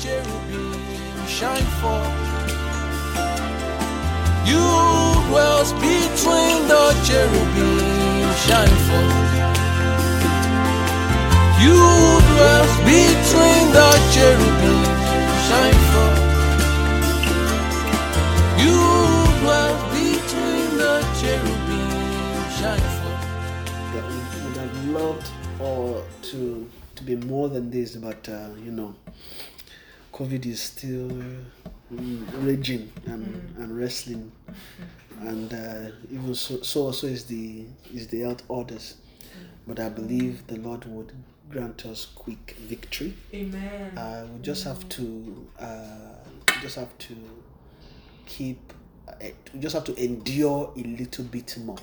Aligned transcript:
cherubim 0.00 1.26
shine 1.26 1.68
forth. 1.80 2.28
You 4.46 4.64
dwells 5.28 5.72
between 5.74 6.68
the 6.68 6.84
cherubim 7.04 8.34
shine 8.46 8.76
forth. 8.86 9.28
You 11.64 11.78
dwells 12.30 12.74
between 12.88 13.64
the 13.76 13.90
cherubim 14.14 14.84
shine 15.46 15.80
forth. 15.92 16.22
You 18.64 18.78
dwells 19.40 19.82
between 19.96 20.68
the 20.82 20.94
cherubim 21.20 21.90
shine 22.58 22.88
forth. 22.98 23.24
we 23.94 24.44
would 24.44 24.56
have 24.56 24.88
loved 24.88 25.30
or 25.60 26.02
to 26.22 26.68
to 26.98 27.04
be 27.04 27.14
more 27.14 27.48
than 27.48 27.70
this, 27.70 27.94
but 27.96 28.28
uh, 28.28 28.48
you 28.64 28.72
know, 28.72 28.94
COVID 30.18 30.46
is 30.46 30.60
still 30.60 31.08
mm, 31.94 32.44
raging 32.44 32.90
and, 33.06 33.54
and 33.56 33.78
wrestling, 33.78 34.32
and 35.20 35.54
uh, 35.54 35.90
even 36.10 36.34
so, 36.34 36.60
so 36.60 36.86
also 36.86 37.06
is 37.06 37.24
the 37.26 37.66
is 37.94 38.08
the 38.08 38.22
health 38.22 38.42
orders. 38.48 38.96
But 39.64 39.78
I 39.78 39.88
believe 39.88 40.44
the 40.48 40.56
Lord 40.56 40.86
would 40.86 41.12
grant 41.48 41.86
us 41.86 42.04
quick 42.16 42.56
victory. 42.66 43.14
Amen. 43.32 43.96
Uh, 43.96 44.26
we 44.34 44.42
just 44.42 44.64
have 44.64 44.88
to 44.88 45.46
uh, 45.60 46.14
just 46.62 46.74
have 46.74 46.98
to 46.98 47.14
keep 48.26 48.72
uh, 49.06 49.12
we 49.54 49.60
just 49.60 49.74
have 49.76 49.84
to 49.84 49.94
endure 50.04 50.72
a 50.76 50.80
little 50.80 51.26
bit 51.26 51.56
more. 51.58 51.78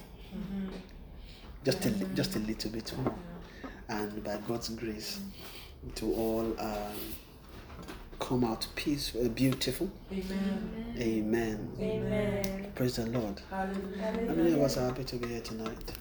Just 1.64 1.86
a, 1.86 1.90
just 2.14 2.36
a 2.36 2.40
little 2.40 2.70
bit 2.70 2.98
more. 2.98 3.16
And 3.88 4.22
by 4.26 4.40
god's 4.46 4.68
grace 4.68 5.22
to 5.96 6.14
all 6.14 6.54
um, 6.60 7.16
come 8.20 8.44
out 8.44 8.68
peaceful 8.76 9.26
uh, 9.26 9.30
beautiful 9.30 9.90
Amen. 10.12 10.96
amen 11.00 11.72
Amen. 11.80 12.72
praise 12.76 12.96
the 12.98 13.06
lord 13.08 13.42
Hallelujah. 13.50 14.28
how 14.28 14.34
many 14.34 14.54
of 14.54 14.62
us 14.62 14.78
are 14.78 14.88
happy 14.88 15.04
to 15.04 15.16
be 15.18 15.28
here 15.28 15.42
tonight 15.42 15.92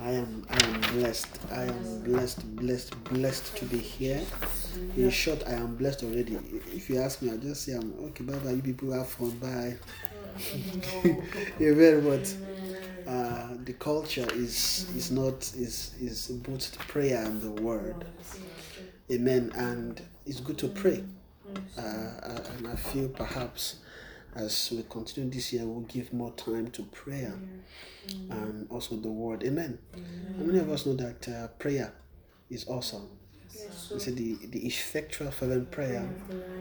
I 0.00 0.10
am 0.10 0.44
I 0.50 0.64
am 0.64 0.80
blessed. 0.98 1.28
I 1.52 1.62
am 1.62 2.02
blessed, 2.02 2.56
blessed, 2.56 3.04
blessed 3.04 3.56
to 3.56 3.64
be 3.66 3.78
here. 3.78 4.20
In 4.96 5.08
short, 5.10 5.44
I 5.46 5.52
am 5.52 5.76
blessed 5.76 6.02
already. 6.02 6.36
If 6.74 6.90
you 6.90 6.98
ask 7.00 7.22
me, 7.22 7.30
I'll 7.30 7.38
just 7.38 7.62
say 7.64 7.74
I'm 7.74 7.94
okay, 8.06 8.24
bye 8.24 8.36
bye, 8.38 8.50
you 8.50 8.62
people 8.62 8.92
have 8.92 9.08
fun, 9.08 9.30
bye. 9.38 9.76
Amen. 11.60 12.04
But 12.04 12.36
uh, 13.06 13.48
the 13.64 13.72
culture 13.74 14.26
is 14.32 14.90
is 14.96 15.12
not 15.12 15.34
is 15.56 15.94
is 16.00 16.26
both 16.26 16.76
prayer 16.88 17.24
and 17.24 17.40
the 17.40 17.62
word. 17.62 18.04
Amen. 19.12 19.52
And 19.54 20.02
it's 20.26 20.40
good 20.40 20.58
to 20.58 20.68
pray. 20.68 21.04
Uh, 21.76 21.80
uh, 21.80 22.40
and 22.56 22.68
I 22.68 22.76
feel 22.76 23.08
perhaps 23.08 23.76
as 24.34 24.72
we 24.74 24.84
continue 24.88 25.30
this 25.30 25.52
year, 25.52 25.64
we'll 25.64 25.82
give 25.82 26.12
more 26.12 26.32
time 26.32 26.68
to 26.72 26.82
prayer 26.84 27.34
and 28.30 28.66
also 28.70 28.96
the 28.96 29.08
word. 29.08 29.44
Amen. 29.44 29.78
How 30.38 30.44
many 30.44 30.58
of 30.58 30.70
us 30.70 30.86
know 30.86 30.94
that 30.94 31.28
uh, 31.28 31.48
prayer 31.58 31.92
is 32.50 32.66
awesome? 32.68 33.08
You 33.90 34.00
see, 34.00 34.10
the, 34.10 34.46
the 34.46 34.66
effectual 34.66 35.30
fervent 35.30 35.70
prayer 35.70 36.08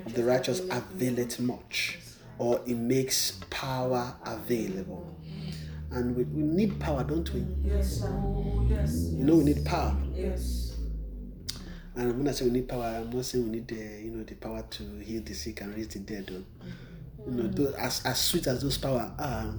of 0.06 0.14
the 0.14 0.24
righteous 0.24 0.62
availeth 0.70 1.40
much, 1.40 2.00
or 2.38 2.62
it 2.68 2.76
makes 2.78 3.40
power 3.50 4.16
available. 4.26 5.16
And 5.92 6.16
we, 6.16 6.24
we 6.26 6.44
need 6.44 6.80
power, 6.80 7.04
don't 7.04 7.32
we? 7.34 7.46
Yes, 7.64 8.02
sir. 8.02 8.08
Oh, 8.10 8.66
yes. 8.70 9.10
You 9.12 9.24
know, 9.24 9.36
we 9.36 9.46
need 9.46 9.66
power. 9.66 9.96
Yes. 10.14 10.73
And 11.96 12.18
when 12.18 12.28
I 12.28 12.32
say 12.32 12.46
we 12.46 12.52
need 12.52 12.68
power, 12.68 12.84
I'm 13.02 13.10
not 13.12 13.26
saying 13.26 13.44
we 13.46 13.52
need 13.52 13.68
the 13.68 13.76
you 13.76 14.12
know 14.12 14.24
the 14.24 14.36
power 14.36 14.64
to 14.68 14.84
heal 15.00 15.22
the 15.24 15.34
sick 15.34 15.62
and 15.62 15.76
raise 15.76 15.90
the 15.90 16.00
dead. 16.00 16.28
Though. 16.28 16.44
You 17.26 17.32
know, 17.32 17.44
mm-hmm. 17.44 17.64
though, 17.64 17.74
as 17.78 18.02
as 18.06 18.20
sweet 18.20 18.48
as 18.48 18.62
those 18.62 18.78
power 18.78 19.12
are, 19.18 19.54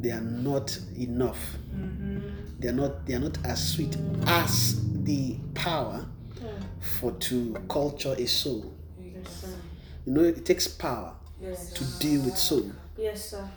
they 0.00 0.10
are 0.10 0.20
not 0.20 0.78
enough. 0.96 1.38
Mm-hmm. 1.74 2.18
They 2.60 2.68
are 2.68 2.72
not 2.72 3.06
they 3.06 3.14
are 3.14 3.18
not 3.20 3.38
as 3.44 3.72
sweet 3.74 3.96
as 4.26 4.80
the 5.04 5.36
power 5.54 6.06
for 6.80 7.12
to 7.12 7.56
culture 7.68 8.14
a 8.16 8.26
soul. 8.26 8.72
Yes. 9.00 9.44
You 10.06 10.12
know, 10.12 10.22
it 10.24 10.44
takes 10.44 10.68
power 10.68 11.14
Yes. 11.40 11.72
to 11.74 11.84
deal 12.00 12.22
with 12.22 12.36
soul, 12.36 12.72
Yes, 12.96 13.30
sir. 13.30 13.48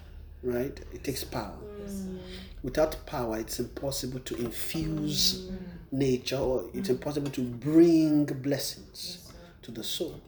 right? 0.44 0.80
It 0.94 1.04
takes 1.04 1.24
power. 1.24 1.58
Mm. 1.84 2.20
Without 2.62 3.06
power, 3.08 3.40
it's 3.40 3.60
impossible 3.60 4.20
to 4.20 4.36
infuse 4.36 5.50
mm. 5.50 5.58
Nature, 5.92 6.38
or 6.38 6.66
it's 6.74 6.88
mm. 6.88 6.92
impossible 6.92 7.32
to 7.32 7.42
bring 7.42 8.26
blessings 8.26 9.32
to 9.62 9.72
the 9.72 9.84
soul, 9.84 10.20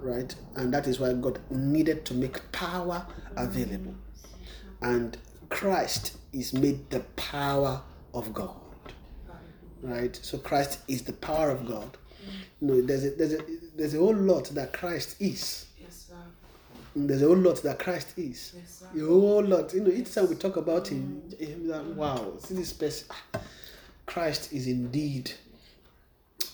right? 0.00 0.34
And 0.54 0.72
that 0.72 0.86
is 0.86 0.98
why 0.98 1.12
God 1.12 1.38
needed 1.50 2.04
to 2.06 2.14
make 2.14 2.50
power 2.52 3.06
available. 3.36 3.94
Mm. 4.80 4.94
And 4.94 5.18
Christ 5.48 6.16
is 6.32 6.52
made 6.52 6.90
the 6.90 7.00
power 7.16 7.82
of 8.14 8.32
God, 8.32 8.56
right? 9.82 10.18
So 10.22 10.38
Christ 10.38 10.80
is 10.88 11.02
the 11.02 11.12
power 11.12 11.50
of 11.50 11.66
God. 11.66 11.92
Mm. 11.92 12.32
You 12.60 12.68
know, 12.68 12.86
there's 12.86 13.04
a, 13.04 13.10
there's 13.10 13.32
a, 13.34 13.38
there's 13.76 13.94
a 13.94 13.98
whole 13.98 14.14
lot 14.14 14.46
that 14.54 14.72
Christ 14.72 15.16
is. 15.20 15.66
Yes, 15.78 16.06
sir. 16.08 16.14
There's 16.94 17.22
a 17.22 17.26
whole 17.26 17.36
lot 17.36 17.62
that 17.62 17.78
Christ 17.78 18.14
is. 18.16 18.54
Yes, 18.56 18.82
sir. 18.82 18.86
A 18.94 19.06
whole 19.06 19.44
lot. 19.44 19.74
You 19.74 19.80
know, 19.80 19.90
each 19.90 20.14
time 20.14 20.28
we 20.30 20.34
talk 20.34 20.56
about 20.56 20.88
him, 20.88 21.22
him 21.38 21.68
that, 21.68 21.84
wow, 21.84 22.38
see 22.38 22.54
this 22.54 22.72
person. 22.72 23.08
Ah, 23.10 23.40
Christ 24.06 24.52
is 24.52 24.66
indeed. 24.66 25.32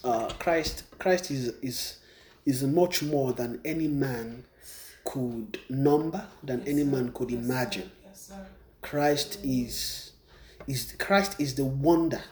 Uh, 0.04 0.28
Christ. 0.38 0.84
Christ 0.98 1.30
is 1.30 1.48
is 1.62 1.98
is 2.44 2.62
much 2.64 3.02
more 3.02 3.32
than 3.32 3.60
any 3.64 3.88
man 3.88 4.44
could 5.04 5.58
number, 5.68 6.26
than 6.42 6.66
any 6.66 6.84
man 6.84 7.12
could 7.12 7.30
imagine. 7.30 7.90
Yes, 8.04 8.28
sir. 8.28 8.46
Christ 8.80 9.38
is 9.44 10.12
is 10.66 10.94
Christ 10.98 11.40
is 11.40 11.54
the 11.54 11.64
wonder 11.64 12.22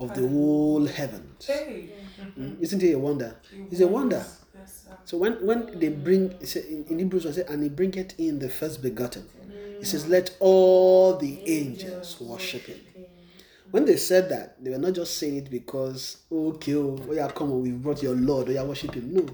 of 0.00 0.14
the 0.14 0.26
whole 0.28 0.86
heavens. 0.86 1.46
Hey. 1.46 1.90
Mm, 2.38 2.60
Isn't 2.60 2.80
he 2.82 2.92
a 2.92 2.98
wonder? 2.98 3.36
He's 3.70 3.80
a 3.80 3.86
wonder. 3.88 4.24
So 5.04 5.16
when 5.18 5.44
when 5.44 5.78
they 5.78 5.88
bring 5.88 6.44
say- 6.44 6.66
in, 6.68 6.84
in 6.88 6.98
Hebrews, 7.00 7.26
I 7.26 7.30
say, 7.32 7.44
and 7.48 7.62
he 7.62 7.68
bringeth 7.68 8.18
in 8.18 8.38
the 8.38 8.48
first 8.48 8.82
begotten. 8.82 9.28
He 9.78 9.84
says, 9.84 10.06
let 10.06 10.36
all 10.38 11.16
the 11.16 11.40
angels 11.44 12.20
worship 12.20 12.62
him. 12.66 12.78
When 13.72 13.84
they 13.86 13.96
said 13.96 14.28
that, 14.28 14.62
they 14.62 14.70
were 14.70 14.78
not 14.78 14.92
just 14.92 15.18
saying 15.18 15.36
it 15.38 15.50
because, 15.50 16.18
okay, 16.30 16.74
oh, 16.76 16.96
oh 17.08 17.12
yeah, 17.12 17.26
come 17.28 17.50
on, 17.52 17.62
we 17.62 17.70
brought 17.72 18.02
your 18.02 18.14
Lord, 18.14 18.48
oh 18.48 18.52
yeah, 18.52 18.62
worship 18.62 18.94
him. 18.94 19.12
No. 19.14 19.26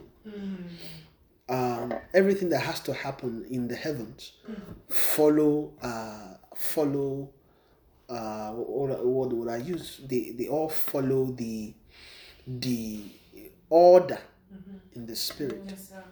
Um, 1.51 1.95
everything 2.13 2.49
that 2.51 2.61
has 2.61 2.81
to 2.81 2.93
happen 2.93 3.47
in 3.51 3.69
the 3.69 3.75
heavens 3.75 4.33
follow 4.89 5.73
uh, 5.83 6.35
follow 6.55 7.31
uh, 8.09 8.51
what, 8.53 9.05
what 9.05 9.33
would 9.33 9.49
I 9.49 9.57
use? 9.57 10.01
They 10.07 10.33
they 10.37 10.49
all 10.49 10.69
follow 10.69 11.27
the 11.33 11.73
the 12.47 13.01
order 13.71 14.19
in 14.95 15.07
the 15.07 15.17
spirit 15.17 15.63
Yes, 15.69 15.89
sir. 15.91 16.05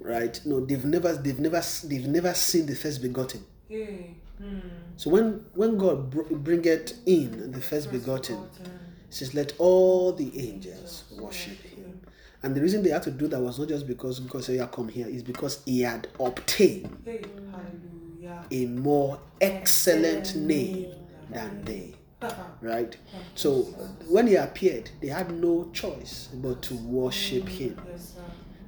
right 0.00 0.40
no 0.44 0.64
they've 0.64 0.84
never 0.84 1.12
they've 1.14 1.38
never 1.38 1.62
they've 1.84 2.06
never 2.08 2.34
seen 2.34 2.66
the 2.66 2.74
first 2.74 3.00
begotten 3.02 3.44
Hey. 3.68 4.14
Hmm. 4.38 4.58
so 4.96 5.10
when 5.10 5.44
when 5.54 5.76
god 5.78 6.10
br- 6.10 6.22
bringeth 6.34 6.94
in 7.06 7.50
the 7.52 7.60
first 7.60 7.90
begotten 7.90 8.38
he 9.08 9.14
says 9.14 9.34
let 9.34 9.52
all 9.58 10.12
the 10.12 10.30
angels 10.48 11.04
worship 11.20 11.58
him. 11.62 12.00
and 12.42 12.54
the 12.54 12.60
reason 12.60 12.82
they 12.82 12.90
had 12.90 13.02
to 13.04 13.10
do 13.10 13.26
that 13.28 13.40
was 13.40 13.58
not 13.58 13.68
just 13.68 13.86
because 13.86 14.20
god 14.20 14.44
said 14.44 14.56
yeah 14.56 14.66
come 14.66 14.88
here 14.88 15.08
is 15.08 15.22
because 15.22 15.62
he 15.64 15.80
had 15.82 16.06
obtained 16.20 16.96
a 18.50 18.66
more 18.66 19.18
excellent 19.40 20.36
name 20.36 20.86
than 21.30 21.64
they 21.64 21.94
right? 22.60 22.96
So 23.34 23.62
when 24.08 24.26
he 24.26 24.34
appeared 24.36 24.90
they 25.00 25.08
had 25.08 25.32
no 25.32 25.70
choice 25.72 26.28
but 26.34 26.62
to 26.62 26.74
worship 26.74 27.48
him 27.48 27.80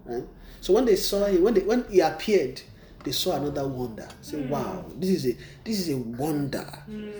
right? 0.05 0.25
So 0.61 0.73
when 0.75 0.85
they 0.85 0.97
saw 0.97 1.25
him, 1.25 1.43
when 1.43 1.55
they, 1.55 1.62
when 1.62 1.85
he 1.91 2.00
appeared, 2.00 2.61
they 3.05 3.12
saw 3.12 3.37
another 3.37 3.67
wonder. 3.67 4.08
Say, 4.20 4.43
wow, 4.43 4.85
this 4.97 5.11
is 5.11 5.26
a 5.26 5.37
this 5.64 5.81
is 5.81 5.88
a 5.91 5.97
wonder. 5.97 6.67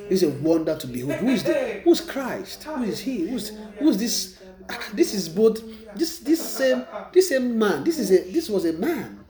This 0.09 0.23
is 0.23 0.25
a 0.25 0.31
wonder 0.31 0.77
to 0.77 0.87
behold. 0.87 1.15
Who 1.17 1.29
is 1.29 1.45
the, 1.45 1.55
who's 1.85 2.01
Christ? 2.01 2.65
Who 2.65 2.83
is 2.85 3.01
he? 3.01 3.29
Who's 3.29 3.53
who's 3.79 3.97
this? 3.97 4.39
Ah, 4.69 4.79
This 4.93 5.15
is 5.15 5.29
both 5.29 5.63
this 5.95 6.19
this 6.19 6.41
same 6.41 6.85
this 7.13 7.29
same 7.29 7.59
man. 7.59 7.85
This 7.85 7.99
is 7.99 8.11
a 8.11 8.31
this 8.31 8.49
was 8.49 8.65
a 8.65 8.73
man. 8.75 9.25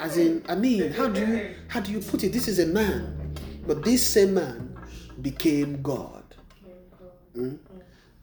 As 0.00 0.16
in, 0.16 0.44
I 0.48 0.54
mean, 0.54 0.92
how 0.92 1.08
do 1.08 1.20
you 1.20 1.54
how 1.66 1.80
do 1.80 1.90
you 1.90 2.00
put 2.00 2.22
it? 2.22 2.32
This 2.32 2.46
is 2.46 2.58
a 2.60 2.66
man, 2.66 3.34
but 3.66 3.82
this 3.84 4.06
same 4.06 4.34
man 4.34 4.76
became 5.22 5.82
God. 5.82 6.22
Mm? 7.36 7.58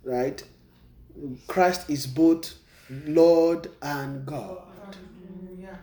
Right? 0.03 0.41
Christ 1.47 1.89
is 1.89 2.07
both 2.07 2.53
Lord 2.89 3.69
and 3.81 4.25
God. 4.25 4.64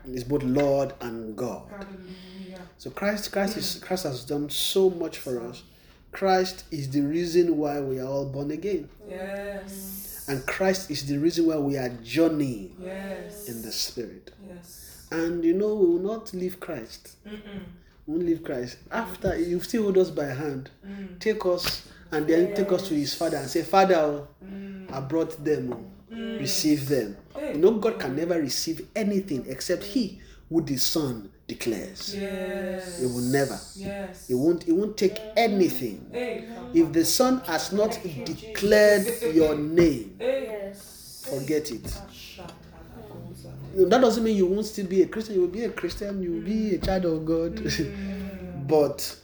Is 0.06 0.24
both 0.24 0.42
Lord 0.42 0.92
and 1.00 1.36
God. 1.36 1.62
Hallelujah. 1.70 2.60
So 2.78 2.90
Christ, 2.90 3.32
Christ 3.32 3.56
is 3.56 3.76
Christ 3.82 4.04
has 4.04 4.24
done 4.24 4.50
so 4.50 4.90
much 4.90 5.18
for 5.18 5.40
us. 5.48 5.62
Christ 6.10 6.64
is 6.70 6.90
the 6.90 7.00
reason 7.00 7.56
why 7.56 7.80
we 7.80 7.98
are 7.98 8.06
all 8.06 8.26
born 8.26 8.50
again. 8.50 8.88
Yes. 9.08 10.24
And 10.28 10.46
Christ 10.46 10.90
is 10.90 11.06
the 11.06 11.16
reason 11.18 11.46
why 11.46 11.56
we 11.56 11.76
are 11.76 11.88
journeying 12.04 12.76
Yes. 12.80 13.48
in 13.48 13.62
the 13.62 13.72
Spirit. 13.72 14.30
Yes. 14.46 15.06
And 15.10 15.44
you 15.44 15.54
know, 15.54 15.74
we 15.74 15.86
will 15.86 15.98
not 16.16 16.32
leave 16.32 16.60
Christ. 16.60 17.16
Mm-mm. 17.26 17.62
We 18.06 18.14
won't 18.14 18.26
leave 18.26 18.44
Christ. 18.44 18.76
After 18.90 19.38
you 19.38 19.60
still 19.60 19.84
hold 19.84 19.98
us 19.98 20.10
by 20.10 20.26
hand, 20.26 20.70
Mm. 20.86 21.18
take 21.18 21.44
us 21.46 21.86
and 22.10 22.26
then 22.26 22.54
take 22.54 22.70
us 22.72 22.88
to 22.88 22.94
his 22.94 23.14
father 23.14 23.38
and 23.38 23.48
say, 23.48 23.62
Father, 23.62 23.96
oh, 23.96 24.28
Mm. 24.44 24.92
I 24.92 25.00
brought 25.00 25.42
them, 25.44 25.86
oh, 26.12 26.38
receive 26.38 26.88
them. 26.88 27.16
Hey. 27.36 27.52
You 27.54 27.58
know, 27.58 27.72
God 27.72 27.98
can 27.98 28.14
never 28.16 28.38
receive 28.40 28.86
anything 28.94 29.44
except 29.48 29.84
He 29.84 30.20
who 30.48 30.60
the 30.62 30.76
Son 30.76 31.30
declares. 31.48 32.14
Yes. 32.14 33.00
He 33.00 33.06
will 33.06 33.20
never. 33.20 33.58
Yes. 33.76 34.28
He 34.28 34.34
won't. 34.34 34.62
He 34.64 34.72
won't 34.72 34.96
take 34.96 35.18
anything 35.36 36.06
Hey. 36.12 36.48
if 36.74 36.92
the 36.92 37.04
Son 37.04 37.40
has 37.46 37.72
not 37.72 37.98
declared 38.24 39.06
your 39.34 39.56
name. 39.56 40.16
Yes. 40.20 41.26
Forget 41.28 41.70
it. 41.70 41.82
Shatalagoza. 41.84 43.52
You 43.74 43.82
know, 43.82 43.88
That 43.88 44.00
doesn't 44.00 44.22
mean 44.24 44.36
you 44.36 44.46
won't 44.46 44.66
still 44.66 44.86
be 44.86 45.02
a 45.02 45.06
Christian. 45.06 45.34
You 45.36 45.42
will 45.42 45.48
be 45.48 45.64
a 45.64 45.70
Christian. 45.70 46.22
You 46.22 46.32
will 46.32 46.42
be 46.42 46.74
a 46.74 46.78
child 46.78 47.04
of 47.06 47.24
God. 47.24 47.60
but 48.68 49.16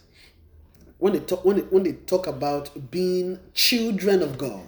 when 0.99 1.13
they 1.13 1.21
talk, 1.21 1.45
when 1.45 1.57
they, 1.57 1.63
when 1.63 1.83
they 1.83 1.93
talk 1.93 2.27
about 2.27 2.91
being 2.91 3.39
children 3.55 4.23
of 4.23 4.39
God, 4.39 4.63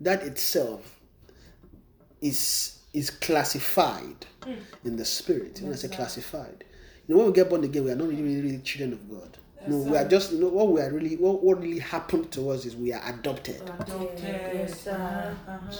that 0.00 0.22
itself 0.22 0.95
is 2.20 2.78
is 2.92 3.10
classified 3.10 4.26
in 4.84 4.96
the 4.96 5.04
spirit. 5.04 5.60
When 5.62 5.72
I 5.72 5.76
say 5.76 5.88
classified, 5.88 6.64
you 7.06 7.14
know, 7.14 7.18
when 7.18 7.26
we 7.28 7.32
get 7.34 7.48
born 7.50 7.62
again, 7.64 7.84
we 7.84 7.90
are 7.90 7.96
not 7.96 8.08
really, 8.08 8.22
really, 8.22 8.40
really 8.42 8.58
children 8.58 8.92
of 8.94 9.10
God. 9.10 9.36
No, 9.68 9.78
we 9.78 9.96
are 9.96 10.08
just 10.08 10.32
you 10.32 10.40
know 10.40 10.48
what 10.48 10.68
we 10.68 10.80
are 10.80 10.90
really 10.92 11.16
what, 11.16 11.42
what 11.42 11.60
really 11.60 11.80
happened 11.80 12.30
to 12.32 12.50
us 12.50 12.64
is 12.64 12.76
we 12.76 12.92
are 12.92 13.02
adopted. 13.12 13.60
Adopted. 13.80 14.18
Yes, 14.18 14.80
sir. 14.82 15.36
Uh-huh. 15.48 15.76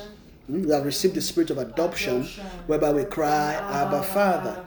Mm, 0.51 0.65
We 0.67 0.73
have 0.73 0.85
received 0.85 1.15
the 1.15 1.21
spirit 1.23 1.51
of 1.51 1.59
adoption, 1.59 2.17
Adoption. 2.23 2.47
whereby 2.67 2.93
we 2.93 3.05
cry, 3.05 3.55
Abba, 3.55 4.03
Father. 4.03 4.65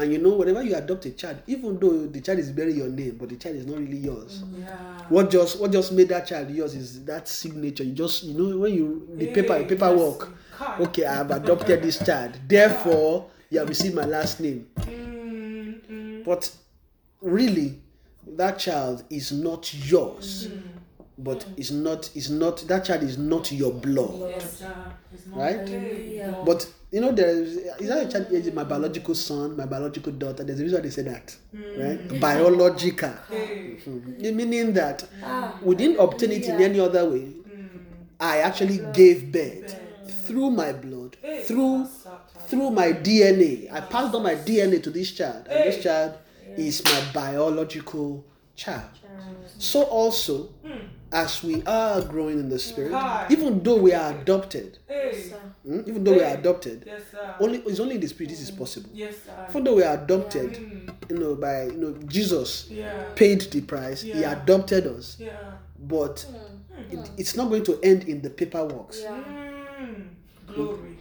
And 0.00 0.10
you 0.14 0.18
know, 0.18 0.30
whenever 0.30 0.62
you 0.62 0.74
adopt 0.74 1.04
a 1.04 1.10
child, 1.10 1.42
even 1.46 1.78
though 1.78 2.06
the 2.06 2.22
child 2.22 2.38
is 2.38 2.50
bearing 2.50 2.74
your 2.78 2.88
name, 2.88 3.16
but 3.20 3.28
the 3.28 3.36
child 3.36 3.56
is 3.56 3.66
not 3.66 3.78
really 3.78 3.98
yours. 3.98 4.42
Yeah. 4.58 4.66
What 5.10 5.30
just 5.30 5.60
what 5.60 5.70
just 5.72 5.92
made 5.92 6.08
that 6.08 6.26
child 6.26 6.50
yours 6.50 6.74
is 6.74 7.04
that 7.04 7.28
signature. 7.28 7.84
You 7.84 7.92
just 7.92 8.24
you 8.24 8.32
know 8.32 8.58
when 8.60 8.72
you 8.72 9.06
the 9.14 9.26
paper 9.26 9.58
Hey, 9.58 9.66
paperwork. 9.66 10.20
yes. 10.30 10.58
God. 10.58 10.80
Okay, 10.80 11.04
I 11.04 11.14
have 11.16 11.30
adopted 11.30 11.82
this 11.82 11.98
child. 12.02 12.38
Therefore, 12.48 13.28
you 13.50 13.58
have 13.58 13.68
received 13.68 13.94
my 13.94 14.06
last 14.06 14.40
name. 14.40 14.66
Mm, 14.76 15.80
mm, 15.90 16.24
But 16.24 16.50
really, 17.20 17.78
that 18.26 18.58
child 18.58 19.04
is 19.10 19.32
not 19.32 19.74
yours. 19.86 20.48
But 21.22 21.44
it's 21.56 21.70
not 21.70 22.10
it's 22.14 22.30
not 22.30 22.58
that 22.68 22.84
child 22.86 23.02
is 23.02 23.18
not 23.18 23.52
your 23.52 23.72
blood. 23.72 24.18
yes, 24.38 24.58
sir. 24.58 24.74
It's 25.12 25.26
not 25.26 25.36
Right? 25.38 25.60
okay. 25.60 25.74
Hallelujah. 25.74 26.38
But 26.42 26.66
you 26.90 27.00
know, 27.00 27.12
there 27.12 27.28
is 27.28 27.56
is 27.56 27.88
that 27.88 28.06
a 28.06 28.08
child 28.10 28.32
is 28.32 28.52
my 28.52 28.64
biological 28.64 29.14
son, 29.14 29.56
my 29.56 29.66
biological 29.66 30.12
daughter. 30.12 30.42
There's 30.44 30.60
a 30.60 30.62
reason 30.62 30.78
why 30.78 30.82
they 30.82 30.90
say 30.90 31.02
that, 31.02 31.36
right? 31.76 32.20
Biological, 32.20 33.12
Hey. 33.30 33.76
Mm. 33.86 34.34
meaning 34.34 34.72
that 34.74 35.04
Ah. 35.22 35.58
we 35.62 35.74
didn't 35.74 35.98
obtain 36.00 36.32
it 36.32 36.48
in 36.48 36.60
any 36.60 36.80
other 36.80 37.08
way. 37.08 37.34
I 38.18 38.38
actually 38.38 38.78
gave 38.78 39.30
birth 39.32 39.76
through 40.06 40.50
my 40.50 40.72
blood, 40.72 41.16
Hey. 41.22 41.42
through 41.42 41.86
through 42.48 42.70
my 42.70 42.92
DNA. 42.92 43.68
I 43.70 43.80
passed 43.80 44.14
on 44.14 44.22
my 44.24 44.34
DNA 44.34 44.80
to 44.82 44.90
this 44.90 45.12
child, 45.12 45.46
and 45.48 45.62
this 45.64 45.82
child 45.82 46.14
is 46.56 46.82
my 46.84 47.00
biological 47.14 48.24
child. 48.56 48.90
So 49.58 49.82
also, 49.84 50.48
as 51.12 51.42
we 51.42 51.62
are 51.66 52.00
growing 52.02 52.38
in 52.38 52.48
the 52.48 52.58
spirit, 52.58 52.92
Hi. 52.92 53.26
even 53.30 53.62
though 53.62 53.76
we 53.78 53.92
are 53.92 54.12
adopted, 54.12 54.78
Hey. 54.86 55.32
mm, 55.66 55.88
even 55.88 56.04
though 56.04 56.12
we 56.14 56.22
are 56.22 56.34
adopted, 56.34 56.84
Yes, 56.86 57.02
sir. 57.10 57.34
only 57.40 57.58
it's 57.58 57.80
only 57.80 57.96
in 57.96 58.00
the 58.00 58.08
spirit 58.08 58.30
this 58.30 58.40
is 58.40 58.50
possible. 58.50 58.90
Yes, 58.92 59.16
sir. 59.26 59.46
Even 59.50 59.64
though 59.64 59.74
we 59.76 59.82
are 59.82 59.94
adopted, 59.94 60.52
Mm, 60.52 61.10
you 61.10 61.18
know, 61.18 61.34
by 61.34 61.64
you 61.64 61.72
know 61.72 61.92
Jesus 62.06 62.68
yeah. 62.70 63.04
paid 63.16 63.40
the 63.50 63.60
price, 63.62 64.02
He 64.02 64.22
adopted 64.22 64.86
us, 64.86 65.16
Yeah. 65.18 65.30
but 65.80 66.24
it, 66.90 67.10
it's 67.18 67.36
not 67.36 67.48
going 67.48 67.64
to 67.64 67.78
end 67.82 68.04
in 68.04 68.22
the 68.22 68.30
paperwork. 68.30 68.94
Yeah. 69.00 69.22
Mm, 69.80 70.08
glory. 70.46 70.98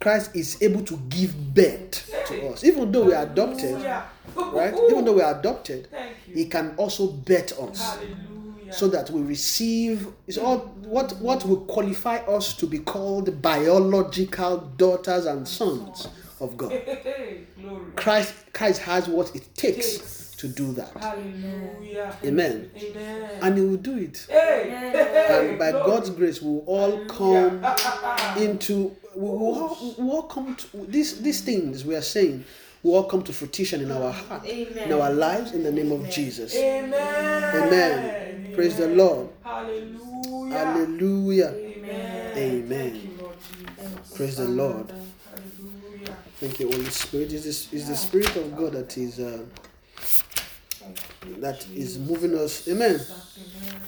Christ 0.00 0.34
is 0.34 0.62
able 0.62 0.82
to 0.84 0.96
give 1.10 1.34
birth 1.54 2.08
to 2.28 2.48
us, 2.48 2.64
even 2.64 2.90
though 2.90 3.04
we 3.04 3.12
are 3.12 3.24
adopted, 3.24 3.82
Yeah. 3.82 4.04
right? 4.36 4.72
Even 4.90 5.04
though 5.04 5.12
we 5.14 5.22
are 5.22 5.38
adopted, 5.38 5.88
He 6.32 6.46
can 6.46 6.74
also 6.76 7.08
birth 7.08 7.58
us. 7.60 7.78
Hallelujah. 7.80 8.16
So 8.70 8.88
that 8.88 9.10
we 9.10 9.20
receive 9.22 10.06
is 10.26 10.38
all 10.38 10.58
what 10.84 11.12
what 11.16 11.44
will 11.46 11.60
qualify 11.66 12.16
us 12.18 12.54
to 12.54 12.66
be 12.66 12.78
called 12.78 13.40
biological 13.42 14.58
daughters 14.76 15.26
and 15.26 15.46
sons 15.46 16.08
of 16.40 16.56
God. 16.56 16.72
Christ 17.96 18.34
Christ 18.52 18.82
has 18.82 19.08
what 19.08 19.34
it 19.34 19.54
takes 19.54 19.98
Takes. 19.98 20.30
to 20.36 20.48
do 20.48 20.72
that. 20.72 20.92
Hallelujah. 20.96 22.16
Amen. 22.24 22.70
Amen. 22.76 23.30
And 23.42 23.58
he 23.58 23.64
will 23.64 23.76
do 23.76 23.98
it. 23.98 24.26
And 24.30 25.58
by 25.58 25.70
glory. 25.70 25.86
God's 25.86 26.10
grace 26.10 26.40
we 26.40 26.50
will 26.50 26.64
all 26.66 27.04
come 27.06 27.64
into 28.38 28.96
we 29.14 29.22
will 29.22 29.38
all, 29.38 29.94
we 29.98 30.04
will 30.04 30.12
all 30.12 30.22
come 30.22 30.54
to 30.56 30.86
these 30.86 31.20
these 31.20 31.40
things 31.42 31.84
we 31.84 31.94
are 31.94 32.02
saying 32.02 32.44
will 32.82 32.94
all 32.94 33.04
come 33.04 33.22
to 33.22 33.32
fruition 33.32 33.80
in 33.82 33.90
our 33.90 34.10
heart, 34.10 34.44
in 34.46 34.92
our 34.92 35.12
lives 35.12 35.52
in 35.52 35.62
the 35.62 35.72
name 35.72 35.92
of 35.92 36.08
Jesus. 36.10 36.54
Amen. 36.56 36.92
Amen. 37.54 38.52
Praise 38.54 38.76
the 38.76 38.88
Lord. 38.88 39.28
Hallelujah. 39.44 40.58
Hallelujah. 40.58 41.48
Amen. 41.48 42.38
Amen. 42.38 42.94
You. 42.94 43.32
Praise 44.14 44.36
the 44.36 44.44
Lord. 44.44 44.90
Hallelujah. 44.90 46.16
Thank 46.38 46.60
you, 46.60 46.70
Holy 46.70 46.84
Spirit. 46.86 47.32
Is 47.32 47.44
this 47.44 47.72
is 47.72 47.88
the 47.88 47.96
Spirit 47.96 48.34
of 48.36 48.56
God 48.56 48.72
that 48.72 48.96
is 48.96 49.20
uh, 49.20 49.42
that 51.38 51.66
is 51.74 51.98
moving 51.98 52.36
us. 52.36 52.66
Amen. 52.68 53.00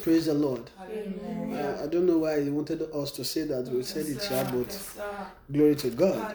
Praise 0.03 0.27
the 0.27 0.35
Lord. 0.35 0.69
Uh, 0.81 1.85
I 1.85 1.87
don't 1.87 2.07
know 2.07 2.19
why 2.19 2.43
He 2.43 2.51
wanted 2.51 2.83
us 2.93 3.13
to 3.13 3.25
say 3.25 3.45
that. 3.45 3.69
We 3.69 3.83
said 3.85 4.07
it 4.07 4.21
here, 4.23 4.49
but 4.53 4.81
glory 5.53 5.77
to 5.77 5.91
God. 5.91 6.35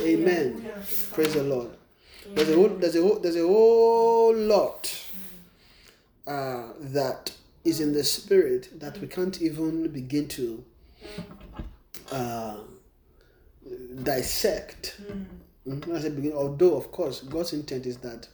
Amen. 0.00 0.70
Praise 1.12 1.34
the 1.34 1.42
Lord. 1.42 1.70
There's 2.34 2.48
a 2.50 2.54
whole 2.54 2.68
there's 2.68 2.96
a 2.96 3.02
whole 3.02 3.18
there's 3.18 3.36
a 3.36 3.42
whole 3.46 4.34
lot 4.36 5.10
uh, 6.26 6.68
that 6.80 7.32
is 7.64 7.80
in 7.80 7.92
the 7.92 8.04
spirit 8.04 8.78
that 8.80 8.98
we 9.00 9.08
can't 9.08 9.40
even 9.42 9.88
begin 9.88 10.28
to 10.28 10.64
uh, 12.12 12.56
dissect. 14.02 15.00
Mhm. 15.66 15.92
As 15.92 16.04
I 16.04 16.10
begin, 16.10 16.32
although 16.32 16.76
of 16.76 16.92
course 16.92 17.20
God's 17.22 17.52
intent 17.52 17.86
is 17.86 17.96
that, 17.98 18.28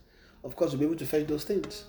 of 0.45 0.55
course, 0.57 0.73
we'll 0.73 0.81
be 0.81 0.85
able 0.87 0.97
to 0.97 1.07
fetch 1.07 1.27
those 1.27 1.45
things. 1.45 1.85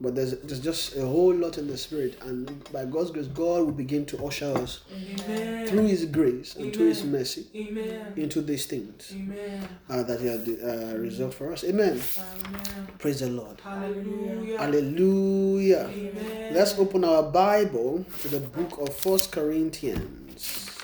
But 0.00 0.14
there's 0.14 0.38
there's 0.38 0.60
just 0.60 0.94
a 0.96 1.04
whole 1.04 1.34
lot 1.34 1.58
in 1.58 1.66
the 1.66 1.76
spirit, 1.76 2.22
and 2.22 2.46
by 2.72 2.84
God's 2.84 3.10
grace, 3.10 3.26
God 3.26 3.64
will 3.64 3.72
begin 3.72 4.06
to 4.06 4.24
usher 4.24 4.56
us 4.56 4.80
Amen. 4.94 5.66
through 5.66 5.86
His 5.88 6.04
grace 6.06 6.54
and 6.54 6.72
through 6.72 6.88
His 6.90 7.02
mercy 7.02 7.46
Amen. 7.56 8.12
into 8.14 8.40
these 8.40 8.66
things 8.66 9.12
Amen. 9.12 9.68
uh, 9.90 10.04
that 10.04 10.20
He 10.20 10.28
has 10.28 10.46
uh, 10.48 10.96
reserved 10.98 11.34
for 11.34 11.52
us. 11.52 11.64
Amen. 11.64 12.00
Amen. 12.46 12.88
Praise 12.98 13.20
the 13.20 13.28
Lord. 13.28 13.60
Hallelujah. 13.60 14.58
Hallelujah. 14.58 15.90
Amen. 15.92 16.54
Let's 16.54 16.78
open 16.78 17.02
our 17.04 17.24
Bible 17.24 18.06
to 18.20 18.28
the 18.28 18.38
book 18.40 18.78
of 18.78 18.94
First 18.94 19.32
Corinthians. 19.32 20.78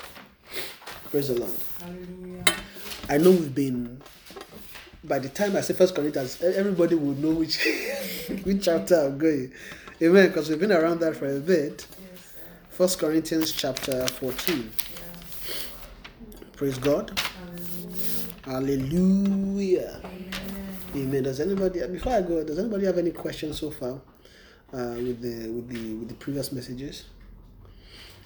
Praise 1.09 1.29
the 1.29 1.39
Lord. 1.39 1.53
Hallelujah. 1.79 2.43
I 3.07 3.17
know 3.17 3.31
we've 3.31 3.55
been. 3.55 4.01
By 5.07 5.19
the 5.19 5.29
time 5.29 5.55
I 5.55 5.61
say 5.61 5.75
First 5.75 5.93
Corinthians, 5.93 6.41
everybody 6.41 6.95
will 6.95 7.15
know 7.15 7.31
which 7.31 7.63
which 8.43 8.65
chapter 8.65 8.95
I'm 8.95 9.17
going. 9.17 9.53
Amen. 10.01 10.27
Because 10.27 10.49
we've 10.49 10.59
been 10.59 10.71
around 10.71 10.99
that 11.01 11.15
for 11.15 11.27
a 11.27 11.39
bit. 11.39 11.85
First 12.69 12.97
Corinthians 12.97 13.51
chapter 13.51 14.07
fourteen. 14.07 14.71
Praise 16.53 16.79
God. 16.79 17.19
Hallelujah. 18.45 20.01
Amen. 20.95 21.23
Does 21.23 21.39
anybody 21.39 21.85
before 21.87 22.13
I 22.13 22.21
go? 22.21 22.43
Does 22.43 22.57
anybody 22.57 22.85
have 22.85 22.97
any 22.97 23.11
questions 23.11 23.59
so 23.59 23.69
far 23.69 24.01
uh, 24.73 24.95
with 24.97 25.21
the 25.21 25.49
with 25.49 25.69
the 25.69 25.93
with 25.95 26.09
the 26.09 26.15
previous 26.15 26.51
messages? 26.51 27.05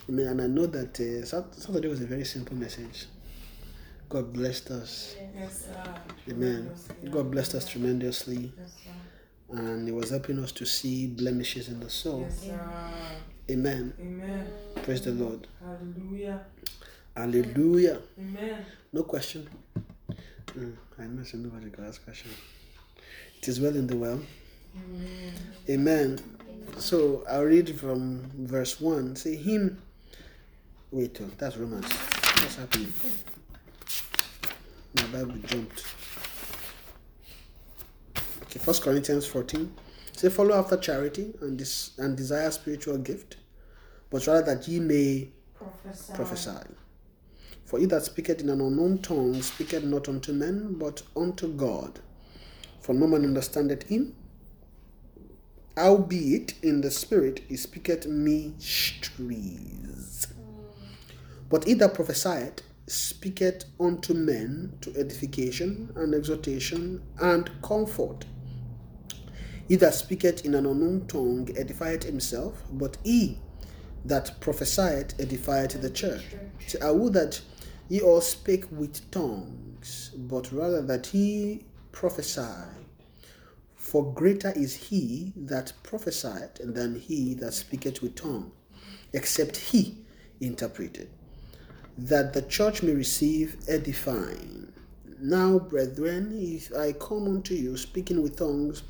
Amen. 0.08 0.28
And 0.28 0.42
I 0.42 0.48
know 0.48 0.66
that 0.66 0.98
uh, 1.00 1.26
Saturday 1.26 1.88
was 1.90 2.02
a 2.02 2.06
very 2.06 2.26
simple 2.26 2.56
message. 2.56 3.08
God 4.10 4.34
blessed 4.34 4.72
us. 4.72 5.16
Yes. 5.38 5.68
Amen. 6.30 6.72
God 7.12 7.30
blessed 7.32 7.56
us 7.56 7.68
tremendously, 7.70 8.52
Yes, 8.58 8.76
and 9.52 9.88
He 9.88 9.92
was 9.92 10.10
helping 10.10 10.40
us 10.40 10.52
to 10.54 10.66
see 10.66 11.08
blemishes 11.08 11.70
in 11.70 11.80
the 11.80 11.90
soul. 11.90 12.22
Yes. 12.22 12.50
Amen. 13.52 13.94
Amen. 14.00 14.48
Praise 14.84 15.02
the 15.02 15.12
Lord. 15.12 15.48
Hallelujah. 15.64 16.42
Hallelujah. 17.16 18.00
Amen. 18.20 18.66
No 18.94 19.04
question. 19.04 19.48
Mm, 20.48 20.76
I 20.98 21.04
imagine 21.04 21.44
nobody 21.44 21.70
can 21.70 21.86
ask 21.86 22.04
question. 22.04 22.32
It 23.38 23.48
is 23.48 23.60
well 23.62 23.76
in 23.76 23.88
the 23.88 23.96
well. 23.96 24.20
Amen. 24.76 25.34
Amen. 25.70 26.20
So 26.78 27.24
I'll 27.30 27.44
read 27.44 27.80
from 27.80 28.30
verse 28.38 28.80
1. 28.82 29.16
Say, 29.16 29.36
Him 29.36 29.82
Wait, 30.92 31.20
oh, 31.22 31.30
that's 31.38 31.56
Romans. 31.56 31.86
What's 31.86 32.56
happening? 32.56 32.92
My 34.96 35.04
Bible 35.04 35.36
jumped. 35.46 35.84
Okay, 38.44 38.60
First 38.60 38.82
Corinthians 38.84 39.26
14. 39.28 39.72
Say, 40.14 40.30
follow 40.30 40.56
after 40.56 40.76
charity 40.76 41.34
and 41.42 41.58
this 41.60 41.92
and 41.98 42.18
desire 42.18 42.52
spiritual 42.52 42.98
gift, 42.98 43.38
but 44.10 44.26
rather 44.28 44.42
that 44.56 44.68
ye 44.68 44.80
may 44.80 45.30
Prophesy. 45.56 46.14
prophesy. 46.14 46.68
For 47.66 47.80
he 47.80 47.86
that 47.86 48.04
speaketh 48.04 48.42
in 48.42 48.50
an 48.50 48.60
unknown 48.60 48.98
tongue 48.98 49.42
speaketh 49.42 49.84
not 49.84 50.10
unto 50.10 50.34
men, 50.34 50.74
but 50.80 51.04
unto 51.16 51.48
God. 51.54 52.00
For 52.82 52.94
no 52.96 53.06
man 53.08 53.24
understandeth 53.24 53.84
him. 53.84 54.16
Howbeit 55.78 56.56
in 56.64 56.82
the 56.82 56.92
spirit 56.92 57.42
he 57.48 57.56
speaketh 57.56 58.08
mysteries. 58.08 59.18
Mm. 60.28 60.66
But 61.50 61.66
he 61.66 61.76
that 61.76 61.94
prophesieth 61.94 62.64
speaketh 62.90 63.66
unto 63.80 64.14
men 64.14 64.74
to 64.82 64.96
edification 64.98 65.92
and 65.96 66.14
exhortation 66.14 67.02
and 67.20 67.50
comfort. 67.62 68.26
He 69.68 69.76
that 69.76 69.94
speaketh 69.94 70.46
in 70.46 70.56
an 70.56 70.66
unknown 70.66 71.06
tongue 71.08 71.46
edifieth 71.46 72.04
himself, 72.04 72.64
but 72.72 72.98
he 73.04 73.38
that 74.06 74.40
prophesieth 74.40 75.16
edifieth 75.18 75.80
the 75.80 75.90
church. 75.90 76.24
Say, 76.66 76.80
I 76.80 76.92
would 76.92 77.14
that 77.14 77.42
ye 77.88 78.02
all 78.02 78.22
spake 78.22 78.66
with 78.72 79.10
tongues, 79.12 80.12
but 80.16 80.52
rather 80.52 80.82
that 80.82 81.08
he 81.08 81.66
prophesy. 81.92 82.42
For 83.76 84.12
greater 84.14 84.52
is 84.56 84.76
he 84.76 85.34
that 85.36 85.74
prophesieth 85.84 86.60
than 86.60 87.00
he 87.00 87.36
that 87.36 87.54
speaketh 87.54 88.02
with 88.02 88.16
tongue, 88.16 88.52
except 89.14 89.58
he 89.58 89.98
interpreted, 90.42 91.10
that 92.08 92.34
the 92.34 92.42
church 92.44 92.82
may 92.82 92.94
receive 92.94 93.58
edifying. 93.68 94.72
Now, 95.22 95.60
brethren, 95.60 96.32
if 96.34 96.74
I 96.74 96.94
come 96.94 97.26
unto 97.26 97.54
you 97.54 97.76
speaking 97.76 98.22
with 98.22 98.38
tongues, 98.38 98.84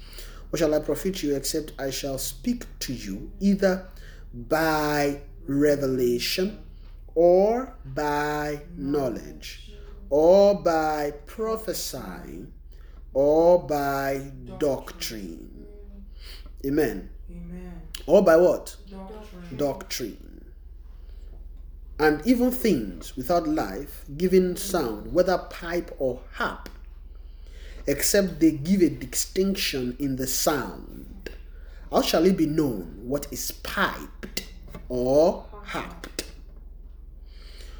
what 0.49 0.59
shall 0.59 0.75
I 0.75 0.79
profit 0.79 1.23
you 1.23 1.35
except 1.35 1.73
I 1.79 1.89
shall 1.89 2.17
speak 2.17 2.65
to 2.79 2.93
you 2.93 3.31
either 3.39 3.87
by 4.33 5.21
revelation 5.47 6.59
or 7.15 7.75
by 7.83 8.61
knowledge 8.77 9.71
or 10.09 10.61
by 10.61 11.13
prophesying 11.25 12.51
or 13.13 13.63
by 13.67 14.31
doctrine. 14.59 15.65
Amen. 16.65 17.09
Amen. 17.29 17.81
Or 18.05 18.23
by 18.23 18.35
what? 18.35 18.75
Doctrine. 18.89 19.57
Doctrine. 19.57 20.28
And 21.99 22.25
even 22.25 22.49
things 22.51 23.17
without 23.17 23.45
life 23.45 24.05
giving 24.15 24.55
sound, 24.55 25.13
whether 25.13 25.37
pipe 25.37 25.93
or 25.99 26.21
harp, 26.33 26.69
except 27.85 28.39
they 28.39 28.51
give 28.51 28.81
a 28.81 28.89
distinction 28.89 29.97
in 29.99 30.15
the 30.15 30.25
sound. 30.25 31.29
How 31.91 32.01
shall 32.01 32.25
it 32.25 32.37
be 32.37 32.45
known 32.45 33.01
what 33.03 33.27
is 33.31 33.51
piped 33.51 34.45
or 34.87 35.45
harped? 35.65 36.23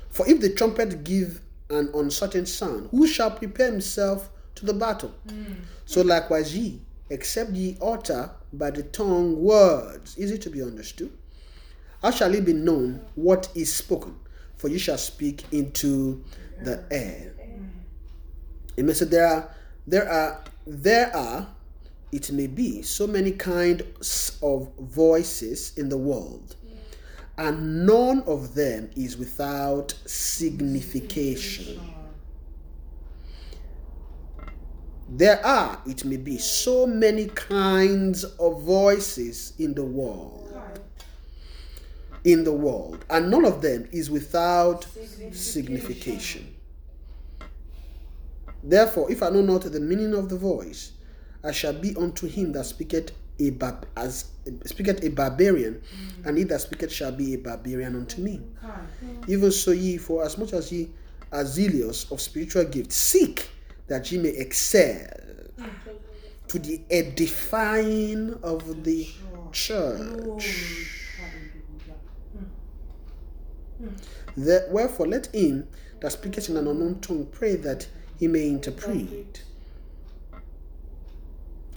For 0.09 0.27
if 0.27 0.41
the 0.41 0.53
trumpet 0.53 1.05
give 1.05 1.39
an 1.69 1.89
uncertain 1.93 2.45
sound, 2.45 2.89
who 2.91 3.07
shall 3.07 3.31
prepare 3.31 3.71
himself 3.71 4.29
to 4.55 4.65
the 4.65 4.73
battle? 4.73 5.13
Hmm. 5.29 5.53
So 5.85 6.01
likewise 6.01 6.57
ye, 6.57 6.81
except 7.09 7.51
ye 7.51 7.77
utter 7.81 8.31
by 8.51 8.71
the 8.71 8.83
tongue 8.83 9.41
words, 9.41 10.15
easy 10.19 10.37
to 10.39 10.49
be 10.49 10.61
understood. 10.61 11.11
How 12.01 12.11
shall 12.11 12.33
it 12.33 12.45
be 12.45 12.53
known 12.53 13.01
what 13.15 13.49
is 13.55 13.73
spoken? 13.73 14.15
For 14.55 14.69
you 14.69 14.79
shall 14.79 14.97
speak 14.97 15.43
into 15.51 16.23
the 16.63 16.83
air. 16.91 17.33
Amen. 18.77 18.95
So 18.95 19.05
there 19.05 19.27
are, 19.27 19.55
there 19.85 20.09
are, 20.09 20.43
there 20.65 21.15
are, 21.15 21.47
it 22.11 22.31
may 22.31 22.47
be, 22.47 22.81
so 22.81 23.05
many 23.07 23.31
kinds 23.31 24.37
of 24.41 24.71
voices 24.79 25.77
in 25.77 25.89
the 25.89 25.97
world, 25.97 26.55
and 27.37 27.85
none 27.85 28.21
of 28.23 28.55
them 28.55 28.89
is 28.95 29.17
without 29.17 29.93
signification. 30.05 31.79
There 35.09 35.45
are, 35.45 35.81
it 35.85 36.05
may 36.05 36.17
be, 36.17 36.37
so 36.37 36.85
many 36.85 37.27
kinds 37.27 38.23
of 38.23 38.61
voices 38.61 39.53
in 39.57 39.73
the 39.73 39.83
world. 39.83 40.38
In 42.25 42.43
the 42.43 42.51
world, 42.51 43.05
and 43.09 43.31
none 43.31 43.45
of 43.45 43.61
them 43.61 43.87
is 43.91 44.09
without 44.09 44.85
signification. 45.31 46.53
Therefore, 48.61 49.09
if 49.09 49.23
I 49.23 49.29
know 49.29 49.41
not 49.41 49.61
the 49.61 49.79
meaning 49.79 50.13
of 50.13 50.27
the 50.27 50.35
voice, 50.35 50.91
I 51.43 51.51
shall 51.51 51.73
be 51.73 51.95
unto 51.95 52.27
him 52.27 52.51
that 52.51 52.65
speaketh 52.65 53.11
a 53.39 53.51
bar- 53.51 53.79
as 53.95 54.25
speaketh 54.65 55.01
a 55.01 55.09
barbarian, 55.09 55.81
and 56.25 56.37
he 56.37 56.43
that 56.45 56.59
speaketh 56.59 56.91
shall 56.91 57.13
be 57.13 57.35
a 57.35 57.37
barbarian 57.37 57.95
unto 57.95 58.21
me. 58.21 58.41
Even 59.27 59.51
so, 59.51 59.71
ye, 59.71 59.95
for 59.97 60.25
as 60.25 60.37
much 60.37 60.51
as 60.51 60.71
ye 60.73 60.89
are 61.31 61.45
zealous 61.45 62.11
of 62.11 62.19
spiritual 62.19 62.65
gifts, 62.65 62.97
seek 62.97 63.47
that 63.87 64.11
ye 64.11 64.17
may 64.17 64.29
excel 64.29 65.07
to 66.49 66.59
the 66.59 66.81
edifying 66.91 68.33
of 68.43 68.83
the 68.83 69.07
church. 69.53 70.98
The- 74.35 74.67
wherefore, 74.69 75.07
let 75.07 75.27
him 75.27 75.67
that 76.01 76.11
speaketh 76.11 76.49
in 76.49 76.57
an 76.57 76.67
unknown 76.67 76.99
tongue 77.01 77.27
pray 77.31 77.55
that 77.57 77.87
he 78.17 78.27
may 78.27 78.47
interpret. 78.47 79.43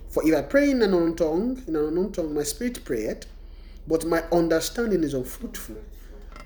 For 0.09 0.27
if 0.27 0.35
I 0.35 0.43
pray 0.43 0.71
in 0.71 0.83
an 0.83 0.93
unknown 0.93 1.17
tongue, 1.17 1.63
in 1.67 1.75
an 1.77 1.87
unknown 1.87 2.13
tongue, 2.13 2.35
my 2.35 2.43
spirit 2.43 2.85
prayeth, 2.85 3.27
but 3.87 4.05
my 4.05 4.23
understanding 4.31 5.03
is 5.03 5.15
unfruitful. 5.15 5.77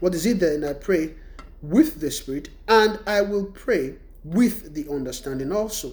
What 0.01 0.15
is 0.15 0.25
it 0.27 0.41
then? 0.41 0.65
I 0.65 0.73
pray 0.75 1.15
with 1.63 2.01
the 2.01 2.11
spirit, 2.11 2.51
and 2.69 2.99
I 3.07 3.23
will 3.23 3.47
pray 3.47 3.97
with 4.25 4.75
the 4.75 4.89
understanding 4.89 5.53
also. 5.53 5.93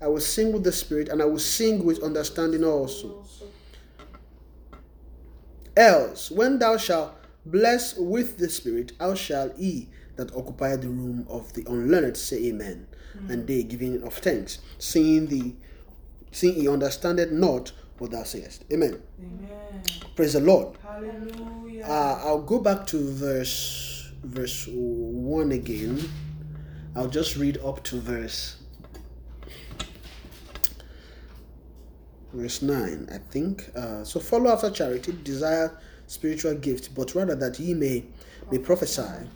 I 0.00 0.08
will 0.08 0.20
sing 0.20 0.52
with 0.52 0.64
the 0.64 0.72
spirit, 0.72 1.08
and 1.08 1.20
I 1.20 1.26
will 1.26 1.38
sing 1.38 1.84
with 1.84 2.02
understanding 2.02 2.64
also. 2.64 3.24
Else, 5.76 6.30
when 6.30 6.58
thou 6.58 6.76
shalt 6.76 7.14
bless 7.44 7.96
with 7.96 8.38
the 8.38 8.48
Spirit, 8.48 8.92
how 8.98 9.14
shall 9.14 9.50
he 9.56 9.88
that 10.16 10.34
occupy 10.34 10.76
the 10.76 10.88
room 10.88 11.26
of 11.28 11.52
the 11.54 11.64
unlearned 11.66 12.16
say 12.16 12.46
Amen? 12.48 12.86
And 13.28 13.46
they 13.46 13.62
giving 13.62 14.02
of 14.04 14.14
thanks, 14.14 14.58
seeing 14.78 15.26
the 15.26 15.54
seeing 16.30 16.54
he 16.54 16.66
understandeth 16.68 17.30
not 17.30 17.72
what 17.98 18.10
thou 18.10 18.22
sayest. 18.22 18.64
Amen. 18.72 19.02
Amen. 19.20 19.82
Praise 20.16 20.32
the 20.32 20.40
Lord. 20.40 20.76
Hallelujah. 20.82 21.84
Uh, 21.84 22.20
I'll 22.24 22.42
go 22.42 22.58
back 22.58 22.86
to 22.88 23.12
verse 23.12 24.10
verse 24.24 24.66
one 24.72 25.52
again. 25.52 26.08
I'll 26.96 27.08
just 27.08 27.36
read 27.36 27.58
up 27.58 27.82
to 27.84 28.00
verse 28.00 28.56
verse 32.32 32.62
9 32.62 33.08
i 33.12 33.18
think 33.30 33.70
uh, 33.76 34.02
so 34.04 34.18
follow 34.18 34.50
after 34.50 34.70
charity 34.70 35.12
desire 35.22 35.76
spiritual 36.12 36.54
gift 36.54 36.94
but 36.94 37.14
rather 37.14 37.34
that 37.34 37.58
ye 37.58 37.72
may 37.72 38.04
may 38.50 38.58
prophesy. 38.58 39.28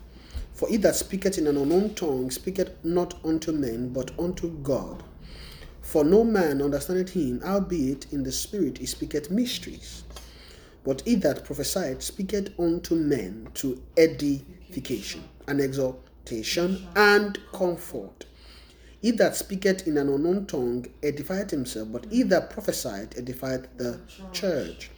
For 0.52 0.68
he 0.68 0.76
that 0.78 0.94
speaketh 0.94 1.38
in 1.38 1.46
an 1.46 1.56
unknown 1.56 1.94
tongue 1.94 2.30
speaketh 2.30 2.70
not 2.84 3.14
unto 3.24 3.50
men 3.52 3.88
but 3.88 4.10
unto 4.18 4.50
god. 4.58 5.02
For 5.80 6.04
no 6.04 6.22
man 6.22 6.60
understandeth 6.60 7.10
him 7.10 7.40
albeit 7.44 8.12
in 8.12 8.24
the 8.24 8.32
spirit 8.32 8.78
he 8.78 8.86
speaketh 8.86 9.30
mysteries. 9.30 10.04
But 10.84 11.00
he 11.02 11.14
that 11.16 11.44
prophesieth 11.44 12.02
speaketh 12.02 12.58
unto 12.60 12.94
men 12.94 13.48
to 13.54 13.82
edification 13.96 15.24
and 15.48 15.60
exhortation 15.60 16.86
and 16.94 17.38
comfort. 17.52 18.26
He 19.00 19.12
that 19.12 19.36
speaketh 19.36 19.86
in 19.86 19.96
an 19.96 20.08
unknown 20.08 20.46
tongue 20.46 20.86
edifieth 21.02 21.50
himself, 21.50 21.88
but 21.92 22.06
he 22.10 22.22
that 22.24 22.50
prophesieth 22.50 23.10
edifieth 23.10 23.66
the 23.76 24.00
church. 24.32 24.90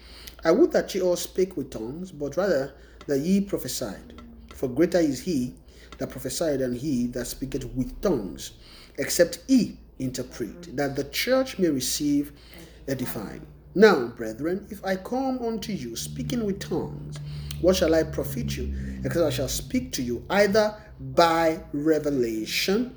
I 0.45 0.51
would 0.51 0.73
that 0.73 0.95
ye 0.95 1.01
all 1.01 1.17
spake 1.17 1.57
with 1.57 1.71
tongues, 1.71 2.13
but 2.13 2.37
rather 2.37 2.73
that 3.07 3.19
ye 3.19 3.41
prophesied. 3.41 4.21
For 4.55 4.69
greater 4.69 4.99
is 4.99 5.21
he 5.21 5.55
that 5.99 6.11
prophesied 6.11 6.61
than 6.61 6.75
he 6.75 7.07
that 7.09 7.27
speaketh 7.27 7.65
with 7.75 8.01
tongues, 8.01 8.53
except 8.99 9.41
he 9.49 9.79
interpret, 9.99 10.77
that 10.77 10.97
the 10.97 11.05
church 11.05 11.59
may 11.59 11.69
receive 11.69 12.33
edifying. 12.87 13.47
Now, 13.75 14.09
brethren, 14.09 14.67
if 14.71 14.85
I 14.85 14.97
come 14.97 15.39
unto 15.41 15.73
you 15.73 15.97
speaking 15.97 16.45
with 16.45 16.61
tongues, 16.61 17.17
what 17.61 17.77
shall 17.77 17.95
I 17.95 18.05
profit 18.05 18.57
you? 18.57 18.73
Except 19.05 19.27
I 19.27 19.31
shall 19.31 19.49
speak 19.49 19.93
to 19.93 20.03
you 20.03 20.25
either 20.31 20.75
by 21.01 21.61
revelation 21.73 22.97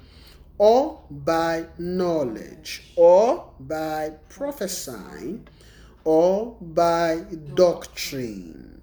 or 0.58 1.02
by 1.10 1.66
knowledge, 1.80 2.94
or 2.96 3.52
by 3.62 4.12
prophesying, 4.30 5.48
or 6.04 6.58
by 6.62 7.26
doctrine. 7.54 8.82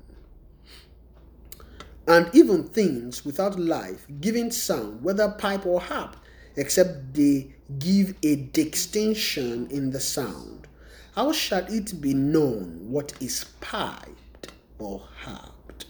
and 2.08 2.34
even 2.34 2.64
things 2.64 3.24
without 3.24 3.58
life, 3.58 4.06
giving 4.20 4.50
sound, 4.50 5.02
whether 5.02 5.28
pipe 5.28 5.66
or 5.66 5.80
harp, 5.80 6.16
except 6.56 7.12
they 7.14 7.54
give 7.78 8.14
a 8.22 8.36
distinction 8.36 9.68
in 9.70 9.90
the 9.90 10.00
sound. 10.00 10.66
How 11.14 11.32
shall 11.32 11.66
it 11.68 12.00
be 12.00 12.14
known 12.14 12.90
what 12.90 13.12
is 13.20 13.44
piped 13.60 14.52
or 14.78 15.02
harped? 15.22 15.84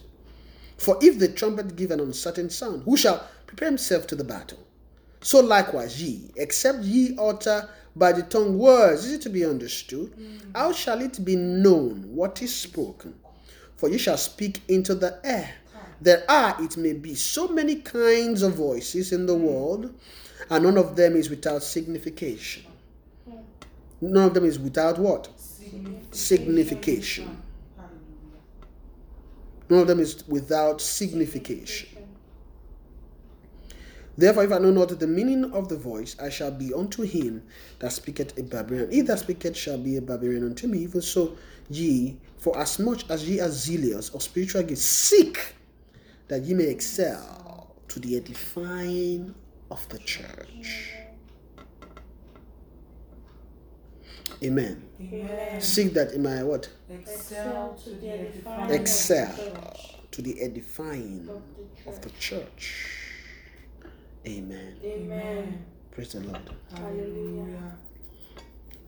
For 0.77 0.99
if 1.01 1.19
the 1.19 1.29
trumpet 1.29 1.75
give 1.77 1.91
an 1.91 2.01
uncertain 2.01 2.49
sound, 2.49 2.83
who 2.83 2.97
shall 2.97 3.25
prepare 3.47 3.69
himself 3.69 4.05
to 4.07 4.15
the 4.15 4.23
battle? 4.23 4.59
So 5.21 5.41
likewise 5.41 6.01
ye, 6.01 6.31
except 6.35 6.83
ye 6.83 7.15
utter 7.19 7.69
by 7.95 8.13
the 8.13 8.23
tongue 8.23 8.57
words 8.57 9.05
is 9.05 9.13
it 9.13 9.21
to 9.23 9.29
be 9.29 9.45
understood, 9.45 10.15
mm. 10.15 10.39
how 10.55 10.71
shall 10.71 11.01
it 11.01 11.23
be 11.25 11.35
known 11.35 12.03
what 12.15 12.41
is 12.41 12.55
spoken? 12.55 13.13
For 13.75 13.89
ye 13.89 13.97
shall 13.97 14.17
speak 14.17 14.61
into 14.67 14.95
the 14.95 15.19
air. 15.23 15.55
There 16.01 16.23
are, 16.29 16.55
it 16.63 16.77
may 16.77 16.93
be, 16.93 17.13
so 17.15 17.49
many 17.49 17.75
kinds 17.75 18.41
of 18.41 18.53
voices 18.53 19.11
in 19.11 19.25
the 19.25 19.35
mm. 19.35 19.41
world, 19.41 19.93
and 20.49 20.63
none 20.63 20.77
of 20.77 20.95
them 20.95 21.17
is 21.17 21.29
without 21.29 21.61
signification. 21.63 22.63
Mm. 23.29 23.43
None 24.01 24.23
of 24.27 24.33
them 24.33 24.45
is 24.45 24.57
without 24.57 24.97
what? 24.97 25.27
Signification. 26.11 27.41
None 29.69 29.81
of 29.81 29.87
them 29.87 29.99
is 29.99 30.25
without 30.27 30.79
signification. 30.81 31.98
Therefore, 34.19 34.43
if 34.43 34.51
I 34.51 34.57
know 34.57 34.71
not 34.71 34.99
the 34.99 35.07
meaning 35.07 35.53
of 35.53 35.69
the 35.69 35.77
voice, 35.77 36.17
I 36.19 36.27
shall 36.27 36.51
be 36.51 36.73
unto 36.73 37.03
him 37.03 37.41
that 37.79 37.93
speaketh 37.93 38.37
a 38.37 38.43
barbarian. 38.43 38.91
He 38.91 38.99
that 38.99 39.19
speaketh 39.19 39.55
shall 39.55 39.77
be 39.77 39.95
a 39.95 40.01
barbarian 40.01 40.43
unto 40.43 40.67
me. 40.67 40.79
Even 40.79 41.01
so, 41.01 41.37
ye, 41.69 42.17
for 42.37 42.59
as 42.59 42.79
much 42.79 43.09
as 43.09 43.29
ye 43.29 43.39
are 43.39 43.47
zealous 43.47 44.09
of 44.09 44.21
spiritual 44.21 44.63
gifts, 44.63 44.83
seek 44.83 45.55
that 46.27 46.41
ye 46.41 46.53
may 46.53 46.65
excel 46.65 47.73
to 47.87 47.99
the 48.01 48.17
edifying 48.17 49.33
of 49.71 49.87
the 49.87 49.99
church. 49.99 50.91
Amen. 54.43 54.83
Amen. 54.99 55.61
Seek 55.61 55.93
that 55.93 56.11
in 56.11 56.23
my 56.23 56.43
what? 56.43 56.67
Excel 56.89 57.79
to 57.85 57.91
the 57.91 58.09
edifying 58.09 58.69
Excel 58.71 59.29
of 59.29 59.37
the 59.37 59.43
church. 59.43 59.95
to 60.11 60.21
the 60.21 60.41
edifying 60.41 61.29
of 61.87 62.01
the 62.01 62.09
church. 62.19 62.98
Amen. 64.27 64.75
Amen. 64.83 65.65
Praise 65.91 66.13
the 66.13 66.19
Lord. 66.21 66.41
Hallelujah. 66.75 67.77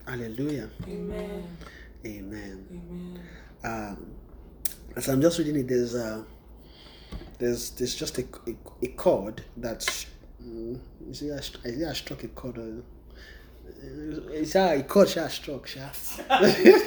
Hallelujah. 0.06 0.70
Amen. 0.86 1.56
Amen. 2.04 2.66
Amen. 2.70 3.20
um, 3.64 4.14
as 4.96 5.08
I'm 5.08 5.20
just 5.22 5.38
reading 5.38 5.56
it, 5.56 5.68
there's 5.68 5.94
uh, 5.94 6.22
there's 7.38 7.70
there's 7.70 7.94
just 7.94 8.18
a, 8.18 8.24
a, 8.46 8.54
a 8.82 8.88
chord 8.88 9.42
that's 9.56 10.06
you 10.44 10.80
see 11.12 11.30
I, 11.30 11.38
I 11.64 11.90
I 11.90 11.92
struck 11.92 12.24
a 12.24 12.28
chord. 12.28 12.58
Uh, 12.58 12.82
it's 14.32 14.54
a 14.54 14.82
chord 14.82 15.08
she 15.08 15.20
struck. 15.28 15.66
Sha. 15.66 15.88
eh, 16.30 16.82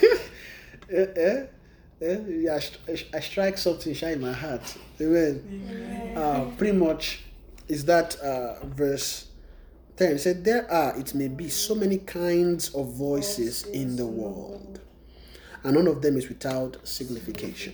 eh, 0.90 1.46
eh, 2.02 2.20
yeah, 2.28 2.60
I, 2.88 3.18
I 3.18 3.20
strike 3.22 3.58
something 3.58 3.94
sha 3.94 4.08
in 4.08 4.22
my 4.22 4.34
heart. 4.34 4.78
Amen. 5.02 6.14
Uh, 6.16 6.46
pretty 6.58 6.78
much 6.78 7.24
is 7.68 7.86
that 7.86 8.16
uh, 8.20 8.66
verse 8.66 9.28
10 9.98 10.12
it 10.14 10.20
said 10.20 10.44
there 10.44 10.70
are 10.72 10.98
it 10.98 11.14
may 11.16 11.28
be 11.28 11.50
so 11.50 11.74
many 11.76 11.98
kinds 11.98 12.70
of 12.76 12.94
voices 12.94 13.64
in 13.68 13.96
the 13.96 14.06
world 14.06 14.80
and 15.64 15.76
none 15.76 15.88
of 15.88 16.02
them 16.02 16.18
is 16.18 16.28
without 16.28 16.78
signification 16.88 17.74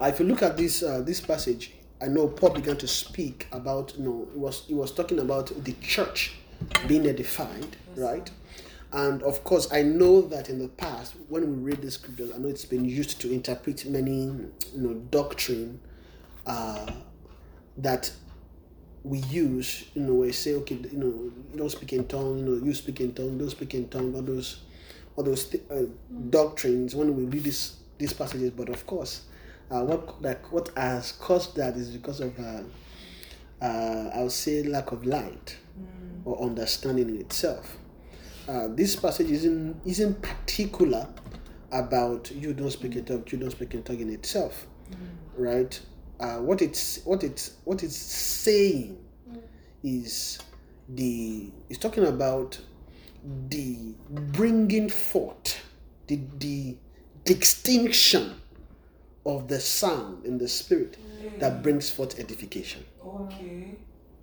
uh, 0.00 0.06
if 0.06 0.18
you 0.18 0.26
look 0.26 0.42
at 0.42 0.56
this 0.56 0.82
uh, 0.82 1.00
this 1.02 1.20
passage, 1.20 1.72
I 2.00 2.06
know 2.06 2.28
Paul 2.28 2.50
began 2.50 2.76
to 2.78 2.88
speak 2.88 3.46
about 3.52 3.94
you 3.96 4.04
know 4.04 4.28
it 4.32 4.38
was 4.38 4.64
he 4.66 4.74
was 4.74 4.92
talking 4.92 5.18
about 5.18 5.52
the 5.64 5.72
church 5.74 6.34
being 6.86 7.06
edified, 7.06 7.76
right? 7.96 8.30
And 8.92 9.22
of 9.22 9.42
course, 9.44 9.72
I 9.72 9.82
know 9.82 10.20
that 10.22 10.50
in 10.50 10.58
the 10.58 10.68
past, 10.68 11.14
when 11.28 11.48
we 11.48 11.70
read 11.72 11.80
the 11.80 11.90
scriptures, 11.90 12.30
I 12.34 12.38
know 12.38 12.48
it's 12.48 12.64
been 12.66 12.84
used 12.84 13.20
to 13.22 13.32
interpret 13.32 13.86
many 13.86 14.24
you 14.24 14.52
know 14.74 14.94
doctrine 15.10 15.80
uh, 16.46 16.90
that 17.78 18.12
we 19.04 19.18
use. 19.18 19.86
You 19.94 20.02
know, 20.02 20.14
we 20.14 20.32
say, 20.32 20.54
okay, 20.54 20.76
you 20.76 20.98
know, 20.98 21.32
don't 21.56 21.70
speak 21.70 21.92
in 21.92 22.06
tongue. 22.06 22.38
You 22.38 22.44
know, 22.44 22.64
you 22.64 22.74
speak 22.74 23.00
in 23.00 23.12
tongue. 23.14 23.38
Don't 23.38 23.50
speak 23.50 23.74
in 23.74 23.88
tongue. 23.88 24.14
All 24.14 24.22
those, 24.22 24.60
all 25.16 25.24
those 25.24 25.46
th- 25.46 25.64
uh, 25.70 25.82
doctrines 26.30 26.94
when 26.94 27.14
we 27.16 27.24
read 27.24 27.44
this 27.44 27.76
these 27.98 28.12
passages. 28.12 28.50
But 28.50 28.68
of 28.68 28.86
course, 28.86 29.22
uh, 29.70 29.82
what 29.82 30.22
like 30.22 30.50
what 30.52 30.70
has 30.76 31.12
caused 31.12 31.56
that 31.56 31.76
is 31.76 31.90
because 31.90 32.20
of 32.20 32.38
uh, 32.38 32.62
uh, 33.60 34.10
I 34.14 34.22
would 34.22 34.32
say 34.32 34.62
lack 34.62 34.92
of 34.92 35.04
light 35.06 35.56
or 36.24 36.40
understanding 36.42 37.08
in 37.10 37.20
itself. 37.20 37.78
Uh, 38.48 38.68
this 38.68 38.96
passage 38.96 39.30
isn't 39.30 39.80
isn't 39.84 40.20
particular 40.20 41.06
about 41.70 42.30
you 42.32 42.52
don't 42.52 42.70
speak 42.70 42.96
in 42.96 43.04
tongue, 43.04 43.24
you 43.30 43.38
don't 43.38 43.50
speak 43.50 43.74
in 43.74 43.82
tongue 43.82 44.00
in 44.00 44.10
itself, 44.10 44.66
right? 45.36 45.80
Uh, 46.22 46.36
what 46.36 46.62
it's 46.62 47.00
what 47.04 47.24
it's 47.24 47.54
what 47.64 47.82
it's 47.82 47.96
saying 47.96 48.96
mm. 49.28 49.42
is 49.82 50.38
the 50.88 51.50
it's 51.68 51.80
talking 51.80 52.06
about 52.06 52.60
the 53.48 53.92
bringing 54.08 54.88
forth 54.88 55.60
the 56.06 56.20
the 56.38 56.76
distinction 57.24 58.36
of 59.26 59.48
the 59.48 59.58
sound 59.58 60.24
in 60.24 60.38
the 60.38 60.46
spirit 60.46 60.96
mm. 60.96 61.40
that 61.40 61.60
brings 61.60 61.90
forth 61.90 62.20
edification. 62.20 62.84
Okay. 63.04 63.74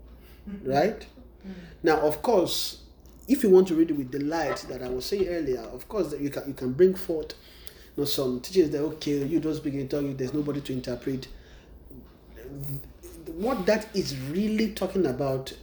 right? 0.63 1.05
Mm. 1.45 1.53
Now 1.83 1.99
of 1.99 2.21
course 2.21 2.83
if 3.27 3.43
you 3.43 3.49
want 3.49 3.67
to 3.67 3.75
read 3.75 3.91
it 3.91 3.97
with 3.97 4.11
the 4.11 4.19
light 4.23 4.65
that 4.69 4.81
i 4.81 4.89
was 4.89 5.05
saying 5.05 5.27
earlier 5.27 5.59
of 5.59 5.87
course 5.87 6.09
that 6.09 6.19
you 6.19 6.31
can 6.31 6.47
you 6.47 6.53
can 6.53 6.73
bring 6.73 6.95
forth 6.95 7.35
you 7.95 8.01
know 8.01 8.05
some 8.05 8.39
teachings 8.41 8.71
that 8.71 8.81
okay 8.81 9.23
you 9.23 9.39
don't 9.39 9.53
speak 9.53 9.75
in 9.75 10.17
there's 10.17 10.33
nobody 10.33 10.59
to 10.59 10.73
interpret 10.73 11.27
what 13.27 13.65
that 13.65 13.87
is 13.95 14.17
really 14.31 14.71
talking 14.71 15.05
about 15.05 15.53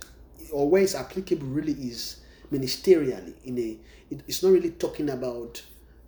or 0.52 0.68
where 0.68 0.82
it's 0.82 0.94
applicable 0.94 1.46
really 1.46 1.72
is 1.72 2.20
ministerially 2.52 3.34
in 3.44 3.58
a 3.58 3.76
it, 4.10 4.22
it's 4.28 4.42
not 4.42 4.52
really 4.52 4.70
talking 4.70 5.10
about 5.10 5.62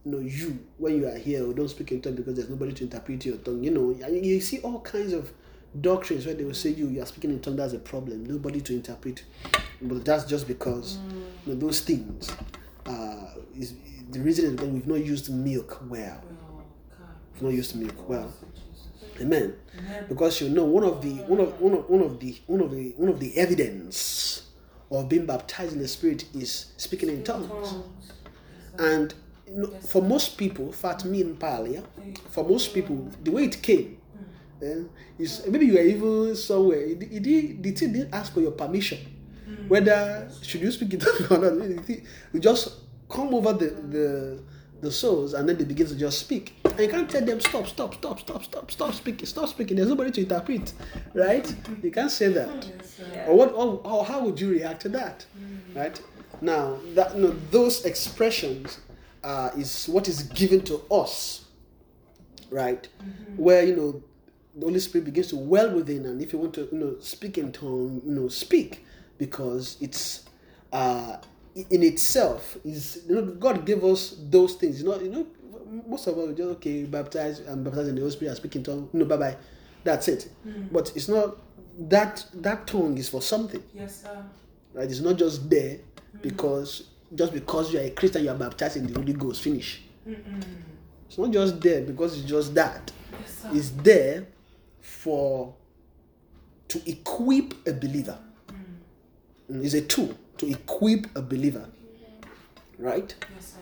you 0.04 0.12
know 0.12 0.18
you 0.18 0.58
when 0.78 0.96
you 0.96 1.06
are 1.06 1.16
here 1.16 1.48
or 1.48 1.52
don't 1.52 1.68
speak 1.68 1.90
in 1.92 2.00
tongue 2.00 2.14
because 2.14 2.36
there's 2.36 2.48
nobody 2.48 2.72
to 2.72 2.84
interpret 2.84 3.24
your 3.26 3.36
tongue 3.38 3.62
you 3.62 3.70
know 3.70 3.90
you 4.08 4.40
see 4.40 4.60
all 4.60 4.80
kinds 4.80 5.12
of 5.12 5.32
doctrines 5.80 6.24
where 6.24 6.34
they 6.34 6.44
will 6.44 6.54
say 6.54 6.70
you 6.70 6.88
you 6.88 7.02
are 7.02 7.06
speaking 7.06 7.30
in 7.30 7.40
tongue 7.40 7.56
that's 7.56 7.72
a 7.72 7.78
problem 7.78 8.24
nobody 8.24 8.60
to 8.60 8.72
interpret 8.72 9.24
but 9.82 10.04
that's 10.04 10.24
just 10.24 10.46
because 10.46 10.98
you 11.44 11.52
know, 11.52 11.58
those 11.58 11.80
things 11.80 12.30
uh 12.86 13.26
is 13.56 13.74
the 14.10 14.20
reason 14.20 14.46
is 14.46 14.50
because 14.52 14.68
we've 14.68 14.86
not 14.86 15.04
used 15.04 15.30
milk 15.30 15.78
well 15.88 16.22
God. 16.98 17.08
we've 17.34 17.42
not 17.42 17.52
used 17.52 17.76
milk 17.76 18.08
well. 18.08 18.32
Amen. 19.20 19.54
Amen. 19.78 20.04
because 20.08 20.40
you 20.40 20.48
know 20.48 20.64
one 20.64 20.84
of 20.84 21.02
the 21.02 21.14
one 21.24 21.40
of 21.40 21.60
one 21.60 21.74
of 21.74 21.88
one 21.88 22.02
of 22.02 22.20
the 22.20 22.36
one 22.46 22.60
of 22.60 22.70
the 22.70 22.94
one 22.96 23.08
of 23.08 23.20
the 23.20 23.36
evidence 23.36 24.42
of 24.90 25.08
being 25.08 25.26
baptized 25.26 25.72
in 25.74 25.78
the 25.78 25.88
spirit 25.88 26.24
is 26.34 26.72
speaking 26.76 27.08
in 27.08 27.22
tongues. 27.22 27.74
and 28.78 29.14
for 29.86 30.02
most 30.02 30.36
people 30.36 30.72
fat 30.72 31.04
me 31.04 31.20
in 31.20 31.36
palia 31.36 31.82
mm. 32.00 32.18
for 32.30 32.44
most 32.44 32.74
people 32.74 33.10
the 33.24 33.30
way 33.30 33.44
it 33.44 33.62
came 33.62 33.96
mm. 34.62 34.84
eh, 34.84 34.88
is 35.18 35.42
maybe 35.48 35.66
you 35.66 35.78
are 35.78 35.82
even 35.82 36.36
somewhere 36.36 36.80
it, 36.80 37.02
it, 37.02 37.62
the 37.62 37.70
thing 37.72 37.92
didn't 37.92 38.12
ask 38.14 38.32
for 38.32 38.40
your 38.40 38.50
permission 38.52 38.98
mm. 39.48 39.68
whether 39.68 40.30
should 40.42 40.60
you 40.60 40.70
speak 40.70 40.94
it 40.94 41.04
or 41.30 41.38
not. 41.38 41.88
You 42.32 42.40
just 42.40 42.72
come 43.08 43.34
over 43.34 43.52
the 43.52 43.66
the 43.70 44.42
the 44.80 44.90
souls 44.92 45.34
and 45.34 45.48
then 45.48 45.56
they 45.56 45.64
begin 45.64 45.86
to 45.86 45.96
just 45.96 46.18
speak 46.20 46.54
and 46.78 46.86
you 46.86 46.92
can't 46.92 47.10
tell 47.10 47.24
them 47.24 47.40
stop 47.40 47.66
stop 47.66 47.94
stop 47.94 48.20
stop 48.20 48.44
stop 48.44 48.70
stop 48.70 48.94
speaking 48.94 49.26
stop 49.26 49.48
speaking. 49.48 49.76
There's 49.76 49.88
nobody 49.88 50.12
to 50.12 50.20
interpret 50.20 50.72
right? 51.12 51.52
You 51.82 51.90
can't 51.90 52.10
say 52.10 52.28
that. 52.28 52.70
Or 53.26 53.36
what 53.36 53.52
or, 53.52 53.80
or 53.84 54.04
how 54.04 54.24
would 54.24 54.40
you 54.40 54.50
react 54.50 54.82
to 54.82 54.88
that 54.90 55.26
right? 55.74 56.00
Now 56.40 56.78
that 56.94 57.18
know, 57.18 57.36
those 57.50 57.84
expressions 57.84 58.78
uh, 59.24 59.50
is 59.56 59.88
what 59.88 60.06
is 60.06 60.22
given 60.22 60.60
to 60.62 60.82
us 60.90 61.46
right? 62.50 62.86
Where 63.36 63.64
you 63.64 63.74
know 63.74 64.02
the 64.56 64.66
holy 64.66 64.78
spirit 64.78 65.04
begins 65.04 65.28
to 65.28 65.36
well 65.36 65.70
within 65.74 66.06
and 66.06 66.22
if 66.22 66.32
you 66.32 66.38
want 66.38 66.54
to 66.54 66.68
you 66.70 66.78
know 66.78 66.96
speak 67.00 67.38
in 67.38 67.52
tongue 67.52 68.00
you 68.04 68.10
know 68.12 68.28
speak 68.28 68.84
because 69.18 69.76
it's 69.80 70.24
uh 70.72 71.16
in 71.70 71.82
itself 71.82 72.56
is 72.64 73.02
you 73.08 73.16
know 73.16 73.22
god 73.22 73.66
gave 73.66 73.82
us 73.84 74.14
those 74.30 74.54
things. 74.54 74.80
You 74.80 74.88
know 74.88 75.00
you 75.00 75.10
know 75.10 75.26
most 75.86 76.06
of 76.06 76.18
us 76.18 76.36
just 76.36 76.48
okay 76.50 76.84
baptize 76.84 77.40
um, 77.40 77.46
and 77.54 77.64
baptized 77.64 77.88
in 77.88 77.94
the 77.94 78.00
holy 78.00 78.12
spirit 78.12 78.30
and 78.30 78.36
speak 78.36 78.56
in 78.56 78.62
tongue 78.62 78.88
No, 78.92 79.04
bye 79.04 79.16
bye 79.16 79.36
that's 79.84 80.08
it 80.08 80.28
mm. 80.46 80.68
but 80.72 80.92
it's 80.96 81.08
not 81.08 81.36
that 81.78 82.24
that 82.34 82.66
tongue 82.66 82.98
is 82.98 83.08
for 83.08 83.22
something 83.22 83.62
Yes, 83.74 84.02
sir. 84.02 84.24
right? 84.74 84.90
It's 84.90 85.00
not 85.00 85.16
just 85.16 85.48
there 85.48 85.76
mm. 85.76 86.22
because 86.22 86.84
just 87.14 87.32
because 87.32 87.72
you 87.72 87.78
are 87.80 87.84
a 87.84 87.90
Christian, 87.90 88.24
you 88.24 88.30
are 88.30 88.36
baptized 88.36 88.76
in 88.76 88.86
the 88.86 88.98
Holy 88.98 89.12
Ghost. 89.12 89.42
Finish. 89.42 89.82
Mm-mm. 90.06 90.42
It's 91.08 91.16
not 91.18 91.30
just 91.30 91.60
there 91.60 91.82
because 91.82 92.18
it's 92.18 92.28
just 92.28 92.54
that. 92.54 92.90
Yes, 93.12 93.38
sir. 93.42 93.50
It's 93.52 93.70
there 93.70 94.26
for 94.80 95.54
to 96.68 96.90
equip 96.90 97.66
a 97.66 97.72
believer. 97.72 98.18
Mm, 98.48 99.56
mm 99.56 99.64
It's 99.64 99.74
a 99.74 99.80
tool 99.82 100.14
to 100.38 100.50
equip 100.50 101.06
a 101.16 101.22
believer, 101.22 101.66
right? 102.78 103.14
Yes, 103.34 103.54
sir. 103.54 103.60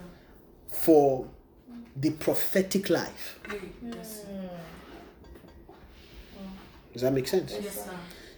For 0.68 1.28
the 1.98 2.10
prophetic 2.10 2.90
life. 2.90 3.38
Yes. 3.82 4.26
Does 6.92 7.02
that 7.02 7.12
make 7.12 7.28
sense? 7.28 7.54
Yes, 7.60 7.84
sir. 7.84 7.90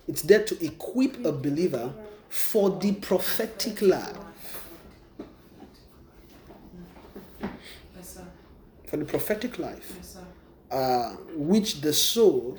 It's 0.06 0.22
there 0.22 0.44
to 0.44 0.64
equip 0.64 1.24
a 1.24 1.32
believer 1.32 1.92
for 2.28 2.70
the 2.70 2.92
prophetic 2.92 3.82
life. 3.82 4.16
Yes. 7.96 8.18
For 8.86 8.96
the 8.96 9.04
prophetic 9.04 9.58
life. 9.58 9.92
Yes, 9.96 10.16
uh, 10.70 11.10
which 11.34 11.80
the 11.80 11.92
soul 11.92 12.58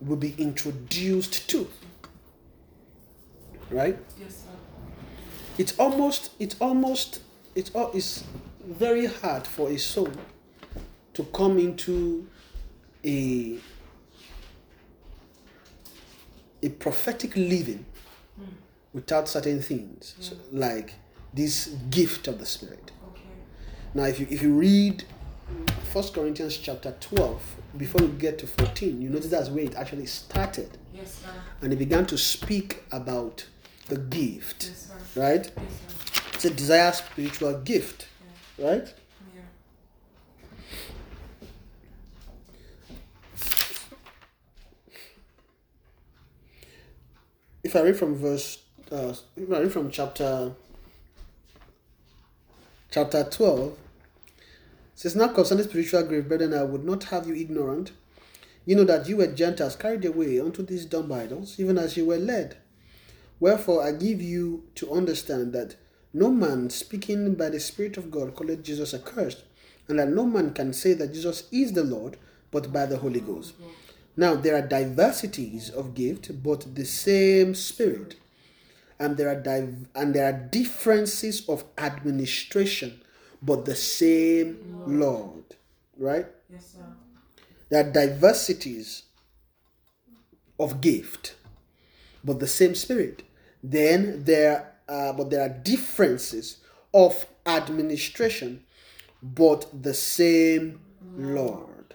will 0.00 0.16
be 0.16 0.34
introduced 0.38 1.48
to. 1.50 1.68
Right? 3.70 3.98
Yes, 4.18 4.36
sir. 4.36 4.44
It's 5.58 5.78
almost, 5.78 6.30
it's 6.38 6.56
almost, 6.60 7.20
it's, 7.54 7.70
it's 7.92 8.24
very 8.68 9.06
hard 9.06 9.46
for 9.46 9.70
a 9.70 9.78
soul 9.78 10.10
to 11.14 11.24
come 11.24 11.58
into 11.58 12.26
a 13.04 13.58
a 16.62 16.68
prophetic 16.70 17.34
living 17.36 17.84
without 18.92 19.28
certain 19.28 19.62
things, 19.62 20.14
so, 20.18 20.34
mm. 20.34 20.38
like 20.52 20.94
this 21.32 21.68
gift 21.90 22.26
of 22.26 22.38
the 22.40 22.46
Spirit. 22.46 22.90
Okay. 23.12 23.22
Now, 23.94 24.04
if 24.04 24.18
you 24.20 24.26
if 24.30 24.42
you 24.42 24.52
read 24.52 25.04
First 25.92 26.14
Corinthians 26.14 26.56
chapter 26.56 26.94
twelve, 27.00 27.42
before 27.76 28.02
we 28.06 28.08
get 28.18 28.38
to 28.40 28.46
fourteen, 28.46 29.00
you 29.00 29.08
notice 29.08 29.30
that's 29.30 29.48
where 29.48 29.64
it 29.64 29.74
actually 29.76 30.06
started, 30.06 30.76
Yes, 30.92 31.14
sir. 31.22 31.30
and 31.62 31.72
it 31.72 31.76
began 31.76 32.06
to 32.06 32.18
speak 32.18 32.82
about 32.92 33.46
the 33.88 33.96
gift, 33.96 34.66
Yes, 34.68 34.90
right? 35.16 35.50
Yes. 35.56 36.34
It's 36.34 36.44
a 36.44 36.50
desire 36.50 36.92
spiritual 36.92 37.58
gift, 37.60 38.06
right? 38.58 38.94
Yeah. 39.34 39.40
If 47.62 47.76
I 47.76 47.80
read 47.82 47.96
from 47.96 48.14
verse, 48.16 48.62
uh, 48.90 49.14
if 49.36 49.52
I 49.52 49.60
read 49.60 49.72
from 49.72 49.90
chapter 49.90 50.52
chapter 52.90 53.24
twelve, 53.24 53.76
says 54.94 55.14
now 55.14 55.28
concerning 55.28 55.64
spiritual 55.64 56.04
grief, 56.04 56.26
brethren, 56.26 56.54
I 56.54 56.62
would 56.64 56.84
not 56.84 57.04
have 57.04 57.26
you 57.26 57.34
ignorant. 57.34 57.92
You 58.64 58.76
know 58.76 58.84
that 58.84 59.08
you 59.08 59.16
were 59.16 59.26
Gentiles 59.28 59.76
carried 59.76 60.04
away 60.04 60.38
unto 60.40 60.62
these 60.62 60.84
dumb 60.84 61.10
idols, 61.10 61.58
even 61.58 61.78
as 61.78 61.96
you 61.96 62.04
were 62.04 62.18
led. 62.18 62.58
Wherefore 63.40 63.82
I 63.82 63.92
give 63.92 64.20
you 64.20 64.64
to 64.74 64.92
understand 64.92 65.52
that 65.54 65.76
no 66.12 66.30
man 66.30 66.70
speaking 66.70 67.34
by 67.34 67.50
the 67.50 67.60
Spirit 67.60 67.96
of 67.96 68.10
God 68.10 68.36
calleth 68.36 68.62
Jesus 68.62 68.94
accursed, 68.94 69.44
and 69.88 69.98
that 69.98 70.08
no 70.08 70.24
man 70.24 70.52
can 70.52 70.72
say 70.72 70.92
that 70.94 71.12
Jesus 71.12 71.44
is 71.50 71.72
the 71.72 71.84
Lord 71.84 72.16
but 72.50 72.72
by 72.72 72.86
the 72.86 72.98
Holy 72.98 73.20
Ghost. 73.20 73.54
Now 74.16 74.34
there 74.34 74.56
are 74.56 74.66
diversities 74.66 75.70
of 75.70 75.94
gift, 75.94 76.42
but 76.42 76.74
the 76.74 76.84
same 76.84 77.54
Spirit, 77.54 78.16
and 78.98 79.16
there 79.16 79.28
are 79.28 79.40
div- 79.40 79.86
and 79.94 80.14
there 80.14 80.26
are 80.26 80.32
differences 80.32 81.48
of 81.48 81.64
administration, 81.76 83.00
but 83.42 83.64
the 83.64 83.76
same 83.76 84.82
Lord. 84.86 85.44
Right? 85.96 86.26
Yes, 86.50 86.74
sir. 86.74 86.84
There 87.68 87.86
are 87.86 87.92
diversities 87.92 89.02
of 90.58 90.80
gift, 90.80 91.34
but 92.24 92.40
the 92.40 92.46
same 92.46 92.74
Spirit. 92.74 93.22
Then 93.62 94.24
there, 94.24 94.72
are, 94.88 95.12
but 95.12 95.30
there 95.30 95.42
are 95.42 95.48
differences 95.48 96.58
of 96.94 97.26
administration, 97.46 98.64
but 99.22 99.66
the 99.82 99.94
same 99.94 100.80
Lord. 101.16 101.94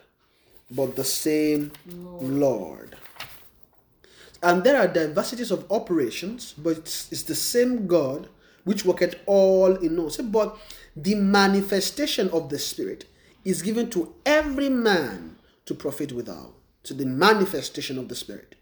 But 0.69 0.95
the 0.95 1.03
same 1.03 1.71
Lord. 1.88 2.95
And 4.41 4.63
there 4.63 4.77
are 4.79 4.88
diversities 4.88 5.51
of 5.51 5.71
operations, 5.71 6.53
but 6.58 6.77
it's, 6.77 7.12
it's 7.12 7.23
the 7.23 7.36
same 7.36 7.88
God 7.88 8.27
which 8.65 8.86
worketh 8.86 9.15
all 9.25 9.75
in 9.75 9.97
all. 9.99 10.10
So, 10.10 10.23
but 10.23 10.58
the 10.95 11.15
manifestation 11.15 12.29
of 12.29 12.49
the 12.49 12.60
Spirit 12.60 13.06
is 13.45 13.62
given 13.62 13.89
to 13.91 14.13
every 14.25 14.69
man 14.69 15.38
to 15.65 15.73
profit 15.73 16.12
withal. 16.12 16.56
To 16.84 16.93
the 16.93 17.06
manifestation 17.06 17.97
of 17.97 18.10
the 18.10 18.15
Spirit. 18.15 18.56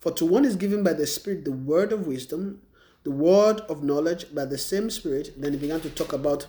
For 0.00 0.10
to 0.12 0.26
one 0.26 0.44
is 0.44 0.56
given 0.56 0.82
by 0.82 0.92
the 0.92 1.06
Spirit 1.06 1.44
the 1.44 1.52
word 1.52 1.92
of 1.92 2.06
wisdom, 2.06 2.62
the 3.06 3.12
word 3.12 3.60
of 3.68 3.84
knowledge 3.84 4.34
by 4.34 4.44
the 4.44 4.58
same 4.58 4.90
Spirit. 4.90 5.30
Then 5.40 5.52
he 5.52 5.58
began 5.60 5.80
to 5.82 5.90
talk 5.90 6.12
about 6.12 6.48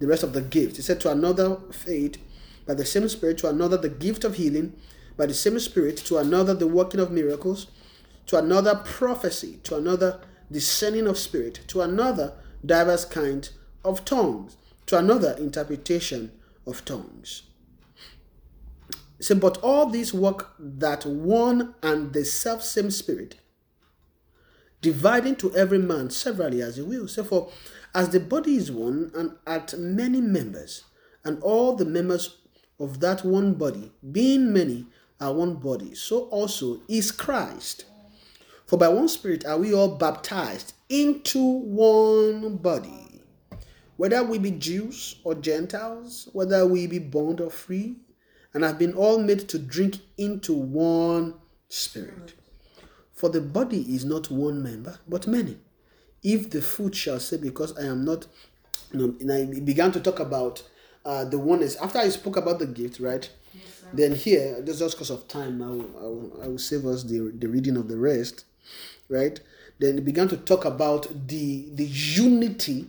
the 0.00 0.06
rest 0.06 0.22
of 0.22 0.34
the 0.34 0.42
gifts. 0.42 0.76
He 0.76 0.82
said, 0.82 1.00
To 1.00 1.10
another 1.10 1.56
faith 1.72 2.18
by 2.66 2.74
the 2.74 2.84
same 2.84 3.08
Spirit, 3.08 3.38
to 3.38 3.48
another 3.48 3.78
the 3.78 3.88
gift 3.88 4.22
of 4.22 4.34
healing 4.34 4.74
by 5.16 5.24
the 5.24 5.32
same 5.32 5.58
Spirit, 5.58 5.96
to 5.96 6.18
another 6.18 6.52
the 6.52 6.66
working 6.66 7.00
of 7.00 7.10
miracles, 7.10 7.68
to 8.26 8.36
another 8.36 8.74
prophecy, 8.84 9.60
to 9.62 9.76
another 9.76 10.20
discerning 10.52 11.06
of 11.06 11.16
spirit, 11.16 11.60
to 11.68 11.80
another 11.80 12.34
diverse 12.64 13.06
kind 13.06 13.48
of 13.82 14.04
tongues, 14.04 14.58
to 14.84 14.98
another 14.98 15.34
interpretation 15.38 16.32
of 16.66 16.84
tongues. 16.84 17.44
So, 19.20 19.36
but 19.36 19.56
all 19.62 19.88
these 19.88 20.12
work 20.12 20.52
that 20.58 21.06
one 21.06 21.74
and 21.82 22.12
the 22.12 22.26
self 22.26 22.62
same 22.62 22.90
spirit, 22.90 23.36
dividing 24.84 25.34
to 25.34 25.54
every 25.56 25.78
man 25.78 26.10
severally 26.10 26.60
as 26.60 26.76
he 26.76 26.82
will. 26.82 27.08
So, 27.08 27.24
for 27.24 27.50
as 27.94 28.10
the 28.10 28.20
body 28.20 28.56
is 28.56 28.70
one 28.70 29.10
and 29.14 29.32
at 29.46 29.72
many 29.78 30.20
members, 30.20 30.84
and 31.24 31.42
all 31.42 31.74
the 31.74 31.86
members 31.86 32.36
of 32.78 33.00
that 33.00 33.24
one 33.24 33.54
body, 33.54 33.90
being 34.12 34.52
many, 34.52 34.86
are 35.20 35.32
one 35.32 35.54
body, 35.54 35.94
so 35.94 36.24
also 36.24 36.82
is 36.86 37.10
Christ. 37.10 37.86
For 38.66 38.78
by 38.78 38.88
one 38.88 39.08
Spirit 39.08 39.46
are 39.46 39.56
we 39.58 39.72
all 39.72 39.96
baptized 39.96 40.74
into 40.90 41.42
one 41.42 42.58
body, 42.58 43.22
whether 43.96 44.22
we 44.22 44.38
be 44.38 44.50
Jews 44.50 45.16
or 45.24 45.34
Gentiles, 45.34 46.28
whether 46.32 46.66
we 46.66 46.86
be 46.86 46.98
bond 46.98 47.40
or 47.40 47.50
free, 47.50 47.96
and 48.52 48.62
have 48.62 48.78
been 48.78 48.92
all 48.92 49.18
made 49.18 49.48
to 49.48 49.58
drink 49.58 49.98
into 50.18 50.52
one 50.52 51.34
Spirit. 51.68 52.34
For 53.14 53.28
the 53.28 53.40
body 53.40 53.80
is 53.94 54.04
not 54.04 54.30
one 54.30 54.62
member, 54.62 54.98
but 55.08 55.26
many. 55.26 55.56
If 56.22 56.50
the 56.50 56.60
foot 56.60 56.94
shall 56.94 57.20
say, 57.20 57.36
Because 57.36 57.76
I 57.78 57.82
am 57.86 58.04
not, 58.04 58.26
you 58.92 58.98
know, 58.98 59.14
and 59.20 59.32
I 59.32 59.60
began 59.60 59.92
to 59.92 60.00
talk 60.00 60.20
about 60.20 60.62
uh, 61.04 61.24
the 61.24 61.38
oneness. 61.38 61.76
After 61.76 61.98
I 61.98 62.08
spoke 62.08 62.36
about 62.36 62.58
the 62.58 62.66
gift, 62.66 62.98
right? 62.98 63.28
Yes, 63.54 63.84
Then 63.92 64.14
here, 64.14 64.60
just 64.64 64.78
just 64.80 64.96
because 64.96 65.10
of 65.10 65.28
time, 65.28 65.62
I 65.62 65.66
will, 65.68 65.90
I 65.98 66.02
will, 66.02 66.40
I 66.44 66.48
will 66.48 66.58
save 66.58 66.84
us 66.86 67.04
the, 67.04 67.32
the 67.38 67.46
reading 67.46 67.76
of 67.76 67.88
the 67.88 67.96
rest, 67.96 68.44
right? 69.08 69.38
Then 69.78 69.94
he 69.98 70.00
began 70.00 70.28
to 70.28 70.36
talk 70.36 70.64
about 70.64 71.28
the 71.28 71.68
the 71.74 71.84
unity 71.84 72.86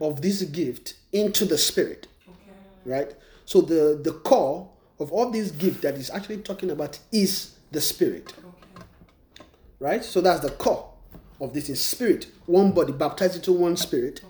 of 0.00 0.20
this 0.22 0.42
gift 0.42 0.94
into 1.12 1.44
the 1.44 1.56
spirit, 1.58 2.06
Okay. 2.28 2.52
right? 2.84 3.14
So 3.46 3.60
the 3.62 3.98
the 4.02 4.12
core 4.12 4.68
of 5.00 5.10
all 5.12 5.30
this 5.30 5.50
gift 5.50 5.82
that 5.82 5.96
he's 5.96 6.10
actually 6.10 6.38
talking 6.38 6.70
about 6.70 6.98
is 7.10 7.52
the 7.72 7.80
spirit. 7.80 8.32
Right? 9.80 10.04
So 10.04 10.20
that's 10.20 10.40
the 10.40 10.50
core 10.50 10.92
of 11.40 11.52
this 11.52 11.68
is 11.68 11.84
spirit, 11.84 12.26
one 12.46 12.72
body 12.72 12.92
baptized 12.92 13.36
into 13.36 13.52
one 13.52 13.76
spirit, 13.76 14.22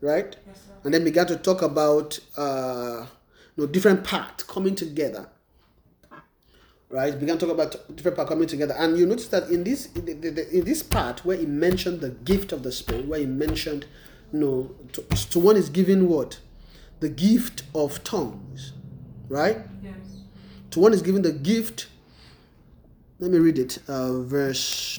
right? 0.00 0.36
Yes, 0.46 0.58
and 0.84 0.94
then 0.94 1.04
began 1.04 1.26
to 1.26 1.36
talk 1.36 1.62
about 1.62 2.18
uh, 2.36 3.06
you 3.56 3.64
know 3.64 3.66
different 3.70 4.04
parts 4.04 4.42
coming 4.44 4.74
together. 4.74 5.28
Right, 6.90 7.18
began 7.18 7.38
to 7.38 7.46
talk 7.46 7.54
about 7.54 7.96
different 7.96 8.16
parts 8.16 8.28
coming 8.28 8.46
together, 8.46 8.74
and 8.78 8.96
you 8.96 9.04
notice 9.04 9.26
that 9.28 9.48
in 9.48 9.64
this 9.64 9.86
in, 9.96 10.04
the- 10.04 10.30
the- 10.30 10.58
in 10.58 10.64
this 10.64 10.80
part 10.82 11.24
where 11.24 11.36
he 11.36 11.44
mentioned 11.46 12.00
the 12.00 12.10
gift 12.10 12.52
of 12.52 12.62
the 12.62 12.70
spirit, 12.70 13.08
where 13.08 13.18
he 13.18 13.26
mentioned, 13.26 13.86
you 14.32 14.38
know, 14.38 14.70
to, 14.92 15.02
to 15.02 15.38
one 15.40 15.56
is 15.56 15.68
given 15.70 16.08
what, 16.08 16.38
the 17.00 17.08
gift 17.08 17.64
of 17.74 18.04
tongues, 18.04 18.72
right? 19.28 19.58
Yes. 19.82 19.94
To 20.72 20.80
one 20.80 20.92
is 20.92 21.02
given 21.02 21.22
the 21.22 21.32
gift. 21.32 21.86
Let 23.18 23.30
me 23.30 23.38
read 23.38 23.58
it. 23.58 23.78
Uh, 23.88 24.20
verse 24.22 24.98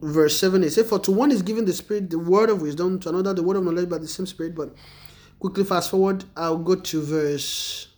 verse 0.00 0.38
7 0.38 0.62
it 0.62 0.70
says 0.70 0.88
for 0.88 0.98
to 0.98 1.10
one 1.10 1.32
is 1.32 1.42
given 1.42 1.64
the 1.64 1.72
spirit 1.72 2.10
the 2.10 2.18
word 2.18 2.50
of 2.50 2.60
wisdom 2.60 3.00
to 3.00 3.08
another 3.08 3.32
the 3.32 3.42
word 3.42 3.56
of 3.56 3.64
knowledge 3.64 3.88
by 3.88 3.98
the 3.98 4.06
same 4.06 4.26
spirit. 4.26 4.54
But 4.54 4.74
quickly 5.38 5.64
fast 5.64 5.90
forward 5.90 6.24
i'll 6.36 6.58
go 6.58 6.74
to 6.74 7.02
verse 7.02 7.88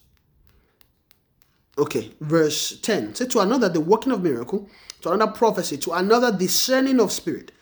okay 1.77 2.11
verse 2.21 2.79
10 2.81 3.15
say 3.15 3.27
to 3.27 3.41
another 3.41 3.69
the 3.69 3.81
working 3.81 4.13
of 4.13 4.23
miracle 4.23 4.69
to 5.01 5.11
another 5.11 5.33
prophecy 5.33 5.77
to 5.77 5.93
another 5.93 6.37
discerning 6.37 7.01
of 7.01 7.13
spirit 7.13 7.53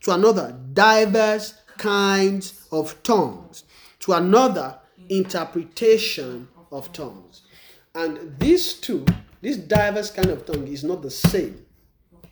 to 0.00 0.12
another 0.12 0.58
diverse 0.72 1.54
kinds 1.76 2.66
of 2.72 3.02
tongues 3.02 3.64
to 4.00 4.12
another 4.12 4.78
interpretation 5.08 6.48
of 6.72 6.92
tongues 6.92 7.42
And 7.96 8.38
these 8.38 8.74
two, 8.74 9.06
this 9.40 9.56
diverse 9.56 10.10
kind 10.10 10.28
of 10.28 10.44
tongue 10.44 10.68
is 10.68 10.84
not 10.84 11.00
the 11.00 11.10
same. 11.10 11.64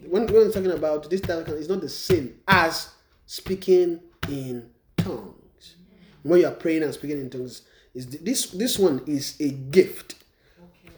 When, 0.07 0.27
when 0.27 0.35
we're 0.35 0.53
talking 0.53 0.71
about 0.73 1.09
this 1.09 1.23
diverse 1.23 1.47
kind, 1.47 1.59
it's 1.59 1.69
not 1.71 1.81
the 1.81 1.89
same 1.89 2.35
as 2.47 2.91
speaking 3.25 4.01
in 4.29 4.69
tongues. 4.99 5.35
Mm-hmm. 5.59 6.29
When 6.29 6.41
you 6.41 6.47
are 6.47 6.53
praying 6.53 6.83
and 6.83 6.93
speaking 6.93 7.19
in 7.19 7.31
tongues, 7.31 7.63
is 7.95 8.07
this 8.09 8.47
this 8.51 8.79
one 8.79 9.01
is 9.07 9.37
a 9.41 9.49
gift 9.49 10.17
Okay. 10.61 10.95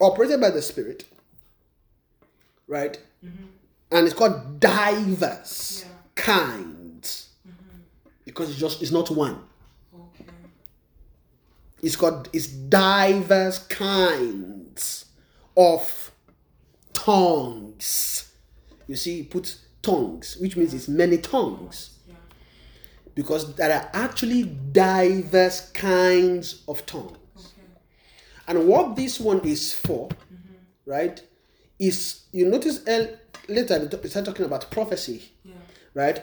operated 0.00 0.40
by 0.42 0.50
the 0.50 0.60
Spirit, 0.60 1.04
right? 2.68 2.98
Mm-hmm. 3.24 3.44
And 3.92 4.06
it's 4.06 4.14
called 4.14 4.60
diverse 4.60 5.84
Yeah. 5.86 5.92
kinds 6.16 7.30
mm-hmm. 7.48 7.78
because 8.26 8.50
it's 8.50 8.58
just 8.58 8.82
it's 8.82 8.90
not 8.92 9.10
one. 9.10 9.38
It's 11.86 11.94
called 11.94 12.28
it's 12.32 12.48
diverse 12.48 13.60
kinds 13.60 15.04
of 15.56 16.10
tongues. 16.92 18.32
You 18.88 18.96
see, 18.96 19.18
he 19.18 19.22
puts 19.22 19.66
tongues, 19.82 20.36
which 20.40 20.56
means 20.56 20.74
it's 20.74 20.88
many 20.88 21.18
tongues. 21.18 21.90
Because 23.14 23.54
there 23.54 23.72
are 23.72 23.88
actually 23.92 24.42
diverse 24.42 25.70
kinds 25.70 26.64
of 26.66 26.84
tongues. 26.86 27.18
Okay. 27.36 27.68
And 28.48 28.66
what 28.66 28.96
this 28.96 29.20
one 29.20 29.38
is 29.46 29.72
for, 29.72 30.08
mm-hmm. 30.08 30.90
right, 30.90 31.22
is 31.78 32.22
you 32.32 32.46
notice 32.46 32.84
later 33.48 33.78
they 33.78 34.08
start 34.08 34.26
talking 34.26 34.44
about 34.44 34.72
prophecy, 34.72 35.30
Yeah. 35.44 35.54
right? 35.94 36.20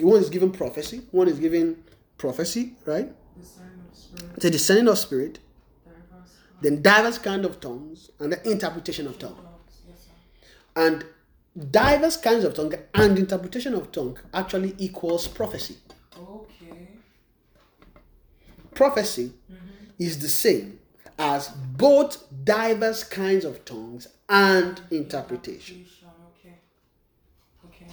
One 0.00 0.20
is 0.20 0.30
given 0.30 0.52
prophecy, 0.52 1.02
one 1.10 1.26
is 1.26 1.40
given 1.40 1.82
prophecy, 2.18 2.74
right? 2.86 3.12
Spirit. 3.94 4.40
The 4.40 4.50
descending 4.50 4.88
of 4.88 4.98
spirit, 4.98 5.38
then 6.60 6.80
diverse 6.82 7.18
kind 7.18 7.44
of 7.44 7.60
tongues, 7.60 8.10
and 8.20 8.32
the 8.32 8.50
interpretation 8.50 9.06
of 9.06 9.18
tongue. 9.18 9.34
Dogs. 9.34 9.80
Yes, 9.88 9.98
sir. 10.06 10.84
And 10.84 11.04
diverse 11.70 12.16
kinds 12.16 12.44
of 12.44 12.54
tongue 12.54 12.74
and 12.94 13.18
interpretation 13.18 13.74
of 13.74 13.90
tongue 13.92 14.18
actually 14.32 14.74
equals 14.78 15.26
prophecy. 15.28 15.76
Okay. 16.16 16.88
Prophecy 18.74 19.32
is 19.98 20.18
the 20.20 20.28
same 20.28 20.78
as 21.18 21.48
both 21.76 22.24
diverse 22.44 23.04
kinds 23.04 23.44
of 23.44 23.64
tongues 23.64 24.08
and 24.28 24.80
interpretation, 24.90 25.84
Okay. 26.40 26.54
Okay. 27.66 27.92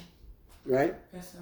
right? 0.65 0.95
Yes, 1.13 1.33
sir. 1.33 1.39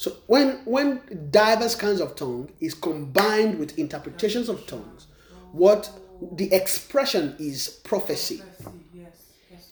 So 0.00 0.16
when 0.28 0.62
when 0.64 1.28
diverse 1.30 1.74
kinds 1.74 2.00
of 2.00 2.16
tongue 2.16 2.48
is 2.58 2.72
combined 2.72 3.58
with 3.58 3.78
interpretations 3.78 4.48
of 4.48 4.66
tongues, 4.66 5.08
what 5.52 5.90
the 6.32 6.50
expression 6.54 7.36
is 7.38 7.68
prophecy, 7.84 8.42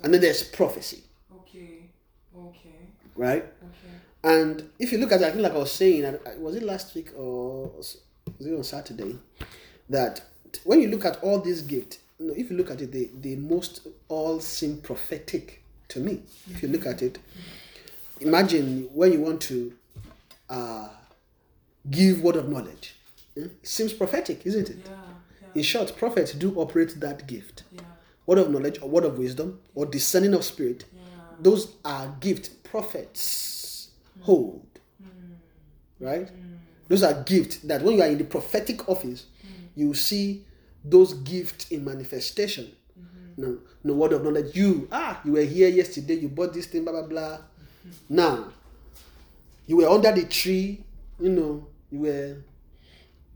and 0.02 0.12
then 0.12 0.20
there's 0.20 0.42
prophecy, 0.42 1.02
Okay. 1.34 1.88
Okay. 2.36 2.76
right? 3.16 3.42
Okay. 3.42 3.94
And 4.22 4.68
if 4.78 4.92
you 4.92 4.98
look 4.98 5.12
at 5.12 5.22
it, 5.22 5.28
I 5.28 5.30
think 5.30 5.42
like 5.44 5.54
I 5.54 5.56
was 5.56 5.72
saying, 5.72 6.18
was 6.36 6.56
it 6.56 6.62
last 6.62 6.94
week 6.94 7.08
or 7.16 7.68
was 7.68 7.96
it 8.38 8.54
on 8.54 8.64
Saturday, 8.64 9.16
that 9.88 10.20
when 10.64 10.82
you 10.82 10.88
look 10.88 11.06
at 11.06 11.16
all 11.22 11.40
these 11.40 11.62
gifts, 11.62 12.00
if 12.20 12.50
you 12.50 12.56
look 12.58 12.70
at 12.70 12.82
it, 12.82 12.92
they, 12.92 13.06
they 13.18 13.34
most 13.34 13.86
all 14.08 14.40
seem 14.40 14.76
prophetic 14.82 15.62
to 15.88 16.00
me. 16.00 16.20
If 16.50 16.62
you 16.62 16.68
look 16.68 16.84
at 16.84 17.00
it, 17.00 17.18
imagine 18.20 18.90
when 18.92 19.12
you 19.12 19.22
want 19.22 19.40
to 19.42 19.72
uh, 20.50 20.88
give 21.90 22.22
word 22.22 22.36
of 22.36 22.48
knowledge. 22.48 22.94
eh, 23.36 23.42
It 23.42 23.66
seems 23.66 23.92
prophetic, 23.92 24.46
isn't 24.46 24.68
it? 24.70 24.76
Yeah. 24.84 24.92
Yeah. 25.42 25.48
In 25.54 25.62
short, 25.62 25.96
prophets 25.96 26.32
do 26.32 26.54
operate 26.56 26.98
that 27.00 27.26
gift. 27.26 27.62
Yeah. 27.72 27.80
Word 28.26 28.38
of 28.38 28.50
knowledge 28.50 28.78
or 28.82 28.88
word 28.90 29.04
of 29.04 29.18
wisdom 29.18 29.60
or 29.74 29.86
discerning 29.86 30.34
of 30.34 30.44
spirit 30.44 30.84
those 31.40 31.76
are 31.84 32.14
gifts 32.20 32.48
prophets 32.48 33.90
hold 34.20 34.66
right 36.00 36.28
those 36.88 37.02
are 37.02 37.22
gifts 37.24 37.58
that 37.58 37.82
when 37.82 37.94
you 37.96 38.02
are 38.02 38.08
in 38.08 38.18
the 38.18 38.24
prophetic 38.24 38.88
office 38.88 39.26
you 39.76 39.94
see 39.94 40.44
those 40.84 41.14
gifts 41.14 41.70
in 41.70 41.84
manifestation 41.84 42.66
no 43.36 43.58
no 43.84 43.94
word 43.94 44.12
of 44.12 44.22
knowledge 44.24 44.54
you 44.56 44.88
ah 44.92 45.20
you 45.24 45.32
were 45.32 45.42
here 45.44 45.68
yesterday 45.68 46.14
you 46.14 46.28
bought 46.28 46.52
this 46.52 46.66
thing 46.66 46.84
blah 46.84 46.92
blah 46.92 47.06
blah 47.06 47.38
now 48.08 48.52
you 49.68 49.76
were 49.76 49.88
under 49.88 50.10
the 50.10 50.24
tree 50.24 50.82
you 51.20 51.28
know 51.28 51.64
you 51.92 52.00
were 52.00 52.36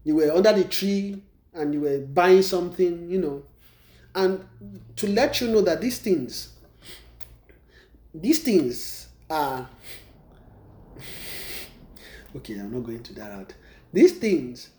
you 0.02 0.16
were 0.16 0.32
under 0.32 0.52
the 0.52 0.64
tree 0.64 1.22
and 1.54 1.72
you 1.72 1.80
were 1.82 1.98
buying 2.00 2.42
something 2.42 3.08
you 3.08 3.20
know. 3.20 3.44
And 4.14 4.44
to 4.96 5.06
let 5.06 5.40
you 5.40 5.48
know 5.48 5.60
that 5.62 5.80
these 5.80 5.98
things 5.98 6.52
these 8.14 8.40
things 8.40 9.08
are 9.30 9.68
okay 12.36 12.54
i'm 12.54 12.72
not 12.72 12.80
going 12.84 13.02
to 13.02 13.14
that 13.14 13.30
out. 13.30 13.54
These 13.92 14.14
things 14.18 14.70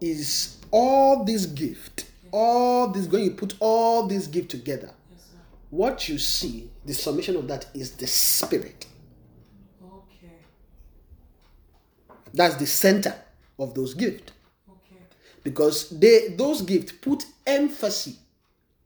is 0.00 0.58
all 0.70 1.24
this 1.24 1.46
gift 1.46 2.06
all 2.32 2.88
this 2.88 3.06
when 3.08 3.22
you 3.24 3.30
put 3.32 3.54
all 3.60 4.06
this 4.06 4.26
gift 4.26 4.50
together 4.50 4.90
Yes, 5.10 5.28
what 5.70 6.08
you 6.08 6.18
see 6.18 6.70
the 6.84 6.92
summation 6.94 7.36
of 7.36 7.46
that 7.48 7.66
is 7.74 7.92
the 7.92 8.06
spirit 8.06 8.86
Okay. 9.84 10.32
That's 12.34 12.56
the 12.56 12.66
center 12.66 13.14
of 13.58 13.74
those 13.74 13.94
gifts 13.94 14.32
Okay. 14.68 15.00
because 15.42 15.88
they 15.90 16.28
those 16.36 16.62
gifts 16.62 16.92
put 16.92 17.24
emphasis 17.46 18.18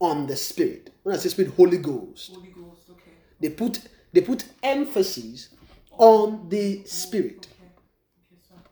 on 0.01 0.27
the 0.27 0.37
spirit 0.37 0.91
when 1.03 1.15
i 1.15 1.19
say 1.19 1.29
spirit 1.29 1.53
holy 1.57 1.79
ghost 1.79 2.31
Holy 2.35 2.49
Ghost. 2.49 2.83
Okay. 2.91 3.11
they 3.41 3.49
put 3.51 3.81
they 4.13 4.21
put 4.21 4.45
emphasis 4.63 5.49
on 5.93 6.49
the 6.49 6.83
spirit 6.85 7.47
Okay. 7.51 8.63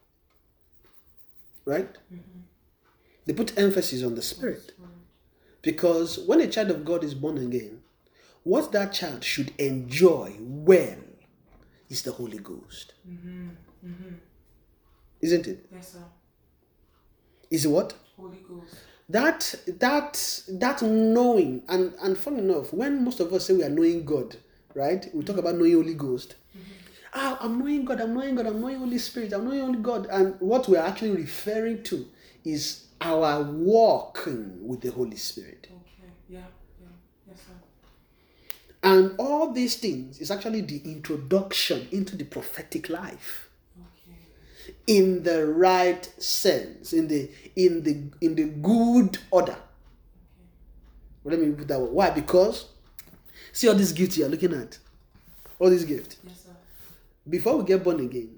Right 1.65 1.93
mm-hmm. 2.13 2.41
they 3.27 3.33
put 3.35 3.59
emphasis 3.59 4.03
on 4.03 4.15
the 4.15 4.23
spirit 4.23 4.63
Spirit. 4.75 4.91
because 5.63 6.19
when 6.21 6.41
a 6.41 6.47
child 6.47 6.71
of 6.71 6.85
god 6.85 7.05
is 7.05 7.15
born 7.15 7.39
again 7.39 7.81
what 8.45 8.73
that 8.73 8.93
child 8.95 9.23
should 9.25 9.53
enjoy 9.59 10.35
well 10.41 10.97
is 11.91 12.03
the 12.03 12.13
holy 12.13 12.39
ghost 12.39 12.95
mm-hmm. 13.09 13.49
Mm-hmm. 13.85 14.15
Isn't 15.21 15.47
it 15.47 15.67
Yes, 15.73 15.93
sir. 15.93 16.03
is 17.51 17.65
it 17.65 17.69
what 17.69 17.95
Holy 18.17 18.39
Ghost. 18.49 18.75
that 19.09 19.55
that 19.79 20.43
that 20.49 20.83
knowing 20.83 21.63
and 21.69 21.93
and 22.03 22.17
funny 22.19 22.39
enough 22.39 22.73
when 22.73 23.05
most 23.05 23.21
of 23.21 23.33
us 23.33 23.47
say 23.47 23.55
we 23.55 23.63
are 23.65 23.71
knowing 23.71 24.05
god 24.05 24.37
right 24.75 25.09
we 25.15 25.25
talk 25.25 25.39
about 25.39 25.55
knowing 25.55 25.75
holy 25.75 25.95
ghost 25.95 26.35
ah 27.15 27.39
i'm 27.41 27.59
knowing 27.59 27.85
god 27.85 28.01
i'm 28.01 28.13
knowing 28.15 28.35
god 28.35 28.47
i'm 28.47 28.61
knowing 28.61 28.79
holy 28.79 28.99
spirit 28.99 29.33
i'm 29.33 29.45
knowing 29.45 29.61
holy 29.61 29.79
god 29.79 30.07
and 30.11 30.35
what 30.41 30.69
we 30.69 30.77
are 30.77 30.87
actually 30.87 31.11
referring 31.13 31.83
to 31.83 32.07
is 32.45 32.85
our 33.01 33.43
walking 33.43 34.59
with 34.67 34.81
the 34.81 34.91
holy 34.91 35.17
spirit 35.17 35.69
Okay. 35.71 36.11
Yeah. 36.29 36.41
Yeah. 36.81 36.89
Yes, 37.29 37.39
sir. 37.47 37.53
and 38.83 39.15
all 39.19 39.53
these 39.53 39.77
things 39.77 40.19
is 40.21 40.31
actually 40.31 40.61
the 40.63 40.79
introduction 40.85 41.89
into 41.93 42.17
the 42.17 42.25
prophetic 42.25 42.89
life. 42.89 43.48
In 44.87 45.23
the 45.23 45.47
right 45.47 46.05
sense 46.23 46.93
in 46.93 47.09
the 47.09 47.31
in 47.57 47.83
the 47.83 48.03
in 48.21 48.35
the 48.35 48.45
good 48.45 49.19
order 49.31 49.57
let 51.25 51.39
me 51.41 51.53
put 51.53 51.69
that 51.69 51.79
way. 51.81 51.89
why 51.91 52.11
because 52.11 52.67
see 53.53 53.69
all 53.69 53.75
these 53.75 53.93
gifts 53.93 54.17
you're 54.17 54.29
looking 54.29 54.53
at 54.55 54.79
all 55.59 55.69
these 55.71 55.85
gifts 55.85 56.17
Yes, 56.25 56.45
sir. 56.45 56.51
before 57.29 57.57
we 57.57 57.65
get 57.65 57.83
born 57.85 58.01
again 58.01 58.31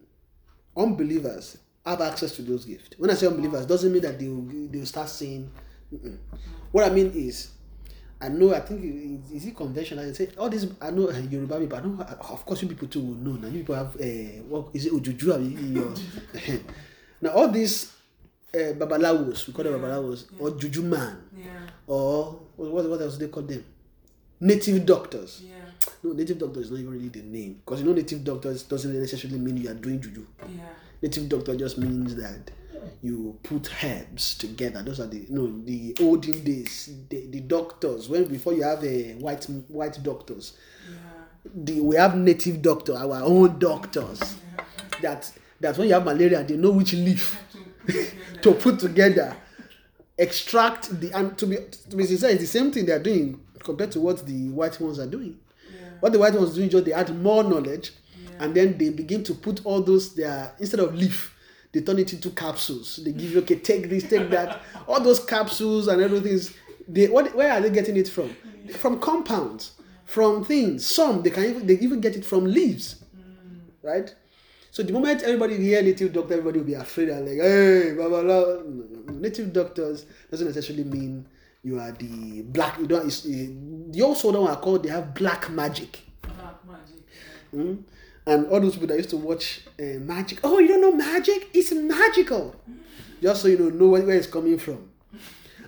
unbelievers 0.76 1.58
have 1.86 2.00
access 2.00 2.34
to 2.36 2.42
those 2.42 2.64
gifts 2.64 2.90
when 2.98 3.10
i 3.10 3.14
say 3.14 3.26
unbelievers 3.26 3.66
doesn't 3.66 3.92
mean 3.92 4.02
that 4.02 4.18
they 4.18 4.28
will, 4.28 4.42
they 4.70 4.78
will 4.78 4.86
start 4.86 5.08
saying 5.08 5.50
Mm-mm. 5.92 6.18
what 6.72 6.84
i 6.84 6.90
mean 6.90 7.12
is 7.14 7.50
i 8.20 8.28
know 8.28 8.54
i 8.54 8.61
think 8.61 8.83
is 9.33 9.46
it 9.46 9.56
conventional 9.56 10.09
i 10.09 10.12
say 10.12 10.28
all 10.38 10.48
this 10.50 10.66
i 10.80 10.90
know 10.90 11.09
uh, 11.09 11.16
yoruba 11.30 11.59
people 11.59 11.78
i 11.78 11.80
know 11.80 11.96
uh, 12.02 12.33
of 12.33 12.44
course 12.44 12.62
you 12.62 12.68
people 12.68 12.88
too 12.88 13.00
will 13.00 13.14
know 13.14 13.33
now 13.33 13.48
you 13.48 13.61
people 13.61 13.74
have 13.74 13.96
uh, 13.96 14.42
what 14.48 14.66
is 14.74 14.87
it 14.87 14.92
ojuju 14.92 15.33
abi 15.35 15.46
in 15.54 15.76
your 15.76 15.94
now 17.22 17.30
all 17.30 17.48
these 17.50 17.92
uh, 18.54 18.72
babalawos 18.78 19.46
we 19.46 19.52
call 19.54 19.64
them 19.64 19.72
Yeah, 19.74 19.78
babalawos 19.80 20.24
yeah. 20.33 20.38
or 20.42 20.50
juju 20.52 20.83
man 20.83 21.16
Yeah. 21.37 21.46
or 21.87 22.40
what 22.56 22.85
what 22.88 23.00
else 23.00 23.16
do 23.18 23.26
they 23.26 23.30
call 23.33 23.42
them 23.44 23.64
native 24.40 24.85
doctors 24.87 25.40
Yeah. 25.44 25.56
no, 26.02 26.12
native 26.12 26.38
doctor 26.38 26.61
is 26.61 26.70
not 26.70 26.80
even 26.80 26.92
really 26.92 27.09
the 27.09 27.22
name 27.22 27.54
because 27.64 27.80
you 27.80 27.87
know 27.87 27.94
native 27.94 28.24
doctors 28.24 28.62
doesn't 28.64 28.92
necessarily 28.98 29.38
mean 29.38 29.56
you 29.56 29.70
are 29.70 29.74
doing 29.74 30.00
juju. 30.00 30.26
Yeah. 30.42 30.68
Native 31.02 31.28
doctor 31.30 31.56
just 31.56 31.78
means 31.78 32.14
that 32.16 32.50
you 33.02 33.38
put 33.42 33.70
herbs 33.84 34.36
together. 34.36 34.82
Those 34.82 35.00
are 35.00 35.06
the 35.06 35.18
you 35.18 35.26
know 35.30 35.60
the 35.64 35.96
olden 36.00 36.42
days. 36.44 36.90
The, 37.08 37.26
the 37.26 37.40
doctors 37.40 38.08
when 38.08 38.24
before 38.24 38.52
you 38.54 38.62
have 38.62 38.82
a 38.84 39.14
white 39.14 39.44
white 39.68 40.02
doctors, 40.02 40.54
Yeah. 40.88 41.50
the 41.54 41.80
we 41.80 41.96
have 41.96 42.16
native 42.16 42.62
doctor, 42.62 42.94
our 42.94 43.22
own 43.22 43.58
doctors. 43.58 44.20
That 45.02 45.30
that 45.60 45.76
when 45.78 45.88
you 45.88 45.94
have 45.94 46.04
malaria, 46.04 46.42
they 46.44 46.56
know 46.56 46.70
which 46.72 46.92
leaf 46.94 47.38
To 47.86 47.92
put 47.92 47.94
together. 47.94 48.42
to 48.42 48.52
put 48.54 48.78
together 48.78 49.36
extract 50.18 51.00
the 51.00 51.10
and 51.12 51.36
to 51.38 51.46
be 51.46 51.56
to 51.88 51.96
be 51.96 52.04
sincere, 52.04 52.30
it's 52.30 52.40
the 52.42 52.46
same 52.46 52.70
thing 52.70 52.86
they 52.86 52.92
are 52.92 53.02
doing 53.02 53.40
compared 53.60 53.90
to 53.92 54.00
what 54.00 54.26
the 54.26 54.48
white 54.50 54.78
ones 54.80 54.98
are 54.98 55.06
doing. 55.06 55.38
Yeah. 55.72 55.88
What 56.00 56.12
the 56.12 56.18
white 56.18 56.34
ones 56.34 56.54
doing 56.54 56.68
just 56.70 56.84
they 56.84 56.92
add 56.92 57.14
more 57.22 57.42
knowledge, 57.42 57.92
and 58.38 58.54
then 58.54 58.76
they 58.78 58.90
begin 58.90 59.22
to 59.24 59.34
put 59.34 59.64
all 59.64 59.80
those 59.82 60.14
their 60.14 60.54
instead 60.58 60.80
of 60.80 60.94
leaf, 60.94 61.34
they 61.72 61.80
turn 61.80 61.98
it 61.98 62.12
into 62.12 62.30
capsules. 62.30 63.00
They 63.04 63.12
give 63.12 63.33
you 63.33 63.38
okay, 63.40 63.56
take 63.56 63.88
this, 63.88 64.09
take 64.09 64.30
that. 64.30 64.61
all 64.88 65.00
those 65.00 65.20
capsules 65.24 65.88
and 65.88 66.02
everything. 66.02 66.33
is- 66.33 66.54
They 66.88 67.06
what 67.09 67.35
where 67.35 67.52
are 67.52 67.61
they 67.61 67.70
getting 67.70 67.96
it 67.96 68.09
from? 68.09 68.35
From 68.83 68.98
compounds, 69.00 69.72
from 70.04 70.44
things. 70.44 70.85
Some 70.87 71.22
they 71.22 71.30
can 71.30 71.44
even 71.44 71.66
they 71.66 71.74
even 71.74 72.00
get 72.00 72.16
it 72.16 72.24
from 72.24 72.44
leaves, 72.44 72.96
right? 73.83 74.12
So 74.72 74.83
the 74.83 74.92
moment 74.92 75.22
everybody 75.22 75.56
hear 75.56 75.83
native 75.83 76.12
doctor, 76.12 76.35
everybody 76.35 76.59
will 76.61 76.66
be 76.66 76.74
afraid 76.74 77.09
and 77.09 77.26
like, 77.26 77.38
hey, 77.40 77.92
blah 77.94 78.09
blah 78.09 78.22
blah. 78.22 78.62
Native 79.14 79.52
doctors 79.52 80.06
doesn't 80.30 80.46
necessarily 80.46 80.85
mean 80.85 81.26
you 81.62 81.78
are 81.78 81.92
the 81.92 82.42
black. 82.42 82.78
You 82.78 82.87
don't. 82.87 83.06
It's, 83.06 83.26
uh, 83.26 83.30
the 83.92 84.02
also 84.02 84.30
know 84.30 84.46
are 84.48 84.56
called. 84.56 84.83
They 84.83 84.88
have 84.90 85.14
black 85.14 85.50
magic. 85.50 86.00
Black 86.22 86.56
magic. 86.66 87.02
Mm? 87.54 87.83
And 88.26 88.46
all 88.48 88.61
those 88.61 88.74
people 88.74 88.88
that 88.88 88.96
used 88.96 89.11
to 89.11 89.16
watch 89.16 89.62
uh, 89.78 89.98
magic. 89.98 90.40
Oh, 90.44 90.59
you 90.59 90.68
don't 90.68 90.80
know 90.80 90.92
magic? 90.92 91.48
It's 91.54 91.72
magical. 91.72 92.54
Just 93.22 93.42
so 93.42 93.48
you 93.48 93.59
know, 93.59 93.68
know 93.70 93.88
where, 93.88 94.09
it's 94.11 94.26
coming 94.26 94.59
from. 94.59 94.88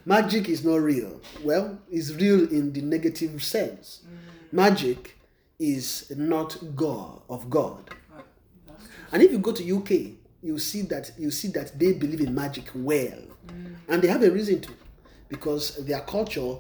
Magic 0.05 0.49
is 0.49 0.65
not 0.65 0.77
real. 0.77 1.21
Well, 1.43 1.79
it's 1.91 2.13
real 2.13 2.51
in 2.51 2.73
the 2.73 2.83
negative 2.83 3.43
sense. 3.43 4.03
Magic 4.51 5.17
is 5.59 6.13
not 6.17 6.57
God 6.75 7.23
of 7.29 7.49
God. 7.49 7.91
Right. 8.15 8.25
That's 8.67 8.85
true. 8.85 8.93
And 9.13 9.23
if 9.23 9.33
you 9.33 9.39
go 9.39 9.53
to 9.53 9.77
UK, 9.77 9.91
you 10.43 10.59
see 10.59 10.83
that 10.83 11.13
you 11.19 11.31
see 11.31 11.49
that 11.49 11.79
they 11.79 11.93
believe 11.93 12.21
in 12.21 12.35
magic 12.35 12.71
well, 12.75 13.19
and 13.89 14.03
they 14.03 14.09
have 14.09 14.23
a 14.25 14.31
reason 14.31 14.61
to, 14.63 14.73
because 15.29 15.77
their 15.85 16.01
culture 16.01 16.57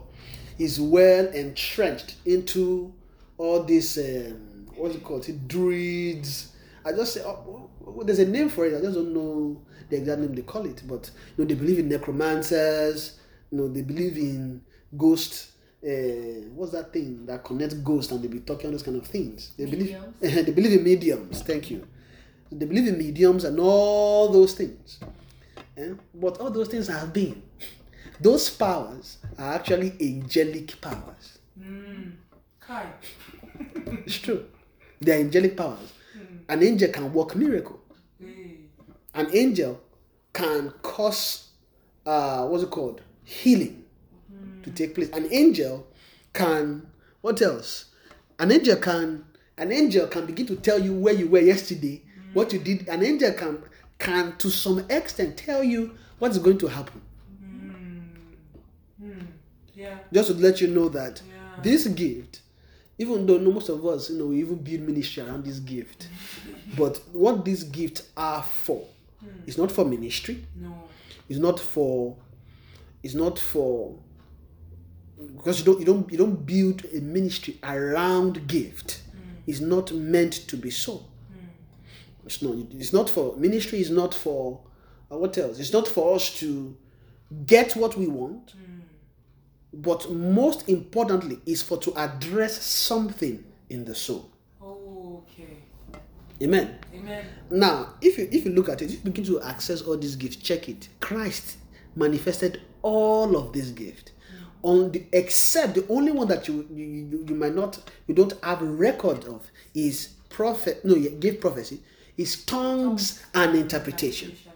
is 0.58 0.80
well 0.80 1.26
entrenched 1.28 2.14
into 2.24 2.92
all 3.38 3.62
this. 3.64 3.98
um, 3.98 4.48
what's 4.76 4.94
it 4.94 5.04
called? 5.04 5.26
Druids. 5.48 6.52
I 6.84 6.92
just 6.92 7.14
say 7.14 7.22
oh, 7.24 7.68
oh, 7.86 8.02
there's 8.02 8.18
a 8.18 8.26
name 8.26 8.48
for 8.48 8.66
it. 8.66 8.76
I 8.76 8.80
just 8.80 8.94
don't 8.94 9.14
know 9.14 9.62
the 9.88 9.96
exact 9.96 10.20
name 10.20 10.34
they 10.34 10.42
call 10.42 10.66
it, 10.66 10.82
but 10.86 11.10
you 11.36 11.44
know 11.44 11.48
they 11.48 11.54
believe 11.54 11.78
in 11.78 11.88
necromancers. 11.88 13.18
You 13.50 13.58
know 13.58 13.68
they 13.68 13.82
believe 13.82 14.16
in 14.16 14.62
ghosts. 14.96 15.52
Uh, 15.84 16.46
what's 16.54 16.70
that 16.72 16.92
thing 16.92 17.26
that 17.26 17.42
connects 17.42 17.74
ghosts 17.74 18.12
and 18.12 18.22
they 18.22 18.28
be 18.28 18.38
talking 18.40 18.66
all 18.66 18.72
those 18.72 18.82
kind 18.82 18.96
of 18.96 19.06
things? 19.06 19.52
They 19.56 19.66
believe 19.66 19.96
they 20.20 20.50
believe 20.50 20.78
in 20.78 20.84
mediums. 20.84 21.42
Thank 21.42 21.70
you. 21.70 21.86
They 22.50 22.66
believe 22.66 22.86
in 22.86 22.98
mediums 22.98 23.44
and 23.44 23.58
all 23.58 24.28
those 24.28 24.54
things. 24.54 25.00
Eh? 25.76 25.94
But 26.14 26.38
all 26.38 26.50
those 26.50 26.68
things 26.68 26.88
have 26.88 27.12
been. 27.12 27.42
Those 28.20 28.50
powers 28.50 29.18
are 29.38 29.54
actually 29.54 29.94
angelic 30.00 30.80
powers. 30.80 31.38
Mm. 31.58 32.12
Kai. 32.60 32.86
It's 34.06 34.18
true. 34.18 34.46
They 35.02 35.12
are 35.12 35.20
angelic 35.20 35.56
powers. 35.56 35.92
Hmm. 36.12 36.36
An 36.48 36.62
angel 36.62 36.88
can 36.90 37.12
work 37.12 37.34
miracle. 37.34 37.80
Hey. 38.20 38.56
An 39.14 39.28
angel 39.32 39.80
can 40.32 40.70
cause 40.82 41.48
uh 42.06 42.46
what's 42.46 42.62
it 42.64 42.70
called? 42.70 43.00
Healing 43.24 43.84
to 44.62 44.70
hmm. 44.70 44.74
take 44.74 44.94
place. 44.94 45.10
An 45.10 45.26
angel 45.32 45.86
can 46.32 46.86
what 47.20 47.42
else? 47.42 47.86
An 48.38 48.52
angel 48.52 48.76
can 48.76 49.24
an 49.58 49.72
angel 49.72 50.06
can 50.06 50.26
begin 50.26 50.46
to 50.46 50.56
tell 50.56 50.80
you 50.80 50.94
where 50.94 51.14
you 51.14 51.28
were 51.28 51.40
yesterday, 51.40 52.02
what 52.32 52.52
you 52.52 52.58
did. 52.58 52.88
An 52.88 53.04
angel 53.04 53.32
can 53.32 53.58
can 53.98 54.36
to 54.38 54.50
some 54.50 54.84
extent 54.90 55.36
tell 55.36 55.62
you 55.64 55.96
what's 56.18 56.38
going 56.38 56.58
to 56.58 56.68
happen. 56.68 57.00
Mm. 59.02 59.26
Yeah. 59.74 59.98
Just 60.12 60.28
to 60.28 60.34
let 60.34 60.60
you 60.60 60.68
know 60.68 60.88
that 60.90 61.22
Yeah. 61.26 61.62
this 61.62 61.86
gift, 61.88 62.41
even 62.98 63.26
though 63.26 63.38
no- 63.38 63.52
most 63.52 63.68
of 63.68 63.84
us, 63.86 64.10
you 64.10 64.18
know, 64.18 64.26
we 64.26 64.40
even 64.40 64.56
build 64.56 64.80
ministry 64.82 65.22
around 65.22 65.44
this 65.44 65.58
gift, 65.58 66.08
but 66.76 67.00
what 67.12 67.44
these 67.44 67.64
gifts 67.64 68.08
are 68.16 68.42
for, 68.42 68.84
hmm. 69.20 69.28
it's 69.46 69.58
not 69.58 69.72
for 69.72 69.84
ministry. 69.84 70.44
No. 70.56 70.84
It's 71.28 71.38
not 71.38 71.58
for. 71.58 72.16
It's 73.02 73.14
not 73.14 73.38
for. 73.38 73.98
Because 75.36 75.60
you 75.60 75.64
don't 75.64 75.80
you 75.80 75.86
don't 75.86 76.10
you 76.12 76.18
don't 76.18 76.44
build 76.46 76.84
a 76.94 77.00
ministry 77.00 77.58
around 77.62 78.46
gift. 78.46 79.02
Hmm. 79.12 79.18
It's 79.46 79.60
not 79.60 79.92
meant 79.92 80.32
to 80.48 80.56
be 80.56 80.70
so. 80.70 80.96
Hmm. 81.32 82.26
It's 82.26 82.42
not. 82.42 82.54
It's 82.72 82.92
not 82.92 83.08
for 83.08 83.36
ministry. 83.36 83.80
Is 83.80 83.90
not 83.90 84.14
for. 84.14 84.60
Uh, 85.10 85.18
what 85.18 85.36
else? 85.38 85.58
It's 85.58 85.72
not 85.72 85.88
for 85.88 86.14
us 86.16 86.34
to 86.40 86.76
get 87.46 87.74
what 87.76 87.96
we 87.96 88.06
want. 88.06 88.54
But 89.72 90.10
most 90.10 90.68
importantly, 90.68 91.40
is 91.46 91.62
for 91.62 91.78
to 91.78 91.94
address 91.96 92.62
something 92.62 93.42
in 93.70 93.84
the 93.84 93.94
soul. 93.94 94.30
Okay. 94.62 95.56
Amen. 96.42 96.78
Amen. 96.94 97.24
Now, 97.50 97.94
if 98.00 98.18
you 98.18 98.28
if 98.30 98.44
you 98.44 98.52
look 98.52 98.68
at 98.68 98.82
it, 98.82 98.90
you 98.90 98.98
begin 98.98 99.24
to 99.24 99.40
access 99.42 99.82
all 99.82 99.96
these 99.96 100.16
gifts, 100.16 100.36
check 100.36 100.68
it. 100.68 100.88
Christ 101.00 101.56
manifested 101.96 102.60
all 102.82 103.36
of 103.36 103.52
this 103.52 103.70
gift. 103.70 104.12
On 104.62 104.92
the 104.92 105.04
except 105.12 105.74
the 105.74 105.86
only 105.88 106.12
one 106.12 106.28
that 106.28 106.46
you 106.48 106.66
you, 106.72 106.84
you 106.84 107.24
you 107.28 107.34
might 107.34 107.54
not 107.54 107.80
you 108.06 108.14
don't 108.14 108.32
have 108.44 108.62
a 108.62 108.66
record 108.66 109.24
of 109.24 109.50
is 109.74 110.10
prophet 110.28 110.84
no 110.84 110.94
give 110.94 111.40
prophecy 111.40 111.80
is 112.16 112.44
tongues 112.44 113.22
and 113.34 113.56
interpretation. 113.56 114.32
Yeah. 114.44 114.52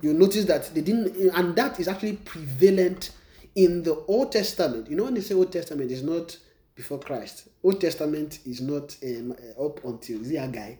You 0.00 0.14
notice 0.14 0.44
that 0.44 0.72
they 0.74 0.80
didn't 0.80 1.16
and 1.34 1.56
that 1.56 1.80
is 1.80 1.88
actually 1.88 2.16
prevalent 2.18 3.10
in 3.58 3.82
the 3.82 4.04
Old 4.06 4.30
Testament. 4.30 4.88
You 4.88 4.96
know 4.96 5.04
when 5.04 5.14
they 5.14 5.20
say 5.20 5.34
Old 5.34 5.50
Testament 5.52 5.90
is 5.90 6.04
not 6.04 6.36
before 6.76 7.00
Christ. 7.00 7.48
Old 7.64 7.80
Testament 7.80 8.38
is 8.46 8.60
not 8.60 8.96
um, 9.02 9.34
up 9.60 9.84
until 9.84 10.20
is 10.20 10.30
it 10.30 10.52
guy? 10.52 10.78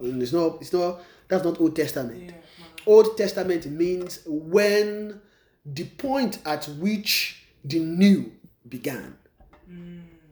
It's 0.00 0.32
not. 0.32 0.58
It's 0.60 0.72
not. 0.72 1.00
That's 1.26 1.44
not 1.44 1.60
Old 1.60 1.74
Testament. 1.74 2.30
Yeah. 2.30 2.64
Old 2.86 3.16
Testament 3.16 3.66
means 3.66 4.20
when 4.24 5.20
the 5.66 5.84
point 5.84 6.38
at 6.46 6.64
which 6.78 7.44
the 7.64 7.80
new 7.80 8.30
began. 8.68 9.16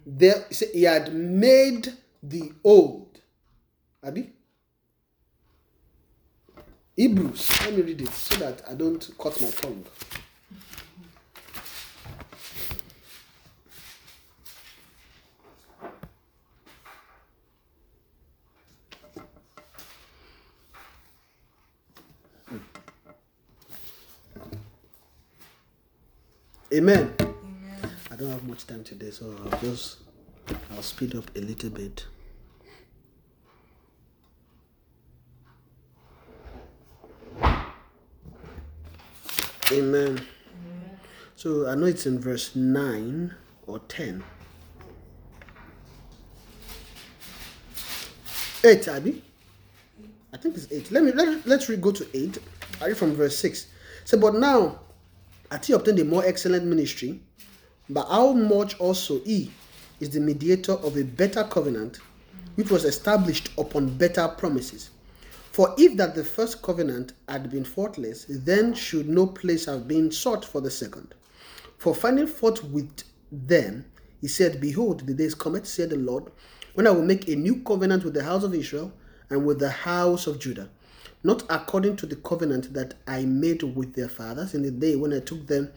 There, 0.07 0.45
he 0.51 0.67
he 0.73 0.83
had 0.85 1.13
made 1.13 1.93
the 2.23 2.53
old. 2.63 3.19
Abi? 4.05 4.31
Hebrews. 6.97 7.51
Let 7.63 7.75
me 7.75 7.83
read 7.83 8.01
it 8.01 8.09
so 8.11 8.37
that 8.37 8.63
I 8.71 8.75
don't 8.75 9.11
cut 9.19 9.41
my 9.41 9.51
tongue. 9.51 9.85
Amen. 26.73 27.13
Amen. 27.21 27.91
I 28.13 28.17
don't 28.17 28.31
have 28.31 28.45
much 28.45 28.65
time 28.65 28.85
today, 28.85 29.11
so 29.11 29.35
I'll 29.45 29.59
just 29.59 29.99
I'll 30.71 30.83
speed 30.83 31.17
up 31.17 31.29
a 31.37 31.41
little 31.41 31.71
bit. 31.71 32.07
Amen. 39.73 40.25
So 41.35 41.69
I 41.69 41.75
know 41.75 41.87
it's 41.87 42.07
in 42.07 42.21
verse 42.21 42.55
9 42.55 43.35
or 43.67 43.81
10. 43.81 44.23
8, 48.63 48.89
Abby. 48.89 49.23
I 50.33 50.37
think 50.37 50.57
it's 50.57 50.71
8. 50.71 50.93
Let 50.93 51.03
me 51.03 51.11
let, 51.11 51.45
let's 51.49 51.69
read 51.69 51.81
go 51.81 51.91
to 51.91 52.07
8. 52.17 52.39
I 52.81 52.87
read 52.87 52.97
from 52.97 53.15
verse 53.15 53.37
6. 53.39 53.67
So 54.05 54.19
but 54.19 54.35
now 54.35 54.79
hath 55.51 55.67
he 55.67 55.73
obtained 55.73 55.99
a 55.99 56.05
more 56.05 56.25
excellent 56.25 56.65
ministry, 56.65 57.21
but 57.89 58.07
how 58.09 58.33
much 58.33 58.79
also 58.79 59.21
he 59.21 59.51
is 59.99 60.11
the 60.11 60.21
mediator 60.21 60.73
of 60.73 60.97
a 60.97 61.05
better 61.05 61.45
covenant, 61.45 61.99
which 62.55 62.71
was 62.71 62.85
established 62.85 63.51
upon 63.59 63.97
better 63.97 64.29
promises. 64.29 64.91
For 65.53 65.75
if 65.77 65.97
that 65.97 66.15
the 66.15 66.25
first 66.25 66.63
covenant 66.63 67.13
had 67.29 67.51
been 67.51 67.65
faultless, 67.65 68.27
then 68.29 68.73
should 68.73 69.09
no 69.09 69.27
place 69.27 69.65
have 69.65 69.89
been 69.89 70.11
sought 70.11 70.45
for 70.45 70.61
the 70.61 70.71
second. 70.71 71.15
For 71.79 71.95
finding 71.95 72.29
fault 72.29 72.63
with 72.65 73.03
them, 73.33 73.85
he 74.21 74.29
said, 74.29 74.61
Behold, 74.61 75.07
the 75.07 75.15
days 75.15 75.35
cometh, 75.35 75.67
said 75.67 75.91
the 75.91 75.97
Lord, 75.97 76.31
when 76.75 76.87
I 76.87 76.91
will 76.91 77.05
make 77.05 77.29
a 77.29 77.35
new 77.35 77.63
covenant 77.63 78.05
with 78.05 78.15
the 78.15 78.23
house 78.23 78.45
of 78.45 78.55
Israel 78.55 78.93
and 79.29 79.45
with 79.45 79.59
the 79.59 79.71
house 79.71 80.27
of 80.27 80.39
Judah, 80.39 80.69
not 81.23 81.43
according 81.49 81.97
to 81.97 82.07
the 82.07 82.17
covenant 82.17 82.73
that 82.75 82.95
I 83.07 83.25
made 83.25 83.63
with 83.63 83.95
their 83.95 84.09
fathers 84.09 84.55
in 84.55 84.63
the 84.63 84.71
day 84.71 84.97
when 84.97 85.13
I 85.13 85.21
took 85.21 85.47
them 85.47 85.71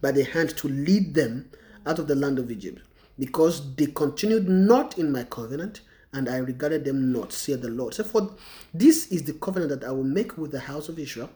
by 0.00 0.12
the 0.12 0.24
hand 0.24 0.56
to 0.58 0.68
lead 0.68 1.14
them 1.14 1.50
out 1.86 1.98
of 1.98 2.08
the 2.08 2.14
land 2.14 2.38
of 2.38 2.50
Egypt, 2.50 2.82
because 3.18 3.74
they 3.76 3.86
continued 3.86 4.48
not 4.48 4.98
in 4.98 5.12
my 5.12 5.24
covenant, 5.24 5.80
and 6.12 6.28
I 6.28 6.38
regarded 6.38 6.84
them 6.84 7.12
not, 7.12 7.32
saith 7.32 7.62
the 7.62 7.68
Lord. 7.68 7.94
For 7.94 8.30
this 8.72 9.06
is 9.08 9.24
the 9.24 9.34
covenant 9.34 9.70
that 9.70 9.84
I 9.86 9.92
will 9.92 10.04
make 10.04 10.38
with 10.38 10.52
the 10.52 10.60
house 10.60 10.88
of 10.88 10.98
Israel 10.98 11.30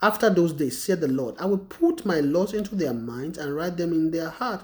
After 0.00 0.30
those 0.30 0.52
days, 0.52 0.80
said 0.80 1.00
the 1.00 1.08
Lord, 1.08 1.34
I 1.38 1.46
will 1.46 1.58
put 1.58 2.06
my 2.06 2.20
laws 2.20 2.54
into 2.54 2.76
their 2.76 2.94
minds 2.94 3.36
and 3.36 3.54
write 3.54 3.76
them 3.76 3.92
in 3.92 4.12
their 4.12 4.28
heart, 4.30 4.62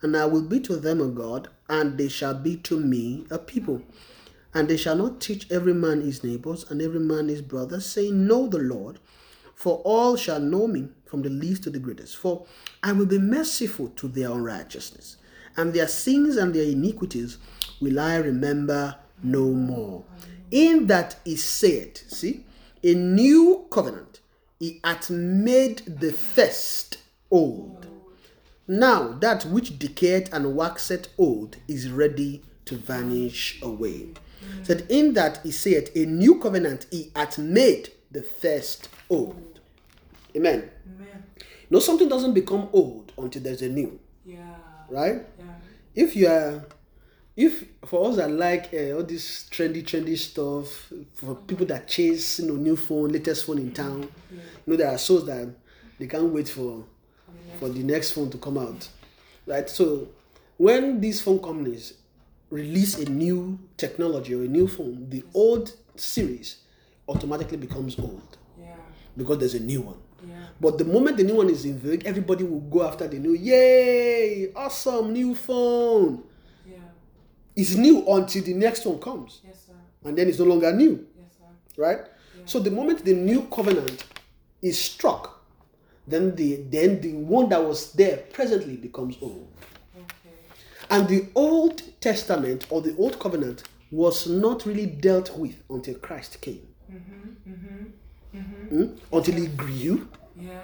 and 0.00 0.16
I 0.16 0.26
will 0.26 0.42
be 0.42 0.58
to 0.60 0.76
them 0.76 1.00
a 1.00 1.06
God, 1.06 1.48
and 1.68 1.96
they 1.96 2.08
shall 2.08 2.34
be 2.34 2.56
to 2.56 2.80
me 2.80 3.24
a 3.30 3.38
people. 3.38 3.82
And 4.54 4.68
they 4.68 4.76
shall 4.76 4.96
not 4.96 5.20
teach 5.20 5.50
every 5.50 5.74
man 5.74 6.02
his 6.02 6.22
neighbors 6.22 6.70
and 6.70 6.82
every 6.82 7.00
man 7.00 7.28
his 7.28 7.42
brother, 7.42 7.80
saying, 7.80 8.26
Know 8.26 8.46
the 8.48 8.58
Lord, 8.58 8.98
for 9.54 9.76
all 9.84 10.16
shall 10.16 10.40
know 10.40 10.66
me, 10.66 10.88
from 11.06 11.22
the 11.22 11.30
least 11.30 11.62
to 11.64 11.70
the 11.70 11.78
greatest. 11.78 12.16
For 12.16 12.44
I 12.82 12.92
will 12.92 13.06
be 13.06 13.18
merciful 13.18 13.88
to 13.88 14.08
their 14.08 14.30
unrighteousness, 14.30 15.16
and 15.56 15.72
their 15.72 15.88
sins 15.88 16.36
and 16.36 16.54
their 16.54 16.64
iniquities 16.64 17.38
will 17.80 17.98
I 17.98 18.16
remember 18.16 18.96
no 19.22 19.50
more. 19.50 20.04
In 20.50 20.86
that 20.88 21.16
is 21.24 21.42
said, 21.42 21.96
see, 22.08 22.44
a 22.82 22.94
new 22.94 23.66
covenant, 23.70 24.20
he 24.58 24.80
hath 24.84 25.08
made 25.10 25.78
the 25.86 26.12
first 26.12 26.98
old. 27.30 27.86
Now 28.68 29.12
that 29.20 29.44
which 29.44 29.78
decayed 29.78 30.28
and 30.32 30.54
waxed 30.54 31.08
old 31.18 31.56
is 31.66 31.90
ready 31.90 32.42
to 32.66 32.76
vanish 32.76 33.60
away. 33.62 34.08
Mm. 34.42 34.66
Said 34.66 34.86
in 34.88 35.14
that 35.14 35.40
he 35.42 35.50
said, 35.50 35.90
a 35.94 36.04
new 36.06 36.38
covenant 36.38 36.86
he 36.90 37.10
hath 37.14 37.38
made 37.38 37.90
the 38.10 38.22
first 38.22 38.88
old. 39.08 39.60
Amen. 40.36 40.70
Amen. 40.96 41.22
No, 41.70 41.78
something 41.78 42.08
doesn't 42.08 42.34
become 42.34 42.68
old 42.72 43.12
until 43.16 43.42
there's 43.42 43.62
a 43.62 43.68
new, 43.68 43.98
Yeah. 44.24 44.56
right? 44.90 45.22
Yeah. 45.38 45.44
If 45.94 46.16
you 46.16 46.28
are, 46.28 46.64
if 47.36 47.64
for 47.86 48.10
us 48.10 48.16
that 48.16 48.30
like 48.30 48.70
uh, 48.74 48.96
all 48.96 49.02
this 49.02 49.48
trendy, 49.50 49.82
trendy 49.82 50.16
stuff, 50.18 50.92
for 51.14 51.34
mm. 51.34 51.46
people 51.46 51.66
that 51.66 51.88
chase, 51.88 52.38
you 52.40 52.48
know, 52.48 52.54
new 52.56 52.76
phone, 52.76 53.10
latest 53.10 53.46
phone 53.46 53.58
in 53.58 53.70
mm. 53.70 53.74
town, 53.74 54.08
you 54.30 54.38
know, 54.66 54.76
there 54.76 54.88
are 54.88 54.98
souls 54.98 55.26
that 55.26 55.48
they 55.98 56.06
can't 56.06 56.32
wait 56.32 56.48
for 56.48 56.84
for 57.58 57.68
the 57.68 57.82
next 57.82 58.12
phone 58.12 58.28
to 58.30 58.38
come 58.38 58.58
out, 58.58 58.88
right? 59.46 59.68
So 59.68 60.08
when 60.56 61.00
these 61.00 61.20
phone 61.20 61.38
companies 61.40 61.94
release 62.52 62.98
a 62.98 63.08
new 63.10 63.58
technology 63.78 64.34
or 64.34 64.42
a 64.42 64.48
new 64.48 64.68
phone, 64.68 65.06
the 65.08 65.24
old 65.34 65.72
series 65.96 66.58
automatically 67.08 67.56
becomes 67.56 67.98
old 67.98 68.36
Yeah. 68.60 68.76
because 69.16 69.38
there's 69.38 69.54
a 69.54 69.60
new 69.60 69.80
one. 69.80 69.96
Yeah. 70.28 70.34
But 70.60 70.76
the 70.78 70.84
moment 70.84 71.16
the 71.16 71.24
new 71.24 71.34
one 71.36 71.48
is 71.50 71.64
in 71.64 71.78
vogue, 71.78 72.04
everybody 72.04 72.44
will 72.44 72.60
go 72.60 72.82
after 72.82 73.08
the 73.08 73.18
new. 73.18 73.32
Yay! 73.32 74.52
Awesome 74.54 75.12
new 75.12 75.34
phone. 75.34 76.22
Yeah. 76.70 76.76
It's 77.56 77.74
new 77.74 78.06
until 78.06 78.42
the 78.44 78.54
next 78.54 78.84
one 78.86 78.98
comes, 79.00 79.40
Yes, 79.44 79.64
sir. 79.66 79.72
and 80.08 80.16
then 80.16 80.28
it's 80.28 80.38
no 80.38 80.44
longer 80.44 80.72
new, 80.72 81.06
Yes, 81.18 81.32
sir. 81.38 81.82
right? 81.82 82.00
So 82.44 82.58
the 82.60 82.70
moment 82.70 83.04
the 83.04 83.14
new 83.14 83.42
covenant 83.50 84.04
is 84.60 84.78
struck, 84.78 85.42
then 86.06 86.34
the 86.36 86.56
then 86.70 87.00
the 87.00 87.12
one 87.14 87.48
that 87.48 87.64
was 87.64 87.92
there 87.92 88.18
presently 88.32 88.76
becomes 88.76 89.16
old. 89.22 89.48
And 90.92 91.08
the 91.08 91.26
Old 91.34 91.82
Testament 92.02 92.66
or 92.68 92.82
the 92.82 92.94
Old 92.96 93.18
Covenant 93.18 93.62
was 93.90 94.26
not 94.28 94.66
really 94.66 94.84
dealt 94.84 95.34
with 95.38 95.54
until 95.70 95.94
Christ 95.94 96.38
came. 96.42 96.66
Mm? 98.34 98.98
Until 99.10 99.34
he 99.34 99.46
grew, 99.46 100.06
Yeah. 100.38 100.60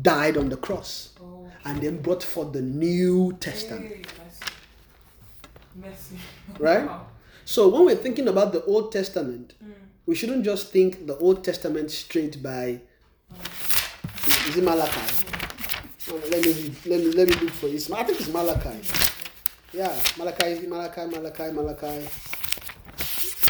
died 0.00 0.38
on 0.38 0.48
the 0.48 0.56
cross, 0.56 1.10
Oh. 1.20 1.50
and 1.66 1.82
then 1.82 2.00
brought 2.00 2.22
forth 2.22 2.54
the 2.54 2.62
New 2.62 3.36
Testament. 3.38 3.86
Hey, 3.86 4.02
mercy. 5.74 6.16
Right? 6.58 6.86
Wow. 6.86 7.06
So 7.44 7.68
when 7.68 7.84
we're 7.84 7.96
thinking 7.96 8.28
about 8.28 8.52
the 8.52 8.64
Old 8.64 8.92
Testament, 8.92 9.52
mm. 9.62 9.72
we 10.06 10.14
shouldn't 10.14 10.44
just 10.44 10.72
think 10.72 11.06
the 11.06 11.16
Old 11.18 11.44
Testament 11.44 11.90
straight 11.90 12.42
by 12.42 12.80
oh. 13.30 13.36
is 14.48 14.56
it 14.56 14.64
Malachi? 14.64 15.00
Oh, 16.10 16.20
Let 16.30 16.44
me 16.44 16.52
read, 16.52 16.76
let 16.86 17.00
me 17.00 17.12
let 17.12 17.28
me 17.28 17.34
look 17.34 17.50
for 17.50 17.66
it. 17.66 17.90
I 17.92 18.02
think 18.04 18.20
it's 18.20 18.32
Malachi. 18.32 18.80
Mm. 18.80 19.15
Yeah, 19.76 19.94
Malachi, 20.16 20.66
Malachi, 20.66 21.04
Malachi, 21.06 21.52
Malachi. 21.52 22.08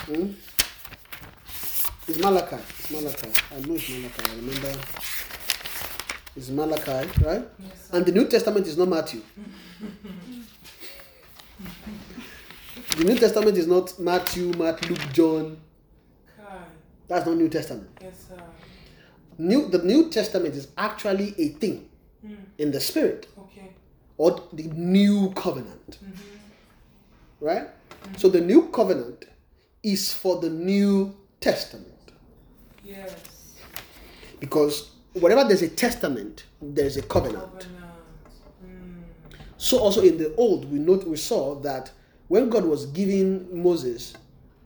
Hmm? 0.07 0.33
It's 2.09 2.18
Malachi. 2.18 2.57
It's 2.81 2.91
Malachi. 2.91 3.31
I 3.55 3.61
know 3.61 3.74
it's 3.77 3.89
Malachi. 3.89 4.22
I 4.31 4.35
remember. 4.35 4.81
It's 6.35 6.49
Malachi, 6.49 7.09
right? 7.24 7.45
Yes. 7.61 7.91
And 7.93 8.05
the 8.05 8.11
New 8.11 8.27
Testament 8.27 8.66
is 8.66 8.77
not 8.77 8.89
Matthew. 8.89 9.22
the 12.99 13.05
New 13.05 13.16
Testament 13.16 13.57
is 13.57 13.68
not 13.68 13.97
Matthew, 14.01 14.53
Mark, 14.55 14.85
Luke, 14.91 14.99
John. 15.12 15.57
Kai. 16.37 16.59
That's 17.07 17.24
not 17.24 17.37
New 17.37 17.49
Testament. 17.49 17.89
Yes, 18.03 18.27
sir. 18.29 18.43
New 19.39 19.68
the 19.68 19.79
New 19.79 20.11
Testament 20.11 20.57
is 20.57 20.66
actually 20.77 21.37
a 21.39 21.51
thing 21.51 21.89
in 22.59 22.72
the 22.72 22.81
spirit 22.81 23.29
Okay. 23.39 23.70
Or 24.19 24.43
the 24.53 24.64
new 24.64 25.31
covenant. 25.33 25.99
Right? 27.41 27.69
So 28.17 28.29
the 28.29 28.41
new 28.41 28.69
covenant 28.69 29.27
is 29.83 30.12
for 30.12 30.41
the 30.41 30.51
New 30.51 31.14
Testament. 31.41 31.93
Yes. 32.85 33.14
Because 34.41 34.91
wherever 35.14 35.45
there's 35.45 35.62
a 35.62 35.69
testament, 35.69 36.45
there's 36.61 36.97
a 36.97 37.03
covenant. 37.03 37.51
Covenant. 37.53 37.87
Mm. 38.64 39.03
So 39.57 39.79
also 39.79 40.03
in 40.03 40.19
the 40.19 40.35
old, 40.37 40.71
we 40.71 40.79
note 40.79 41.07
we 41.07 41.17
saw 41.17 41.55
that 41.61 41.91
when 42.29 42.49
God 42.49 42.64
was 42.64 42.87
giving 42.87 43.62
Moses 43.62 44.14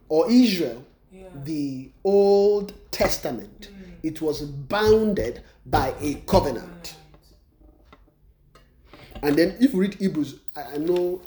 or 0.09 0.30
Israel 0.30 0.84
Yeah. 1.12 1.28
the 1.44 1.90
Old 2.05 2.72
Testament, 2.90 3.70
it 4.03 4.20
was 4.22 4.42
bounded 4.42 5.42
by 5.66 5.94
a 6.01 6.14
covenant. 6.26 6.94
And 9.22 9.36
then 9.36 9.56
if 9.60 9.72
you 9.74 9.80
read 9.80 9.94
Hebrews, 9.94 10.36
I, 10.56 10.62
I 10.74 10.76
know 10.78 11.20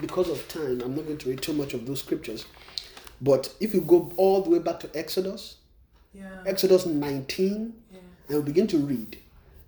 because 0.00 0.28
of 0.28 0.46
time, 0.48 0.80
I'm 0.82 0.94
not 0.94 1.06
going 1.06 1.18
to 1.18 1.28
read 1.28 1.42
too 1.42 1.52
much 1.52 1.74
of 1.74 1.86
those 1.86 1.98
scriptures. 2.00 2.46
But 3.20 3.52
if 3.60 3.74
you 3.74 3.80
go 3.80 4.12
all 4.16 4.42
the 4.42 4.50
way 4.50 4.58
back 4.58 4.80
to 4.80 4.90
Exodus, 4.96 5.56
Yeah. 6.14 6.24
Exodus 6.46 6.86
19, 6.86 7.74
Yeah. 7.92 8.36
and 8.36 8.44
begin 8.44 8.66
to 8.68 8.78
read, 8.78 9.18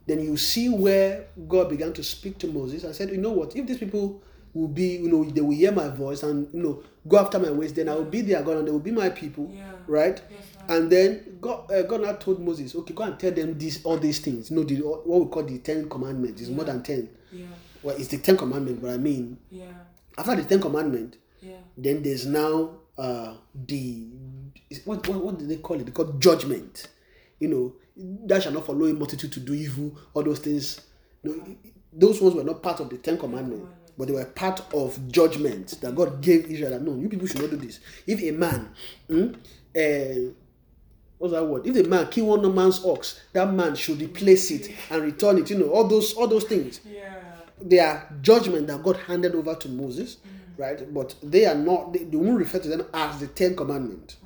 then 0.06 0.20
you 0.20 0.36
see 0.36 0.68
where 0.68 1.26
God 1.48 1.68
began 1.68 1.92
to 1.94 2.02
speak 2.02 2.38
to 2.38 2.46
Moses 2.46 2.84
and 2.84 2.94
said, 2.94 3.10
You 3.10 3.18
know 3.18 3.32
what? 3.32 3.54
If 3.56 3.66
these 3.66 3.78
people 3.78 4.22
will 4.54 4.68
be, 4.68 4.96
you 4.96 5.08
know, 5.10 5.24
they 5.24 5.40
will 5.42 5.54
hear 5.56 5.70
my 5.72 5.88
voice 5.88 6.22
and, 6.22 6.48
you 6.54 6.62
know, 6.62 6.82
go 7.06 7.18
after 7.18 7.38
my 7.38 7.50
ways, 7.50 7.72
then 7.72 7.88
I 7.88 7.94
will 7.94 8.04
be 8.04 8.20
their 8.20 8.42
God 8.42 8.56
and 8.58 8.66
they 8.66 8.72
will 8.72 8.78
be 8.80 8.90
my 8.90 9.10
people, 9.10 9.50
Yeah. 9.54 9.72
right? 9.86 10.20
Yes. 10.30 10.40
And 10.70 10.88
then 10.90 11.38
God, 11.40 11.68
uh, 11.70 11.82
God 11.82 12.02
now 12.02 12.12
told 12.12 12.40
Moses, 12.40 12.74
Okay, 12.76 12.94
go 12.94 13.02
and 13.02 13.18
tell 13.18 13.32
them 13.32 13.58
these 13.58 13.84
all 13.84 13.98
these 13.98 14.20
things. 14.20 14.50
You 14.50 14.56
know, 14.56 14.62
the, 14.62 14.76
what 14.76 15.20
we 15.20 15.26
call 15.26 15.42
the 15.42 15.58
Ten 15.58 15.88
Commandments. 15.88 16.40
It's 16.40 16.48
more 16.50 16.64
than 16.64 16.80
10. 16.82 17.08
Yeah. 17.32 17.46
Well, 17.82 17.96
it's 17.96 18.08
the 18.08 18.18
Ten 18.18 18.36
Commandments, 18.36 18.80
but 18.80 18.90
I 18.92 18.96
mean, 18.98 19.36
Yeah. 19.50 19.64
after 20.16 20.36
the 20.36 20.44
Ten 20.44 20.60
Commandments, 20.60 21.18
Yeah. 21.42 21.56
then 21.76 22.02
there's 22.02 22.24
now 22.26 22.70
uh 22.96 23.34
the 23.66 24.06
what, 24.84 25.06
what 25.08 25.24
what 25.24 25.38
do 25.40 25.46
they 25.46 25.56
call 25.56 25.80
it? 25.80 25.86
They 25.86 25.92
call 25.92 26.08
it 26.08 26.20
judgment. 26.20 26.86
You 27.40 27.48
know, 27.48 27.74
that 28.26 28.42
shall 28.44 28.52
not 28.52 28.66
follow 28.66 28.86
a 28.86 28.92
multitude 28.92 29.32
to 29.32 29.40
do 29.40 29.54
evil. 29.54 29.96
All 30.14 30.22
those 30.22 30.38
things. 30.38 30.80
You 31.24 31.36
know, 31.36 31.56
those 31.92 32.20
ones 32.20 32.34
were 32.36 32.44
not 32.44 32.62
part 32.62 32.78
of 32.80 32.90
the 32.90 32.98
Ten 32.98 33.18
Commandments, 33.18 33.66
but 33.98 34.06
they 34.06 34.14
were 34.14 34.24
part 34.26 34.62
of 34.72 35.10
judgment 35.10 35.80
that 35.80 35.96
God 35.96 36.20
gave 36.22 36.46
Israel. 36.46 36.70
That 36.70 36.82
no, 36.82 36.94
you 36.94 37.08
people 37.08 37.26
should 37.26 37.40
not 37.40 37.50
do 37.50 37.56
this. 37.56 37.80
If 38.06 38.22
a 38.22 38.30
man, 38.30 38.68
hmm, 39.08 39.32
eh, 39.74 40.28
what's 41.20 41.34
that 41.34 41.44
word? 41.44 41.66
If 41.66 41.76
a 41.76 41.86
man 41.86 42.08
kill 42.08 42.26
one 42.26 42.54
man's 42.54 42.82
ox, 42.84 43.20
that 43.34 43.52
man 43.52 43.74
should 43.76 44.00
replace 44.00 44.50
it 44.50 44.74
and 44.90 45.02
return 45.02 45.36
it. 45.38 45.50
You 45.50 45.58
know, 45.58 45.70
all 45.70 45.86
those 45.86 46.14
all 46.14 46.26
those 46.26 46.44
things 46.44 46.80
Yeah. 46.90 47.14
they 47.60 47.78
are 47.78 48.08
judgment 48.22 48.66
that 48.68 48.82
God 48.82 48.96
handed 48.96 49.34
over 49.34 49.54
to 49.54 49.68
Moses, 49.68 50.16
mm. 50.16 50.58
right? 50.58 50.92
But 50.92 51.14
they 51.22 51.44
are 51.44 51.54
not, 51.54 51.92
they, 51.92 52.04
they 52.04 52.16
won't 52.16 52.38
refer 52.38 52.58
to 52.60 52.68
them 52.68 52.86
as 52.94 53.20
the 53.20 53.26
Ten 53.26 53.54
Commandments, 53.54 54.16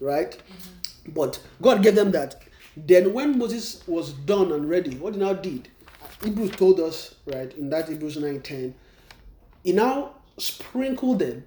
right? 0.00 0.30
Mm-hmm. 0.30 1.12
But 1.12 1.40
God 1.60 1.82
gave 1.82 1.96
them 1.96 2.12
that. 2.12 2.40
Then 2.76 3.12
when 3.12 3.38
Moses 3.38 3.82
was 3.88 4.12
done 4.12 4.52
and 4.52 4.70
ready, 4.70 4.96
what 4.96 5.14
he 5.14 5.20
now 5.20 5.32
did, 5.32 5.68
Hebrews 6.22 6.52
told 6.52 6.78
us, 6.78 7.16
right, 7.26 7.52
in 7.58 7.70
that 7.70 7.88
Hebrews 7.88 8.18
9:10, 8.18 8.72
he 9.64 9.72
now 9.72 10.14
sprinkled 10.38 11.18
them 11.18 11.44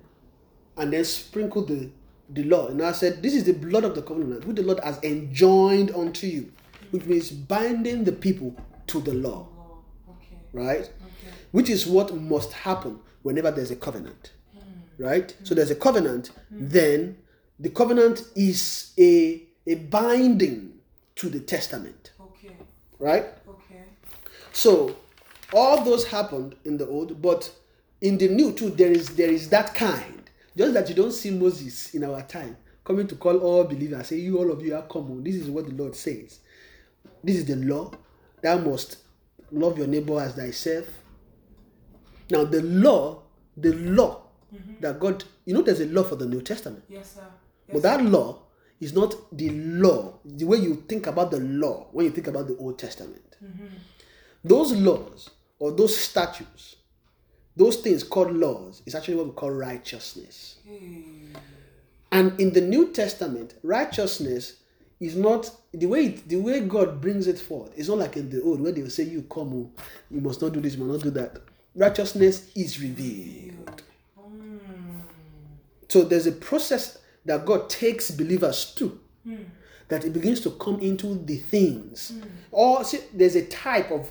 and 0.76 0.92
then 0.92 1.06
sprinkled 1.06 1.70
the, 1.70 1.90
the 2.30 2.44
law. 2.44 2.68
And 2.68 2.82
I 2.82 2.92
said, 2.92 3.22
This 3.22 3.34
is 3.34 3.44
the 3.44 3.54
blood 3.54 3.84
of 3.84 3.96
the 3.96 4.02
covenant, 4.02 4.46
which 4.46 4.58
the 4.58 4.64
Lord 4.64 4.80
has 4.82 5.02
enjoined 5.04 5.92
unto 5.92 6.28
you, 6.28 6.52
which 6.92 7.06
means 7.06 7.32
binding 7.32 8.04
the 8.04 8.12
people 8.12 8.56
to 8.88 9.02
the 9.02 9.14
law 9.14 9.48
Oh, 9.58 9.82
okay. 10.12 10.38
right? 10.54 10.82
Okay. 10.82 11.34
Which 11.52 11.70
is 11.70 11.86
what 11.88 12.16
must 12.16 12.54
happen 12.54 13.00
whenever 13.24 13.52
there's 13.52 13.72
a 13.72 13.76
covenant, 13.76 14.32
hmm. 14.54 15.04
right? 15.04 15.36
So 15.44 15.54
there's 15.56 15.72
a 15.72 15.76
hmm. 15.76 15.82
covenant, 15.82 16.28
hmm. 16.50 16.68
then 16.68 17.18
the 17.60 17.70
covenant 17.70 18.24
is 18.36 18.94
a, 18.98 19.44
a 19.68 19.76
binding 19.76 20.74
to 21.16 21.30
the 21.30 21.40
testament, 21.40 22.12
Okay. 22.20 22.56
right? 23.00 23.26
Okay. 23.48 23.84
So 24.54 24.96
all 25.54 25.84
those 25.84 26.06
happened 26.06 26.56
in 26.64 26.78
the 26.78 26.88
old, 26.88 27.22
but 27.22 27.52
in 28.02 28.18
the 28.18 28.28
new 28.30 28.52
too, 28.54 28.70
there 28.70 28.92
is 28.92 29.10
there 29.10 29.30
is 29.30 29.50
that 29.50 29.76
kind. 29.76 30.19
Just 30.58 30.74
that 30.74 30.90
you 30.90 30.96
don't 30.96 31.12
see 31.12 31.32
Moses 31.32 31.94
in 31.94 32.04
our 32.04 32.22
time 32.24 32.58
coming 32.84 33.08
to 33.08 33.16
call 33.16 33.38
all 33.38 33.64
believers, 33.66 34.08
say, 34.08 34.18
You 34.18 34.38
all 34.40 34.52
of 34.52 34.66
you 34.66 34.76
are 34.76 34.82
common. 34.84 35.24
This 35.24 35.36
is 35.36 35.50
what 35.50 35.66
the 35.68 35.74
Lord 35.76 35.96
says. 35.96 36.40
This 37.24 37.38
is 37.38 37.46
the 37.46 37.56
law. 37.56 37.92
Thou 38.42 38.58
must 38.58 38.98
love 39.52 39.78
your 39.78 39.88
neighbor 39.88 40.20
as 40.20 40.34
thyself. 40.36 40.86
Now, 42.32 42.46
the 42.46 42.62
law, 42.62 43.24
the 43.58 43.74
law 43.74 44.22
mm-hmm. 44.54 44.82
that 44.82 45.00
God, 45.00 45.24
you 45.46 45.54
know, 45.54 45.62
there's 45.62 45.80
a 45.82 45.86
law 45.86 46.04
for 46.04 46.16
the 46.16 46.26
New 46.26 46.42
Testament. 46.42 46.84
Yes, 46.90 47.16
sir. 47.16 47.22
Yes, 47.68 47.74
But 47.74 47.84
that 47.84 48.06
law 48.06 48.44
is 48.80 48.94
not 48.94 49.16
the 49.38 49.50
law, 49.50 50.20
the 50.24 50.46
way 50.46 50.58
you 50.58 50.84
think 50.88 51.08
about 51.08 51.32
the 51.32 51.40
law 51.40 51.88
when 51.92 52.06
you 52.06 52.12
think 52.12 52.28
about 52.28 52.48
the 52.48 52.56
Old 52.58 52.80
Testament. 52.80 53.38
Mm-hmm. 53.44 53.66
Those 54.44 54.72
laws 54.74 55.30
or 55.60 55.72
those 55.72 55.96
statutes, 55.98 56.78
those 57.60 57.76
things 57.76 58.04
called 58.04 58.32
laws, 58.34 58.82
is 58.86 58.96
actually 58.96 59.16
what 59.16 59.26
we 59.28 59.32
call 59.34 59.52
righteousness. 59.52 60.60
Hey. 60.66 61.04
And 62.12 62.40
in 62.40 62.54
the 62.54 62.62
New 62.62 62.94
Testament, 62.94 63.56
righteousness 63.64 64.62
is 65.00 65.16
not 65.16 65.52
the 65.74 65.86
way 65.86 66.06
it, 66.06 66.30
the 66.30 66.38
way 66.38 66.62
God 66.62 67.02
brings 67.02 67.28
it 67.28 67.38
forth. 67.38 67.72
It's 67.76 67.90
not 67.90 67.98
like 67.98 68.16
in 68.16 68.30
the 68.30 68.42
old 68.42 68.62
where 68.62 68.72
they 68.72 68.82
will 68.82 68.90
say, 68.90 69.04
"You 69.04 69.24
come, 69.24 69.54
oh, 69.54 69.72
you 70.10 70.22
must 70.22 70.42
not 70.42 70.54
do 70.54 70.62
this, 70.62 70.76
you 70.76 70.84
must 70.84 71.06
not 71.06 71.14
do 71.14 71.20
that." 71.20 71.42
Righteousness 71.76 72.50
is 72.56 72.82
revealed. 72.82 73.84
Hmm. 74.18 74.58
So 75.90 76.04
there's 76.04 76.28
a 76.28 76.32
process 76.32 76.98
that 77.26 77.46
God 77.46 77.70
takes 77.70 78.10
believers 78.10 78.74
to. 78.76 79.00
Hmm. 79.24 79.44
That 79.90 80.06
it 80.06 80.14
begins 80.14 80.40
to 80.42 80.52
come 80.52 80.80
into 80.80 81.16
the 81.26 81.36
things. 81.36 82.14
Or 82.52 82.84
see, 82.86 83.00
there's 83.14 83.36
a 83.36 83.46
type 83.46 83.92
of 83.92 84.10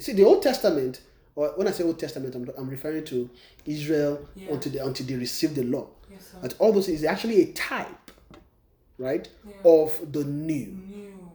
see 0.00 0.12
the 0.14 0.24
Old 0.24 0.42
Testament, 0.42 1.00
or 1.40 1.48
when 1.56 1.66
I 1.66 1.70
say 1.70 1.84
Old 1.84 1.98
Testament, 1.98 2.34
I'm, 2.34 2.50
I'm 2.58 2.68
referring 2.68 3.04
to 3.06 3.30
Israel 3.64 4.28
Yeah. 4.36 4.52
until 4.52 4.72
they, 4.72 4.78
until 4.78 5.06
they 5.06 5.14
received 5.14 5.54
the 5.54 5.64
law. 5.64 5.86
Yes. 6.10 6.34
But 6.42 6.54
all 6.58 6.70
those 6.70 6.88
is 6.88 7.02
actually 7.02 7.40
a 7.40 7.52
type, 7.52 8.10
right, 8.98 9.26
Yeah. 9.48 9.54
of 9.64 10.12
the 10.12 10.24
new. 10.24 10.66
New. 10.66 11.30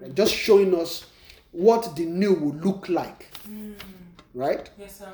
Right? 0.00 0.14
Just 0.14 0.34
showing 0.34 0.74
us 0.74 1.04
what 1.52 1.94
the 1.94 2.06
new 2.06 2.32
will 2.32 2.54
look 2.54 2.88
like, 2.88 3.24
hmm. 3.44 3.72
right? 4.32 4.70
Yes, 4.78 5.00
sir. 5.00 5.12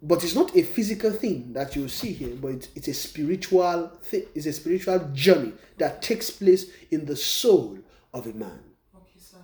But 0.00 0.24
it's 0.24 0.34
not 0.34 0.56
a 0.56 0.62
physical 0.62 1.10
thing 1.10 1.52
that 1.52 1.76
you 1.76 1.88
see 1.88 2.12
here, 2.12 2.36
but 2.40 2.52
it's, 2.52 2.68
it's 2.74 2.88
a 2.88 2.94
spiritual 2.94 3.88
thing. 4.02 4.22
It's 4.34 4.46
a 4.46 4.52
spiritual 4.52 5.00
journey 5.12 5.52
that 5.76 6.00
takes 6.00 6.30
place 6.30 6.70
in 6.90 7.04
the 7.04 7.16
soul 7.16 7.78
of 8.14 8.26
a 8.26 8.32
man. 8.32 8.60
Okay, 8.96 9.18
sir. 9.18 9.38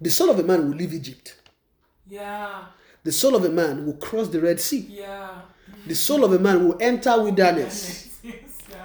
The 0.00 0.10
soul 0.10 0.30
of 0.30 0.38
a 0.38 0.44
man 0.44 0.68
will 0.68 0.76
leave 0.76 0.92
Egypt. 0.92 1.34
Yeah. 2.06 2.66
The 3.06 3.12
soul 3.12 3.36
of 3.36 3.44
a 3.44 3.50
man 3.50 3.86
will 3.86 3.92
cross 3.92 4.26
the 4.26 4.40
Red 4.40 4.58
Sea. 4.58 4.84
Yeah. 4.90 5.42
The 5.86 5.94
soul 5.94 6.24
of 6.24 6.32
a 6.32 6.40
man 6.40 6.66
will 6.66 6.76
enter 6.80 7.22
wilderness. 7.22 8.02
Yes, 8.24 8.34
sir. 8.68 8.82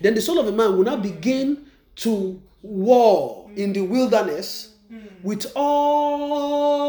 Then 0.00 0.14
the 0.14 0.20
soul 0.20 0.38
of 0.38 0.46
a 0.46 0.52
man 0.52 0.76
will 0.76 0.84
now 0.84 0.94
begin 0.94 1.66
to 1.96 2.40
war 2.62 3.50
in 3.56 3.72
the 3.72 3.80
wilderness 3.80 4.74
hmm. 4.88 5.06
with 5.24 5.50
all 5.56 6.84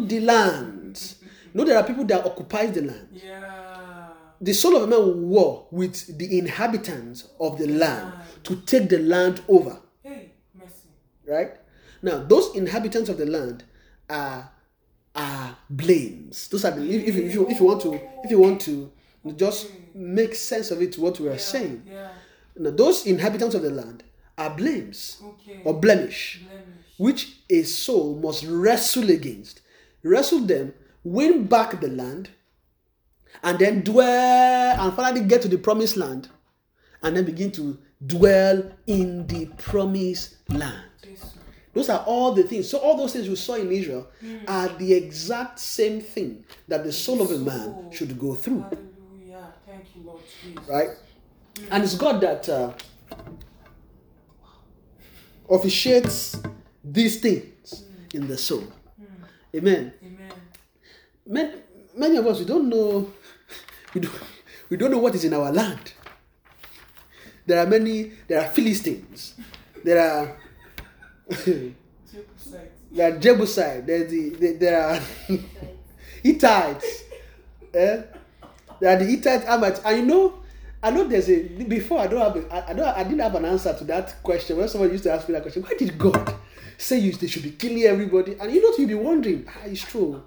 the 0.00 0.18
land. 0.18 1.14
Know, 1.54 1.62
there 1.62 1.78
are 1.78 1.84
people 1.84 2.02
that 2.06 2.26
occupy 2.26 2.66
the 2.66 2.82
land. 2.82 3.06
Yeah. 3.12 4.08
The 4.40 4.52
soul 4.52 4.74
of 4.74 4.82
a 4.82 4.88
man 4.88 4.98
will 4.98 5.14
war 5.14 5.68
with 5.70 6.18
the 6.18 6.36
inhabitants 6.36 7.28
of 7.38 7.58
the 7.58 7.68
land 7.68 8.12
to 8.42 8.56
take 8.62 8.88
the 8.88 8.98
land 8.98 9.40
over. 9.46 9.78
Hey, 10.02 10.32
mercy. 10.52 10.88
Right? 11.24 11.52
Now, 12.02 12.24
those 12.24 12.56
inhabitants 12.56 13.08
of 13.08 13.18
the 13.18 13.26
land 13.26 13.62
are 14.08 14.50
are 15.14 15.56
blames. 15.68 16.48
Those 16.48 16.64
are 16.64 16.70
the, 16.72 16.82
if, 16.82 17.08
if, 17.08 17.16
if 17.16 17.34
you 17.34 17.48
if 17.48 17.58
you 17.60 17.66
want 17.66 17.82
to 17.82 18.00
if 18.24 18.30
you 18.30 18.38
want 18.40 18.60
to 18.62 18.90
just 19.36 19.70
make 19.94 20.34
sense 20.34 20.70
of 20.70 20.80
it 20.82 20.96
what 20.98 21.18
we 21.20 21.28
are 21.28 21.38
saying. 21.38 21.82
Yeah. 21.86 22.08
Now, 22.56 22.70
those 22.70 23.06
inhabitants 23.06 23.54
of 23.54 23.62
the 23.62 23.70
land 23.70 24.02
are 24.38 24.50
blames 24.50 25.20
Okay. 25.22 25.60
or 25.64 25.74
blemish, 25.80 26.40
Blemish. 26.48 26.66
which 26.98 27.36
a 27.50 27.62
soul 27.62 28.16
must 28.16 28.44
wrestle 28.44 29.10
against. 29.10 29.60
Wrestle 30.02 30.40
them, 30.40 30.72
win 31.04 31.44
back 31.46 31.80
the 31.80 31.88
land, 31.88 32.30
and 33.42 33.58
then 33.58 33.82
dwell 33.82 34.80
and 34.80 34.94
finally 34.94 35.24
get 35.26 35.42
to 35.42 35.48
the 35.48 35.58
promised 35.58 35.96
land, 35.96 36.28
and 37.02 37.16
then 37.16 37.24
begin 37.24 37.50
to 37.52 37.78
dwell 38.06 38.62
in 38.86 39.26
the 39.26 39.46
promised 39.58 40.36
land. 40.48 40.84
Those 41.72 41.88
are 41.88 42.02
all 42.06 42.32
the 42.32 42.42
things. 42.42 42.68
So 42.68 42.78
all 42.78 42.96
those 42.96 43.12
things 43.12 43.28
we 43.28 43.36
saw 43.36 43.54
in 43.54 43.70
Israel 43.70 44.08
mm. 44.22 44.48
are 44.48 44.68
the 44.68 44.92
exact 44.92 45.58
same 45.58 46.00
thing 46.00 46.44
that 46.68 46.84
the 46.84 46.92
soul 46.92 47.22
of 47.22 47.30
a 47.30 47.38
man 47.38 47.90
should 47.92 48.18
go 48.18 48.34
through. 48.34 48.60
Hallelujah. 48.62 49.52
Thank 49.66 49.84
you, 49.94 50.02
Lord 50.04 50.20
Jesus. 50.42 50.68
right? 50.68 50.88
Mm. 51.54 51.68
And 51.70 51.84
it's 51.84 51.94
God 51.94 52.20
that 52.22 52.48
uh, 52.48 52.72
officiates 55.48 56.40
these 56.82 57.20
things 57.20 57.84
mm. 57.84 58.14
in 58.14 58.26
the 58.26 58.36
soul. 58.36 58.64
Amen. 59.54 59.92
Amen. 60.04 60.32
Many, 61.26 61.54
many 61.96 62.16
of 62.16 62.26
us 62.26 62.38
we 62.38 62.44
don't 62.44 62.68
know 62.68 63.12
we 63.94 64.00
don't, 64.00 64.14
we 64.68 64.76
don't 64.76 64.90
know 64.90 64.98
what 64.98 65.14
is 65.14 65.24
in 65.24 65.34
our 65.34 65.52
land. 65.52 65.92
There 67.46 67.58
are 67.58 67.66
many. 67.66 68.12
There 68.28 68.40
are 68.40 68.48
Philistines. 68.48 69.34
There 69.82 69.98
are 69.98 70.36
Jebusites. 71.30 72.72
there 72.92 73.14
are 73.14 73.18
Jebusite. 73.18 73.86
There's 73.86 74.10
the, 74.10 74.30
the 74.30 74.52
there 74.54 74.82
are 74.82 75.00
Hittites. 76.22 77.04
eh? 77.74 78.02
There 78.80 78.90
are 78.96 78.98
the 78.98 79.04
Hittite 79.04 79.44
Ammonites. 79.46 79.80
And 79.84 79.98
you 79.98 80.06
know, 80.06 80.40
I 80.82 80.90
know 80.90 81.04
there's 81.04 81.28
a 81.28 81.42
before 81.64 82.00
I 82.00 82.06
don't 82.06 82.20
have 82.20 82.36
a, 82.44 82.52
I, 82.54 82.70
I 82.70 82.72
don't 82.74 82.88
I 82.88 83.02
didn't 83.04 83.20
have 83.20 83.34
an 83.34 83.44
answer 83.44 83.74
to 83.76 83.84
that 83.84 84.22
question. 84.22 84.56
When 84.56 84.68
someone 84.68 84.90
used 84.90 85.04
to 85.04 85.12
ask 85.12 85.28
me 85.28 85.34
that 85.34 85.42
question, 85.42 85.62
why 85.62 85.74
did 85.78 85.96
God 85.98 86.34
say 86.78 86.98
you 86.98 87.12
they 87.12 87.26
should 87.26 87.42
be 87.42 87.50
killing 87.52 87.82
everybody? 87.82 88.36
And 88.40 88.52
you 88.52 88.62
know 88.62 88.76
you'll 88.76 88.88
be 88.88 88.94
wondering, 88.94 89.46
ah, 89.48 89.60
it's 89.66 89.82
true. 89.82 90.22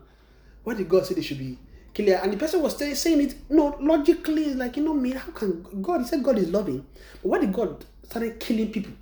Why 0.64 0.76
did 0.76 0.88
God 0.88 1.06
say 1.06 1.16
they 1.16 1.22
should 1.22 1.40
be 1.40 1.58
killing? 1.94 2.14
And 2.14 2.32
the 2.32 2.38
person 2.38 2.62
was 2.62 2.78
say- 2.78 2.94
saying 2.94 3.22
it, 3.22 3.36
no, 3.50 3.76
logically, 3.82 4.54
like 4.54 4.78
you 4.78 4.84
know 4.84 4.94
me, 4.94 5.12
how 5.12 5.32
can 5.32 5.64
God? 5.82 6.02
He 6.02 6.08
said 6.08 6.24
God 6.24 6.38
is 6.38 6.50
loving, 6.50 6.86
but 7.22 7.30
why 7.30 7.40
did 7.40 7.52
God 7.52 7.84
started 8.04 8.40
killing 8.40 8.72
people? 8.72 8.94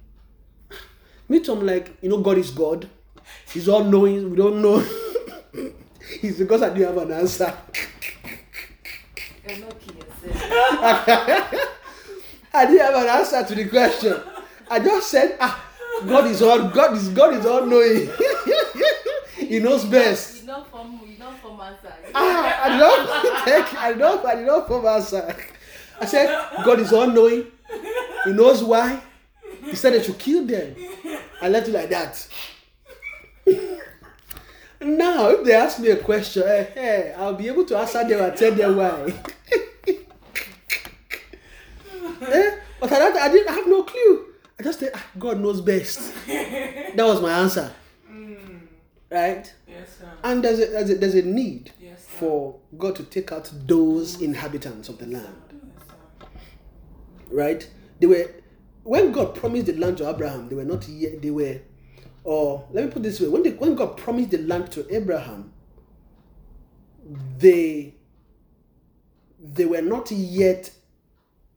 Me 1.32 1.40
too, 1.40 1.54
I'm 1.54 1.66
like, 1.66 1.96
you 2.02 2.10
know, 2.10 2.18
God 2.18 2.38
is 2.40 2.52
God. 2.52 2.90
He's 3.54 3.70
all 3.70 3.86
knowing. 3.86 4.32
We 4.32 4.36
don't 4.36 4.62
know. 4.62 4.86
it's 6.22 6.40
because 6.40 6.62
I 6.62 6.74
do 6.74 6.82
have 6.82 6.98
an 6.98 7.10
answer. 7.14 7.54
You're 9.48 9.60
not 9.60 9.80
kidding 9.80 9.96
yourself. 9.96 10.52
I 12.54 12.66
didn't 12.66 12.82
have 12.82 12.96
an 12.96 13.08
answer 13.08 13.46
to 13.46 13.56
the 13.56 13.70
question. 13.70 14.20
I 14.70 14.80
just 14.80 15.10
said, 15.10 15.38
ah, 15.40 15.64
God 16.06 16.28
is 16.28 16.42
all 16.42 16.68
God 16.68 16.98
is 16.98 17.08
God 17.08 17.34
is 17.36 17.46
all 17.46 17.66
knowing. 17.66 18.10
he 19.38 19.60
knows 19.60 19.86
best. 19.86 20.42
You 20.42 20.48
don't 20.48 20.68
form, 20.68 21.00
you 21.08 21.16
don't 21.16 21.40
form 21.40 21.62
answer. 21.62 21.94
Ah, 22.14 22.64
I 22.66 22.78
not 22.78 23.46
thank 23.48 23.72
you. 23.72 23.78
I 23.80 23.90
did 23.94 24.00
not 24.00 24.26
I 24.26 24.36
did 24.36 24.48
not 24.48 24.68
form 24.68 24.86
answer. 24.86 25.34
I 25.98 26.06
said, 26.06 26.28
God 26.66 26.82
is 26.82 26.92
all 26.92 27.08
knowing. 27.08 27.46
He 28.26 28.34
knows 28.34 28.62
why. 28.62 29.02
He 29.64 29.78
said 29.78 29.94
they 29.94 30.04
should 30.04 30.20
kill 30.20 30.46
them. 30.46 30.76
I 31.42 31.50
left 31.50 31.68
it 31.68 31.72
like 31.74 31.89
that. 31.89 32.28
now, 34.82 35.30
if 35.30 35.44
they 35.44 35.54
ask 35.54 35.80
me 35.80 35.89
a 35.89 35.98
question, 35.98 36.44
eh, 36.46 36.66
eh, 36.76 37.14
I'll 37.18 37.34
be 37.36 37.48
able 37.48 37.66
to 37.66 37.78
answer 37.78 38.08
them 38.08 38.22
and 38.24 38.38
tell 38.38 38.52
them 38.54 38.76
why. 38.78 39.14
eh? 42.28 42.56
But 42.80 42.92
I, 42.92 43.00
don't- 43.00 43.18
I 43.18 43.30
didn't 43.32 43.50
I 43.50 43.54
have 43.54 43.68
no 43.68 43.84
clue. 43.84 44.26
I 44.60 44.64
just 44.64 44.80
said, 44.80 44.92
ah, 44.96 45.06
God 45.18 45.39
knows 45.39 45.62
best. 45.62 46.14
That 46.28 47.06
was 47.06 47.22
my 47.22 47.32
answer. 47.32 47.72
Right? 49.10 49.54
Yes, 49.68 49.98
sir. 50.00 50.10
And 50.24 50.44
there's 50.44 50.60
a, 50.60 50.66
there's 50.68 50.89
a, 50.89 50.96
there's 50.96 51.16
a 51.16 51.22
need 51.22 51.72
Yes, 51.82 52.06
for 52.08 52.56
God 52.78 52.96
to 52.98 53.04
take 53.04 53.32
out 53.32 53.50
those 53.66 54.22
inhabitants 54.22 54.88
of 54.89 54.98
the 55.00 55.06
land. 55.08 55.36
Yes, 55.52 55.88
sir. 55.88 56.28
Right? 57.30 57.70
They 58.00 58.08
were 58.08 58.30
when 58.84 59.12
God 59.12 59.36
promised 59.36 59.68
the 59.68 59.74
land 59.74 59.98
to 60.00 60.10
Abraham, 60.10 60.50
they 60.50 60.56
were 60.56 60.64
not 60.66 60.88
yet 60.88 61.22
they 61.22 61.30
were 61.32 61.60
or 62.24 62.68
let 62.72 62.86
me 62.86 62.92
put 62.92 63.00
it 63.00 63.04
this 63.04 63.20
way, 63.20 63.28
when 63.28 63.42
they, 63.44 63.52
when 63.52 63.74
God 63.76 63.98
promised 63.98 64.32
the 64.32 64.38
land 64.40 64.72
to 64.74 64.96
Abraham, 64.96 65.52
they 67.40 67.96
they 69.44 69.66
were 69.66 69.82
not 69.82 70.12
yet 70.12 70.70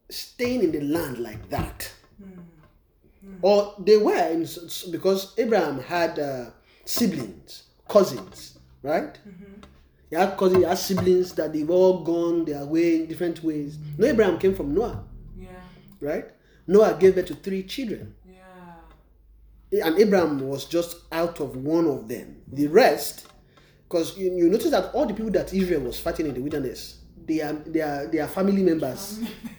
staying 0.08 0.62
in 0.62 0.72
the 0.72 0.80
land 0.80 1.18
like 1.18 1.48
that. 1.50 1.92
Or 3.42 3.74
they 3.78 3.98
were 3.98 4.14
in, 4.30 4.46
because 4.90 5.34
Abraham 5.38 5.78
had 5.80 6.18
uh, 6.18 6.46
siblings, 6.86 7.64
cousins, 7.88 8.58
right? 8.82 9.18
He 10.08 10.16
had 10.16 10.38
cousins, 10.38 10.62
he 10.62 10.68
had 10.68 10.78
siblings 10.78 11.32
that 11.34 11.52
they've 11.52 11.68
all 11.68 12.04
gone 12.04 12.46
their 12.46 12.64
way 12.64 12.96
in 12.96 13.06
different 13.06 13.42
ways. 13.44 13.76
No, 13.98 14.06
Abraham 14.06 14.38
came 14.38 14.54
from 14.54 14.72
Noah, 14.74 15.04
Yeah. 15.36 15.48
right? 16.00 16.26
Noah 16.66 16.96
gave 16.98 17.14
birth 17.14 17.26
to 17.26 17.34
three 17.34 17.62
children. 17.62 18.14
Yeah. 19.70 19.86
And 19.86 19.98
Abraham 19.98 20.40
was 20.40 20.64
just 20.66 20.96
out 21.12 21.40
of 21.40 21.56
one 21.56 21.86
of 21.86 22.08
them. 22.08 22.42
The 22.52 22.68
rest, 22.68 23.26
because 23.88 24.16
you, 24.16 24.32
you 24.34 24.48
notice 24.48 24.70
that 24.70 24.94
all 24.94 25.06
the 25.06 25.14
people 25.14 25.32
that 25.32 25.52
Israel 25.52 25.82
was 25.82 25.98
fighting 26.00 26.26
in 26.26 26.34
the 26.34 26.40
wilderness, 26.40 26.98
they 27.26 27.40
are 27.40 27.52
they 27.52 27.80
are 27.80 28.06
they 28.06 28.18
are 28.18 28.28
family 28.28 28.62
members. 28.62 29.20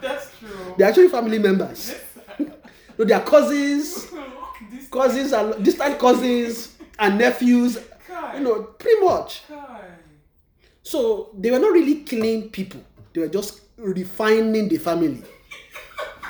That's 0.00 0.32
true. 0.38 0.74
They're 0.76 0.88
actually 0.88 1.08
family 1.08 1.38
members. 1.38 1.94
no, 2.38 3.04
they 3.04 3.14
are 3.14 3.22
cousins. 3.22 4.08
cousins 4.90 5.32
and 5.32 5.64
distant 5.64 5.98
cousins 5.98 6.76
and 6.98 7.18
nephews. 7.18 7.78
You 8.34 8.40
know, 8.40 8.62
pretty 8.62 9.04
much. 9.04 9.42
So 10.82 11.30
they 11.38 11.50
were 11.50 11.58
not 11.58 11.72
really 11.72 12.02
killing 12.02 12.50
people. 12.50 12.80
They 13.12 13.20
were 13.20 13.28
just 13.28 13.60
refining 13.76 14.68
the 14.68 14.78
family. 14.78 15.22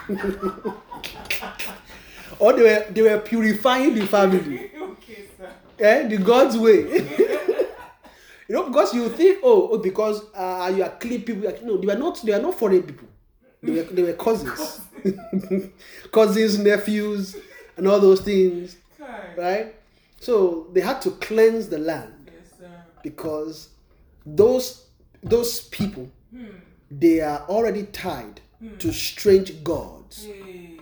or 2.38 2.52
they 2.54 2.62
were 2.62 2.86
they 2.90 3.02
were 3.02 3.18
purifying 3.18 3.94
the 3.94 4.06
family. 4.06 4.70
okay, 4.80 5.24
sir. 5.36 5.50
Eh? 5.78 6.08
The 6.08 6.16
God's 6.18 6.56
way. 6.56 6.78
you 8.48 8.54
know, 8.54 8.64
because 8.68 8.94
you 8.94 9.08
think, 9.10 9.40
oh, 9.42 9.68
oh 9.72 9.78
because 9.78 10.22
uh, 10.34 10.72
you 10.74 10.82
are 10.82 10.90
clean 10.90 11.22
people. 11.22 11.52
No, 11.62 11.76
they 11.76 11.86
were 11.86 11.96
not 11.98 12.22
they 12.22 12.32
were 12.32 12.40
not 12.42 12.58
foreign 12.58 12.82
people. 12.82 13.08
They 13.62 13.72
were 13.72 13.82
they 13.82 14.02
were 14.02 14.12
cousins. 14.14 14.80
cousins, 16.12 16.58
nephews, 16.58 17.36
and 17.76 17.86
all 17.86 18.00
those 18.00 18.20
things. 18.22 18.76
Kai. 18.98 19.34
Right? 19.36 19.74
So 20.20 20.68
they 20.72 20.80
had 20.80 21.00
to 21.02 21.10
cleanse 21.12 21.68
the 21.68 21.78
land 21.78 22.30
Yes, 22.32 22.58
sir. 22.58 22.70
because 23.02 23.68
those 24.26 24.86
those 25.22 25.60
people 25.68 26.10
they 26.90 27.20
are 27.20 27.40
already 27.48 27.84
tied 27.84 28.40
to 28.78 28.92
strange 28.92 29.62
gods 29.62 29.97
Hey. 30.24 30.78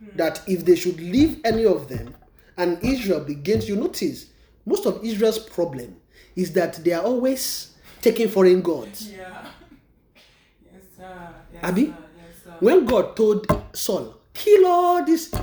Hmm. 0.00 0.16
that 0.16 0.42
if 0.46 0.64
they 0.64 0.76
should 0.76 1.00
leave 1.00 1.40
any 1.44 1.64
of 1.66 1.88
them 1.88 2.14
and 2.56 2.78
israel 2.84 3.20
begins 3.20 3.68
you 3.68 3.74
notice 3.74 4.26
most 4.64 4.86
of 4.86 5.04
israel's 5.04 5.38
problem 5.40 5.96
is 6.36 6.52
that 6.52 6.74
they 6.84 6.92
are 6.92 7.02
always 7.02 7.74
taking 8.00 8.28
foreign 8.28 8.62
gods 8.62 9.10
Yeah. 9.10 9.44
Yes, 10.72 10.82
sir. 10.96 11.34
Yes, 11.52 11.64
Abi? 11.64 11.86
sir. 11.86 11.94
Yes, 12.16 12.44
sir. 12.44 12.56
when 12.60 12.84
god 12.84 13.16
told 13.16 13.46
saul 13.72 14.14
kill 14.34 14.66
all 14.66 15.04
this 15.04 15.32
he 15.34 15.40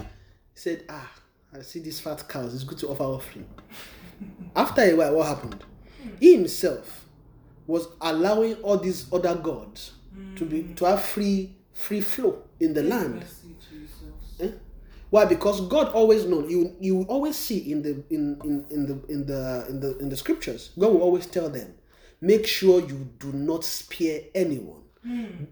said 0.54 0.84
ah 0.90 1.12
i 1.54 1.62
see 1.62 1.80
these 1.80 2.00
fat 2.00 2.26
cows 2.30 2.54
it's 2.54 2.64
good 2.64 2.78
to 2.78 2.88
offer 2.88 3.04
offering 3.04 3.46
after 4.56 4.82
a 4.84 4.94
while 4.94 5.16
what 5.16 5.28
happened 5.28 5.66
hmm. 6.02 6.10
he 6.22 6.34
himself 6.36 7.06
was 7.68 7.88
allowing 8.00 8.54
all 8.64 8.78
these 8.78 9.12
other 9.12 9.36
gods 9.36 9.92
hmm. 10.14 10.34
to 10.36 10.46
be 10.46 10.64
to 10.76 10.86
have 10.86 11.02
free 11.02 11.54
free 11.74 12.00
flow 12.00 12.42
in 12.60 12.74
the 12.74 12.84
land 12.84 13.24
Eh? 14.40 14.52
Why? 15.10 15.26
Because 15.26 15.62
God 15.68 15.90
always 15.94 16.26
known. 16.26 16.50
You 16.50 16.76
you 16.80 17.04
always 17.04 17.36
see 17.36 17.72
in 17.72 17.82
the 17.82 18.04
in, 18.10 18.40
in, 18.44 18.66
in 18.70 18.86
the 18.86 19.14
in 19.14 19.26
the 19.26 19.66
in 19.70 19.80
the 19.80 19.98
in 20.00 20.10
the 20.10 20.18
scriptures. 20.18 20.72
God 20.78 20.94
will 20.94 21.02
always 21.02 21.26
tell 21.26 21.50
them, 21.50 21.74
make 22.22 22.46
sure 22.46 22.82
you 22.82 23.10
do 23.20 23.32
not 23.32 23.64
spare 23.64 24.22
anyone. 24.34 24.82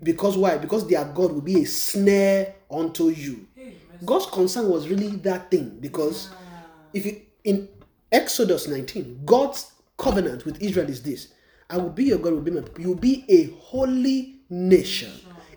Because 0.01 0.35
why? 0.35 0.57
Because 0.57 0.87
their 0.87 1.05
God 1.05 1.31
will 1.31 1.41
be 1.41 1.61
a 1.61 1.65
snare 1.65 2.55
unto 2.71 3.09
you. 3.09 3.47
Hey. 3.55 3.75
God's 4.03 4.25
concern 4.25 4.67
was 4.67 4.87
really 4.89 5.09
that 5.17 5.51
thing 5.51 5.77
because 5.79 6.29
if 6.91 7.05
you 7.05 7.21
in 7.43 7.69
Exodus 8.11 8.67
19, 8.67 9.21
God's 9.25 9.71
covenant 9.97 10.45
with 10.45 10.59
Israel 10.61 10.89
is 10.89 11.03
this: 11.03 11.27
I 11.69 11.77
will 11.77 11.91
be 11.91 12.05
your 12.05 12.17
God, 12.17 12.33
will 12.33 12.41
be 12.41 12.51
my. 12.51 12.63
You 12.79 12.89
will 12.89 12.95
be 12.95 13.25
a 13.29 13.51
holy 13.61 14.39
nation, 14.49 15.11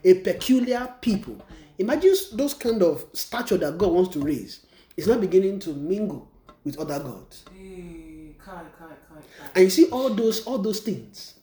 a 0.07 0.15
peculiar 0.15 0.89
people. 1.01 1.37
Imagine 1.79 2.15
those 2.33 2.55
kind 2.55 2.83
of 2.83 3.05
stature 3.13 3.59
that 3.59 3.77
God 3.77 3.93
wants 3.93 4.13
to 4.15 4.21
raise. 4.21 4.65
It's 4.97 5.07
not 5.07 5.21
beginning 5.21 5.59
to 5.61 5.71
mingle 5.75 6.29
with 6.65 6.79
other 6.79 6.99
gods. 7.01 7.45
Hey, 7.53 8.35
Kai, 8.43 8.53
Kai, 8.79 8.87
Kai, 8.87 9.21
Kai. 9.39 9.51
And 9.55 9.65
you 9.65 9.71
see 9.71 9.87
all 9.91 10.09
those 10.09 10.45
all 10.47 10.59
those 10.59 10.81
things 10.81 11.35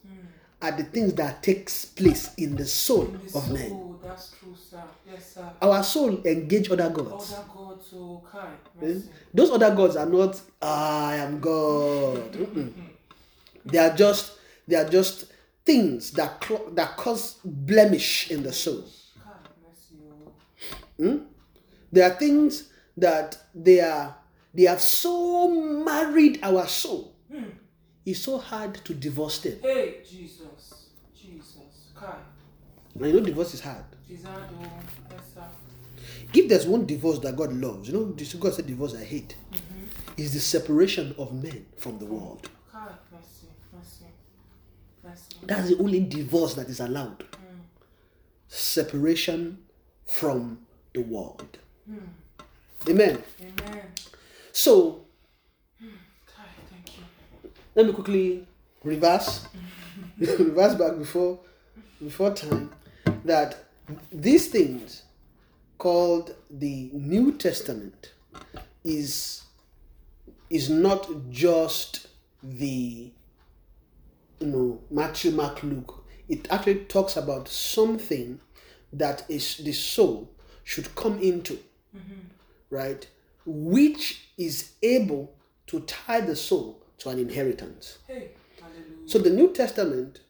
are 0.61 0.71
the 0.71 0.83
things 0.83 1.13
that 1.15 1.43
takes 1.43 1.83
place 1.85 2.33
in 2.35 2.55
the 2.55 2.65
soul 2.65 3.03
In 3.05 3.19
the 3.27 3.37
of 3.37 3.51
man. 3.51 3.69
soul, 3.69 3.99
that's 4.01 4.31
true, 4.39 4.55
sir. 4.55 4.81
Yes, 5.11 5.33
sir. 5.33 5.49
Our 5.61 5.83
soul 5.83 6.25
engage 6.25 6.71
other 6.71 6.89
gods. 6.89 7.33
Other 7.33 7.43
God 7.53 7.79
to 7.89 8.21
Kai. 8.31 8.49
Eh? 8.81 8.99
Those 9.33 9.51
other 9.51 9.75
gods 9.75 9.97
are 9.97 10.05
not 10.05 10.39
I 10.61 11.15
am 11.17 11.39
God. 11.41 12.23
They 13.65 13.77
are 13.77 13.95
just 13.95 14.33
they 14.67 14.75
are 14.77 14.89
just 14.89 15.25
things 15.65 16.11
that 16.11 16.45
that 16.71 16.97
cause 16.97 17.37
blemish 17.43 18.31
in 18.31 18.43
the 18.43 18.53
soul. 18.53 18.83
Oh. 21.01 21.21
There 21.91 22.09
are 22.09 22.15
things 22.15 22.69
that 22.97 23.37
they 23.53 23.79
are 23.79 24.15
they 24.53 24.63
have 24.63 24.81
so 24.81 25.49
married 25.49 26.39
our 26.43 26.67
soul. 26.67 27.15
Hmm. 27.31 27.43
It's 28.05 28.19
so 28.19 28.37
hard 28.37 28.75
to 28.85 28.93
divorce 28.93 29.39
them. 29.39 29.59
Hey, 29.61 30.01
Jesus. 30.07 30.89
Jesus. 31.15 31.91
Kai. 31.95 32.15
And 32.95 33.05
you 33.07 33.13
know 33.13 33.25
divorce 33.25 33.53
is 33.53 33.61
hard. 33.61 33.85
Yes. 34.07 34.21
If 36.33 36.49
there's 36.49 36.65
one 36.65 36.85
divorce 36.85 37.19
that 37.19 37.35
God 37.35 37.53
loves, 37.53 37.87
you 37.87 37.93
know, 37.93 38.11
this 38.11 38.33
God 38.33 38.53
said 38.53 38.65
divorce 38.65 38.95
I 38.95 39.03
hate, 39.03 39.35
mm-hmm. 39.51 40.21
is 40.21 40.33
the 40.33 40.39
separation 40.39 41.13
of 41.17 41.31
men 41.31 41.65
from 41.77 41.99
the 41.99 42.05
world. 42.05 42.49
Kai, 42.71 42.87
mercy, 43.11 43.11
mercy. 43.11 43.11
Mercy. 43.11 43.42
That's 45.43 45.69
the 45.69 45.77
only 45.79 45.99
divorce 46.01 46.53
that 46.55 46.69
is 46.69 46.79
allowed. 46.79 47.23
Separation 48.47 49.57
from 50.07 50.59
the 50.93 51.01
world. 51.01 51.57
Amen. 52.87 53.21
Amen. 53.41 53.81
So 54.51 55.05
thank 55.79 56.97
you. 56.97 57.49
let 57.75 57.85
me 57.85 57.93
quickly 57.93 58.47
reverse, 58.83 59.47
reverse 60.19 60.75
back 60.75 60.97
before 60.97 61.39
before 62.01 62.33
time. 62.33 62.71
That 63.25 63.65
these 64.11 64.47
things 64.47 65.03
called 65.77 66.35
the 66.49 66.89
New 66.93 67.31
Testament 67.33 68.13
is 68.83 69.43
is 70.49 70.69
not 70.69 71.09
just 71.29 72.07
the 72.43 73.11
you 74.43 74.49
know 74.51 74.81
Matthew, 74.91 75.31
Mark, 75.31 75.63
Luke. 75.63 76.03
It 76.27 76.47
actually 76.51 76.85
talks 76.85 77.15
about 77.15 77.47
something 77.47 78.39
that 78.91 79.23
is 79.29 79.57
the 79.57 79.71
soul 79.71 80.29
should 80.63 80.93
come 80.95 81.19
into, 81.19 81.59
right? 82.69 83.07
Which 83.45 84.27
is 84.37 84.71
able 84.81 85.33
to 85.67 85.81
tie 85.81 86.21
the 86.21 86.35
soul 86.35 86.79
to 86.99 87.09
an 87.09 87.19
inheritance. 87.19 87.99
Hey. 88.07 88.31
So 89.05 89.17
the 89.19 89.29
New 89.29 89.53
Testament 89.53 90.21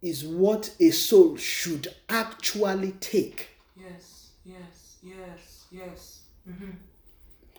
is 0.00 0.24
what 0.24 0.74
a 0.80 0.90
soul 0.90 1.36
should 1.36 1.88
actually 2.08 2.92
take. 2.92 3.48
Yes, 3.76 4.30
yes, 4.44 4.96
yes, 5.02 5.64
yes. 5.70 6.20
Mm-hmm. 6.48 6.70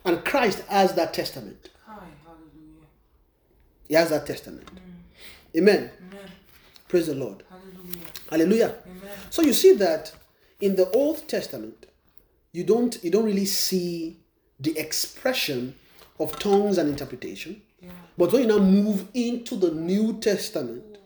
And 0.05 0.25
Christ 0.25 0.59
has 0.67 0.93
that 0.93 1.13
testament. 1.13 1.69
Kai, 1.85 1.93
hallelujah. 2.23 2.87
He 3.87 3.93
has 3.95 4.09
that 4.09 4.25
testament. 4.25 4.69
Amen. 5.55 5.89
Amen. 6.11 6.31
Praise 6.87 7.07
the 7.07 7.15
Lord. 7.15 7.43
Hallelujah. 7.49 8.05
Hallelujah. 8.29 8.75
Amen. 8.85 9.17
So 9.29 9.41
you 9.41 9.53
see 9.53 9.73
that 9.75 10.13
in 10.61 10.75
the 10.75 10.89
Old 10.91 11.27
Testament, 11.27 11.85
you 12.51 12.63
don't 12.63 12.97
you 13.03 13.11
don't 13.11 13.25
really 13.25 13.45
see 13.45 14.17
the 14.59 14.77
expression 14.77 15.75
of 16.19 16.37
tongues 16.39 16.77
and 16.77 16.89
interpretation. 16.89 17.61
Yeah. 17.81 17.89
But 18.17 18.31
when 18.31 18.43
you 18.43 18.47
now 18.47 18.59
move 18.59 19.07
into 19.13 19.55
the 19.57 19.71
New 19.71 20.19
Testament, 20.19 20.97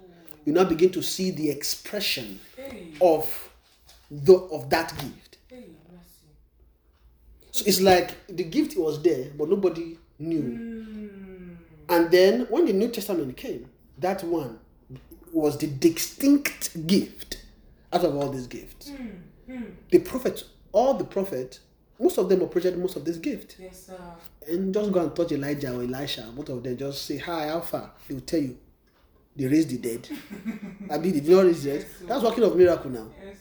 you 0.46 0.54
now 0.54 0.64
begin 0.64 0.92
to 0.92 1.02
see 1.02 1.32
the 1.32 1.50
expression 1.50 2.40
Hey, 2.56 2.90
of 3.02 3.50
the 4.12 4.34
of 4.36 4.70
that 4.70 4.94
gift. 4.98 5.38
hey. 5.50 5.66
So 7.52 7.66
it's 7.66 7.82
like 7.82 8.16
the 8.28 8.44
gift 8.44 8.78
was 8.78 9.02
there, 9.02 9.32
but 9.38 9.50
nobody 9.50 9.98
knew. 10.20 10.42
Mm. 10.44 11.58
And 11.90 12.12
then 12.12 12.42
when 12.50 12.66
the 12.66 12.74
New 12.74 12.90
Testament 12.90 13.36
came, 13.36 13.68
that 14.00 14.24
one 14.24 14.60
was 15.34 15.58
the 15.58 15.68
distinct 15.68 16.86
gift 16.88 17.44
out 17.94 18.04
of 18.04 18.16
all 18.16 18.30
these 18.30 18.48
gifts. 18.48 18.92
The 19.92 20.00
prophets, 20.00 20.44
all 20.72 20.94
the 20.96 21.04
prophets, 21.06 21.60
most 22.00 22.18
of 22.18 22.30
them 22.30 22.42
operated 22.44 22.78
most 22.78 22.96
of 22.96 23.04
this 23.06 23.18
gift. 23.18 23.58
Yes, 23.60 23.88
sir. 23.88 24.00
And 24.48 24.74
just 24.74 24.92
go 24.92 25.02
and 25.02 25.16
touch 25.16 25.32
Elijah 25.32 25.74
or 25.76 25.84
Elisha, 25.84 26.32
both 26.36 26.50
of 26.50 26.64
them 26.64 26.78
just 26.78 27.06
say, 27.06 27.18
Hi, 27.18 27.48
Alpha. 27.48 27.92
They 28.08 28.14
will 28.16 28.22
tell 28.22 28.40
you. 28.42 28.58
They 29.36 29.46
raised 29.48 29.70
the 29.70 29.78
dead. 29.78 30.08
I 30.92 30.98
mean, 30.98 31.14
they 31.14 31.20
did 31.20 31.30
not 31.30 31.46
raise 31.46 31.64
the 31.64 31.72
dead. 31.80 31.86
That's 32.08 32.24
working 32.24 32.44
of 32.44 32.56
miracle 32.56 32.90
now. 32.92 33.08
Yes. 33.24 33.38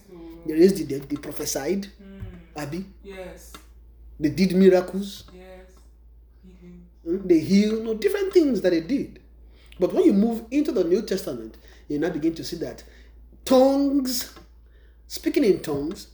They 0.46 0.52
raised 0.54 0.76
the 0.78 0.84
dead, 0.84 1.08
they 1.08 1.16
prophesied. 1.16 1.86
Mm. 2.02 2.62
Abi, 2.62 2.84
Yes, 3.02 3.52
they 4.18 4.30
did 4.30 4.54
miracles. 4.56 5.24
yes. 5.34 5.44
Healing. 6.44 6.82
Mm, 7.06 7.28
They 7.28 7.38
heal, 7.40 7.82
no 7.82 7.94
different 7.94 8.32
things 8.32 8.60
that 8.62 8.70
they 8.70 8.80
did. 8.80 9.17
But 9.78 9.92
when 9.92 10.04
you 10.04 10.12
move 10.12 10.44
into 10.50 10.72
the 10.72 10.84
New 10.84 11.02
Testament, 11.02 11.56
you 11.88 11.98
now 11.98 12.10
begin 12.10 12.34
to 12.34 12.44
see 12.44 12.56
that 12.56 12.82
tongues, 13.44 14.34
speaking 15.06 15.44
in 15.44 15.60
tongues, 15.60 16.08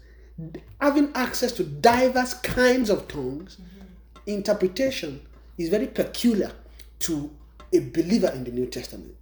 having 0.81 1.11
access 1.15 1.53
to 1.53 1.65
diverse 1.65 2.35
kinds 2.35 2.91
of 2.91 3.09
tongues, 3.09 3.57
mm-hmm. 3.57 3.87
interpretation 4.27 5.21
is 5.59 5.69
very 5.69 5.87
peculiar 5.87 6.53
to 7.01 7.31
a 7.73 7.81
believer 7.81 8.29
in 8.29 8.45
the 8.45 8.51
New 8.51 8.67
Testament. 8.67 9.17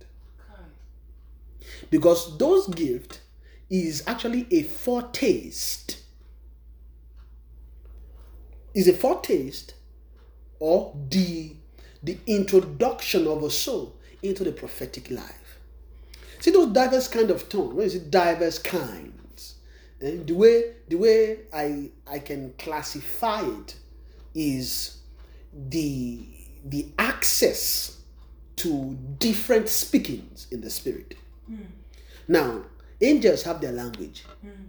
Because 1.90 2.38
those 2.38 2.68
gifts 2.68 3.20
is 3.70 4.02
actually 4.06 4.46
a 4.50 4.62
foretaste. 4.62 5.98
Is 8.74 8.88
a 8.88 8.92
foretaste 8.92 9.74
or 10.58 10.96
the 11.10 11.56
the 12.02 12.18
introduction 12.26 13.26
of 13.26 13.42
a 13.42 13.50
soul 13.50 13.96
into 14.22 14.44
the 14.44 14.52
prophetic 14.52 15.10
life. 15.10 15.58
See 16.40 16.50
those 16.50 16.72
diverse 16.72 17.08
kind 17.08 17.30
of 17.30 17.48
tongue. 17.48 17.76
When 17.76 17.84
you 17.84 17.90
say 17.90 17.98
diverse 18.00 18.58
kinds, 18.58 19.54
and 20.00 20.26
the 20.26 20.34
way 20.34 20.74
the 20.88 20.96
way 20.96 21.38
I 21.52 21.90
I 22.06 22.18
can 22.18 22.54
classify 22.58 23.42
it 23.42 23.76
is 24.34 24.98
the 25.68 26.20
the 26.64 26.88
access 26.98 27.98
to 28.56 28.96
different 29.18 29.68
speakings 29.68 30.46
in 30.50 30.60
the 30.60 30.70
spirit. 30.70 31.16
Hmm. 31.46 31.62
Now, 32.28 32.62
angels 33.00 33.42
have 33.42 33.60
their 33.60 33.72
language. 33.72 34.24
Hmm. 34.40 34.66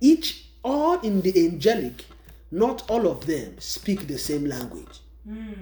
Each, 0.00 0.46
all 0.62 1.00
in 1.00 1.22
the 1.22 1.46
angelic, 1.46 2.04
not 2.50 2.88
all 2.88 3.08
of 3.08 3.26
them 3.26 3.56
speak 3.58 4.06
the 4.06 4.18
same 4.18 4.44
language. 4.44 5.00
Hmm. 5.26 5.52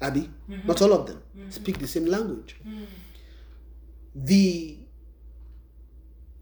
Abby, 0.00 0.28
mm-hmm. 0.48 0.66
not 0.66 0.80
all 0.82 0.92
of 0.92 1.06
them 1.06 1.22
mm-hmm. 1.36 1.50
speak 1.50 1.78
the 1.78 1.86
same 1.86 2.06
language. 2.06 2.56
Mm-hmm. 2.66 2.84
The 4.14 4.78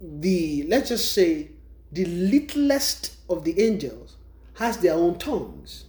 the 0.01 0.65
let's 0.69 0.89
just 0.91 1.13
say 1.13 1.51
the 1.93 2.05
littlest 2.05 3.17
of 3.29 3.45
the 3.45 3.61
angels 3.61 4.17
has 4.55 4.79
their 4.79 4.95
own 4.95 5.19
tongues. 5.19 5.85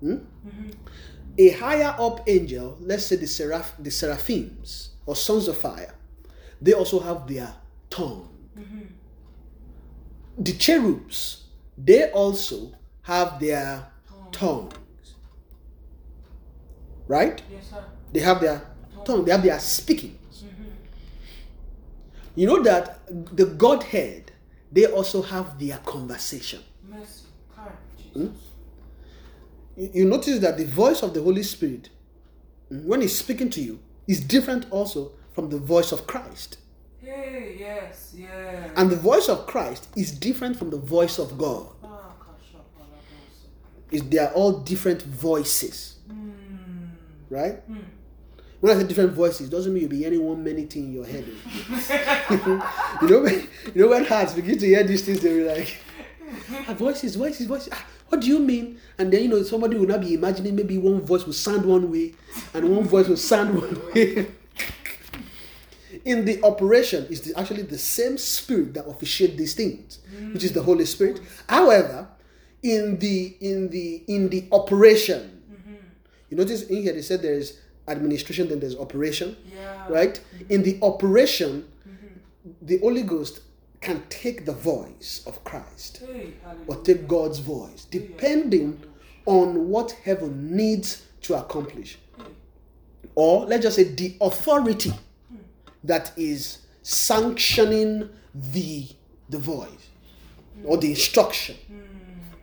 Hmm? 0.00 0.16
A 1.38 1.50
higher 1.50 1.94
up 1.98 2.28
angel, 2.28 2.76
let's 2.80 3.06
say 3.06 3.16
the 3.16 3.26
seraph, 3.26 3.74
the 3.78 3.90
seraphims 3.90 4.90
or 5.06 5.14
sons 5.14 5.48
of 5.48 5.56
fire, 5.56 5.94
they 6.60 6.72
also 6.72 6.98
have 7.00 7.26
their 7.26 7.54
tongue. 7.90 8.28
The 10.36 10.52
cherubs, 10.52 11.44
they 11.76 12.10
also 12.10 12.72
have 13.02 13.40
their 13.40 13.86
tongues. 14.30 14.74
Right? 17.08 17.42
Yes, 17.50 17.70
sir. 17.70 17.84
They 18.12 18.20
have 18.20 18.40
their 18.40 18.62
tongue, 19.04 19.24
they 19.24 19.32
have 19.32 19.42
their 19.42 19.58
speakings. 19.58 20.44
You 22.38 22.46
know 22.46 22.62
that 22.62 23.00
the 23.36 23.46
Godhead, 23.46 24.30
they 24.70 24.86
also 24.86 25.22
have 25.22 25.58
their 25.58 25.78
conversation. 25.78 26.60
Mercy. 26.88 27.24
Jesus. 27.96 28.38
You 29.76 29.90
you 29.92 30.04
notice 30.04 30.38
that 30.38 30.56
the 30.56 30.64
voice 30.64 31.02
of 31.02 31.14
the 31.14 31.22
Holy 31.22 31.42
Spirit, 31.42 31.88
mm, 32.70 32.84
when 32.84 33.00
He's 33.00 33.16
speaking 33.18 33.50
to 33.50 33.60
you, 33.60 33.80
is 34.06 34.20
different 34.20 34.66
also 34.70 35.12
from 35.32 35.50
the 35.50 35.58
voice 35.58 35.90
of 35.90 36.06
Christ. 36.06 36.58
Hey, 37.00 37.56
yes, 37.58 38.14
yes. 38.16 38.70
And 38.76 38.90
the 38.90 38.96
voice 38.96 39.28
of 39.28 39.46
Christ 39.46 39.88
is 39.96 40.12
different 40.12 40.56
from 40.56 40.70
the 40.70 40.78
voice 40.78 41.18
of 41.18 41.38
God. 41.38 41.66
Ah. 41.82 42.12
Is 43.90 44.02
they 44.02 44.18
are 44.18 44.32
all 44.32 44.60
different 44.60 45.02
voices. 45.02 45.96
Right? 47.30 47.62
When 48.60 48.76
I 48.76 48.80
say 48.80 48.86
different 48.88 49.12
voices, 49.12 49.46
it 49.48 49.50
doesn't 49.50 49.72
mean 49.72 49.82
you'll 49.82 49.90
be 49.90 49.98
hearing 49.98 50.24
one 50.24 50.42
many 50.42 50.64
thing 50.64 50.84
in 50.86 50.92
your 50.92 51.06
head. 51.06 51.24
you 53.02 53.08
know, 53.08 53.20
when, 53.22 53.48
you 53.74 53.82
know 53.82 53.88
when 53.88 54.04
hearts 54.04 54.34
begin 54.34 54.58
to 54.58 54.66
hear 54.66 54.82
these 54.82 55.04
things, 55.04 55.20
they'll 55.20 55.36
be 55.36 55.60
like, 55.60 55.78
ah, 56.68 56.74
voices, 56.74 57.14
voices, 57.14 57.46
voices. 57.46 57.68
Ah, 57.72 57.86
what 58.08 58.20
do 58.22 58.26
you 58.26 58.38
mean? 58.38 58.80
And 58.98 59.12
then 59.12 59.22
you 59.22 59.28
know 59.28 59.42
somebody 59.42 59.76
will 59.76 59.86
not 59.86 60.00
be 60.00 60.14
imagining 60.14 60.56
maybe 60.56 60.78
one 60.78 61.02
voice 61.02 61.24
will 61.26 61.34
sound 61.34 61.64
one 61.64 61.90
way 61.90 62.14
and 62.54 62.74
one 62.74 62.84
voice 62.84 63.06
will 63.06 63.16
sound 63.16 63.54
one 63.54 63.80
way. 63.92 64.26
In 66.04 66.24
the 66.24 66.42
operation 66.42 67.06
is 67.10 67.20
the, 67.22 67.38
actually 67.38 67.62
the 67.62 67.78
same 67.78 68.16
spirit 68.18 68.74
that 68.74 68.86
officiate 68.86 69.36
these 69.36 69.54
things, 69.54 69.98
which 70.32 70.44
is 70.44 70.52
the 70.52 70.62
Holy 70.62 70.84
Spirit. 70.84 71.20
However, 71.48 72.08
in 72.62 72.98
the 72.98 73.36
in 73.40 73.68
the 73.70 74.04
in 74.06 74.28
the 74.28 74.46
operation, 74.52 75.37
you 76.30 76.36
notice 76.36 76.62
in 76.62 76.82
here 76.82 76.92
they 76.92 77.02
said 77.02 77.22
there 77.22 77.32
is 77.34 77.60
administration, 77.86 78.48
then 78.48 78.60
there's 78.60 78.76
operation 78.76 79.36
Yeah. 79.52 79.88
right? 79.88 80.14
Mm-hmm. 80.14 80.52
In 80.52 80.62
the 80.62 80.78
operation, 80.82 81.68
mm-hmm. 81.88 82.50
the 82.62 82.78
Holy 82.78 83.02
Ghost 83.02 83.40
can 83.80 84.02
take 84.08 84.44
the 84.44 84.52
voice 84.52 85.22
of 85.26 85.42
Christ 85.44 86.02
Hey, 86.04 86.34
or 86.66 86.76
take 86.76 87.06
God's 87.06 87.38
voice, 87.38 87.84
depending 87.84 88.82
on 89.24 89.68
what 89.68 89.92
heaven 90.04 90.56
needs 90.56 91.04
to 91.22 91.34
accomplish. 91.34 91.98
Or 93.14 93.46
let's 93.46 93.62
just 93.62 93.76
say 93.76 93.84
the 93.84 94.16
authority 94.20 94.90
hmm. 94.90 95.36
that 95.84 96.12
is 96.16 96.58
sanctioning 96.82 98.08
the 98.34 98.88
the 99.28 99.38
voice 99.38 99.88
or 100.64 100.76
the 100.78 100.90
instruction. 100.90 101.56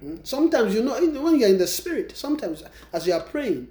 Mm. 0.04 0.26
Sometimes 0.26 0.76
you 0.76 0.84
know 0.84 0.94
when 1.24 1.40
you're 1.40 1.50
in 1.50 1.58
the 1.58 1.68
spirit, 1.68 2.16
sometimes 2.16 2.64
as 2.94 3.08
you 3.08 3.14
are 3.14 3.22
praying, 3.22 3.68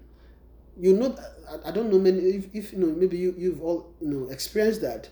you 0.78 0.94
know 0.94 1.16
I, 1.50 1.68
I 1.68 1.70
don't 1.70 1.90
know 1.90 1.98
many 1.98 2.18
if, 2.18 2.54
if 2.54 2.72
you 2.72 2.78
know 2.78 2.86
maybe 2.86 3.16
you, 3.16 3.34
you've 3.36 3.62
all 3.62 3.92
you 4.00 4.08
know 4.08 4.30
experienced 4.30 4.80
that. 4.82 5.08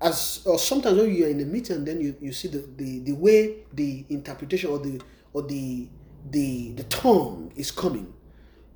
As 0.00 0.42
or 0.44 0.58
sometimes 0.58 0.98
when 0.98 1.14
you're 1.14 1.28
in 1.28 1.40
a 1.40 1.44
meeting 1.44 1.76
and 1.76 1.86
then 1.86 2.00
you, 2.00 2.16
you 2.20 2.32
see 2.32 2.48
the, 2.48 2.66
the 2.76 3.00
the 3.00 3.12
way 3.12 3.58
the 3.72 4.04
interpretation 4.10 4.70
or 4.70 4.78
the 4.78 5.00
or 5.32 5.42
the 5.42 5.88
the 6.30 6.72
the 6.72 6.82
tongue 6.84 7.52
is 7.54 7.70
coming 7.70 8.12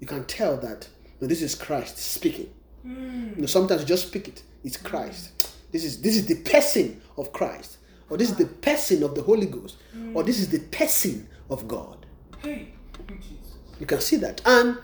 you 0.00 0.06
can 0.06 0.24
tell 0.24 0.56
that 0.58 0.88
no, 1.20 1.26
this 1.26 1.42
is 1.42 1.54
christ 1.54 1.98
speaking. 1.98 2.50
Hmm. 2.82 3.30
You 3.34 3.40
know 3.42 3.46
sometimes 3.46 3.82
you 3.82 3.86
just 3.88 4.08
speak 4.08 4.28
it 4.28 4.42
it's 4.64 4.76
hmm. 4.76 4.86
christ. 4.86 5.50
This 5.72 5.84
is 5.84 6.00
this 6.00 6.16
is 6.16 6.26
the 6.26 6.36
person 6.36 7.00
of 7.16 7.32
christ 7.32 7.78
or 8.08 8.16
this 8.16 8.30
is 8.30 8.36
the 8.36 8.46
ah. 8.46 8.60
person 8.62 9.02
of 9.02 9.14
the 9.14 9.22
holy 9.22 9.46
ghost 9.46 9.76
or 10.14 10.22
hmm. 10.22 10.26
this 10.26 10.38
is 10.38 10.48
the 10.48 10.60
person 10.60 11.28
of 11.50 11.66
god. 11.66 12.06
Hey, 12.42 12.68
Jesus. 13.08 13.56
you 13.80 13.86
can 13.86 14.00
see 14.00 14.16
that. 14.16 14.40
And 14.46 14.78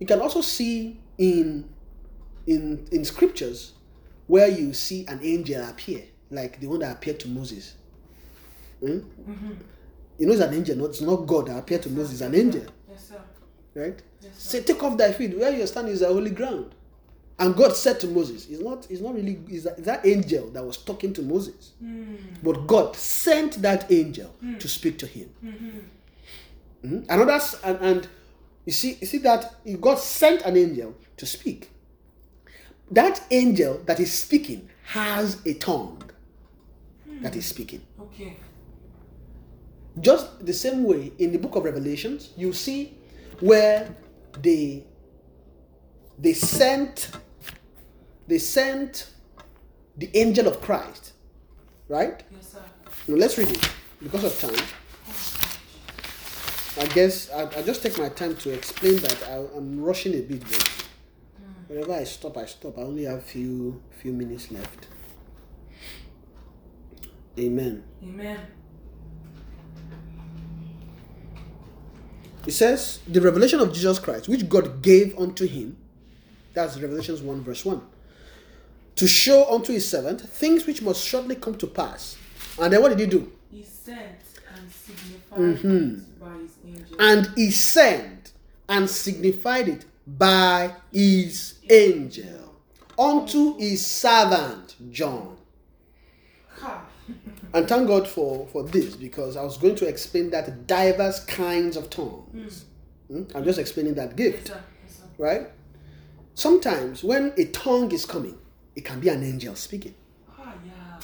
you 0.00 0.06
can 0.06 0.20
also 0.20 0.40
see 0.40 0.98
in 1.18 1.68
in 2.46 2.86
in 2.90 3.04
scriptures 3.04 3.72
where 4.26 4.48
you 4.48 4.72
see 4.72 5.06
an 5.06 5.20
angel 5.22 5.62
appear 5.68 6.02
like 6.30 6.58
the 6.60 6.66
one 6.66 6.80
that 6.80 6.92
appeared 6.96 7.20
to 7.20 7.28
moses. 7.28 7.74
Hmm? 8.80 8.98
you 10.18 10.26
know 10.26 10.32
it's 10.32 10.40
an 10.42 10.54
angel 10.54 10.76
not 10.76 10.86
it's 10.90 11.00
not 11.02 11.16
god 11.26 11.46
that 11.48 11.58
appeared 11.58 11.82
to 11.82 11.90
moses 11.90 12.12
it's 12.12 12.20
an 12.22 12.34
angel. 12.34 12.64
Yes, 12.90 13.08
sir. 13.08 13.20
right? 13.74 14.00
Yes, 14.22 14.32
sir. 14.38 14.58
say 14.58 14.62
take 14.62 14.82
off 14.82 14.96
thy 14.96 15.12
feet. 15.12 15.36
Where 15.38 15.54
you're 15.54 15.66
standing 15.66 15.92
is 15.92 16.02
a 16.02 16.06
holy 16.08 16.30
ground. 16.30 16.74
And 17.38 17.54
god 17.56 17.74
said 17.76 17.98
to 18.00 18.06
moses 18.06 18.46
it's 18.48 18.60
not 18.62 18.86
it's 18.90 19.00
not 19.02 19.14
really 19.14 19.38
it's 19.48 19.64
that, 19.64 19.76
it's 19.78 19.86
that 19.86 20.04
angel 20.06 20.50
that 20.50 20.64
was 20.64 20.76
talking 20.78 21.12
to 21.14 21.22
moses? 21.22 21.72
But 22.42 22.66
god 22.66 22.96
sent 22.96 23.60
that 23.62 23.90
angel 23.92 24.34
to 24.58 24.68
speak 24.68 24.98
to 24.98 25.06
him. 25.06 25.30
Mhm. 26.84 27.04
Another 27.10 27.32
s- 27.32 27.60
and, 27.62 27.78
and 27.80 28.08
you 28.70 28.74
see 28.74 28.96
you 29.00 29.06
see 29.08 29.18
that 29.18 29.42
God 29.80 29.98
sent 29.98 30.42
an 30.42 30.56
angel 30.56 30.94
to 31.16 31.26
speak. 31.26 31.70
That 32.88 33.20
angel 33.32 33.82
that 33.86 33.98
is 33.98 34.12
speaking 34.12 34.68
has 34.84 35.44
a 35.44 35.54
tongue 35.54 36.00
that 37.22 37.34
is 37.34 37.46
speaking. 37.46 37.82
Okay. 38.00 38.36
Just 40.00 40.46
the 40.46 40.52
same 40.52 40.84
way 40.84 41.10
in 41.18 41.32
the 41.32 41.38
book 41.38 41.56
of 41.56 41.64
Revelations, 41.64 42.30
you 42.36 42.52
see 42.52 42.94
where 43.40 43.92
they 44.40 44.84
they 46.16 46.32
sent 46.32 47.10
they 48.28 48.38
sent 48.38 49.10
the 49.96 50.08
angel 50.14 50.46
of 50.46 50.60
Christ, 50.60 51.14
right? 51.88 52.22
Yes, 52.30 52.52
sir. 52.52 52.62
Now 53.08 53.16
let's 53.16 53.36
read 53.36 53.50
it 53.50 53.68
because 54.00 54.22
of 54.22 54.38
time. 54.38 54.64
I 56.80 56.86
guess 56.86 57.30
I, 57.30 57.42
I 57.42 57.62
just 57.62 57.82
take 57.82 57.98
my 57.98 58.08
time 58.08 58.36
to 58.36 58.54
explain 58.54 58.96
that 58.96 59.22
I, 59.28 59.36
I'm 59.54 59.82
rushing 59.82 60.14
a 60.14 60.22
bit, 60.22 60.40
but 60.40 60.62
hmm. 61.36 61.74
whenever 61.74 61.92
I 61.92 62.04
stop, 62.04 62.38
I 62.38 62.46
stop. 62.46 62.78
I 62.78 62.82
only 62.82 63.04
have 63.04 63.22
few 63.22 63.82
few 64.00 64.14
minutes 64.14 64.50
left. 64.50 64.88
Amen. 67.38 67.84
Amen. 68.02 68.40
It 72.46 72.52
says 72.52 73.00
the 73.06 73.20
revelation 73.20 73.60
of 73.60 73.74
Jesus 73.74 73.98
Christ, 73.98 74.26
which 74.26 74.48
God 74.48 74.80
gave 74.80 75.18
unto 75.18 75.46
him. 75.46 75.76
That's 76.54 76.80
Revelations 76.80 77.20
1, 77.20 77.42
verse 77.42 77.62
1. 77.62 77.82
To 78.96 79.06
show 79.06 79.52
unto 79.52 79.72
his 79.74 79.88
servant 79.88 80.22
things 80.22 80.66
which 80.66 80.80
must 80.80 81.06
shortly 81.06 81.34
come 81.34 81.56
to 81.58 81.66
pass. 81.66 82.16
And 82.58 82.72
then 82.72 82.80
what 82.80 82.88
did 82.88 83.00
he 83.00 83.06
do? 83.06 83.30
He 83.50 83.64
sent 83.64 84.00
and 84.56 84.70
signified 84.72 85.20
it 85.20 85.30
by 85.30 85.36
his 85.38 85.64
angel. 85.64 86.09
And 86.98 87.28
he 87.36 87.50
sent 87.50 88.32
and 88.68 88.88
signified 88.88 89.68
it 89.68 89.84
by 90.06 90.74
his 90.92 91.54
angel 91.68 92.54
unto 92.98 93.56
his 93.58 93.84
servant 93.86 94.76
John. 94.90 95.36
And 97.52 97.66
thank 97.68 97.88
God 97.88 98.06
for, 98.06 98.46
for 98.48 98.62
this 98.62 98.94
because 98.94 99.36
I 99.36 99.42
was 99.42 99.56
going 99.56 99.74
to 99.76 99.86
explain 99.88 100.30
that 100.30 100.66
diverse 100.68 101.24
kinds 101.24 101.76
of 101.76 101.90
tongues. 101.90 102.64
Hmm? 103.08 103.24
I'm 103.34 103.42
just 103.44 103.58
explaining 103.58 103.94
that 103.94 104.10
Yes, 104.10 104.16
gift, 104.16 104.48
sir. 104.48 104.62
Yes, 104.86 104.96
sir. 104.98 105.04
right? 105.18 105.48
Sometimes 106.34 107.02
when 107.02 107.32
a 107.36 107.46
tongue 107.46 107.90
is 107.90 108.04
coming, 108.06 108.38
it 108.76 108.84
can 108.84 109.00
be 109.00 109.08
an 109.08 109.24
angel 109.24 109.56
speaking. 109.56 109.94
Ah, 110.38 110.54
yeah. 110.64 111.00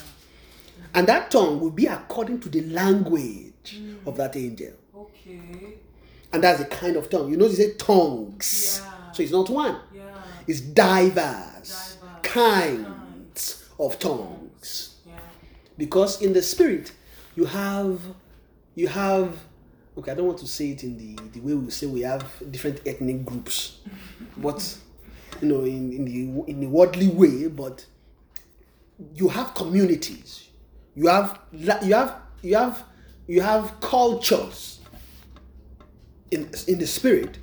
And 0.94 1.08
that 1.08 1.32
tongue 1.32 1.58
will 1.58 1.72
be 1.72 1.86
according 1.86 2.38
to 2.40 2.48
the 2.48 2.60
language 2.62 3.80
of 4.06 4.16
that 4.18 4.36
angel. 4.36 4.72
Okay. 5.26 5.74
And 6.32 6.42
that's 6.42 6.58
the 6.58 6.66
kind 6.66 6.96
of 6.96 7.08
tongue. 7.08 7.30
You 7.30 7.36
know, 7.36 7.48
they 7.48 7.54
say 7.54 7.74
tongues. 7.74 8.82
Yeah. 8.84 9.12
So 9.12 9.22
it's 9.22 9.32
not 9.32 9.48
one. 9.50 9.76
Yeah. 9.94 10.02
It's 10.46 10.60
diverse, 10.60 11.96
Diverse. 11.96 12.22
kinds 12.22 13.64
of 13.78 13.98
tongues. 13.98 14.96
Yeah. 15.06 15.12
Because 15.78 16.22
in 16.22 16.32
the 16.32 16.42
spirit, 16.42 16.92
you 17.34 17.44
have, 17.44 18.00
you 18.74 18.88
have. 18.88 19.36
Okay, 19.98 20.12
I 20.12 20.14
don't 20.14 20.26
want 20.26 20.38
to 20.40 20.46
say 20.46 20.70
it 20.70 20.84
in 20.84 20.98
the 20.98 21.16
the 21.32 21.40
way 21.40 21.54
we 21.54 21.70
say 21.70 21.86
we 21.86 22.02
have 22.02 22.24
different 22.50 22.80
ethnic 22.86 23.24
groups, 23.24 23.78
but 24.36 24.76
you 25.40 25.48
know, 25.48 25.64
in, 25.64 25.92
in 25.92 26.04
the 26.04 26.50
in 26.50 26.60
the 26.60 26.66
worldly 26.66 27.08
way. 27.08 27.48
But 27.48 27.86
you 29.14 29.28
have 29.28 29.54
communities, 29.54 30.48
you 30.94 31.06
have 31.08 31.38
you 31.52 31.66
have 31.94 32.16
you 32.42 32.54
have 32.56 32.82
you 33.26 33.40
have 33.40 33.80
cultures 33.80 34.75
in 36.30 36.50
in 36.66 36.78
the 36.78 36.86
spirit, 36.86 37.38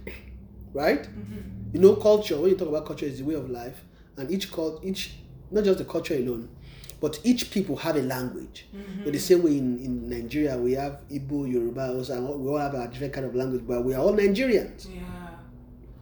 right? 0.74 1.04
Mm-hmm. 1.04 1.76
You 1.76 1.80
know, 1.80 1.96
culture. 1.96 2.38
When 2.40 2.52
you 2.52 2.56
talk 2.58 2.70
about 2.70 2.86
culture, 2.86 3.06
is 3.06 3.20
the 3.20 3.26
way 3.26 3.36
of 3.36 3.50
life, 3.50 3.84
and 4.18 4.30
each 4.32 4.52
cult, 4.52 4.84
each 4.84 5.16
not 5.52 5.64
just 5.64 5.78
the 5.80 5.86
culture 5.86 6.16
alone, 6.16 6.50
but 7.00 7.20
each 7.24 7.52
people 7.52 7.76
have 7.78 7.96
a 7.96 8.02
language. 8.02 8.66
Mm-hmm. 8.76 9.04
But 9.04 9.14
the 9.14 9.20
same 9.20 9.44
way 9.44 9.58
in, 9.58 9.78
in 9.80 10.10
Nigeria, 10.10 10.58
we 10.58 10.74
have 10.74 11.02
Igbo, 11.12 11.52
Yoruba, 11.52 11.94
also, 11.96 12.20
we 12.38 12.50
all 12.50 12.58
have 12.58 12.74
a 12.74 12.88
different 12.88 13.14
kind 13.14 13.26
of 13.26 13.36
language, 13.36 13.64
but 13.68 13.84
we 13.84 13.94
are 13.94 14.02
all 14.02 14.14
Nigerians. 14.14 14.88
Yeah. 14.94 15.02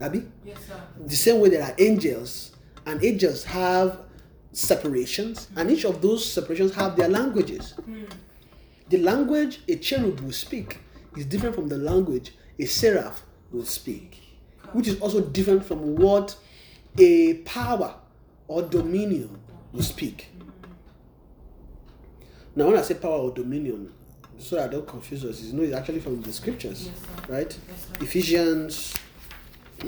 Abi? 0.05 0.23
Yes, 0.45 0.57
sir. 0.67 0.81
The 1.05 1.15
same 1.15 1.39
way 1.41 1.49
there 1.49 1.63
are 1.63 1.75
angels, 1.77 2.51
and 2.85 3.03
angels 3.03 3.43
have 3.45 3.99
separations, 4.51 5.47
and 5.55 5.69
each 5.71 5.85
of 5.85 6.01
those 6.01 6.25
separations 6.29 6.73
have 6.75 6.95
their 6.95 7.07
languages. 7.09 7.73
Mm. 7.89 8.09
The 8.89 8.97
language 8.97 9.61
a 9.67 9.75
cherub 9.77 10.19
will 10.19 10.31
speak 10.33 10.79
is 11.15 11.25
different 11.25 11.55
from 11.55 11.67
the 11.69 11.77
language 11.77 12.33
a 12.61 12.65
seraph 12.65 13.23
will 13.51 13.65
speak, 13.65 14.19
which 14.73 14.87
is 14.87 14.99
also 15.01 15.19
different 15.21 15.65
from 15.65 15.95
what 15.95 16.35
a 16.97 17.35
power 17.39 17.95
or 18.47 18.61
dominion 18.61 19.39
will 19.71 19.81
speak. 19.81 20.27
Now, 22.55 22.67
when 22.67 22.77
I 22.77 22.81
say 22.81 22.95
power 22.95 23.17
or 23.17 23.31
dominion, 23.33 23.91
so 24.37 24.61
I 24.63 24.67
don't 24.67 24.87
confuse 24.87 25.23
us, 25.25 25.41
you 25.41 25.53
know, 25.53 25.63
it's 25.63 25.73
actually 25.73 25.99
from 26.01 26.21
the 26.21 26.33
scriptures, 26.33 26.87
Yes, 26.87 27.29
right? 27.29 27.57
Yes. 27.67 27.87
Ephesians. 28.01 28.93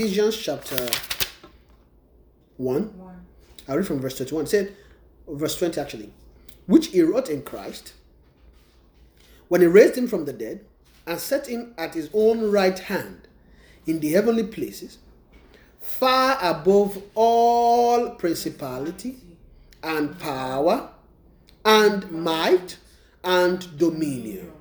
Ephesians 0.00 0.36
chapter 0.36 0.76
1. 2.56 2.82
One. 2.96 3.26
I 3.66 3.74
read 3.74 3.84
from 3.84 3.98
verse 3.98 4.16
21. 4.16 4.44
It 4.44 4.48
said, 4.48 4.76
verse 5.26 5.58
20 5.58 5.80
actually, 5.80 6.12
which 6.66 6.86
he 6.86 7.02
wrought 7.02 7.28
in 7.28 7.42
Christ 7.42 7.94
when 9.48 9.60
he 9.60 9.66
raised 9.66 9.98
him 9.98 10.06
from 10.06 10.24
the 10.24 10.32
dead 10.32 10.64
and 11.04 11.18
set 11.18 11.48
him 11.48 11.74
at 11.76 11.94
his 11.94 12.10
own 12.14 12.48
right 12.48 12.78
hand 12.78 13.26
in 13.86 13.98
the 13.98 14.12
heavenly 14.12 14.44
places, 14.44 14.98
far 15.80 16.38
above 16.40 17.02
all 17.16 18.10
principality 18.10 19.16
and 19.82 20.16
power 20.20 20.90
and 21.64 22.08
might 22.12 22.76
and 23.24 23.76
dominion. 23.76 24.52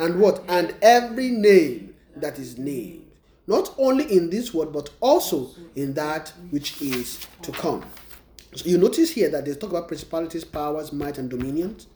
And 0.00 0.18
what? 0.18 0.42
And 0.48 0.74
every 0.82 1.30
name 1.30 1.94
that 2.16 2.40
is 2.40 2.58
named, 2.58 3.09
not 3.50 3.74
only 3.78 4.04
in 4.16 4.30
this 4.30 4.54
world, 4.54 4.72
but 4.72 4.88
also 5.00 5.50
in 5.74 5.92
that 5.94 6.32
which 6.50 6.80
is 6.80 7.26
to 7.42 7.50
come. 7.50 7.84
So 8.54 8.64
you 8.68 8.78
notice 8.78 9.10
here 9.10 9.28
that 9.30 9.44
they 9.44 9.54
talk 9.54 9.70
about 9.70 9.88
principalities, 9.88 10.44
powers, 10.44 10.92
might, 10.92 11.18
and 11.18 11.28
dominions. 11.28 11.88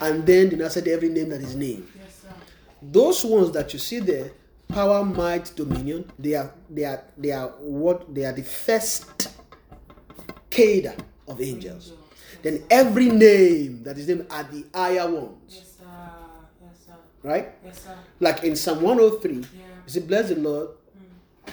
And 0.00 0.26
then 0.26 0.48
they 0.48 0.56
now 0.56 0.68
said 0.68 0.88
every 0.88 1.10
name 1.10 1.28
that 1.28 1.40
is 1.42 1.54
named. 1.54 1.86
Yes. 1.94 2.24
Those 2.82 3.24
ones 3.24 3.52
that 3.52 3.72
you 3.74 3.78
see 3.78 4.00
there, 4.00 4.30
power, 4.68 5.04
might, 5.04 5.52
dominion, 5.54 6.10
they 6.18 6.34
are 6.34 6.52
they 6.70 6.84
are 6.84 7.04
they 7.16 7.30
are 7.32 7.48
what 7.60 8.12
they 8.14 8.24
are 8.24 8.32
the 8.32 8.42
first 8.42 9.28
cadre 10.50 10.94
of 11.28 11.40
angels. 11.40 11.92
Then 12.42 12.64
every 12.70 13.08
name 13.10 13.82
that 13.84 13.96
is 13.98 14.08
named 14.08 14.26
are 14.30 14.42
the 14.44 14.64
higher 14.74 15.10
ones. 15.10 15.36
Yes, 15.48 15.76
sir. 15.78 15.84
Yes, 16.62 16.70
sir. 16.86 16.94
Right? 17.22 17.48
Yes, 17.64 17.82
sir. 17.82 17.96
Like 18.20 18.42
in 18.44 18.56
Psalm 18.56 18.82
103, 18.82 19.32
Yeah. 19.36 19.40
you 19.40 19.46
see, 19.86 20.00
bless 20.00 20.28
the 20.28 20.36
Lord, 20.36 20.68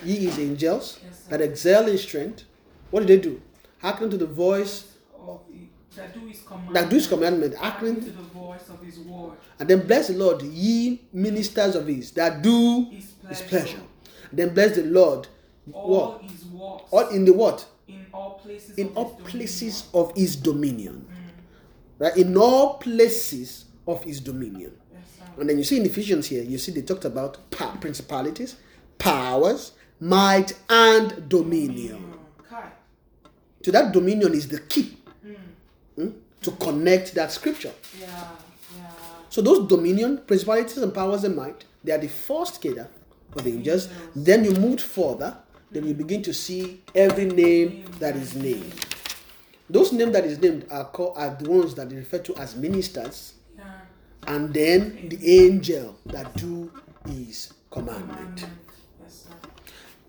ye 0.06 0.28
is 0.28 0.38
angels 0.40 1.00
Yes, 1.06 1.24
that 1.30 1.42
excel 1.42 1.88
in 1.88 1.98
strength. 1.98 2.44
What 2.90 3.02
do 3.02 3.06
they 3.08 3.22
do? 3.22 3.42
Hearken 3.80 4.10
to 4.10 4.18
the 4.18 4.26
voice 4.28 4.94
Of 5.20 5.42
the, 5.50 5.68
that 5.96 6.14
do 6.14 6.20
his 6.28 6.42
commandment. 6.42 6.74
that 6.74 6.90
do 6.90 6.96
his 6.96 7.08
commandment, 7.08 7.56
Hearken 7.56 7.96
to 7.96 8.10
the 8.12 8.24
voice 8.24 8.70
of 8.70 8.82
his 8.84 9.00
word. 9.00 9.34
And 9.60 9.70
then 9.70 9.86
bless 9.88 10.08
the 10.08 10.14
Lord, 10.16 10.42
ye 10.42 11.02
ministers 11.14 11.76
of 11.76 11.88
his 11.88 12.12
that 12.12 12.42
do 12.42 12.86
His 12.92 13.06
his 13.30 13.42
pleasure. 13.42 13.48
pleasure. 13.48 13.82
Then 14.34 14.54
bless 14.54 14.76
the 14.76 14.84
Lord, 14.84 15.28
All 15.74 15.90
what? 15.90 16.22
his 16.24 16.46
works. 16.46 16.84
All 16.92 17.10
in 17.10 17.26
the 17.26 17.34
what? 17.34 17.66
in 17.88 18.06
all 18.14 18.40
places. 18.44 18.78
In 18.78 18.88
of 18.90 18.96
all 18.98 19.16
his 19.26 19.26
dominion. 19.26 19.88
of 19.94 20.16
his 20.16 20.36
dominion. 20.38 21.06
Mm. 21.10 22.00
Right? 22.00 22.18
In 22.18 22.38
all 22.38 22.76
places 22.76 23.66
of 23.88 24.04
his 24.04 24.20
dominion. 24.22 24.72
Yes. 24.94 25.04
And 25.38 25.50
then 25.50 25.58
you 25.58 25.64
see 25.64 25.78
in 25.78 25.86
Ephesians 25.86 26.28
here, 26.28 26.44
you 26.44 26.58
see 26.58 26.72
they 26.72 26.82
talked 26.82 27.04
about 27.06 27.38
principalities, 27.82 28.56
powers, 28.98 29.74
might, 30.02 30.54
and 30.70 31.30
dominion. 31.30 32.08
So 33.64 33.70
that 33.72 33.94
dominion 33.94 34.34
is 34.34 34.48
the 34.48 34.60
key 34.60 34.98
mm, 35.98 36.14
to 36.42 36.52
connect 36.52 37.14
that 37.14 37.32
scripture. 37.32 37.72
Yeah. 38.00 38.08
Yeah. 38.76 38.90
So 39.30 39.42
those 39.44 39.68
dominion, 39.68 40.18
principalities, 40.26 40.78
and 40.80 40.92
powers 40.94 41.24
and 41.24 41.36
might, 41.36 41.64
they 41.84 41.92
are 41.92 42.00
the 42.00 42.08
first 42.08 42.60
cadre 42.60 42.88
of 43.36 43.46
angels. 43.48 43.88
Then 44.16 44.44
you 44.44 44.52
move 44.54 44.82
further, 44.82 45.38
then 45.70 45.86
you 45.86 45.94
begin 45.94 46.24
to 46.24 46.34
see 46.34 46.82
every 46.96 47.26
name 47.26 47.86
that 48.00 48.16
is 48.16 48.34
named. 48.34 48.74
Those 49.70 49.94
names 49.94 50.12
that 50.14 50.26
is 50.26 50.40
named 50.40 50.66
are 50.72 50.86
called 50.86 51.14
are 51.18 51.36
the 51.40 51.48
ones 51.50 51.76
that 51.76 51.90
they 51.92 51.96
refer 51.98 52.18
to 52.18 52.36
as 52.38 52.56
ministers, 52.56 53.34
Yeah. 53.56 53.64
and 54.26 54.52
then 54.52 55.08
the 55.08 55.46
angel 55.46 55.96
that 56.08 56.36
do 56.36 56.72
his 57.08 57.54
commandment. 57.70 58.40
Commandment. 58.40 58.71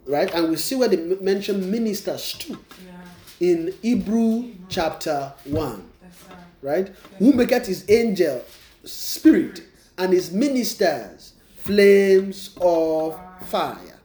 Right? 0.06 0.32
And 0.34 0.50
we 0.50 0.56
see 0.56 0.74
where 0.74 0.88
they 0.88 0.96
mention 0.96 1.70
ministers 1.70 2.32
too 2.34 2.58
Yeah. 2.84 3.48
in 3.48 3.74
Hebrew 3.82 4.50
chapter 4.68 5.32
1. 5.44 5.84
Yes, 6.02 6.12
sir. 6.28 6.34
right? 6.60 6.88
Who 7.18 7.32
maketh 7.32 7.66
his 7.66 7.84
angel 7.88 8.42
spirit 8.84 9.62
and 9.98 10.12
his 10.12 10.32
ministers 10.32 11.34
flames 11.56 12.56
of 12.60 13.16
fire. 13.46 13.98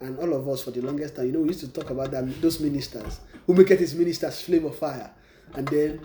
And 0.00 0.16
all 0.18 0.32
of 0.32 0.48
us 0.48 0.62
for 0.62 0.70
the 0.70 0.80
longest 0.80 1.16
time, 1.16 1.26
you 1.26 1.32
know, 1.32 1.40
we 1.40 1.48
used 1.48 1.60
to 1.60 1.68
talk 1.68 1.90
about 1.90 2.12
that 2.12 2.40
those 2.40 2.60
ministers 2.60 3.20
who 3.46 3.54
maketh 3.54 3.80
his 3.80 3.94
ministers 3.94 4.40
flame 4.40 4.64
of 4.64 4.78
fire. 4.78 5.10
And 5.54 5.66
then 5.68 6.00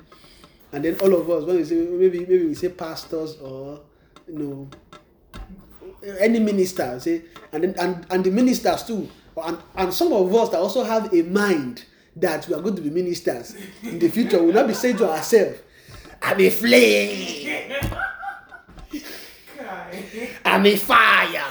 and 0.71 0.83
then 0.83 0.97
all 0.99 1.13
of 1.13 1.29
us, 1.29 1.43
when 1.45 1.57
we 1.57 1.63
say 1.63 1.75
maybe 1.75 2.19
maybe 2.21 2.45
we 2.47 2.55
say 2.55 2.69
pastors 2.69 3.37
or 3.37 3.81
you 4.27 4.33
know 4.39 4.69
any 6.19 6.39
minister, 6.39 6.99
say 6.99 7.23
and 7.51 7.63
and, 7.77 8.05
and 8.09 8.23
the 8.23 8.31
ministers 8.31 8.83
too. 8.83 9.09
And, 9.37 9.57
and 9.75 9.93
some 9.93 10.13
of 10.13 10.33
us 10.33 10.49
that 10.49 10.59
also 10.59 10.83
have 10.83 11.13
a 11.13 11.21
mind 11.23 11.83
that 12.15 12.47
we 12.47 12.53
are 12.53 12.61
going 12.61 12.75
to 12.75 12.81
be 12.81 12.89
ministers 12.89 13.55
in 13.83 13.99
the 13.99 14.07
future 14.07 14.41
will 14.41 14.53
not 14.53 14.67
be 14.67 14.73
saying 14.73 14.97
to 14.97 15.09
ourselves, 15.09 15.59
I'm 16.21 16.39
a 16.39 16.49
flame, 16.49 17.73
I'm 20.45 20.65
a 20.65 20.75
fire. 20.77 21.43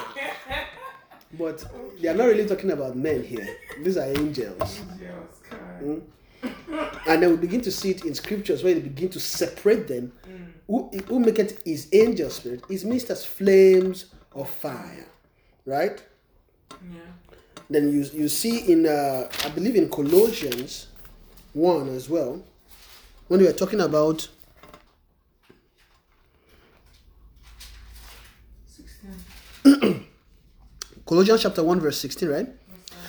But 1.38 1.64
they 2.00 2.08
are 2.08 2.14
not 2.14 2.26
really 2.26 2.46
talking 2.46 2.70
about 2.70 2.96
men 2.96 3.22
here. 3.22 3.56
These 3.82 3.96
are 3.96 4.06
angels. 4.06 4.80
Yes, 5.00 5.12
Kai. 5.50 5.56
Hmm? 5.56 5.98
And 7.08 7.22
then 7.22 7.30
we 7.30 7.36
begin 7.36 7.60
to 7.62 7.72
see 7.72 7.90
it 7.90 8.04
in 8.04 8.14
scriptures 8.14 8.62
where 8.62 8.74
they 8.74 8.80
begin 8.80 9.08
to 9.10 9.20
separate 9.20 9.88
them. 9.88 10.12
Mm. 10.26 10.52
Who, 10.66 10.90
who 11.06 11.20
make 11.20 11.38
it 11.38 11.60
is 11.64 11.88
angel 11.92 12.30
spirit, 12.30 12.62
is 12.70 12.84
ministers 12.84 13.24
flames 13.24 14.06
of 14.34 14.48
fire. 14.50 15.06
Right? 15.66 16.02
Yeah. 16.70 17.00
Then 17.70 17.90
you, 17.92 18.04
you 18.12 18.28
see 18.28 18.70
in, 18.72 18.86
uh, 18.86 19.28
I 19.44 19.48
believe 19.50 19.76
in 19.76 19.88
Colossians 19.88 20.88
1 21.54 21.88
as 21.88 22.08
well, 22.10 22.42
when 23.28 23.40
we 23.40 23.48
are 23.48 23.52
talking 23.52 23.80
about 23.80 24.28
Sixteen. 28.66 29.14
Colossians 31.06 31.42
chapter 31.42 31.62
1, 31.62 31.80
verse 31.80 31.98
16, 31.98 32.28
right? 32.28 32.48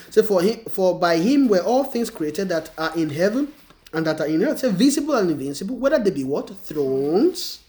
So 0.10 0.24
for 0.24 0.42
him, 0.42 0.60
for 0.70 0.98
by 0.98 1.18
him 1.18 1.50
were 1.50 1.60
all 1.60 1.84
things 1.84 2.10
created 2.10 2.48
that 2.50 2.70
are 2.78 2.96
in 2.96 3.10
heaven 3.10 3.50
and 3.92 4.06
that 4.08 4.22
are 4.22 4.28
in 4.28 4.44
earth, 4.44 4.60
say 4.60 4.72
visible 4.72 5.16
and 5.16 5.30
invincible, 5.32 5.76
whether 5.76 6.00
they 6.00 6.12
be 6.12 6.24
what? 6.24 6.50
Thrones 6.60 7.60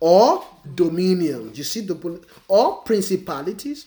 or 0.00 0.44
dominions. 0.74 1.56
You 1.58 1.64
see 1.64 1.80
the 1.80 2.20
or 2.48 2.82
principalities 2.82 3.86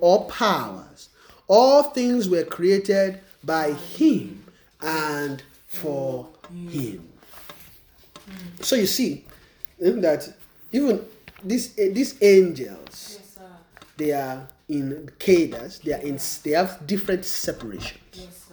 or 0.00 0.26
powers 0.26 1.08
All 1.48 1.84
things 1.84 2.28
were 2.28 2.44
created 2.44 3.20
by 3.44 3.72
him 3.72 4.44
and 4.80 5.42
for 5.66 6.28
him. 6.50 7.08
So 8.60 8.74
you 8.74 8.86
see 8.86 9.24
that 9.78 10.28
even 10.72 11.04
these 11.44 11.72
these 11.74 12.20
angels, 12.20 13.20
Yes, 13.20 13.38
they 13.96 14.12
are 14.12 14.48
in 14.68 15.08
cadres. 15.18 15.78
They 15.78 15.92
are 15.92 16.00
in. 16.02 16.18
They 16.42 16.50
have 16.50 16.84
different 16.86 17.24
separations, 17.24 18.02
Yes, 18.12 18.50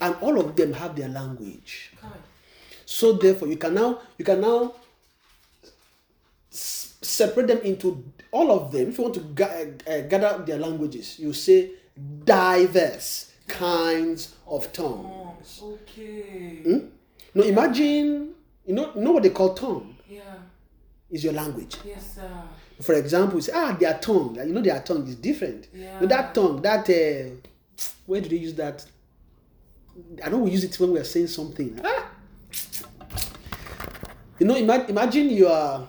and 0.00 0.14
all 0.20 0.38
of 0.38 0.54
them 0.56 0.74
have 0.74 0.94
their 0.94 1.08
language. 1.08 1.92
So 2.84 3.12
therefore, 3.14 3.48
you 3.48 3.56
can 3.56 3.72
now 3.74 4.00
you 4.18 4.24
can 4.24 4.40
now 4.42 4.74
separate 7.02 7.46
them 7.48 7.58
into 7.58 8.04
all 8.30 8.50
of 8.52 8.72
them. 8.72 8.88
If 8.90 8.98
you 8.98 9.04
want 9.04 9.14
to 9.14 9.20
ga- 9.20 9.66
uh, 9.86 10.00
gather 10.02 10.42
their 10.44 10.58
languages, 10.58 11.18
you 11.18 11.32
say 11.32 11.70
diverse 12.24 13.32
kinds 13.46 14.34
of 14.46 14.72
tongues. 14.72 15.60
Oh, 15.62 15.78
okay. 15.82 16.60
Hmm? 16.64 16.78
Now 17.34 17.42
imagine 17.44 18.34
you 18.66 18.74
know 18.74 18.92
you 18.94 19.00
know 19.02 19.12
what 19.12 19.22
they 19.22 19.30
call 19.30 19.54
tongue 19.54 19.96
Yeah. 20.08 20.20
is 21.10 21.24
your 21.24 21.32
language. 21.32 21.76
Yes, 21.84 22.14
sir. 22.16 22.30
For 22.80 22.94
example, 22.94 23.40
say 23.40 23.52
ah 23.54 23.72
their 23.72 23.98
tongue. 23.98 24.36
You 24.36 24.52
know 24.52 24.60
their 24.62 24.80
tongue 24.80 25.06
is 25.08 25.16
different. 25.16 25.68
Yeah. 25.74 26.00
That 26.06 26.34
tongue 26.34 26.60
that 26.62 26.88
uh, 26.90 27.30
where 28.06 28.20
do 28.20 28.28
they 28.28 28.36
use 28.36 28.54
that? 28.54 28.84
I 30.24 30.28
know 30.28 30.38
we 30.38 30.50
use 30.50 30.62
it 30.64 30.78
when 30.78 30.92
we 30.92 31.00
are 31.00 31.04
saying 31.04 31.26
something. 31.28 31.80
Ah! 31.84 32.10
You 34.38 34.46
know, 34.46 34.54
imagine 34.54 35.30
you 35.30 35.48
are, 35.48 35.88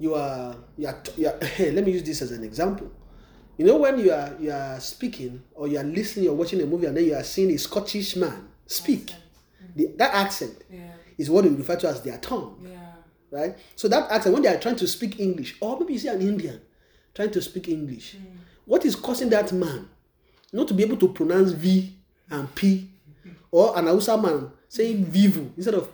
you 0.00 0.14
are, 0.14 0.56
you 0.76 0.86
are, 0.88 1.02
you 1.16 1.26
are 1.28 1.38
let 1.70 1.84
me 1.84 1.92
use 1.92 2.02
this 2.02 2.22
as 2.22 2.32
an 2.32 2.42
example. 2.42 2.90
You 3.58 3.66
know, 3.66 3.76
when 3.76 3.98
you 3.98 4.10
are 4.10 4.34
you 4.40 4.50
are 4.50 4.80
speaking 4.80 5.42
or 5.54 5.68
you 5.68 5.78
are 5.78 5.84
listening 5.84 6.28
or 6.28 6.34
watching 6.34 6.60
a 6.62 6.66
movie 6.66 6.86
and 6.86 6.96
then 6.96 7.04
you 7.04 7.14
are 7.14 7.22
seeing 7.22 7.50
a 7.52 7.58
Scottish 7.58 8.16
man 8.16 8.48
speak, 8.66 9.12
the, 9.76 9.92
that 9.98 10.14
accent 10.14 10.54
Yeah. 10.70 10.92
is 11.18 11.28
what 11.30 11.44
we 11.44 11.50
refer 11.50 11.76
to 11.76 11.88
as 11.88 12.00
their 12.02 12.16
tongue 12.18 12.56
Yeah. 12.64 12.78
right? 13.30 13.56
So 13.76 13.86
that 13.88 14.10
accent, 14.10 14.32
when 14.34 14.42
they 14.42 14.48
are 14.48 14.58
trying 14.58 14.76
to 14.76 14.86
speak 14.88 15.20
English, 15.20 15.56
or 15.60 15.78
maybe 15.78 15.92
you 15.92 15.98
see 15.98 16.08
an 16.08 16.22
Indian 16.22 16.60
trying 17.14 17.30
to 17.32 17.42
speak 17.42 17.68
English, 17.68 18.16
what 18.64 18.84
is 18.86 18.96
causing 18.96 19.28
that 19.30 19.52
man 19.52 19.88
not 20.52 20.66
to 20.68 20.74
be 20.74 20.82
able 20.82 20.96
to 20.96 21.08
pronounce 21.08 21.50
V 21.52 21.94
and 22.30 22.52
P, 22.54 22.90
or 23.50 23.76
an 23.78 23.86
Hausa 23.86 24.16
man 24.16 24.50
saying 24.68 25.04
vivu 25.04 25.52
instead 25.56 25.74
of 25.74 25.82
uh, 25.88 25.90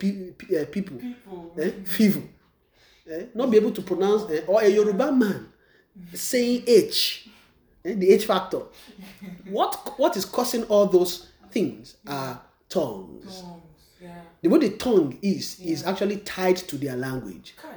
people, 0.71 0.99
People. 1.01 1.53
eh? 1.59 1.71
Eh? 3.11 3.25
not 3.35 3.51
be 3.51 3.57
able 3.57 3.73
to 3.73 3.83
pronounce, 3.83 4.31
eh? 4.31 4.43
or 4.47 4.63
a 4.63 4.69
Yoruba 4.69 5.13
man 5.13 5.49
saying 6.15 6.63
H, 6.67 7.29
eh? 7.85 7.95
the 7.95 8.11
H 8.11 8.27
factor. 8.27 8.63
What 9.51 9.95
what 9.99 10.17
is 10.17 10.25
causing 10.25 10.65
all 10.65 10.87
those 10.87 11.29
things 11.51 11.97
are 12.07 12.41
tongues. 12.69 13.41
Tongues. 13.43 13.63
Yeah. 14.03 14.21
The 14.43 14.49
way 14.49 14.59
the 14.59 14.71
tongue 14.77 15.19
is 15.23 15.59
is 15.61 15.85
actually 15.85 16.19
tied 16.19 16.57
to 16.57 16.77
their 16.77 16.97
language. 16.97 17.55
Kai. 17.61 17.75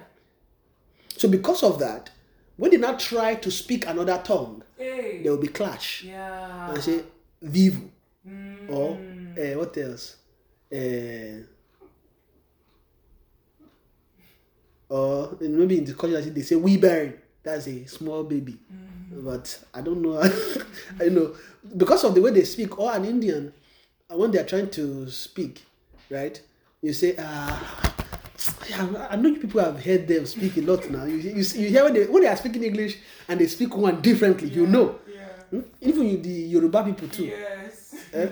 So 1.17 1.27
because 1.29 1.63
of 1.63 1.79
that, 1.79 2.09
when 2.57 2.71
they 2.71 2.77
now 2.77 2.93
try 2.93 3.35
to 3.35 3.51
speak 3.51 3.85
another 3.87 4.21
tongue, 4.23 4.63
Hey. 4.77 5.21
there 5.23 5.31
will 5.31 5.39
be 5.41 5.47
clash. 5.47 6.03
Yeah. 6.03 6.71
And 6.73 6.83
say 6.83 7.01
vivu 7.43 7.89
Mm. 8.27 8.69
or 8.69 8.97
uh, 9.41 9.57
what 9.59 9.77
else? 9.77 10.17
Uh, 10.71 11.43
or 14.89 15.37
maybe 15.39 15.77
in 15.77 15.85
the 15.85 15.93
culture 15.93 16.19
they 16.21 16.41
say 16.41 16.55
we 16.55 16.77
burn. 16.77 17.13
That's 17.43 17.67
a 17.67 17.85
small 17.85 18.23
baby. 18.23 18.57
But 19.11 19.63
I 19.73 19.81
don't 19.81 20.01
know. 20.01 20.21
I 20.99 21.09
know 21.09 21.35
because 21.77 22.03
of 22.03 22.13
the 22.15 22.21
way 22.21 22.31
they 22.31 22.43
speak. 22.43 22.77
Or 22.77 22.93
an 22.93 23.05
Indian, 23.05 23.53
uh, 24.11 24.17
when 24.17 24.31
they 24.31 24.39
are 24.39 24.45
trying 24.45 24.69
to 24.71 25.09
speak, 25.09 25.63
right? 26.09 26.39
You 26.81 26.93
say, 26.93 27.15
ah. 27.19 27.95
Yeah, 28.69 29.07
I 29.09 29.15
know 29.17 29.29
you 29.29 29.39
people 29.39 29.61
have 29.61 29.83
heard 29.83 30.07
them 30.07 30.25
speak 30.25 30.55
a 30.57 30.61
lot 30.61 30.89
now. 30.89 31.03
You, 31.03 31.15
you, 31.17 31.33
you 31.43 31.69
hear 31.69 31.83
when 31.83 31.93
they, 31.93 32.05
when 32.05 32.23
they 32.23 32.29
are 32.29 32.37
speaking 32.37 32.63
English 32.63 32.97
and 33.27 33.39
they 33.39 33.47
speak 33.47 33.75
one 33.75 33.99
differently, 34.01 34.47
you 34.47 34.65
know. 34.65 34.99
Yeah. 35.13 35.19
Hmm? 35.49 35.59
Even 35.81 36.21
the 36.21 36.29
Yoruba 36.29 36.83
people 36.85 37.09
too. 37.09 37.25
Yes. 37.25 37.95
Eh? 38.13 38.29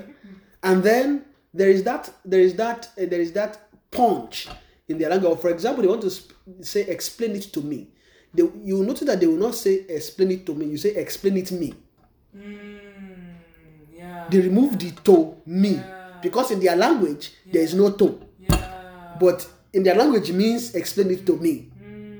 And 0.63 0.81
then 0.81 1.25
there 1.53 1.69
is 1.69 1.83
that 1.83 2.09
there 2.23 2.39
is 2.39 2.53
that 2.55 2.85
uh, 2.97 3.05
there 3.05 3.19
is 3.19 3.33
that 3.33 3.59
punch 3.91 4.47
in 4.87 4.97
their 4.97 5.09
language. 5.09 5.39
For 5.39 5.49
example, 5.49 5.81
they 5.83 5.87
want 5.89 6.01
to 6.01 6.09
sp- 6.11 6.33
say 6.61 6.81
explain 6.81 7.35
it 7.35 7.43
to 7.53 7.61
me. 7.61 7.87
They, 8.33 8.43
you 8.63 8.83
notice 8.83 9.07
that 9.07 9.19
they 9.19 9.27
will 9.27 9.37
not 9.37 9.55
say 9.55 9.85
explain 9.89 10.31
it 10.31 10.45
to 10.45 10.53
me. 10.53 10.65
You 10.67 10.77
say 10.77 10.89
explain 10.95 11.37
it 11.37 11.51
me. 11.51 11.73
Mm. 12.35 12.79
Yeah. 13.95 14.27
They 14.29 14.39
remove 14.39 14.77
the 14.79 14.91
to 15.03 15.35
me 15.45 15.71
Yeah. 15.75 16.19
because 16.21 16.51
in 16.51 16.59
their 16.59 16.75
language 16.75 17.31
there 17.51 17.63
is 17.63 17.73
no 17.73 17.91
to. 17.91 18.19
Yeah. 18.39 19.15
But 19.19 19.47
in 19.73 19.83
their 19.83 19.95
language 19.95 20.31
means 20.31 20.75
explain 20.75 21.11
it 21.11 21.25
to 21.25 21.37
me. 21.37 21.69
Mm. 21.81 22.19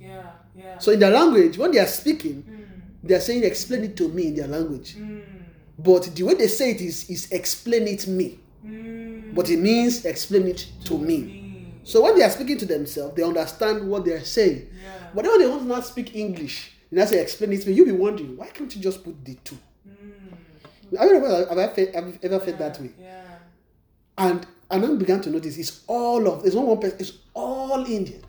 Yeah. 0.00 0.22
Yeah. 0.56 0.78
So 0.78 0.92
in 0.92 0.98
their 1.00 1.10
language, 1.10 1.56
when 1.58 1.70
they 1.72 1.78
are 1.78 1.86
speaking, 1.86 2.42
Mm. 2.42 3.08
they 3.08 3.14
are 3.14 3.20
saying 3.20 3.44
explain 3.44 3.84
it 3.84 3.96
to 3.96 4.08
me 4.08 4.28
in 4.28 4.36
their 4.36 4.48
language. 4.48 4.96
Mm. 4.96 5.22
But 5.78 6.14
the 6.14 6.22
way 6.24 6.34
they 6.34 6.48
say 6.48 6.72
it 6.72 6.80
is 6.80 7.08
is 7.10 7.30
explain 7.32 7.86
it 7.88 8.06
me. 8.06 8.38
Mm. 8.66 9.34
But 9.34 9.48
it 9.50 9.58
means 9.58 10.04
explain 10.04 10.46
it 10.48 10.66
to 10.84 10.98
me. 10.98 11.18
Me. 11.18 11.41
So 11.84 12.02
when 12.02 12.16
they 12.16 12.22
are 12.24 12.30
speaking 12.30 12.58
to 12.58 12.66
themselves, 12.66 13.14
they 13.16 13.22
understand 13.22 13.88
what 13.88 14.04
they 14.04 14.12
are 14.12 14.20
saying. 14.24 14.68
Yeah. 14.82 15.08
But 15.14 15.22
then 15.24 15.32
when 15.32 15.40
they 15.40 15.46
want 15.48 15.62
to 15.62 15.68
not 15.68 15.86
speak 15.86 16.14
English, 16.14 16.72
and 16.90 17.00
I 17.00 17.04
say 17.06 17.20
explain 17.20 17.52
it 17.52 17.62
to 17.62 17.68
me, 17.70 17.74
you'll 17.74 17.86
be 17.86 17.92
wondering, 17.92 18.36
why 18.36 18.48
can't 18.48 18.74
you 18.74 18.80
just 18.82 19.02
put 19.02 19.24
the 19.24 19.34
two? 19.42 19.58
Mm. 19.88 20.98
Have 20.98 21.08
you 21.10 21.16
ever, 21.16 21.46
have 21.48 21.58
I 21.58 21.68
felt, 21.68 21.94
have 21.94 22.06
you 22.06 22.18
ever 22.22 22.40
felt 22.40 22.58
that 22.58 22.80
way? 22.80 22.90
Yeah. 23.00 23.22
And 24.18 24.46
and 24.70 24.84
I 24.84 24.94
began 24.94 25.20
to 25.22 25.30
notice 25.30 25.58
it's 25.58 25.82
all 25.86 26.26
of 26.28 26.44
it's 26.46 26.54
not 26.54 26.66
one 26.66 26.78
person, 26.80 26.96
it's 27.00 27.12
all 27.34 27.84
Indian. 27.84 28.22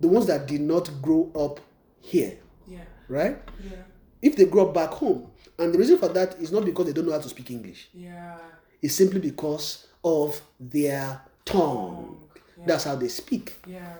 The 0.00 0.08
ones 0.08 0.26
that 0.26 0.46
did 0.46 0.60
not 0.60 0.90
grow 1.02 1.30
up 1.34 1.60
here, 2.00 2.36
Yeah. 2.68 2.80
right? 3.08 3.38
Yeah. 3.62 3.76
If 4.22 4.36
they 4.36 4.44
grow 4.46 4.68
up 4.68 4.74
back 4.74 4.90
home, 4.90 5.30
and 5.58 5.72
the 5.72 5.78
reason 5.78 5.98
for 5.98 6.08
that 6.08 6.34
is 6.40 6.52
not 6.52 6.64
because 6.64 6.86
they 6.86 6.92
don't 6.92 7.06
know 7.06 7.12
how 7.12 7.20
to 7.20 7.28
speak 7.28 7.50
English, 7.50 7.88
Yeah. 7.94 8.38
it's 8.82 8.94
simply 8.94 9.20
because 9.20 9.86
of 10.04 10.40
their 10.60 11.20
tongue. 11.44 12.23
Yeah. 12.58 12.64
That's 12.66 12.84
how 12.84 12.96
they 12.96 13.08
speak. 13.08 13.54
Yeah. 13.66 13.94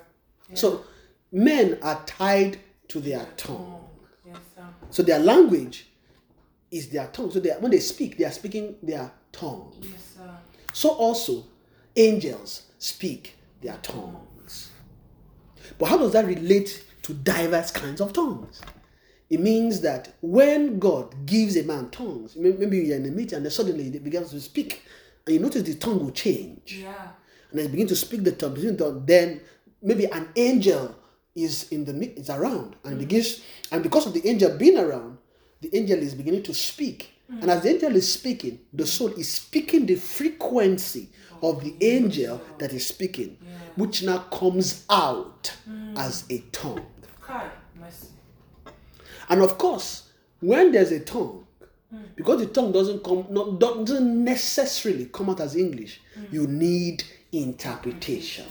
yeah. 0.49 0.55
So 0.55 0.85
men 1.33 1.79
are 1.83 2.03
tied 2.07 2.59
to 2.89 3.01
their 3.01 3.27
tongue. 3.37 3.85
Yes, 4.27 4.37
sir. 4.55 4.67
So 4.91 5.03
their 5.03 5.19
language 5.19 5.89
is 6.71 6.89
their 6.91 7.07
tongue. 7.09 7.31
So 7.31 7.41
they, 7.41 7.51
when 7.51 7.71
they 7.71 7.81
speak, 7.81 8.19
they 8.19 8.25
are 8.25 8.33
speaking 8.33 8.77
their 8.83 9.11
tongue. 9.33 9.73
Yes, 9.81 10.15
sir. 10.17 10.31
So 10.73 10.91
also 10.91 11.45
angels 11.97 12.63
speak 12.79 13.37
their 13.61 13.79
tongues. 13.83 14.71
But 15.79 15.87
how 15.87 15.99
does 15.99 16.13
that 16.13 16.27
relate 16.27 16.85
to 17.03 17.15
diverse 17.15 17.71
kinds 17.71 18.01
of 18.01 18.13
tongues? 18.13 18.61
It 19.31 19.41
means 19.41 19.81
that 19.81 20.15
when 20.21 20.79
God 20.79 21.27
gives 21.27 21.57
a 21.57 21.63
man 21.63 21.91
tongues, 21.91 22.37
maybe 22.37 22.79
you're 22.79 22.97
in 22.97 23.07
a 23.07 23.11
meeting 23.11 23.37
and 23.37 23.47
then 23.47 23.51
suddenly 23.51 23.89
they 23.89 23.99
begin 23.99 24.25
to 24.29 24.41
speak, 24.41 24.83
and 25.27 25.35
you 25.35 25.41
notice 25.41 25.63
the 25.63 25.75
tongue 25.75 26.05
will 26.05 26.13
change. 26.13 26.81
Yeah. 26.83 27.09
And 27.63 27.71
begin 27.71 27.87
to 27.87 27.97
speak 27.97 28.25
the 28.25 28.33
tongue, 28.33 29.05
then 29.07 29.41
maybe 29.83 30.07
an 30.07 30.29
angel 30.37 30.95
is 31.35 31.71
in 31.71 31.85
the 31.85 32.19
is 32.19 32.31
around. 32.31 32.77
And 32.85 32.99
begins 32.99 33.39
mm. 33.39 33.43
and 33.73 33.83
because 33.83 34.07
of 34.07 34.15
the 34.15 34.27
angel 34.29 34.57
being 34.57 34.79
around, 34.79 35.19
the 35.61 35.75
angel 35.77 35.99
is 35.99 36.15
beginning 36.15 36.43
to 36.45 36.55
speak. 36.55 37.13
Mm. 37.33 37.43
And 37.43 37.51
as 37.51 37.63
the 37.63 37.71
angel 37.71 37.97
is 37.97 38.13
speaking, 38.13 38.61
the 38.73 38.87
soul 38.87 39.09
is 39.13 39.33
speaking 39.33 39.87
the 39.87 39.97
frequency 39.97 41.09
oh, 41.43 41.53
of 41.53 41.65
the 41.65 41.75
angel 41.81 42.41
that 42.59 42.73
is 42.73 42.87
speaking, 42.87 43.39
which 43.77 44.03
now 44.03 44.19
comes 44.19 44.85
out 44.91 45.53
mm. 45.69 45.99
as 45.99 46.25
a 46.31 46.39
tongue. 46.53 46.87
And 49.29 49.41
of 49.41 49.57
course, 49.57 50.11
when 50.41 50.73
there's 50.73 50.93
a 50.93 51.01
tongue, 51.01 51.47
because 52.17 52.41
the 52.41 52.47
tongue 52.47 52.73
doesn't 52.73 53.03
come, 53.03 53.27
not, 53.31 53.59
doesn't 53.59 54.25
necessarily 54.25 55.07
come 55.07 55.31
out 55.31 55.41
as 55.41 55.57
English, 55.57 56.01
you 56.31 56.47
need 56.47 57.05
interpretation. 57.43 58.47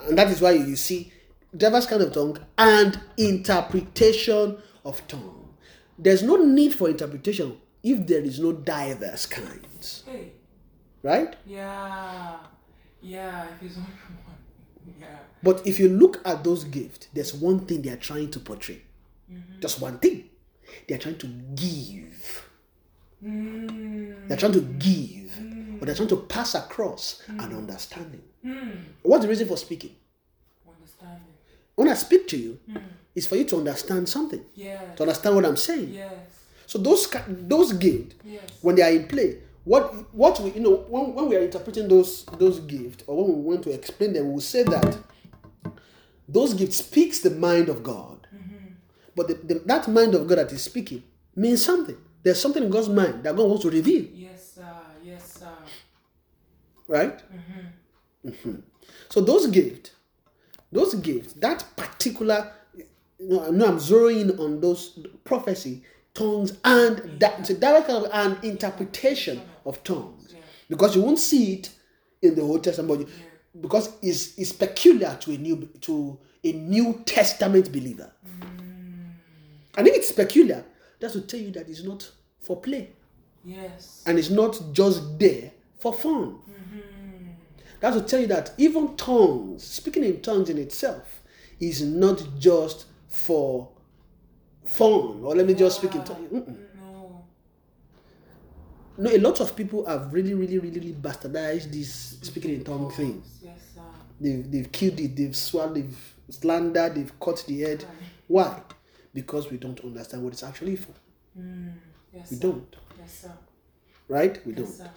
And 0.00 0.16
that 0.18 0.28
is 0.28 0.40
why 0.40 0.52
you 0.52 0.76
see 0.76 1.12
diverse 1.56 1.86
kind 1.86 2.02
of 2.02 2.12
tongue 2.12 2.38
and 2.56 3.00
interpretation 3.16 4.58
of 4.84 5.06
tongue. 5.08 5.48
There's 5.98 6.22
no 6.22 6.36
need 6.36 6.74
for 6.74 6.88
interpretation 6.88 7.56
if 7.82 8.06
there 8.06 8.20
is 8.22 8.38
no 8.38 8.52
diverse 8.52 9.26
kinds, 9.26 10.04
Hey. 10.06 10.32
right? 11.02 11.34
Yeah. 11.46 12.36
Yeah. 13.02 13.46
If 13.56 13.62
it's 13.62 13.76
only 13.76 13.88
one. 14.26 14.96
Yeah. 15.00 15.06
But 15.42 15.66
if 15.66 15.78
you 15.80 15.88
look 15.88 16.20
at 16.24 16.44
those 16.44 16.64
gifts, 16.64 17.08
there's 17.12 17.34
one 17.34 17.60
thing 17.60 17.82
they 17.82 17.90
are 17.90 17.96
trying 17.96 18.30
to 18.32 18.40
portray. 18.40 18.82
Just 19.60 19.80
one 19.80 19.98
thing. 19.98 20.24
They 20.88 20.94
are 20.94 20.98
trying 20.98 21.18
to 21.18 21.26
give. 21.26 22.48
Mm. 23.24 24.26
They're 24.28 24.36
trying 24.38 24.52
to 24.52 24.60
give, 24.60 25.36
but 25.78 25.86
they're 25.86 25.94
trying 25.94 26.08
to 26.08 26.16
pass 26.16 26.54
across 26.54 27.22
an 27.28 27.38
hmm. 27.38 27.56
understanding. 27.56 28.22
Hmm. 28.42 28.70
What's 29.02 29.22
the 29.22 29.28
reason 29.28 29.48
for 29.48 29.56
speaking? 29.56 29.94
Understanding. 30.68 31.34
When 31.74 31.88
I 31.88 31.94
speak 31.94 32.28
to 32.28 32.36
you, 32.36 32.58
hmm. 32.70 32.78
it's 33.14 33.26
for 33.26 33.36
you 33.36 33.44
to 33.44 33.56
understand 33.56 34.08
something, 34.08 34.44
Yes. 34.54 34.96
to 34.96 35.02
understand 35.04 35.36
what 35.36 35.44
I'm 35.44 35.56
saying. 35.56 35.94
Yes. 35.94 36.12
So 36.66 36.78
those 36.78 37.08
those 37.28 37.72
gifts, 37.72 38.16
Yes. 38.24 38.42
when 38.60 38.76
they 38.76 38.82
are 38.82 38.90
in 38.90 39.06
play, 39.08 39.38
what 39.64 40.14
what 40.14 40.40
we 40.40 40.52
you 40.52 40.60
know 40.60 40.76
when, 40.88 41.14
when 41.14 41.28
we 41.28 41.36
are 41.36 41.40
interpreting 41.40 41.88
those 41.88 42.24
those 42.38 42.60
gifts 42.60 43.04
or 43.06 43.16
when 43.16 43.36
we 43.36 43.42
want 43.42 43.62
to 43.64 43.70
explain 43.70 44.12
them, 44.12 44.30
we'll 44.32 44.40
say 44.40 44.62
that 44.64 44.98
those 46.28 46.52
gifts 46.54 46.78
speaks 46.78 47.20
the 47.20 47.30
mind 47.30 47.68
of 47.68 47.82
God. 47.82 48.26
Mm-hmm. 48.34 48.72
But 49.16 49.28
the, 49.28 49.34
the, 49.34 49.54
that 49.66 49.88
mind 49.88 50.14
of 50.14 50.26
God 50.28 50.38
that 50.38 50.52
is 50.52 50.62
speaking 50.62 51.02
means 51.34 51.64
something. 51.64 51.96
There's 52.22 52.40
something 52.40 52.62
in 52.62 52.70
God's 52.70 52.88
mind 52.88 53.22
that 53.24 53.34
God 53.36 53.48
wants 53.48 53.62
to 53.62 53.70
reveal, 53.70 54.04
Yes, 54.12 54.54
sir. 54.54 54.74
Yes, 55.02 55.38
sir. 55.40 55.48
Right? 56.88 57.20
Mhm. 58.26 58.62
So 59.08 59.20
those 59.20 59.46
gifts, 59.48 59.90
those 60.72 60.94
gifts, 60.94 61.34
that 61.34 61.64
particular, 61.76 62.52
you 62.76 62.84
know, 63.28 63.46
I 63.46 63.50
know 63.50 63.66
I'm 63.66 63.78
zeroing 63.78 64.20
in 64.30 64.38
on 64.38 64.60
those 64.60 64.98
prophecy, 65.24 65.82
tongues, 66.14 66.52
and 66.64 67.20
that 67.20 67.40
it's 67.40 67.50
a 67.50 67.54
direct 67.54 67.86
kind 67.86 68.04
of 68.04 68.10
an 68.12 68.38
interpretation 68.44 69.40
of 69.64 69.82
tongues, 69.84 70.34
because 70.68 70.96
you 70.96 71.02
won't 71.02 71.18
see 71.18 71.54
it 71.54 71.70
in 72.22 72.34
the 72.34 72.42
Old 72.42 72.64
Testament, 72.64 72.88
but 72.88 73.08
you- 73.08 73.14
because 73.60 73.90
it's, 74.02 74.36
it's 74.38 74.52
peculiar 74.52 75.16
to 75.20 75.32
a 75.32 75.38
new 75.38 75.68
to 75.80 76.18
a 76.44 76.52
New 76.52 77.02
Testament 77.04 77.72
believer. 77.72 78.12
And 79.76 79.86
if 79.86 79.94
it's 79.94 80.12
peculiar, 80.12 80.64
that's 81.00 81.12
to 81.14 81.20
tell 81.22 81.40
you 81.40 81.50
that 81.52 81.68
it's 81.68 81.82
not 81.82 82.08
for 82.40 82.60
play 82.60 82.90
Yes. 83.44 84.02
and 84.06 84.18
it's 84.18 84.30
not 84.30 84.60
just 84.72 85.18
there 85.18 85.52
for 85.78 85.92
fun. 85.94 86.38
Mm-hmm. 86.50 87.28
That's 87.80 87.96
to 87.96 88.02
tell 88.02 88.20
you 88.20 88.26
that 88.28 88.52
even 88.58 88.96
tongues, 88.96 89.62
speaking 89.64 90.04
in 90.04 90.20
tongues 90.20 90.50
in 90.50 90.58
itself, 90.58 91.22
is 91.60 91.82
not 91.82 92.22
just 92.38 92.86
for 93.08 93.68
fun 94.64 95.20
or 95.22 95.34
let 95.34 95.46
me 95.46 95.54
just 95.54 95.78
speak 95.78 95.94
in 95.94 96.04
tongues. 96.04 96.30
Mm-mm. 96.32 96.56
No. 96.76 97.24
No, 98.98 99.10
a 99.10 99.18
lot 99.18 99.40
of 99.40 99.54
people 99.54 99.86
have 99.86 100.12
really, 100.12 100.34
really, 100.34 100.58
really, 100.58 100.80
really 100.80 100.92
bastardized 100.92 101.70
this 101.72 102.18
speaking 102.22 102.54
in 102.54 102.64
tongues 102.64 102.96
thing. 102.96 103.22
Yes, 103.42 103.58
sir. 103.74 103.82
They've, 104.20 104.50
they've 104.50 104.72
killed 104.72 104.98
it, 104.98 105.14
they've 105.16 105.36
swallowed, 105.36 105.76
they've 105.76 106.12
slandered, 106.30 106.96
they've 106.96 107.20
cut 107.20 107.44
the 107.46 107.60
head. 107.60 107.84
Why? 108.26 108.60
Because 109.14 109.50
we 109.50 109.56
don't 109.56 109.78
understand 109.84 110.24
what 110.24 110.32
it's 110.32 110.42
actually 110.42 110.76
for. 110.76 110.92
Mm. 111.38 111.72
Yes, 112.12 112.30
We 112.30 112.36
sir. 112.36 112.42
don't, 112.42 112.76
Yes, 112.98 113.18
sir. 113.22 113.32
right? 114.08 114.44
We 114.44 114.52
Yes, 114.52 114.60
don't. 114.62 114.74
sir. 114.74 114.90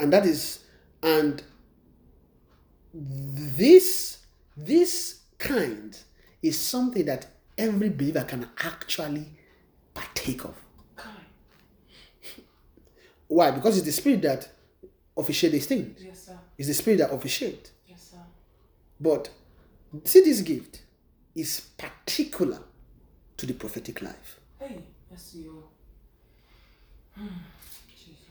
And 0.00 0.12
that 0.12 0.26
is 0.26 0.60
and 1.02 1.42
this 2.92 4.18
this 4.56 5.20
kind 5.38 5.98
is 6.42 6.58
something 6.58 7.04
that 7.06 7.26
every 7.58 7.88
believer 7.88 8.22
can 8.24 8.48
actually 8.58 9.26
partake 9.94 10.44
of 10.44 10.54
why 13.28 13.50
because 13.50 13.76
it's 13.76 13.86
the 13.86 13.92
spirit 13.92 14.22
that 14.22 14.48
officiate 15.16 15.52
these 15.52 15.66
things 15.66 16.00
Yes, 16.02 16.26
sir. 16.26 16.38
it's 16.58 16.68
the 16.68 16.74
spirit 16.74 16.98
that 16.98 17.12
officiate 17.12 17.70
Yes, 17.88 18.10
sir. 18.12 18.18
but 19.00 19.30
see 20.04 20.20
this 20.20 20.40
gift 20.42 20.82
is 21.34 21.60
particular 21.78 22.60
to 23.36 23.46
the 23.46 23.54
prophetic 23.54 24.02
life 24.02 24.38
Hey, 24.58 24.82
yes, 25.10 25.32
you. 25.34 25.64
Jesus. 27.16 27.32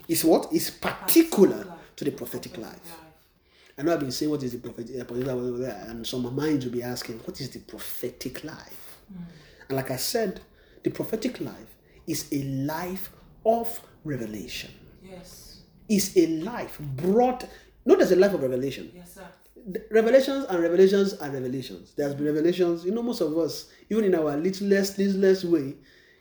It's 0.08 0.24
what 0.24 0.52
is 0.54 0.70
particular 0.70 1.66
to 1.96 2.04
the 2.06 2.12
prophetic 2.12 2.58
life 2.58 2.98
I 3.78 3.82
know 3.82 3.94
I've 3.94 4.00
been 4.00 4.12
saying 4.12 4.30
what 4.30 4.44
is 4.44 4.52
the 4.52 4.60
prophetic, 4.60 4.96
and 5.10 6.06
some 6.06 6.36
minds 6.36 6.66
will 6.66 6.72
be 6.72 6.84
asking, 6.84 7.20
what 7.20 7.42
is 7.42 7.50
the 7.50 7.60
prophetic 7.60 8.44
life? 8.44 9.00
Hmm. 9.12 9.24
And 9.70 9.78
like 9.78 9.90
I 9.90 9.96
said, 9.96 10.42
the 10.84 10.92
prophetic 10.92 11.42
life 11.42 11.76
is 12.06 12.28
a 12.32 12.44
life 12.44 13.12
of 13.46 13.80
revelation. 14.04 14.72
Yes. 15.04 15.62
Is 15.90 16.16
a 16.16 16.28
life 16.28 16.78
brought, 16.80 17.46
not 17.86 18.00
as 18.02 18.12
a 18.12 18.16
life 18.16 18.34
of 18.34 18.44
revelation. 18.44 18.92
Yes, 18.94 19.16
sir. 19.16 19.28
The 19.66 19.84
Revelations 19.92 20.46
and 20.46 20.62
revelations 20.62 21.14
are 21.16 21.30
revelations. 21.30 21.94
There's 21.96 22.14
been 22.14 22.26
revelations. 22.26 22.86
You 22.86 22.92
know, 22.92 23.02
most 23.02 23.22
of 23.22 23.36
us, 23.38 23.70
even 23.90 24.04
in 24.04 24.14
our 24.14 24.36
littlest, 24.36 24.98
littlest 24.98 25.46
way, 25.46 25.76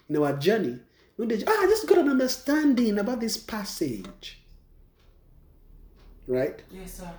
in 0.08 0.16
our 0.16 0.36
journey, 0.36 0.78
we 1.16 1.26
just, 1.26 1.44
ah, 1.48 1.52
I 1.62 1.66
just 1.66 1.86
got 1.88 1.98
an 1.98 2.08
understanding 2.08 2.98
about 2.98 3.20
this 3.20 3.36
passage. 3.36 4.42
Right? 6.26 6.62
Yes, 6.70 6.94
sir. 6.94 7.10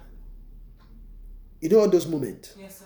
You 1.62 1.70
know 1.70 1.80
all 1.80 1.90
those 1.90 2.08
moments. 2.08 2.54
Yes, 2.60 2.80
sir. 2.80 2.86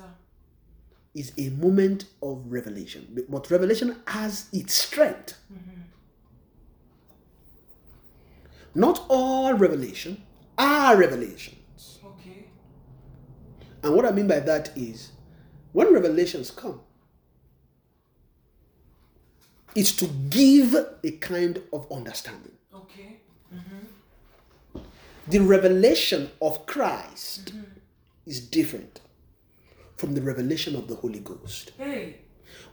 is 1.16 1.32
a 1.38 1.50
moment 1.50 2.06
of 2.22 2.44
revelation. 2.48 3.26
But 3.28 3.50
revelation 3.50 3.96
has 4.08 4.48
its 4.54 4.74
strength. 4.76 5.34
Not 8.76 9.04
all 9.10 9.54
revelation 9.54 10.22
are 10.58 10.96
revelations. 10.96 12.00
Okay. 12.06 12.46
And 13.82 13.96
what 13.96 14.06
I 14.06 14.12
mean 14.12 14.28
by 14.28 14.40
that 14.42 14.70
is 14.76 15.12
when 15.72 15.92
revelations 15.92 16.52
come, 16.52 16.82
it's 19.78 19.92
to 19.98 20.08
give 20.30 20.76
a 21.04 21.12
kind 21.12 21.62
of 21.72 21.90
understanding. 21.92 22.54
Okay. 22.74 23.18
Mm-hmm. 23.54 24.80
The 25.28 25.40
revelation 25.40 26.32
of 26.42 26.66
Christ 26.66 27.54
mm-hmm. 27.54 27.80
is 28.26 28.40
different 28.40 29.02
from 29.96 30.16
the 30.16 30.22
revelation 30.22 30.76
of 30.76 30.88
the 30.88 30.96
Holy 30.96 31.20
Ghost. 31.20 31.72
Hey. 31.78 32.18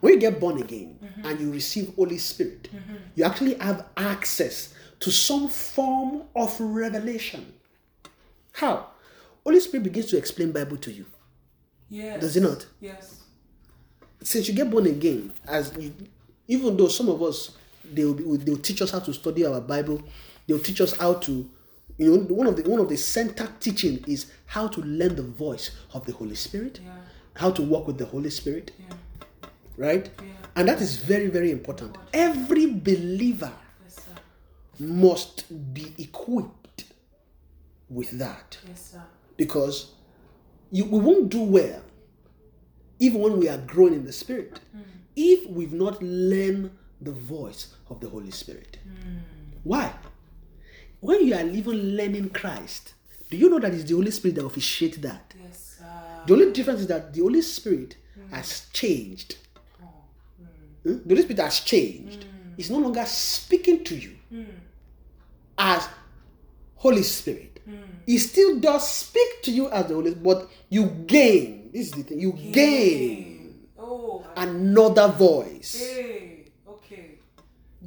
when 0.01 0.15
you 0.15 0.21
get 0.21 0.41
born 0.41 0.61
again 0.63 0.99
mm-hmm. 1.03 1.27
and 1.27 1.41
you 1.41 1.51
receive 1.51 1.93
holy 1.97 2.17
spirit 2.17 2.69
you 3.17 3.25
actually 3.25 3.55
have 3.55 3.87
access 3.97 4.73
to 5.01 5.11
some 5.11 5.49
form 5.49 6.23
of 6.37 6.59
revelation 6.61 7.53
how 8.53 8.87
holy 9.45 9.59
spirit 9.59 9.83
begins 9.83 10.07
to 10.07 10.17
explain 10.17 10.53
bible 10.53 10.77
to 10.77 10.93
you 10.93 11.05
Yes. 11.91 12.21
Does 12.21 12.37
it 12.37 12.43
not? 12.43 12.67
Yes. 12.81 13.21
since 14.23 14.49
you 14.49 14.55
get 14.55 14.71
born 14.71 14.87
again 14.87 15.33
as 15.47 15.73
you, 15.79 15.93
even 16.49 16.77
though 16.77 16.89
some 16.89 17.09
of 17.09 17.23
us 17.23 17.57
they 17.93 18.05
will, 18.05 18.15
be, 18.15 18.37
they 18.39 18.51
will 18.51 18.59
teach 18.59 18.81
us 18.83 18.91
how 18.91 18.99
to 19.01 19.13
study 19.13 19.45
our 19.47 19.61
bible. 19.61 20.03
They'll 20.47 20.59
teach 20.59 20.81
us 20.81 20.95
how 20.97 21.15
to 21.15 21.49
you 21.99 22.11
know 22.11 22.19
one 22.35 22.47
of 22.47 22.57
the 22.57 22.69
one 22.69 22.81
of 22.81 22.89
the 22.89 22.97
center 22.97 23.49
teaching 23.61 24.03
is 24.07 24.27
how 24.47 24.69
to 24.69 24.81
learn 24.83 25.17
the 25.17 25.23
voice 25.23 25.71
of 25.93 26.05
the 26.07 26.13
holy 26.13 26.35
spirit. 26.35 26.81
Yeah. 26.85 26.93
how 27.37 27.51
to 27.51 27.63
walk 27.63 27.87
with 27.87 27.99
the 27.99 28.07
holy 28.07 28.31
spirit. 28.31 28.71
Yeah. 28.79 28.95
right? 29.77 30.11
Yeah. 30.19 30.25
and 30.57 30.69
that 30.69 30.81
is 30.81 30.97
very 30.97 31.27
very 31.29 31.51
important. 31.51 31.97
Every 32.13 32.67
believer 32.67 33.53
Yes, 33.85 34.01
must 34.79 35.45
be 35.75 35.95
equipped 35.99 36.85
with 37.89 38.11
that. 38.19 38.59
Yes, 38.69 38.91
sir. 38.93 39.03
because 39.37 39.93
you, 40.71 40.85
we 40.87 40.99
won't 40.99 41.29
do 41.29 41.43
well 41.43 41.83
even 42.99 43.21
when 43.21 43.37
we 43.39 43.49
are 43.49 43.59
growing 43.59 43.95
in 43.95 44.05
the 44.05 44.13
spirit 44.13 44.61
mm. 44.77 44.83
If 45.17 45.49
we've 45.49 45.73
not 45.73 46.03
learned 46.03 46.71
the 47.01 47.13
voice 47.13 47.75
of 47.91 48.01
the 48.01 48.09
holy 48.09 48.31
spirit. 48.31 48.79
Hmm. 48.83 49.19
Why? 49.63 49.93
When 51.01 51.27
you 51.27 51.35
are 51.35 51.47
even 51.47 51.97
learning 51.97 52.31
christ 52.31 52.95
do 53.31 53.37
you 53.41 53.51
know 53.51 53.59
that 53.59 53.75
it's 53.75 53.85
the 53.85 53.95
holy 53.95 54.13
spirit 54.13 54.37
that 54.37 54.45
officiates 54.45 54.99
that? 54.99 55.35
Yes, 55.43 55.79
sir. 55.79 56.23
the 56.27 56.33
only 56.35 56.53
difference 56.53 56.83
is 56.83 56.87
that 56.87 57.13
the 57.13 57.21
holy 57.21 57.43
spirit 57.43 57.97
hmm. 58.15 58.33
has 58.33 58.67
changed. 58.73 59.37
Oh, 59.83 59.87
hmm. 60.39 60.93
hmm? 60.93 61.09
the 61.09 61.15
holy 61.15 61.23
spirit 61.23 61.39
has 61.41 61.61
changed. 61.61 62.27
It's 62.57 62.71
no 62.71 62.79
longer 62.79 63.05
speaking 63.07 63.83
to 63.83 63.97
you 63.97 64.13
as 65.59 65.89
holy 66.77 67.03
spirit. 67.03 67.61
He 68.07 68.19
still 68.19 68.61
does 68.61 68.89
speak 68.89 69.43
to 69.45 69.51
you 69.51 69.71
as 69.71 69.87
the 69.87 69.95
holy 69.95 70.11
Spirit, 70.11 70.23
but 70.23 70.51
you 70.69 70.85
gain. 71.07 71.71
This 71.73 71.87
is 71.87 71.93
the 71.93 72.03
thing. 72.03 72.21
You 72.21 72.33
gain 72.33 73.34
Oh. 73.87 74.25
another 74.37 75.09
voice 75.09 75.79
Hey. 75.79 76.45
Okay. 76.69 77.19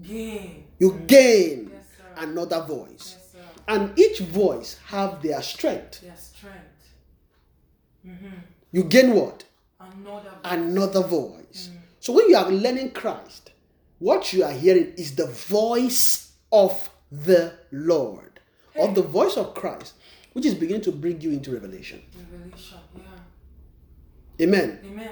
Gain. 0.03 0.63
you 0.79 0.89
gain 1.07 1.71
Yes, 1.73 1.85
another 2.17 2.61
voice 2.61 3.15
Yes, 3.17 3.43
and 3.67 3.97
each 3.97 4.19
voice 4.19 4.77
have 4.85 5.21
their 5.21 5.41
strength 5.41 6.01
Their 6.01 6.15
strength. 6.15 6.83
Mm-hmm. 8.05 8.35
you 8.71 8.83
gain 8.83 9.13
what 9.15 9.43
Another. 9.79 10.29
voice. 10.29 10.39
another 10.45 11.01
voice 11.03 11.69
mm. 11.73 11.77
so 11.99 12.13
when 12.13 12.29
you 12.29 12.35
are 12.37 12.49
learning 12.51 12.91
christ 12.91 13.51
what 13.99 14.31
you 14.33 14.43
are 14.43 14.51
hearing 14.51 14.93
is 14.97 15.15
the 15.15 15.27
voice 15.27 16.31
of 16.51 16.89
the 17.11 17.53
lord 17.71 18.39
of 18.79 18.93
the 18.95 19.01
voice 19.01 19.35
of 19.37 19.53
christ 19.55 19.93
which 20.33 20.45
is 20.45 20.53
beginning 20.53 20.81
to 20.83 20.91
bring 20.91 21.19
you 21.21 21.31
into 21.31 21.51
revelation 21.51 22.01
Revelation. 22.31 22.77
Yeah. 22.95 24.45
amen 24.45 24.79
Amen. 24.85 25.09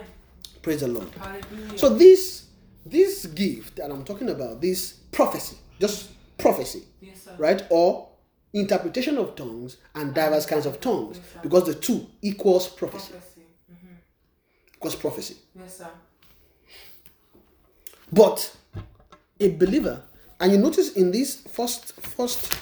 Praise 0.65 0.79
the 0.81 0.87
lord 0.87 1.07
Hallelujah. 1.13 1.77
so 1.77 1.89
this 1.89 2.45
this 2.87 3.27
gift 3.27 3.75
that 3.75 3.91
i'm 3.91 4.03
talking 4.03 4.29
about 4.29 4.59
this 4.61 4.93
prophecy 5.11 5.57
just 5.79 6.09
prophecy 6.39 6.81
yes, 7.01 7.21
sir. 7.21 7.35
right 7.37 7.61
or 7.69 8.09
interpretation 8.51 9.17
of 9.19 9.35
tongues 9.35 9.77
and 9.93 10.15
diverse 10.15 10.47
kinds 10.47 10.65
of 10.65 10.81
tongues 10.81 11.19
because 11.43 11.65
the 11.67 11.75
two 11.75 12.07
equals 12.23 12.67
prophecy 12.67 13.11
Prophecy. 13.11 13.41
Mm-hmm. 13.71 13.93
equals 14.75 14.95
prophecy 14.95 15.35
Yes, 15.55 15.77
sir. 15.77 15.89
but 18.11 18.55
a 19.39 19.49
believer 19.55 20.01
And 20.39 20.51
you 20.51 20.57
notice 20.57 20.93
in 20.93 21.11
this 21.11 21.41
first 21.57 21.93
first 22.01 22.53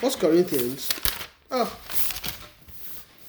First 0.00 0.18
Corinthians. 0.20 0.88
Oh, 1.50 1.64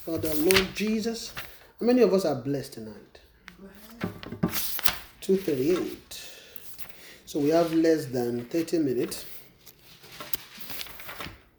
for 0.06 0.18
the 0.18 0.34
Lord 0.36 0.68
Jesus. 0.76 1.32
How 1.80 1.86
many 1.86 2.02
of 2.02 2.14
us 2.14 2.26
are 2.26 2.36
blessed 2.36 2.74
tonight? 2.74 3.20
238. 5.22 6.30
So 7.26 7.40
we 7.40 7.50
have 7.50 7.74
less 7.74 8.08
than 8.08 8.44
30 8.46 8.80
minutes. 8.80 9.26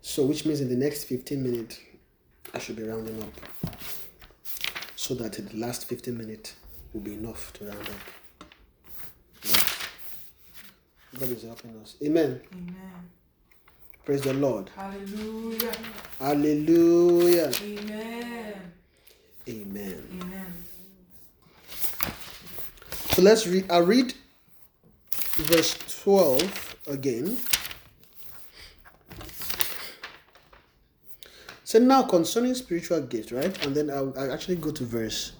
So 0.02 0.26
which 0.26 0.44
means 0.44 0.60
in 0.60 0.68
the 0.68 0.76
next 0.76 1.05
15 1.05 1.42
minutes, 1.42 1.80
I 2.52 2.59
should 2.59 2.76
be 2.76 2.82
rounding 2.82 3.22
up. 3.22 3.32
So 4.94 5.14
that 5.14 5.32
the 5.32 5.56
last 5.56 5.88
15 5.88 6.18
minutes 6.18 6.55
will 6.92 7.01
be 7.01 7.14
enough 7.14 7.55
to 7.55 7.64
round 7.64 7.80
up. 7.80 8.44
But 9.40 11.20
God 11.20 11.28
is 11.30 11.44
helping 11.44 11.80
us. 11.80 11.97
Amen. 12.05 12.42
Amen. 12.52 13.10
Praise 14.05 14.20
the 14.20 14.34
Lord. 14.34 14.68
Hallelujah. 14.76 15.72
Hallelujah. 16.18 17.52
Amen. 17.62 18.72
Amen. 19.48 20.06
Amen. 20.20 20.54
So 23.10 23.22
let's 23.22 23.46
read. 23.46 23.70
I 23.70 23.78
read 23.78 24.14
verse 25.36 25.76
12 26.02 26.76
again. 26.88 27.36
So 31.64 31.78
now 31.78 32.02
concerning 32.02 32.54
spiritual 32.54 33.00
gifts, 33.02 33.30
right? 33.30 33.64
And 33.64 33.76
then 33.76 33.90
I'll, 33.90 34.12
I'll 34.18 34.32
actually 34.32 34.56
go 34.56 34.72
to 34.72 34.84
verse 34.84 35.32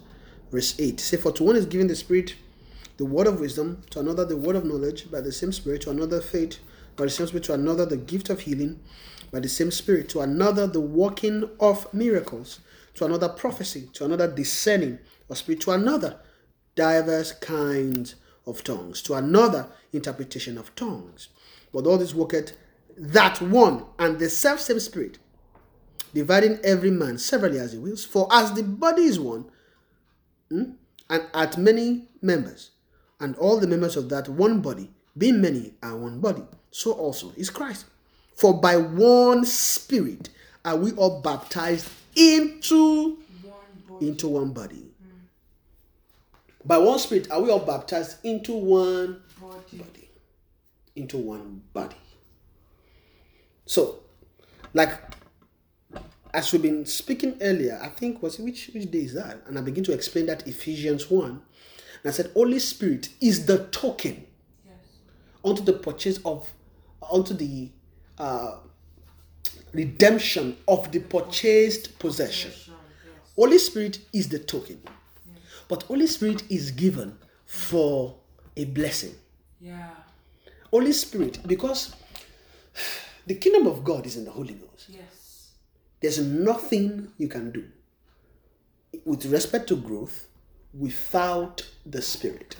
verse 0.51 0.79
8. 0.79 0.99
Say, 0.99 1.17
for 1.17 1.31
to 1.33 1.43
one 1.43 1.55
is 1.55 1.65
given 1.65 1.87
the 1.87 1.95
spirit, 1.95 2.35
the 2.97 3.05
word 3.05 3.27
of 3.27 3.39
wisdom, 3.39 3.81
to 3.89 3.99
another 3.99 4.25
the 4.25 4.37
word 4.37 4.55
of 4.55 4.65
knowledge 4.65 5.09
by 5.11 5.21
the 5.21 5.31
same 5.31 5.51
spirit, 5.51 5.81
to 5.81 5.89
another 5.89 6.21
faith 6.21 6.59
by 6.95 7.05
the 7.05 7.09
same 7.09 7.27
spirit, 7.27 7.43
to 7.45 7.53
another 7.53 7.85
the 7.85 7.97
gift 7.97 8.29
of 8.29 8.41
healing 8.41 8.79
by 9.31 9.39
the 9.39 9.49
same 9.49 9.71
spirit, 9.71 10.09
to 10.09 10.19
another 10.19 10.67
the 10.67 10.81
working 10.81 11.49
of 11.59 11.91
miracles, 11.93 12.59
to 12.95 13.05
another 13.05 13.29
prophecy, 13.29 13.89
to 13.93 14.05
another 14.05 14.27
discerning 14.27 14.99
of 15.29 15.37
spirit, 15.37 15.61
to 15.61 15.71
another 15.71 16.19
diverse 16.75 17.31
kinds 17.31 18.15
of 18.45 18.63
tongues, 18.63 19.01
to 19.03 19.13
another 19.13 19.67
interpretation 19.93 20.57
of 20.57 20.73
tongues. 20.75 21.29
But 21.73 21.85
all 21.85 21.97
this 21.97 22.13
worketh 22.13 22.53
that 22.97 23.41
one 23.41 23.85
and 23.97 24.19
the 24.19 24.29
self 24.29 24.59
same 24.59 24.79
spirit, 24.79 25.17
dividing 26.13 26.59
every 26.63 26.91
man 26.91 27.17
severally 27.17 27.59
as 27.59 27.73
he 27.73 27.77
wills. 27.77 28.03
For 28.05 28.27
as 28.31 28.53
the 28.53 28.63
body 28.63 29.03
is 29.03 29.19
one, 29.19 29.45
hmm, 30.49 30.71
and 31.09 31.27
at 31.33 31.57
many 31.57 32.07
members, 32.21 32.71
and 33.19 33.35
all 33.37 33.59
the 33.59 33.67
members 33.67 33.95
of 33.95 34.09
that 34.09 34.27
one 34.27 34.61
body, 34.61 34.91
being 35.17 35.41
many, 35.41 35.73
are 35.83 35.95
one 35.95 36.19
body, 36.19 36.43
so 36.71 36.93
also 36.93 37.31
is 37.37 37.49
Christ. 37.49 37.85
For 38.35 38.59
by 38.59 38.77
one 38.77 39.45
Spirit 39.45 40.29
are 40.65 40.75
we 40.75 40.91
all 40.93 41.21
baptized 41.21 41.87
into 42.15 43.17
One 43.43 43.53
body. 43.87 44.07
into 44.07 44.27
one 44.27 44.51
body. 44.53 44.85
By 46.63 46.77
one 46.77 46.99
Spirit 46.99 47.31
are 47.31 47.41
we 47.41 47.49
all 47.49 47.59
baptized 47.59 48.17
into 48.23 48.53
one 48.53 49.21
Body. 49.39 49.77
body. 49.77 50.09
Into 50.95 51.17
one 51.17 51.63
body. 51.73 51.95
So, 53.65 53.99
like 54.73 54.91
as 56.33 56.51
we've 56.53 56.61
been 56.61 56.85
speaking 56.85 57.37
earlier, 57.41 57.79
I 57.81 57.89
think 57.89 58.21
was 58.21 58.39
which 58.39 58.69
which 58.73 58.89
day 58.91 58.99
is 58.99 59.13
that? 59.15 59.41
And 59.47 59.57
I 59.57 59.61
begin 59.61 59.83
to 59.85 59.93
explain 59.93 60.27
that 60.27 60.47
Ephesians 60.47 61.09
1. 61.09 61.25
And 61.29 61.41
I 62.05 62.11
said, 62.11 62.31
Holy 62.33 62.59
Spirit 62.59 63.09
is 63.19 63.45
the 63.45 63.65
token 63.67 64.25
Yes. 64.65 64.75
unto 65.43 65.61
the 65.63 65.73
purchase 65.73 66.19
of 66.25 66.47
unto 67.11 67.33
the 67.33 67.69
uh, 68.17 68.57
redemption 69.73 70.57
of 70.67 70.91
the 70.91 70.99
purchased 70.99 71.97
possession. 71.99 72.51
Holy 73.35 73.57
Spirit 73.57 73.99
is 74.13 74.29
the 74.29 74.39
token. 74.39 74.81
But 75.67 75.83
Holy 75.83 76.07
Spirit 76.07 76.43
is 76.49 76.71
given 76.71 77.17
for 77.45 78.17
a 78.57 78.65
blessing. 78.65 79.15
Yeah. 79.59 79.89
Holy 80.69 80.91
Spirit, 80.91 81.39
because 81.47 81.95
the 83.25 83.35
kingdom 83.35 83.67
of 83.67 83.83
God 83.83 84.05
is 84.05 84.15
in 84.17 84.25
the 84.25 84.31
Holy 84.31 84.53
Ghost. 84.53 84.89
Yes. 84.89 85.51
There's 86.01 86.19
nothing 86.19 87.09
you 87.17 87.27
can 87.27 87.51
do 87.51 87.65
with 89.05 89.25
respect 89.25 89.67
to 89.67 89.75
growth 89.75 90.27
without 90.73 91.67
the 91.85 92.01
Spirit. 92.01 92.55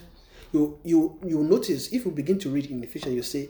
You 0.53 0.79
you 0.83 1.19
you 1.25 1.43
notice 1.43 1.91
if 1.93 2.05
you 2.05 2.11
begin 2.11 2.37
to 2.39 2.49
read 2.49 2.67
in 2.67 2.83
Ephesians, 2.83 3.15
you 3.15 3.23
say, 3.23 3.49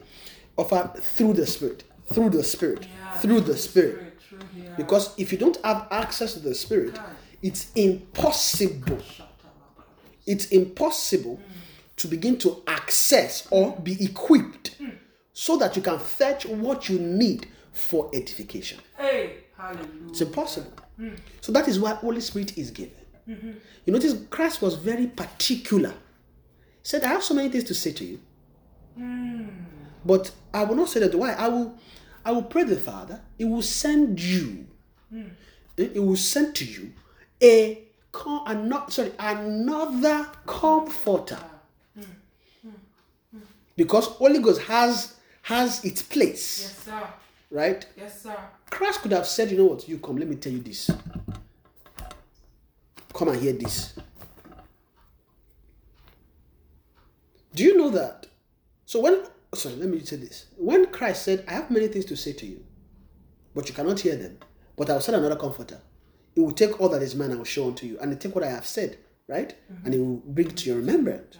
offer 0.57 0.91
through 0.97 1.33
the 1.33 1.47
Spirit, 1.47 1.83
through 2.13 2.29
the 2.31 2.43
Spirit, 2.43 2.81
Yeah. 2.87 3.17
through 3.19 3.41
the 3.41 3.57
Spirit. 3.57 4.19
True. 4.27 4.39
Yeah. 4.55 4.75
Because 4.77 5.13
if 5.17 5.31
you 5.31 5.37
don't 5.37 5.57
have 5.63 5.87
access 5.91 6.33
to 6.33 6.39
the 6.39 6.53
Spirit, 6.55 6.99
it's 7.41 7.71
impossible. 7.75 8.99
It's 10.25 10.47
impossible 10.47 11.39
to 11.97 12.07
begin 12.07 12.37
to 12.39 12.61
access 12.67 13.47
or 13.51 13.75
be 13.83 14.03
equipped 14.03 14.75
so 15.33 15.57
that 15.57 15.75
you 15.75 15.81
can 15.81 15.99
fetch 15.99 16.45
what 16.45 16.89
you 16.89 16.99
need 16.99 17.47
for 17.71 18.09
edification. 18.13 18.79
Hey. 18.97 19.37
It's 20.09 20.21
impossible. 20.21 20.71
So 21.41 21.51
that 21.51 21.67
is 21.67 21.79
why 21.79 21.93
Holy 21.93 22.21
Spirit 22.21 22.57
is 22.57 22.71
given. 22.71 22.95
You 23.27 23.93
notice 23.93 24.15
Christ 24.29 24.61
was 24.61 24.75
very 24.75 25.07
particular. 25.07 25.89
He 25.89 26.87
said, 26.87 27.03
I 27.03 27.07
have 27.09 27.23
so 27.23 27.33
many 27.33 27.49
things 27.49 27.63
to 27.65 27.73
say 27.73 27.91
to 27.93 28.03
you. 28.05 28.19
But 30.05 30.31
I 30.53 30.63
will 30.63 30.75
not 30.75 30.89
say 30.89 30.99
that 31.01 31.13
why. 31.15 31.33
I 31.33 31.47
will 31.47 31.77
I 32.25 32.31
will 32.31 32.43
pray 32.43 32.63
the 32.63 32.75
Father. 32.77 33.19
He 33.37 33.45
will 33.45 33.61
send 33.61 34.21
you. 34.21 34.67
He 35.77 35.99
will 35.99 36.15
send 36.17 36.55
to 36.55 36.65
you 36.65 36.91
a 37.41 37.83
com- 38.11 38.43
ano- 38.45 38.85
sorry, 38.89 39.11
another 39.19 40.27
comforter. 40.45 41.39
Because 43.75 44.05
Holy 44.07 44.39
Ghost 44.39 44.61
has 44.63 45.15
has 45.43 45.83
its 45.83 46.03
place, 46.03 46.61
Yes, 46.61 46.77
sir. 46.85 47.07
right? 47.49 47.85
Yes, 47.97 48.21
sir. 48.21 48.37
Christ 48.69 49.01
could 49.01 49.11
have 49.11 49.25
said, 49.25 49.49
you 49.49 49.57
know 49.57 49.65
what, 49.65 49.87
you 49.89 49.97
come, 49.97 50.17
let 50.17 50.27
me 50.27 50.35
tell 50.35 50.53
you 50.53 50.59
this. 50.59 50.91
Come 53.13 53.29
and 53.29 53.41
hear 53.41 53.53
this. 53.53 53.93
Do 57.55 57.63
you 57.63 57.75
know 57.77 57.89
that? 57.89 58.27
So 58.85 58.99
when 59.01 59.23
sorry, 59.53 59.75
let 59.75 59.89
me 59.89 59.99
say 59.99 60.15
this. 60.15 60.47
When 60.57 60.87
Christ 60.87 61.23
said, 61.23 61.43
I 61.47 61.53
have 61.53 61.71
many 61.71 61.87
things 61.87 62.05
to 62.05 62.15
say 62.15 62.33
to 62.33 62.45
you, 62.45 62.63
but 63.53 63.67
you 63.67 63.75
cannot 63.75 63.99
hear 63.99 64.15
them, 64.15 64.37
but 64.77 64.89
I 64.89 64.93
will 64.93 65.01
send 65.01 65.17
another 65.17 65.35
comforter. 65.35 65.81
It 66.35 66.39
will 66.39 66.53
take 66.53 66.79
all 66.79 66.89
that 66.89 67.01
is 67.01 67.15
mine, 67.15 67.31
I 67.31 67.35
will 67.35 67.43
show 67.43 67.67
unto 67.67 67.85
you, 67.85 67.99
and 67.99 68.13
it 68.13 68.21
take 68.21 68.33
what 68.33 68.43
I 68.45 68.49
have 68.49 68.65
said, 68.65 68.97
right? 69.27 69.53
And 69.83 69.93
it 69.93 69.99
will 69.99 70.21
bring 70.25 70.49
it 70.49 70.57
to 70.57 70.69
your 70.69 70.77
remembrance. 70.77 71.37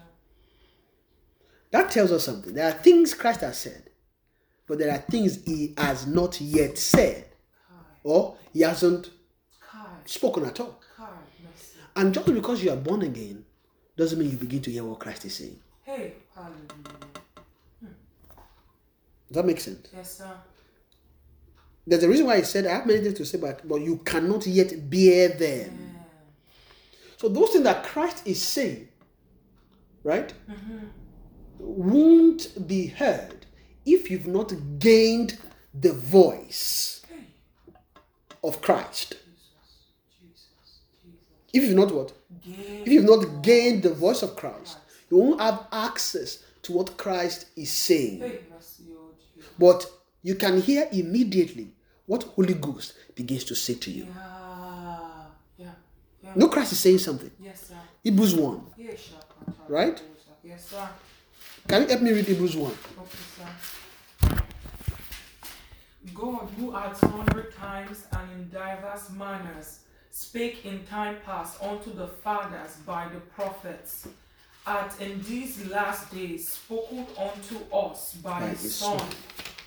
That 1.72 1.90
tells 1.90 2.12
us 2.12 2.26
something. 2.26 2.54
There 2.54 2.68
are 2.68 2.74
things 2.74 3.14
Christ 3.14 3.42
has 3.42 3.58
said, 3.58 3.90
but 4.68 4.78
there 4.78 4.92
are 4.94 4.98
things 4.98 5.44
he 5.46 5.74
has 5.78 6.06
not 6.06 6.42
yet 6.42 6.78
said, 6.78 7.26
or 8.04 8.36
he 8.52 8.62
hasn't 8.62 9.12
spoken 10.06 10.44
at 10.46 10.60
all. 10.60 10.82
And 11.96 12.14
just 12.14 12.26
because 12.26 12.64
you 12.64 12.72
are 12.72 12.78
born 12.78 13.02
again 13.02 13.46
doesn't 13.98 14.18
mean 14.20 14.32
you 14.32 14.38
begin 14.38 14.62
to 14.62 14.72
hear 14.72 14.84
what 14.84 15.00
Christ 15.00 15.26
is 15.26 15.36
saying. 15.36 15.60
Hey. 15.84 16.14
Hallelujah. 16.34 17.11
Does 19.32 19.36
that 19.38 19.45
make 19.45 19.62
sense? 19.62 19.88
Yes, 19.95 20.18
sir. 20.18 20.30
There's 21.88 22.03
a 22.03 22.10
reason 22.10 22.26
why 22.26 22.38
he 22.38 22.44
said, 22.44 22.68
I 22.68 22.74
have 22.74 22.86
many 22.86 22.99
things 22.99 23.18
to 23.18 23.26
say, 23.26 23.38
but, 23.38 23.66
but 23.66 23.80
you 23.80 23.98
cannot 23.99 24.45
yet 24.45 24.90
bear 24.90 25.30
them. 25.30 25.95
So 27.16 27.30
those 27.30 27.52
things 27.52 27.64
that 27.64 27.86
Christ 27.86 28.28
is 28.28 28.41
saying, 28.41 28.90
right, 30.03 30.34
mm-hmm. 30.49 30.80
won't 31.60 32.68
be 32.68 32.88
heard 32.88 33.45
if 33.86 34.12
you've 34.12 34.28
not 34.28 34.53
gained 34.80 35.38
the 35.74 35.94
voice 35.94 37.03
of 38.44 38.62
Christ. 38.62 39.16
Jesus. 40.20 40.48
Jesus. 40.99 41.30
If 41.53 41.64
you've 41.64 41.76
not 41.76 41.94
what? 41.94 42.12
Gain. 42.44 42.84
If 42.86 42.90
you've 42.90 43.06
not 43.06 43.41
gained 43.44 43.84
the 43.84 43.94
voice 43.94 44.24
of 44.24 44.36
Christ, 44.36 44.78
you 45.10 45.18
won't 45.18 45.40
have 45.40 45.68
access 45.72 46.44
to 46.64 46.74
what 46.74 46.98
Christ 46.98 47.45
is 47.56 47.72
saying. 47.72 48.20
Hey. 48.20 48.40
But 49.57 49.86
you 50.23 50.36
can 50.36 50.61
hear 50.61 50.88
immediately 50.91 51.72
what 52.06 52.23
Holy 52.23 52.53
Ghost 52.53 52.94
begins 53.15 53.44
to 53.45 53.56
say 53.56 53.76
to 53.76 53.91
you. 53.91 54.06
Yeah. 54.06 55.26
Yeah. 55.57 55.65
Yeah. 56.23 56.32
No, 56.36 56.48
Christ 56.48 56.72
is 56.73 56.80
saying 56.80 56.99
something. 56.99 57.32
Yes, 57.40 57.68
sir. 57.68 57.76
Hebrews 58.03 58.36
1. 58.36 58.61
Yes, 58.78 59.02
sir. 59.02 59.53
Right? 59.68 60.02
Yes, 60.44 60.65
sir. 60.65 60.90
Can 61.68 61.84
you 61.84 61.88
help 61.88 62.02
me 62.02 62.11
read 62.11 62.26
Hebrews 62.26 62.56
1? 62.56 62.72
Okay, 62.72 63.18
sir. 63.38 63.48
God, 66.14 66.49
who 66.57 66.76
at 66.76 66.98
sundry 66.98 67.45
times 67.57 68.06
and 68.11 68.32
in 68.32 68.49
diverse 68.49 69.10
manners 69.11 69.80
spake 70.10 70.65
in 70.65 70.84
time 70.86 71.18
past 71.26 71.61
unto 71.64 71.94
the 71.94 72.07
fathers 72.07 72.76
by 72.86 73.07
the 73.14 73.19
prophets, 73.19 74.07
hath 74.65 74.99
in 75.02 75.22
these 75.23 75.65
last 75.68 76.11
days 76.14 76.48
spoken 76.49 77.06
unto 77.18 77.56
us 77.73 78.14
by, 78.15 78.40
By 78.41 78.48
his 78.49 78.61
his 78.64 78.76
Son, 78.76 78.99
Son. 78.99 79.10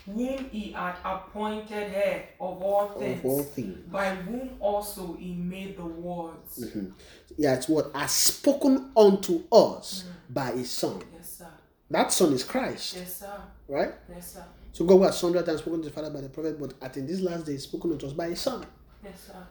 Whom 0.05 0.45
he 0.51 0.71
had 0.71 0.95
appointed 1.03 1.89
head 1.91 2.27
of 2.39 2.61
all 2.61 2.87
things, 2.89 3.19
Of 3.19 3.25
all 3.25 3.43
things. 3.43 3.77
by 3.91 4.09
whom 4.15 4.49
also 4.59 5.13
he 5.13 5.33
made 5.33 5.77
the 5.77 5.85
worlds. 5.85 6.59
Mm-hmm. 6.63 6.89
Yeah, 7.37 7.55
it's 7.55 7.67
what 7.67 7.91
has 7.95 8.11
spoken 8.11 8.91
unto 8.95 9.43
us 9.51 10.05
by 10.29 10.51
his 10.51 10.69
Son. 10.71 11.01
Yes, 11.15 11.37
sir. 11.39 11.47
That 11.89 12.11
Son 12.11 12.33
is 12.33 12.43
Christ, 12.43 12.95
Yes, 12.97 13.17
sir. 13.17 13.41
right? 13.67 13.93
Yes, 14.09 14.33
sir. 14.33 14.43
So 14.73 14.85
God 14.85 15.01
has 15.03 15.19
hundred 15.21 15.45
times 15.45 15.61
spoken 15.61 15.81
to 15.81 15.89
the 15.89 15.93
Father 15.95 16.09
by 16.09 16.21
the 16.21 16.29
prophet, 16.29 16.59
but 16.59 16.73
at 16.81 16.97
in 16.97 17.07
this 17.07 17.21
last 17.21 17.45
day, 17.45 17.57
spoken 17.57 17.91
unto 17.93 18.07
us 18.07 18.13
by 18.13 18.27
his 18.29 18.41
Son. 18.41 18.65
Yes, 19.03 19.13
sir. 19.27 19.47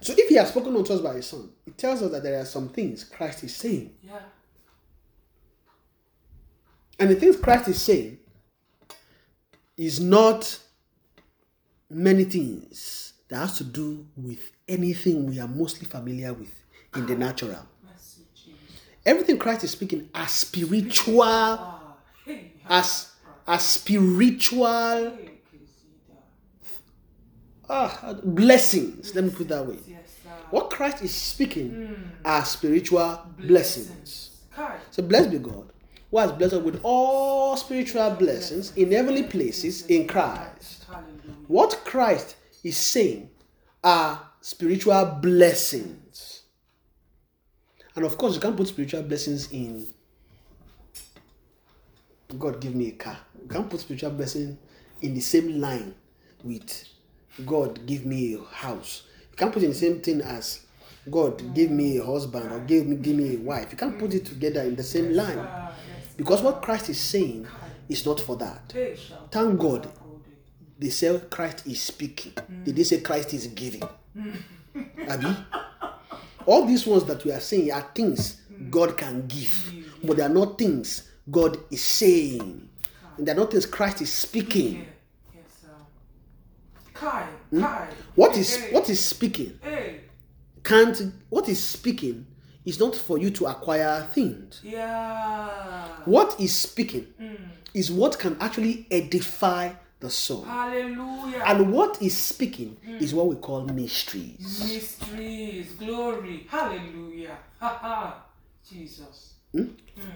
So 0.00 0.12
if 0.16 0.28
he 0.28 0.34
has 0.36 0.48
spoken 0.48 0.76
unto 0.76 0.92
us 0.92 1.00
by 1.00 1.14
his 1.14 1.26
Son, 1.26 1.48
it 1.66 1.78
tells 1.78 2.02
us 2.02 2.10
that 2.12 2.22
there 2.22 2.38
are 2.40 2.44
some 2.44 2.68
things 2.68 3.04
Christ 3.04 3.44
is 3.44 3.54
saying. 3.56 3.94
Yeah. 4.02 4.18
And 6.98 7.10
the 7.10 7.16
things 7.16 7.36
Christ 7.36 7.68
is 7.68 7.80
saying 7.80 8.18
is 9.76 10.00
not 10.00 10.58
many 11.88 12.24
things 12.24 13.14
that 13.28 13.36
has 13.36 13.58
to 13.58 13.64
do 13.64 14.06
with 14.16 14.52
anything 14.68 15.26
we 15.26 15.38
are 15.40 15.48
mostly 15.48 15.86
familiar 15.86 16.32
with 16.32 16.54
in 16.96 17.06
the 17.06 17.14
natural. 17.14 17.66
Everything 19.04 19.38
Christ 19.38 19.64
is 19.64 19.72
speaking 19.72 20.08
as 20.14 20.30
spiritual, 20.30 21.58
as 22.68 23.12
as 23.46 23.62
spiritual 23.64 25.18
ah, 27.68 28.14
blessings. 28.22 29.14
Let 29.14 29.24
me 29.24 29.30
put 29.30 29.48
that 29.48 29.66
way. 29.66 29.78
What 30.50 30.70
Christ 30.70 31.02
is 31.02 31.14
speaking 31.14 32.12
are 32.24 32.44
spiritual 32.44 33.20
blessings. 33.38 34.42
So 34.90 35.02
blessed 35.02 35.30
be 35.30 35.38
God, 35.38 35.71
who 36.12 36.18
has 36.18 36.30
blessed 36.30 36.52
us 36.52 36.62
with 36.62 36.78
all 36.82 37.56
spiritual 37.56 38.10
blessings 38.10 38.76
in 38.76 38.92
heavenly 38.92 39.24
places 39.24 39.86
in 39.86 40.06
Christ. 40.06 40.84
What 41.48 41.80
Christ 41.86 42.36
is 42.62 42.76
saying 42.76 43.30
are 43.82 44.20
spiritual 44.42 45.18
blessings. 45.22 46.42
And 47.96 48.04
of 48.04 48.16
course, 48.18 48.34
you 48.34 48.40
can't 48.40 48.56
put 48.56 48.68
spiritual 48.68 49.02
blessings 49.02 49.50
in 49.52 49.86
God 52.38 52.60
give 52.60 52.74
me 52.74 52.88
a 52.88 52.92
car. 52.92 53.18
You 53.42 53.48
can't 53.48 53.68
put 53.68 53.80
spiritual 53.80 54.10
blessing 54.10 54.58
in 55.00 55.14
the 55.14 55.20
same 55.20 55.60
line 55.60 55.94
with 56.44 56.88
God 57.46 57.86
give 57.86 58.04
me 58.04 58.34
a 58.34 58.54
house. 58.54 59.04
You 59.30 59.36
can't 59.36 59.52
put 59.52 59.62
in 59.62 59.70
the 59.70 59.76
same 59.76 60.00
thing 60.00 60.20
as 60.20 60.66
God 61.10 61.54
give 61.54 61.70
me 61.70 61.98
a 61.98 62.04
husband 62.04 62.52
or 62.52 62.60
give 62.60 62.86
me 62.86 62.96
give 62.96 63.16
me 63.16 63.36
a 63.36 63.38
wife. 63.38 63.68
You 63.72 63.78
can't 63.78 63.98
put 63.98 64.14
it 64.14 64.26
together 64.26 64.62
in 64.62 64.76
the 64.76 64.82
same 64.82 65.14
line. 65.14 65.38
Because 66.22 66.40
what 66.40 66.62
Christ 66.62 66.88
is 66.88 67.00
saying 67.00 67.48
is 67.88 68.06
not 68.06 68.20
for 68.20 68.36
that. 68.36 68.72
Thank 69.32 69.58
God 69.58 69.90
they 70.78 70.88
say 70.88 71.20
Christ 71.28 71.66
is 71.66 71.82
speaking. 71.82 72.32
They 72.64 72.70
didn't 72.70 72.86
say 72.86 73.00
Christ 73.00 73.34
is 73.34 73.48
giving. 73.48 73.82
Abi? 75.10 75.36
All 76.46 76.64
these 76.64 76.86
ones 76.86 77.06
that 77.06 77.24
we 77.24 77.32
are 77.32 77.40
saying 77.40 77.72
are 77.72 77.84
things 77.92 78.40
God 78.70 78.96
can 78.96 79.26
give, 79.26 79.72
but 80.04 80.16
they 80.16 80.22
are 80.22 80.28
not 80.28 80.58
things 80.58 81.10
God 81.28 81.58
is 81.72 81.82
saying. 81.82 82.68
And 83.18 83.26
they 83.26 83.32
are 83.32 83.34
not 83.34 83.50
things 83.50 83.66
Christ 83.66 84.00
is 84.02 84.12
speaking. 84.12 84.74
Yeah. 84.74 84.84
Yes. 85.34 85.70
Kai. 86.94 87.26
Hmm? 87.50 87.62
Kai. 87.62 87.88
What 88.14 88.36
is 88.36 88.64
what 88.70 88.88
is 88.88 89.00
speaking? 89.00 89.58
Hey. 89.60 90.02
Can't 90.62 91.14
what 91.30 91.48
is 91.48 91.60
speaking 91.60 92.26
is 92.64 92.78
not 92.78 92.94
for 92.94 93.18
you 93.18 93.30
to 93.30 93.46
acquire 93.46 94.06
things. 94.14 94.60
Yeah. 94.62 95.86
What 96.04 96.38
is 96.40 96.54
speaking 96.54 97.06
Hmm. 97.18 97.34
is 97.74 97.90
what 97.90 98.18
can 98.18 98.36
actually 98.40 98.86
edify 98.90 99.72
the 100.00 100.10
soul. 100.10 100.42
Hallelujah. 100.44 101.42
And 101.46 101.72
what 101.72 102.00
is 102.02 102.16
speaking 102.16 102.76
Hmm. 102.84 102.98
is 103.02 103.14
what 103.14 103.26
we 103.28 103.36
call 103.36 103.62
mysteries. 103.64 104.38
Mysteries. 104.40 105.72
Glory. 105.78 106.46
Hallelujah. 106.48 107.38
Ha 107.60 107.68
ha. 107.80 108.24
Jesus. 108.68 109.34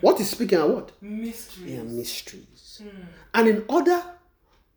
What 0.01 0.19
is 0.21 0.31
speaking 0.31 0.59
are 0.59 0.67
what? 0.69 0.93
Mysteries. 1.03 1.79
Are 1.79 1.85
mysteries. 1.85 2.81
And 3.35 3.49
in 3.49 3.65
order, 3.69 4.03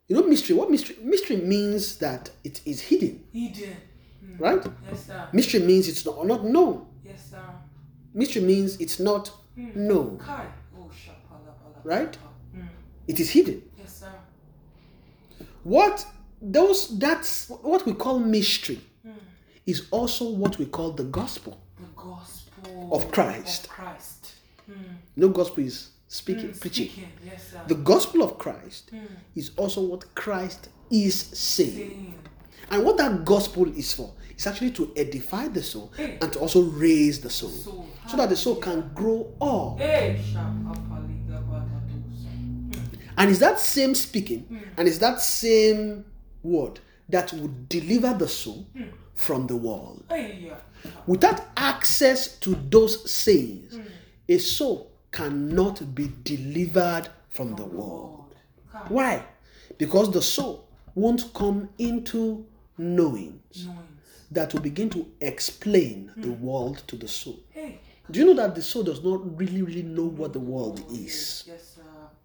you 0.06 0.16
know, 0.16 0.22
mystery, 0.26 0.54
what 0.56 0.70
mystery? 0.70 0.96
Mystery 1.02 1.36
means 1.36 1.96
that 1.98 2.30
it 2.44 2.60
is 2.66 2.80
hidden, 2.82 3.24
Hidden. 3.32 3.76
right? 4.38 4.62
Yes, 4.90 5.06
sir. 5.06 5.28
Mystery 5.32 5.60
means 5.60 5.88
it's 5.88 6.04
not, 6.04 6.26
not 6.26 6.44
known. 6.44 6.86
Yes, 7.10 7.30
sir. 7.30 7.42
Mystery 8.14 8.42
means 8.42 8.76
it's 8.80 9.00
not 9.00 9.28
hmm. 9.54 9.70
known, 9.74 10.18
Kai. 10.18 10.46
Oh, 10.78 10.90
right? 11.84 12.16
Hmm. 12.54 12.66
It 13.08 13.18
is 13.20 13.30
hidden. 13.30 13.62
Yes, 13.78 14.00
sir. 14.00 14.12
What 15.64 16.06
those 16.40 16.98
that's 16.98 17.48
what 17.48 17.84
we 17.86 17.94
call 17.94 18.18
mystery 18.18 18.80
hmm. 19.02 19.12
is 19.66 19.88
also 19.90 20.30
what 20.30 20.58
we 20.58 20.66
call 20.66 20.92
the 20.92 21.04
gospel. 21.04 21.60
The 21.78 21.86
gospel 21.96 22.88
Of 22.92 23.10
Christ. 23.10 23.64
Of 23.64 23.70
Christ. 23.70 24.34
No 25.16 25.28
gospel 25.28 25.64
is 25.64 25.90
speaking, 26.06 26.52
preaching. 26.54 26.88
Speaking. 26.88 27.12
Yes, 27.24 27.50
sir. 27.50 27.60
The 27.66 27.74
gospel 27.74 28.22
of 28.22 28.38
Christ 28.38 28.90
is 29.34 29.50
also 29.56 29.80
what 29.82 30.14
Christ 30.14 30.68
is 30.90 31.14
saying. 31.18 31.74
Saying. 31.74 32.14
And 32.70 32.84
what 32.84 32.96
that 32.98 33.24
gospel 33.24 33.66
is 33.76 33.92
for 33.92 34.12
is 34.40 34.46
actually 34.46 34.70
to 34.70 34.90
edify 34.96 35.48
the 35.48 35.62
soul 35.62 35.92
and 35.98 36.32
to 36.32 36.38
also 36.38 36.62
raise 36.62 37.20
the 37.20 37.28
soul. 37.28 37.50
Soul. 37.50 37.88
So 38.08 38.16
that 38.16 38.30
the 38.30 38.36
soul 38.36 38.56
can 38.56 38.90
grow 38.94 39.32
up. 39.40 39.78
Hey. 39.78 40.18
And 43.18 43.30
it's 43.30 43.40
that 43.40 43.60
same 43.60 43.94
speaking 43.94 44.62
and 44.78 44.88
it's 44.88 44.98
that 44.98 45.20
same 45.20 46.06
word 46.42 46.80
that 47.10 47.32
would 47.34 47.68
deliver 47.68 48.14
the 48.14 48.28
soul 48.28 48.66
from 49.14 49.46
the 49.46 49.56
world. 49.56 50.04
Hey. 50.08 50.50
Without 51.06 51.42
access 51.58 52.38
to 52.38 52.54
those 52.70 53.10
sayings, 53.10 53.78
a 54.26 54.38
soul 54.38 54.90
cannot 55.12 55.94
be 55.94 56.10
delivered 56.24 57.08
from 57.28 57.54
the 57.56 57.64
world. 57.64 58.34
Why? 58.88 59.22
Because 59.76 60.10
the 60.10 60.22
soul 60.22 60.66
won't 60.94 61.34
come 61.34 61.68
into 61.78 62.46
knowing 62.78 63.40
Knowings. 63.50 63.68
That 64.30 64.52
will 64.52 64.60
begin 64.60 64.88
to 64.90 65.06
explain 65.20 66.12
the 66.16 66.28
hmm. 66.28 66.44
world 66.44 66.82
to 66.86 66.96
the 66.96 67.08
soul. 67.08 67.40
Hey. 67.50 67.80
Do 68.10 68.20
you 68.20 68.26
know 68.26 68.34
that 68.34 68.54
the 68.54 68.62
soul 68.62 68.82
does 68.82 69.02
not 69.04 69.38
really, 69.38 69.62
really 69.62 69.82
know 69.82 70.06
what 70.06 70.32
the 70.32 70.40
world 70.40 70.84
oh, 70.88 70.94
is? 70.94 71.44
Yes, 71.46 71.76
sir. 71.76 71.82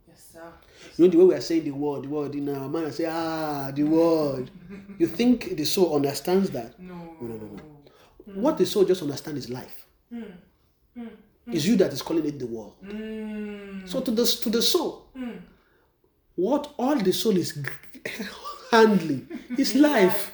Yes, 0.08 0.30
sir. 0.34 0.42
Yes, 0.82 0.98
You 0.98 1.06
know 1.06 1.12
the 1.12 1.18
way 1.18 1.26
we 1.26 1.36
are 1.36 1.42
saying 1.42 1.64
the 1.64 1.72
word, 1.72 2.04
the 2.04 2.10
word 2.10 2.36
in 2.36 2.50
our 2.56 2.68
mind, 2.68 2.88
I 2.88 2.90
say, 2.92 3.06
ah, 3.08 3.72
the 3.74 3.84
word. 3.84 4.50
You 5.00 5.08
think 5.08 5.56
the 5.58 5.66
soul 5.66 5.96
understands 5.96 6.50
that? 6.52 6.80
No. 6.80 6.96
No, 7.22 7.28
no, 7.28 7.36
no, 7.36 7.46
no. 7.46 7.64
Hmm. 8.34 8.42
What 8.42 8.58
the 8.58 8.66
soul 8.66 8.86
just 8.86 9.02
understands 9.02 9.46
is 9.46 9.50
life. 9.50 9.86
Hmm. 10.10 10.24
It's 11.48 11.66
you 11.66 11.76
that 11.78 11.94
is 11.94 12.02
calling 12.02 12.26
it 12.26 12.40
the 12.40 12.48
world. 12.48 12.74
Mm. 12.84 13.88
So 13.88 14.02
to 14.02 14.12
the 14.12 14.26
to 14.26 14.50
the 14.50 14.62
soul, 14.62 15.08
what 16.36 16.74
all 16.78 16.96
the 16.96 17.14
soul 17.14 17.38
is 17.38 17.58
handling 18.72 19.28
is 19.58 19.76
life. 19.76 20.32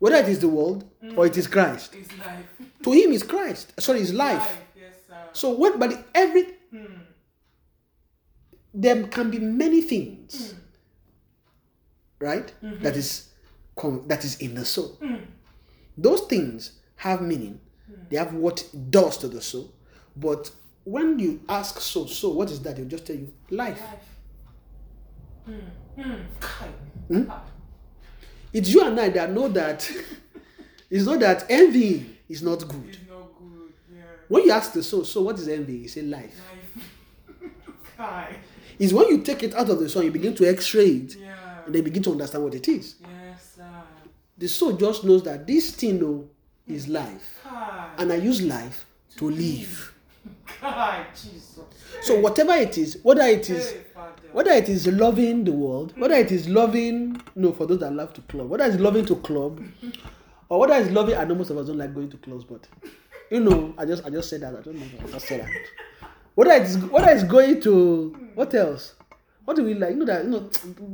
Whether 0.00 0.16
it 0.16 0.28
is 0.28 0.40
the 0.40 0.48
world 0.48 0.84
or 1.14 1.26
it 1.26 1.36
is 1.36 1.46
mm. 1.46 1.52
Christ. 1.52 1.94
It's 1.94 2.10
life. 2.18 2.46
To 2.82 2.92
him 2.92 3.12
is 3.12 3.22
Christ. 3.22 3.78
Sorry, 3.78 4.00
is 4.00 4.14
life. 4.14 4.38
Life. 4.38 4.58
Yes. 4.74 4.94
So 5.34 5.50
what 5.50 5.78
but 5.78 6.02
every 6.14 6.44
hmm. 6.70 6.86
there 8.72 9.06
can 9.08 9.30
be 9.30 9.38
many 9.38 9.82
things. 9.82 10.52
Hmm. 10.52 10.56
Right? 12.24 12.52
Mm-hmm. 12.64 12.82
That 12.82 12.96
is 12.96 13.28
that 14.06 14.24
is 14.24 14.36
in 14.38 14.54
the 14.54 14.64
soul. 14.64 14.96
Hmm. 15.02 15.16
Those 15.98 16.22
things 16.22 16.72
have 16.96 17.20
meaning. 17.20 17.60
They 18.08 18.16
have 18.16 18.32
what 18.34 18.62
it 18.62 18.90
does 18.90 19.18
to 19.18 19.28
the 19.28 19.40
soul. 19.42 19.72
But 20.16 20.50
when 20.84 21.18
you 21.18 21.40
ask 21.48 21.80
so, 21.80 22.06
so 22.06 22.30
what 22.30 22.50
is 22.50 22.60
that? 22.62 22.76
They'll 22.76 22.86
just 22.86 23.06
tell 23.06 23.16
you 23.16 23.32
life. 23.50 23.80
Life. 23.80 25.58
Mm. 25.98 26.04
Mm. 26.04 26.24
Kai. 26.40 26.68
Kai. 28.52 28.58
It's 28.58 28.68
you 28.70 28.82
and 28.86 28.98
I 28.98 29.08
that 29.10 29.32
know 29.32 29.48
that 29.48 29.90
it's 30.90 31.04
not 31.04 31.20
that 31.20 31.46
envy 31.48 32.18
is 32.28 32.42
not 32.42 32.66
good. 32.68 32.88
It's 32.88 32.98
not 33.08 33.28
good. 33.38 33.72
Yeah. 33.94 34.02
When 34.28 34.44
you 34.44 34.50
ask 34.52 34.72
the 34.72 34.82
soul, 34.82 35.04
so 35.04 35.22
what 35.22 35.38
is 35.38 35.48
envy? 35.48 35.74
You 35.78 35.88
say 35.88 36.02
life. 36.02 36.40
Life. 36.50 37.50
Kai. 37.96 38.36
It's 38.78 38.92
when 38.92 39.08
you 39.08 39.20
take 39.22 39.42
it 39.42 39.54
out 39.54 39.68
of 39.68 39.78
the 39.78 39.88
soul, 39.88 40.02
you 40.02 40.10
begin 40.10 40.34
to 40.36 40.46
x-ray 40.48 40.86
it, 40.86 41.16
Yeah. 41.16 41.34
and 41.66 41.74
then 41.74 41.84
begin 41.84 42.02
to 42.04 42.12
understand 42.12 42.44
what 42.44 42.54
it 42.54 42.66
is. 42.66 42.94
Yes, 43.02 43.52
sir. 43.56 43.82
The 44.38 44.48
soul 44.48 44.72
just 44.72 45.04
knows 45.04 45.22
that 45.24 45.46
this 45.46 45.72
thing 45.72 46.02
oh, 46.02 46.26
is 46.66 46.88
life, 46.88 47.40
Kai. 47.44 47.90
and 47.98 48.10
I 48.10 48.16
use 48.16 48.40
life 48.40 48.86
to 49.16 49.28
live. 49.30 49.89
Kai. 49.89 49.89
So 52.02 52.18
whatever 52.20 52.52
it 52.54 52.76
is, 52.78 52.98
whether 53.02 53.22
it 53.22 53.48
is 53.50 53.74
whether 54.32 54.50
it 54.52 54.68
is 54.68 54.86
loving 54.86 55.44
the 55.44 55.52
world, 55.52 55.92
whether 55.98 56.14
it 56.14 56.30
is 56.32 56.48
loving 56.48 57.20
no 57.34 57.52
for 57.52 57.66
those 57.66 57.80
that 57.80 57.92
love 57.92 58.12
to 58.14 58.20
club, 58.22 58.48
whether 58.48 58.64
it's 58.64 58.76
loving 58.76 59.04
to 59.06 59.16
club, 59.16 59.62
or 60.48 60.60
whether 60.60 60.74
it's 60.74 60.90
loving 60.90 61.16
I 61.16 61.24
know 61.24 61.34
most 61.34 61.50
of 61.50 61.58
us 61.58 61.66
don't 61.66 61.78
like 61.78 61.94
going 61.94 62.10
to 62.10 62.16
clubs, 62.18 62.44
but 62.44 62.66
you 63.30 63.40
know, 63.40 63.74
I 63.78 63.84
just 63.86 64.04
I 64.04 64.10
just 64.10 64.28
said 64.30 64.40
that. 64.42 64.54
I 64.56 64.60
don't 64.60 64.76
know. 64.76 64.86
I 65.02 65.10
just 65.10 65.26
said 65.26 65.40
that. 65.40 65.50
Whether 66.34 66.52
it's 66.62 66.76
whether 66.76 67.10
it's 67.10 67.24
going 67.24 67.60
to 67.62 68.30
what 68.34 68.54
else? 68.54 68.94
What 69.44 69.56
do 69.56 69.64
we 69.64 69.74
like? 69.74 69.90
You 69.90 69.96
know 69.96 70.04
that 70.06 70.24
you 70.24 70.30
know 70.30 70.50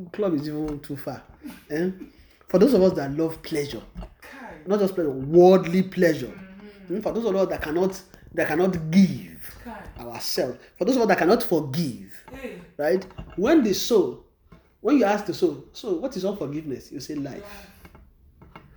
club 0.12 0.34
is 0.34 0.48
even 0.48 0.80
too 0.80 0.96
far. 0.96 1.22
Eh? 1.70 1.90
For 2.48 2.58
those 2.58 2.74
of 2.74 2.82
us 2.82 2.92
that 2.94 3.12
love 3.12 3.42
pleasure, 3.42 3.82
not 4.66 4.80
just 4.80 4.94
pleasure, 4.94 5.10
worldly 5.10 5.82
pleasure. 5.82 6.32
Mm, 6.88 7.02
For 7.02 7.12
those 7.12 7.24
of 7.24 7.34
us 7.36 7.48
that 7.48 7.62
cannot 7.62 8.00
that 8.36 8.48
cannot 8.48 8.90
give 8.90 9.56
ourselves, 9.98 10.58
for 10.78 10.84
those 10.84 10.96
of 10.96 11.02
us 11.02 11.08
that 11.08 11.18
cannot 11.18 11.42
forgive, 11.42 12.12
right? 12.76 13.04
When 13.36 13.64
the 13.64 13.72
soul, 13.72 14.24
when 14.80 14.98
you 14.98 15.04
ask 15.04 15.24
the 15.24 15.34
soul, 15.34 15.64
so 15.72 15.94
what 15.94 16.16
is 16.16 16.24
unforgiveness? 16.24 16.92
You 16.92 17.00
say 17.00 17.14
life. 17.14 17.42
Life. 17.42 17.70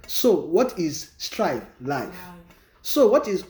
So 0.08 0.34
what 0.34 0.80
is 0.80 1.12
strife? 1.18 1.64
Life. 1.82 2.08
Life. 2.08 2.16
So 2.82 3.08
what 3.10 3.28
is 3.28 3.44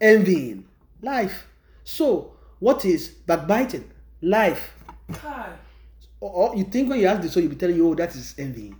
envying? 0.00 0.66
Life. 1.00 1.46
So 1.84 2.32
what 2.58 2.84
is 2.84 3.08
backbiting? 3.08 3.88
Life. 4.20 4.74
Or, 6.20 6.50
or 6.50 6.56
you 6.56 6.64
think 6.64 6.90
when 6.90 6.98
you 6.98 7.06
ask 7.06 7.22
the 7.22 7.30
soul, 7.30 7.42
you'll 7.44 7.50
be 7.52 7.56
telling 7.56 7.76
you, 7.76 7.88
oh, 7.88 7.94
that 7.94 8.14
is 8.14 8.34
envying. 8.36 8.76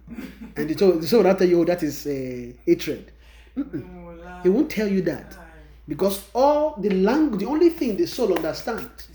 and 0.56 0.68
the 0.68 0.76
soul, 0.76 0.92
the 0.98 1.06
soul 1.06 1.22
will 1.22 1.30
not 1.30 1.38
tell 1.38 1.48
you, 1.48 1.60
oh, 1.60 1.64
that 1.64 1.82
is 1.82 2.06
uh, 2.06 2.52
hatred. 2.66 3.12
Life. 3.56 4.42
He 4.42 4.48
won't 4.48 4.68
tell 4.70 4.88
you 4.88 5.00
that. 5.02 5.30
Kai. 5.30 5.49
Because 5.90 6.22
all 6.36 6.76
the 6.76 6.88
language, 6.90 7.40
the 7.40 7.46
only 7.46 7.68
thing 7.68 7.96
the 7.96 8.06
soul 8.06 8.32
understands 8.32 9.08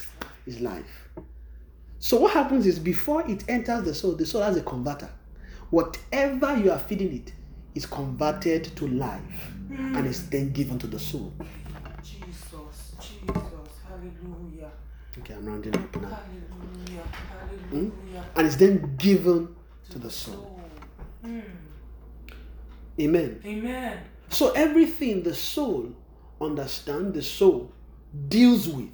is 0.46 0.60
life. 0.60 1.08
So 2.00 2.18
what 2.18 2.34
happens 2.34 2.66
is 2.66 2.80
before 2.80 3.26
it 3.32 3.46
enters 3.48 3.86
the 3.86 3.96
soul, 3.96 4.12
the 4.12 4.26
soul 4.26 4.42
has 4.42 4.58
a 4.58 4.62
converter. 4.62 5.10
Whatever 5.70 6.58
you 6.58 6.74
are 6.74 6.80
feeding 6.80 7.16
it 7.16 7.32
is 7.76 7.86
converted 7.86 8.76
to 8.76 8.88
life 8.90 9.54
and 9.70 10.06
is 10.06 10.30
then 10.30 10.52
given 10.52 10.78
to 10.80 10.88
the 10.88 11.00
soul. 11.00 11.32
Jesus. 12.04 12.96
Jesus. 13.00 13.42
Hallelujah. 13.88 14.72
Okay, 15.20 15.34
I'm 15.34 15.46
rounding 15.46 15.74
up 15.78 15.96
now. 15.96 16.10
Hallelujah. 16.10 17.04
Hallelujah. 17.72 18.26
And 18.36 18.48
it's 18.48 18.58
then 18.58 18.98
given 18.98 19.56
to 19.92 19.98
the 19.98 20.12
soul. 20.12 20.34
Soul. 20.34 20.62
Mm. 21.26 21.42
Amen. 23.00 23.42
Amen. 23.46 24.00
So 24.28 24.52
everything 24.52 25.24
the 25.24 25.34
soul 25.34 25.96
understand, 26.42 27.14
the 27.14 27.22
soul 27.22 27.72
deals 28.28 28.68
with, 28.68 28.90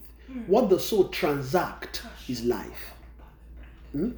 what 0.48 0.70
the 0.70 0.80
soul 0.80 1.10
transact 1.10 2.04
is 2.28 2.44
life. 2.44 2.94
Hmm? 3.92 4.12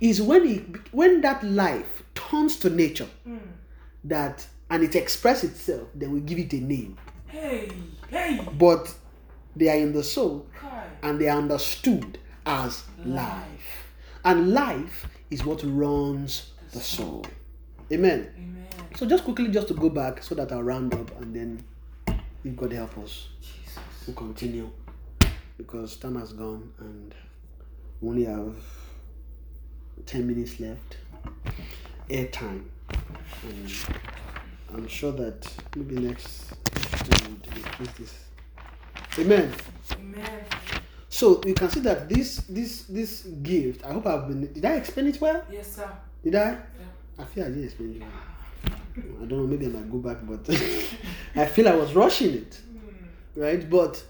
Is 0.00 0.20
when 0.20 0.46
it 0.46 0.92
when 0.92 1.20
that 1.22 1.42
life 1.42 2.02
turns 2.14 2.56
to 2.56 2.70
nature, 2.70 3.08
that 4.04 4.46
and 4.70 4.82
it 4.82 4.94
expresses 4.94 5.50
itself, 5.50 5.88
then 5.94 6.12
we 6.12 6.20
give 6.20 6.38
it 6.38 6.52
a 6.52 6.60
name. 6.60 6.96
Hey. 7.26 7.70
Hey. 8.08 8.40
But 8.58 8.94
they 9.56 9.68
are 9.68 9.76
in 9.76 9.92
the 9.92 10.02
soul 10.04 10.46
and 11.02 11.20
they 11.20 11.28
are 11.28 11.38
understood 11.38 12.18
as 12.46 12.84
life. 13.04 13.92
And 14.24 14.52
life 14.52 15.06
is 15.30 15.44
what 15.44 15.62
runs 15.64 16.50
the 16.72 16.80
soul. 16.80 17.26
Amen. 17.92 18.32
Amen. 18.36 18.66
So 18.96 19.06
just 19.06 19.24
quickly, 19.24 19.48
just 19.48 19.68
to 19.68 19.74
go 19.74 19.90
back 19.90 20.22
so 20.22 20.34
that 20.34 20.52
I'll 20.52 20.62
round 20.62 20.94
up 20.94 21.20
and 21.20 21.34
then 21.34 21.64
if 22.44 22.56
God 22.56 22.72
help 22.72 22.98
us, 22.98 23.28
Jesus. 23.40 23.78
we'll 24.06 24.16
continue 24.16 24.70
because 25.56 25.96
time 25.96 26.16
has 26.16 26.32
gone 26.32 26.72
and 26.78 27.14
we 28.00 28.08
only 28.10 28.24
have 28.24 28.54
10 30.04 30.26
minutes 30.26 30.60
left. 30.60 30.98
Air 32.10 32.26
time. 32.26 32.70
And 33.44 33.70
I'm 34.74 34.88
sure 34.88 35.12
that 35.12 35.50
maybe 35.74 35.96
next 35.96 36.52
we 36.52 37.28
would 37.28 37.46
increase 37.56 37.92
this. 37.98 38.14
Amen. 39.18 39.50
Amen. 39.92 40.44
So 41.08 41.40
you 41.46 41.54
can 41.54 41.70
see 41.70 41.80
that 41.80 42.08
this 42.08 42.38
this 42.48 42.82
this 42.84 43.22
gift. 43.22 43.84
I 43.84 43.92
hope 43.92 44.06
I've 44.06 44.26
been. 44.26 44.52
Did 44.52 44.64
I 44.64 44.74
explain 44.74 45.06
it 45.06 45.20
well? 45.20 45.44
Yes, 45.50 45.76
sir. 45.76 45.88
Did 46.22 46.34
I? 46.34 46.50
Yeah. 46.50 46.58
I 47.20 47.24
feel 47.24 47.44
I 47.44 47.48
didn't 47.48 47.64
explain 47.64 47.94
it 47.94 48.00
well. 48.00 48.33
I 48.96 49.00
don't 49.26 49.30
know. 49.30 49.46
Maybe 49.46 49.66
I 49.66 49.70
might 49.70 49.90
go 49.90 49.98
back, 49.98 50.18
but 50.22 50.48
I 51.34 51.46
feel 51.46 51.68
I 51.68 51.74
was 51.74 51.94
rushing 51.94 52.34
it, 52.34 52.60
right? 53.34 53.68
But 53.68 54.02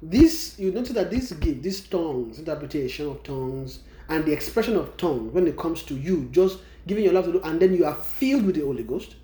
this 0.00 0.58
you 0.58 0.70
notice 0.72 0.92
that 0.92 1.10
this 1.10 1.32
gift, 1.32 1.62
this 1.62 1.80
tongues, 1.80 2.38
interpretation 2.38 3.08
of 3.08 3.22
tongues, 3.22 3.80
and 4.08 4.24
the 4.24 4.32
expression 4.32 4.76
of 4.76 4.96
tongue 4.96 5.32
when 5.32 5.46
it 5.46 5.56
comes 5.56 5.82
to 5.84 5.96
you, 5.96 6.28
just 6.30 6.58
giving 6.86 7.04
your 7.04 7.12
life 7.12 7.24
to 7.24 7.32
do, 7.32 7.40
and 7.42 7.60
then 7.60 7.74
you 7.74 7.84
are 7.84 7.94
filled 7.96 8.46
with 8.46 8.54
the 8.54 8.62
Holy 8.64 8.84
Ghost. 8.84 9.16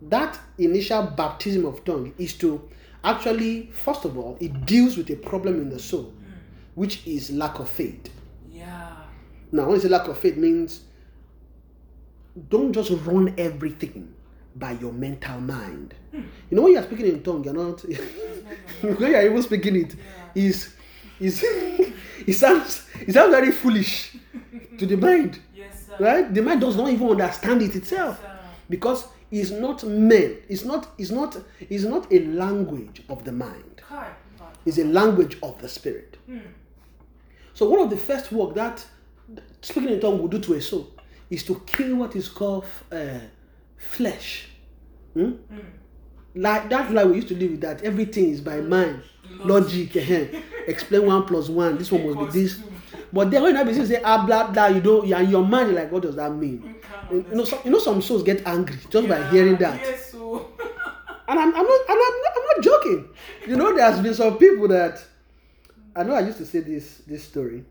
That 0.00 0.38
initial 0.58 1.02
baptism 1.02 1.66
of 1.66 1.84
tongue 1.84 2.14
is 2.18 2.34
to 2.38 2.68
actually, 3.04 3.66
first 3.66 4.04
of 4.04 4.16
all, 4.16 4.36
it 4.40 4.64
deals 4.66 4.96
with 4.96 5.10
a 5.10 5.16
problem 5.16 5.60
in 5.60 5.68
the 5.68 5.78
soul, 5.78 6.12
which 6.74 7.06
is 7.06 7.30
lack 7.30 7.58
of 7.58 7.68
faith. 7.68 8.08
Yeah. 8.50 8.96
Now, 9.52 9.66
when 9.66 9.74
you 9.74 9.80
say 9.82 9.88
lack 9.88 10.08
of 10.08 10.18
faith 10.18 10.36
means 10.36 10.80
don't 12.48 12.72
just 12.72 12.90
run 13.04 13.34
everything 13.36 14.14
by 14.56 14.72
your 14.72 14.92
mental 14.92 15.40
mind. 15.40 15.94
You 16.12 16.22
know, 16.50 16.62
when 16.62 16.72
you're 16.72 16.82
speaking 16.82 17.06
in 17.06 17.22
tongue, 17.22 17.44
you're 17.44 17.54
not 17.54 17.80
when 18.80 19.10
you're 19.10 19.22
even 19.22 19.42
speaking 19.42 19.76
it, 19.76 19.96
is 20.34 20.74
is 21.20 21.42
it 22.26 22.34
sounds 22.34 22.86
it 23.00 23.12
sounds 23.12 23.30
very 23.30 23.52
foolish 23.52 24.16
to 24.78 24.86
the 24.86 24.96
mind. 24.96 25.40
Yes, 25.54 25.86
sir. 25.86 25.96
Right? 25.98 26.32
The 26.32 26.42
mind 26.42 26.60
does 26.60 26.76
not 26.76 26.90
even 26.90 27.08
understand 27.08 27.62
it 27.62 27.74
itself 27.76 28.20
Sir. 28.20 28.38
because 28.68 29.06
it's 29.30 29.50
not 29.50 29.82
meant, 29.84 30.40
it's 30.46 30.62
not, 30.64 30.88
it's 30.98 31.10
not, 31.10 31.38
it's 31.70 31.84
not 31.84 32.12
a 32.12 32.18
language 32.26 33.02
of 33.08 33.24
the 33.24 33.32
mind 33.32 33.72
is 34.64 34.78
a 34.78 34.84
language 34.84 35.38
of 35.42 35.60
the 35.60 35.68
spirit. 35.68 36.16
So 37.54 37.68
one 37.68 37.80
of 37.80 37.90
the 37.90 37.96
first 37.96 38.32
work 38.32 38.54
that 38.54 38.84
speaking 39.60 39.90
in 39.90 40.00
tongue 40.00 40.18
will 40.20 40.28
do 40.28 40.38
to 40.40 40.54
a 40.54 40.60
soul 40.62 40.90
is 41.30 41.42
to 41.44 41.60
kill 41.66 41.96
what 41.96 42.16
is 42.16 42.28
called 42.28 42.64
uh, 42.90 43.18
flesh. 43.82 44.48
Hmm? 45.14 45.32
Like 46.34 46.70
that 46.70 46.90
lie 46.90 47.04
we 47.04 47.16
used 47.16 47.28
to 47.28 47.36
live 47.36 47.50
with 47.50 47.60
that 47.60 47.82
everything 47.82 48.30
is 48.30 48.40
by 48.40 48.60
mind, 48.60 49.02
logic, 49.44 49.94
eh, 49.96 50.40
explain 50.66 51.06
one 51.06 51.24
plus 51.24 51.48
one. 51.48 51.76
This 51.76 51.92
one 51.92 52.14
must 52.14 52.32
be 52.32 52.40
this. 52.40 52.58
But 53.12 53.30
then 53.30 53.42
when 53.42 53.54
to 53.54 53.86
say 53.86 54.00
ah 54.02 54.24
blah 54.24 54.50
blah, 54.50 54.68
you 54.68 54.80
don't, 54.80 55.06
you 55.06 55.16
your 55.18 55.44
mind 55.44 55.74
like, 55.74 55.92
what 55.92 56.02
does 56.02 56.16
that 56.16 56.34
mean? 56.34 56.76
You 57.10 57.26
know, 57.32 57.44
some, 57.44 57.58
you 57.64 57.70
know, 57.70 57.78
some 57.78 58.00
souls 58.00 58.22
get 58.22 58.46
angry 58.46 58.78
just 58.88 59.06
by 59.06 59.28
hearing 59.30 59.56
that. 59.56 59.80
Yes, 59.80 60.12
so. 60.12 60.50
And 61.28 61.38
I'm, 61.38 61.54
I'm, 61.54 61.64
not, 61.64 61.80
I'm, 61.88 61.98
not, 61.98 62.12
I'm 62.36 62.44
not 62.56 62.64
joking. 62.64 63.08
You 63.46 63.56
know, 63.56 63.74
there's 63.74 64.00
been 64.00 64.12
some 64.12 64.36
people 64.38 64.66
that 64.68 65.02
I 65.94 66.02
know 66.02 66.14
I 66.14 66.20
used 66.20 66.38
to 66.38 66.46
say 66.46 66.60
this 66.60 66.98
this 67.06 67.24
story. 67.24 67.64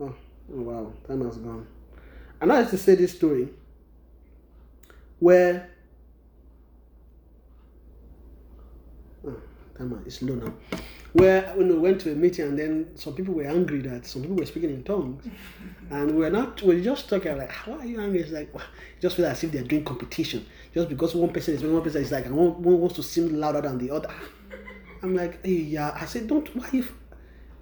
Oh, 0.00 0.14
oh 0.54 0.62
wow, 0.62 0.92
time 1.06 1.24
has 1.24 1.36
gone. 1.36 1.66
I 2.40 2.46
know 2.46 2.54
I 2.54 2.60
used 2.60 2.70
to 2.70 2.78
say 2.78 2.94
this 2.94 3.12
story 3.12 3.48
where 5.18 5.70
ah, 9.26 9.30
oh, 9.30 9.36
time 9.78 9.92
out, 9.94 10.02
it's 10.06 10.22
low 10.22 10.34
now. 10.34 10.52
Where 11.12 11.42
when 11.54 11.68
we 11.68 11.78
went 11.78 12.00
to 12.02 12.12
a 12.12 12.14
meeting 12.14 12.46
and 12.48 12.58
then 12.58 12.96
some 12.96 13.14
people 13.14 13.32
were 13.34 13.44
angry 13.44 13.80
that 13.82 14.04
some 14.06 14.22
people 14.22 14.36
were 14.36 14.44
speaking 14.44 14.70
in 14.70 14.82
tongues, 14.84 15.24
and 15.90 16.10
we 16.12 16.18
were 16.18 16.30
not. 16.30 16.60
we 16.62 16.76
are 16.76 16.84
just 16.84 17.08
talking 17.08 17.36
like, 17.38 17.52
"Why 17.66 17.78
are 17.78 17.86
you 17.86 18.00
angry?" 18.00 18.20
It's 18.20 18.32
like, 18.32 18.54
just 19.00 19.16
feel 19.16 19.26
as 19.26 19.42
if 19.42 19.52
they're 19.52 19.62
doing 19.62 19.84
competition. 19.84 20.44
Just 20.74 20.88
because 20.90 21.14
one 21.14 21.32
person 21.32 21.54
is 21.54 21.62
one 21.62 21.82
person 21.82 22.02
is 22.02 22.12
like, 22.12 22.26
and 22.26 22.36
one, 22.36 22.62
one 22.62 22.78
wants 22.80 22.96
to 22.96 23.02
seem 23.02 23.40
louder 23.40 23.62
than 23.62 23.78
the 23.78 23.90
other. 23.94 24.10
I'm 25.02 25.14
like, 25.14 25.44
hey, 25.44 25.52
yeah. 25.52 25.96
I 25.98 26.04
said, 26.06 26.26
don't. 26.26 26.54
Why 26.54 26.68
you? 26.72 26.84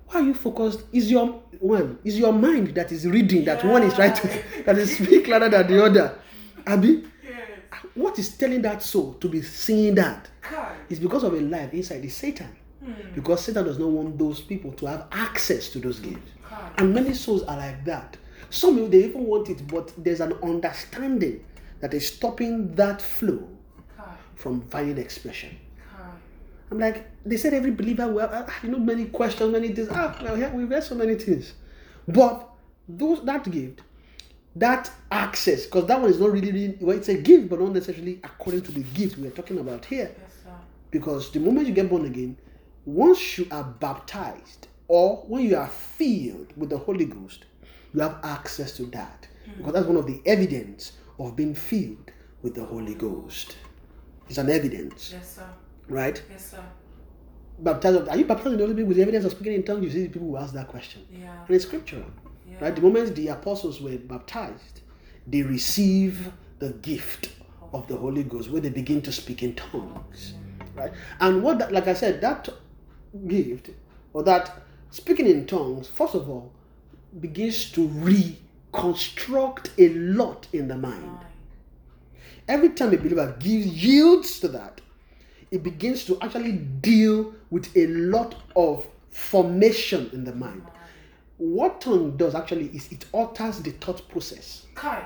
Why 0.09 0.21
are 0.21 0.23
you 0.25 0.35
focused? 0.35 0.83
Is 0.93 1.11
your 1.11 1.27
one? 1.61 1.99
Is 2.05 2.19
your 2.19 2.33
mind 2.33 2.75
that 2.75 2.91
is 2.91 3.07
reading 3.07 3.45
that 3.45 3.65
one 3.65 3.85
is 3.85 3.95
trying 3.95 4.15
to 4.15 4.43
that 4.67 4.77
is 4.79 4.97
speak 4.97 5.29
louder 5.29 5.49
than 5.49 5.67
the 5.69 5.85
other? 5.85 6.19
Abi, 6.67 7.05
Yes. 7.05 7.14
What 7.95 8.19
is 8.19 8.37
telling 8.37 8.63
that 8.63 8.83
soul 8.83 9.15
to 9.15 9.29
be 9.29 9.43
singing 9.43 9.95
that? 9.97 10.29
Kai. 10.41 10.77
It's 10.89 11.01
because 11.01 11.25
of 11.25 11.35
a 11.35 11.41
life 11.41 11.73
inside 11.73 12.03
the 12.03 12.09
Satan. 12.09 12.49
Because 13.15 13.45
Satan 13.45 13.65
does 13.65 13.79
not 13.79 13.89
want 13.89 14.19
those 14.19 14.43
people 14.43 14.71
to 14.73 14.87
have 14.87 15.07
access 15.11 15.71
to 15.71 15.79
those 15.79 16.01
gifts. 16.01 16.33
Kai. 16.49 16.71
And 16.79 16.95
many 16.95 17.15
souls 17.15 17.43
are 17.45 17.57
like 17.57 17.85
that. 17.87 18.17
Some 18.51 18.79
of 18.79 18.91
they 18.91 19.05
even 19.05 19.25
want 19.25 19.49
it, 19.49 19.67
but 19.67 19.93
there's 19.97 20.21
an 20.21 20.35
understanding 20.43 21.45
that 21.81 21.95
is 21.95 22.07
stopping 22.07 22.75
that 22.75 23.01
flow 23.01 23.49
Kai. 23.97 24.05
from 24.35 24.61
finding 24.69 24.99
expression. 24.99 25.57
I'm 26.71 26.79
like, 26.81 27.09
they 27.25 27.37
said 27.37 27.55
every 27.55 27.71
believer 27.71 28.09
well, 28.09 28.29
have, 28.29 28.47
ah, 28.49 28.55
you 28.63 28.71
know, 28.71 28.79
many 28.79 29.07
questions, 29.07 29.53
many 29.53 29.69
things. 29.69 29.89
Ah, 29.91 30.19
well, 30.23 30.37
yeah, 30.37 30.53
we've 30.53 30.69
heard 30.69 30.83
so 30.83 30.95
many 30.95 31.15
things. 31.15 31.53
But 32.09 32.49
those 32.89 33.25
that 33.25 33.49
gift, 33.51 33.83
that 34.57 34.91
access, 35.11 35.65
because 35.67 35.87
that 35.87 36.01
one 36.01 36.11
is 36.11 36.21
not 36.21 36.31
really, 36.33 36.53
really, 36.53 36.79
well, 36.81 36.97
it's 36.97 37.09
a 37.09 37.15
gift, 37.15 37.49
but 37.49 37.61
not 37.61 37.73
necessarily 37.73 38.21
according 38.23 38.63
to 38.63 38.73
the 38.73 38.83
gift 38.83 39.19
we 39.19 39.27
are 39.27 39.33
talking 39.33 39.59
about 39.59 39.85
here. 39.85 40.15
Yes. 40.17 40.31
Because 40.91 41.33
the 41.33 41.41
moment 41.41 41.67
you 41.67 41.75
get 41.75 41.91
born 41.91 42.05
again, 42.05 42.37
once 42.85 43.37
you 43.37 43.49
are 43.51 43.65
baptized 43.65 44.69
or 44.87 45.25
when 45.27 45.43
you 45.45 45.57
are 45.57 45.69
filled 45.69 46.53
with 46.57 46.71
the 46.71 46.79
Holy 46.79 47.05
Ghost, 47.05 47.47
you 47.93 48.01
have 48.01 48.19
access 48.23 48.77
to 48.77 48.85
that. 48.87 49.27
Hmm. 49.45 49.59
Because 49.59 49.73
that's 49.73 49.87
one 49.87 49.97
of 49.97 50.07
the 50.07 50.23
evidence 50.25 50.93
of 51.19 51.35
being 51.35 51.55
filled 51.55 52.13
with 52.43 52.55
the 52.55 52.65
Holy 52.65 52.95
Ghost. 52.95 53.57
It's 54.29 54.39
an 54.39 54.51
evidence. 54.51 55.11
Yes, 55.13 55.37
sir. 55.37 55.49
right? 55.89 56.23
Yes, 56.31 56.51
sir. 56.53 56.65
Baptized 57.59 58.09
are 58.09 58.17
you 58.17 58.25
baptized 58.25 58.53
in 58.53 58.59
the 58.59 58.65
Holy 58.65 58.75
Spirit 58.75 58.89
with 58.89 58.97
the 58.97 59.03
evidence 59.03 59.25
of 59.25 59.33
speaking 59.33 59.55
in 59.55 59.63
tongues? 59.63 59.85
You 59.85 59.91
see 59.91 60.09
people 60.09 60.29
who 60.29 60.37
ask 60.37 60.55
that 60.55 60.69
question. 60.69 61.03
Yeah. 61.13 61.45
And 61.47 61.55
it's 61.57 61.65
scriptural. 61.65 62.05
Yeah. 62.55 62.65
Right? 62.65 62.75
The 62.75 62.83
moment 62.83 63.15
the 63.15 63.29
apostles 63.29 63.81
were 63.81 63.97
baptized, 63.97 64.81
they 65.27 65.43
receive 65.43 66.33
the 66.59 66.71
gift 66.71 67.31
of 67.73 67.87
the 67.89 67.97
Holy 67.97 68.23
Ghost 68.23 68.51
where 68.51 68.61
they 68.61 68.71
begin 68.71 69.03
to 69.03 69.13
speak 69.13 69.43
in 69.43 69.55
tongues. 69.55 70.35
Right? 70.75 70.93
And 71.21 71.43
what 71.43 71.59
that, 71.59 71.73
like 71.73 71.89
I 71.89 71.95
said, 71.95 72.21
that 72.21 72.49
gift 73.27 73.71
or 74.13 74.23
that 74.25 74.63
speaking 74.91 75.27
in 75.27 75.47
tongues, 75.47 75.89
first 75.89 76.15
of 76.15 76.29
all, 76.29 76.53
begins 77.21 77.71
to 77.73 77.87
reconstruct 77.89 79.71
a 79.79 79.89
lot 79.91 80.47
in 80.53 80.69
the 80.69 80.77
mind. 80.77 81.19
Every 82.47 82.71
time 82.71 82.93
a 82.93 82.97
believer 82.97 83.37
gives 83.39 83.67
yields 83.67 84.41
to 84.41 84.49
that, 84.49 84.81
it 85.51 85.63
begins 85.63 86.05
to 86.07 86.19
actually 86.21 86.53
deal 86.53 87.35
with 87.51 87.75
a 87.77 87.87
lot 87.87 88.35
of 88.57 88.87
formation 89.11 90.11
in 90.13 90.25
the 90.25 90.35
mind. 90.35 90.63
What 91.37 91.81
tongue 91.81 92.17
does 92.17 92.35
actually 92.35 92.67
is 92.69 92.91
it 92.93 93.07
alters 93.13 93.61
the 93.61 93.73
thought 93.73 94.09
process. 94.09 94.67
Kai. 94.75 95.05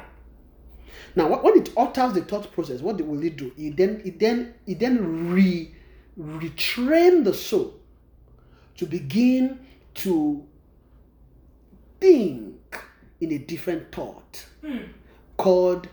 Now, 1.17 1.43
when 1.43 1.59
it 1.59 1.71
alters 1.75 2.13
the 2.13 2.23
thought 2.23 2.53
process, 2.53 2.81
what 2.81 3.01
will 3.01 3.23
it 3.23 3.37
do? 3.37 3.53
It 3.57 3.77
then 3.77 4.03
it 4.05 4.19
then 4.19 4.55
it 4.67 4.79
then 4.79 5.33
re 5.33 5.75
retrain 6.19 7.25
the 7.25 7.33
soul 7.33 7.75
to 8.77 8.87
begin 8.87 9.61
to 9.95 10.45
think 12.01 12.81
in 13.21 13.33
a 13.33 13.39
different 13.39 13.91
thought 13.93 14.47
hmm. 14.61 14.79
called 15.37 15.89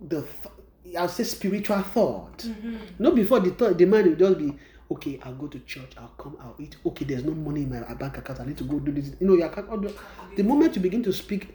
the 0.00 0.22
th- 0.22 0.96
I'll 0.96 1.08
say 1.08 1.24
spiritual 1.24 1.82
thought. 1.82 2.38
Mm-hmm. 2.38 2.76
Not 2.98 3.14
before 3.14 3.40
the 3.40 3.50
thought 3.50 3.76
the 3.76 3.84
mind 3.84 4.06
will 4.06 4.16
just 4.16 4.38
be 4.38 4.56
okay. 4.90 5.20
I'll 5.22 5.34
go 5.34 5.46
to 5.46 5.58
church. 5.60 5.92
I'll 5.98 6.12
come. 6.18 6.36
I'll 6.40 6.56
eat. 6.58 6.76
Okay, 6.84 7.04
there's 7.04 7.24
no 7.24 7.32
money 7.34 7.62
in 7.62 7.70
my 7.70 7.94
bank 7.94 8.18
account. 8.18 8.40
I 8.40 8.46
need 8.46 8.58
to 8.58 8.64
go 8.64 8.78
do 8.78 8.92
this. 8.92 9.12
You 9.20 9.26
know, 9.26 9.34
you're 9.34 9.48
cal- 9.48 9.66
oh, 9.70 9.94
the 10.36 10.42
moment 10.42 10.76
you 10.76 10.82
begin 10.82 11.02
to 11.04 11.12
speak 11.12 11.54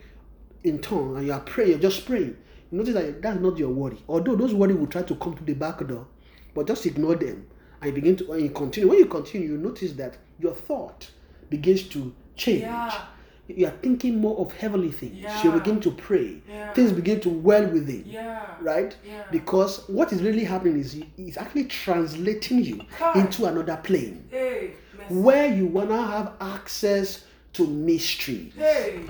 in 0.63 0.79
tongue 0.79 1.17
and 1.17 1.25
you 1.25 1.33
are 1.33 1.39
praying, 1.41 1.71
you're 1.71 1.79
just 1.79 2.05
praying. 2.05 2.37
You 2.71 2.77
notice 2.77 2.93
that 2.93 3.21
that's 3.21 3.39
not 3.39 3.57
your 3.57 3.69
worry. 3.69 3.97
Although 4.07 4.35
those 4.35 4.53
worry 4.53 4.73
will 4.73 4.87
try 4.87 5.03
to 5.03 5.15
come 5.15 5.35
to 5.35 5.43
the 5.43 5.53
back 5.53 5.85
door, 5.87 6.07
but 6.53 6.67
just 6.67 6.85
ignore 6.85 7.15
them 7.15 7.47
and 7.81 7.89
you 7.89 7.93
begin 7.93 8.15
to 8.17 8.31
and 8.31 8.43
you 8.43 8.49
continue. 8.49 8.89
When 8.89 8.99
you 8.99 9.05
continue, 9.05 9.49
you 9.49 9.57
notice 9.57 9.93
that 9.93 10.17
your 10.39 10.53
thought 10.53 11.09
begins 11.49 11.83
to 11.89 12.13
change. 12.35 12.61
Yeah. 12.61 13.05
You 13.47 13.67
are 13.67 13.71
thinking 13.81 14.19
more 14.19 14.37
of 14.39 14.53
heavenly 14.53 14.91
things. 14.91 15.25
You 15.43 15.51
begin 15.51 15.81
to 15.81 15.91
pray. 15.91 16.41
Yeah. 16.47 16.71
Things 16.73 16.93
begin 16.93 17.19
to 17.21 17.29
well 17.29 17.65
within. 17.67 18.03
Yeah. 18.05 18.45
Right? 18.61 18.95
Yeah. 19.05 19.23
Because 19.31 19.87
what 19.89 20.13
is 20.13 20.21
really 20.21 20.45
happening 20.45 20.79
is 20.79 21.01
he's 21.17 21.37
actually 21.37 21.65
translating 21.65 22.63
you 22.63 22.81
Kai. 22.97 23.19
into 23.19 23.45
another 23.45 23.77
plane 23.77 24.27
Hey. 24.29 24.75
Where 25.09 25.53
you 25.53 25.65
wanna 25.65 26.01
have 26.01 26.33
access 26.39 27.25
to 27.53 27.67
mysteries. 27.67 28.53
Hey. 28.55 29.01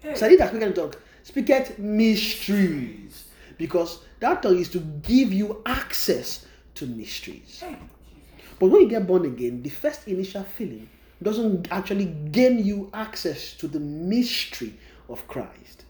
Hey. 0.00 0.14
So 0.14 0.26
I 0.26 0.28
need 0.28 0.38
that 0.38 0.50
speaker 0.50 0.70
talk. 0.72 1.02
Speaketh 1.24 1.78
mysteries. 1.80 3.24
Because 3.58 3.98
that 4.20 4.40
tongue 4.42 4.58
is 4.58 4.68
to 4.70 4.78
give 4.78 5.32
you 5.32 5.62
access 5.66 6.46
to 6.76 6.86
mysteries. 6.86 7.60
Hey. 7.60 7.76
But 8.60 8.68
when 8.68 8.82
you 8.82 8.88
get 8.88 9.06
born 9.06 9.24
again, 9.24 9.62
the 9.62 9.68
first 9.70 10.06
initial 10.06 10.44
feeling 10.44 10.88
doesn't 11.24 11.68
actually 11.70 12.06
gain 12.30 12.64
you 12.64 12.90
access 12.94 13.54
to 13.54 13.68
the 13.68 13.80
mystery 13.80 14.74
of 15.08 15.26
Christ. 15.28 15.84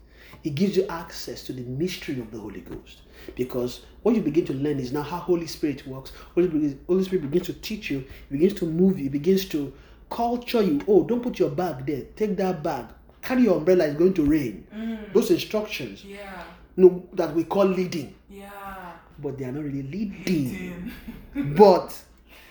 It 0.44 0.54
gives 0.54 0.76
you 0.76 0.86
access 0.88 1.42
to 1.44 1.52
the 1.52 1.62
mystery 1.62 2.20
of 2.20 2.30
the 2.30 2.38
Holy 2.38 2.60
Ghost. 2.60 3.02
Because 3.34 3.82
what 4.02 4.14
you 4.14 4.22
begin 4.22 4.44
to 4.46 4.54
learn 4.54 4.78
is 4.78 4.92
now 4.92 5.02
how 5.02 5.18
Holy 5.18 5.46
Spirit 5.46 5.86
works. 5.86 6.12
Holy 6.34 6.48
Spirit, 6.48 6.78
Holy 6.86 7.04
Spirit 7.04 7.22
begins 7.22 7.46
to 7.46 7.52
teach 7.54 7.90
you, 7.90 8.04
begins 8.30 8.54
to 8.54 8.64
move 8.66 8.98
you, 8.98 9.10
begins 9.10 9.44
to 9.46 9.72
culture 10.10 10.62
you. 10.62 10.80
Oh, 10.86 11.04
don't 11.04 11.22
put 11.22 11.38
your 11.38 11.50
bag 11.50 11.84
there. 11.86 12.02
Take 12.16 12.36
that 12.36 12.62
bag. 12.62 12.86
Carry 13.20 13.42
your 13.42 13.56
umbrella, 13.58 13.84
it's 13.86 13.98
going 13.98 14.14
to 14.14 14.24
rain. 14.24 14.66
Mm. 14.74 15.12
Those 15.12 15.30
instructions, 15.32 16.04
Yeah. 16.04 16.44
no, 16.76 17.06
that 17.12 17.34
we 17.34 17.44
call 17.44 17.66
leading. 17.66 18.14
Yeah. 18.30 18.92
But 19.18 19.36
they 19.38 19.44
are 19.44 19.52
not 19.52 19.64
really 19.64 19.82
leading. 19.82 20.92
leading. 21.34 21.54
but 21.56 22.00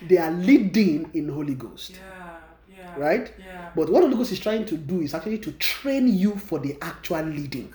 they 0.01 0.17
are 0.17 0.31
leading 0.31 1.09
in 1.13 1.29
Holy 1.29 1.55
Ghost. 1.55 1.91
Yeah. 1.91 2.16
Right? 2.97 3.33
Yeah. 3.39 3.69
But 3.75 3.89
what 3.89 4.01
Holy 4.03 4.15
Ghost 4.15 4.31
is 4.31 4.39
trying 4.39 4.65
to 4.65 4.77
do 4.77 5.01
is 5.01 5.13
actually 5.13 5.39
to 5.39 5.51
train 5.53 6.07
you 6.07 6.35
for 6.35 6.59
the 6.59 6.77
actual 6.81 7.23
leading. 7.23 7.73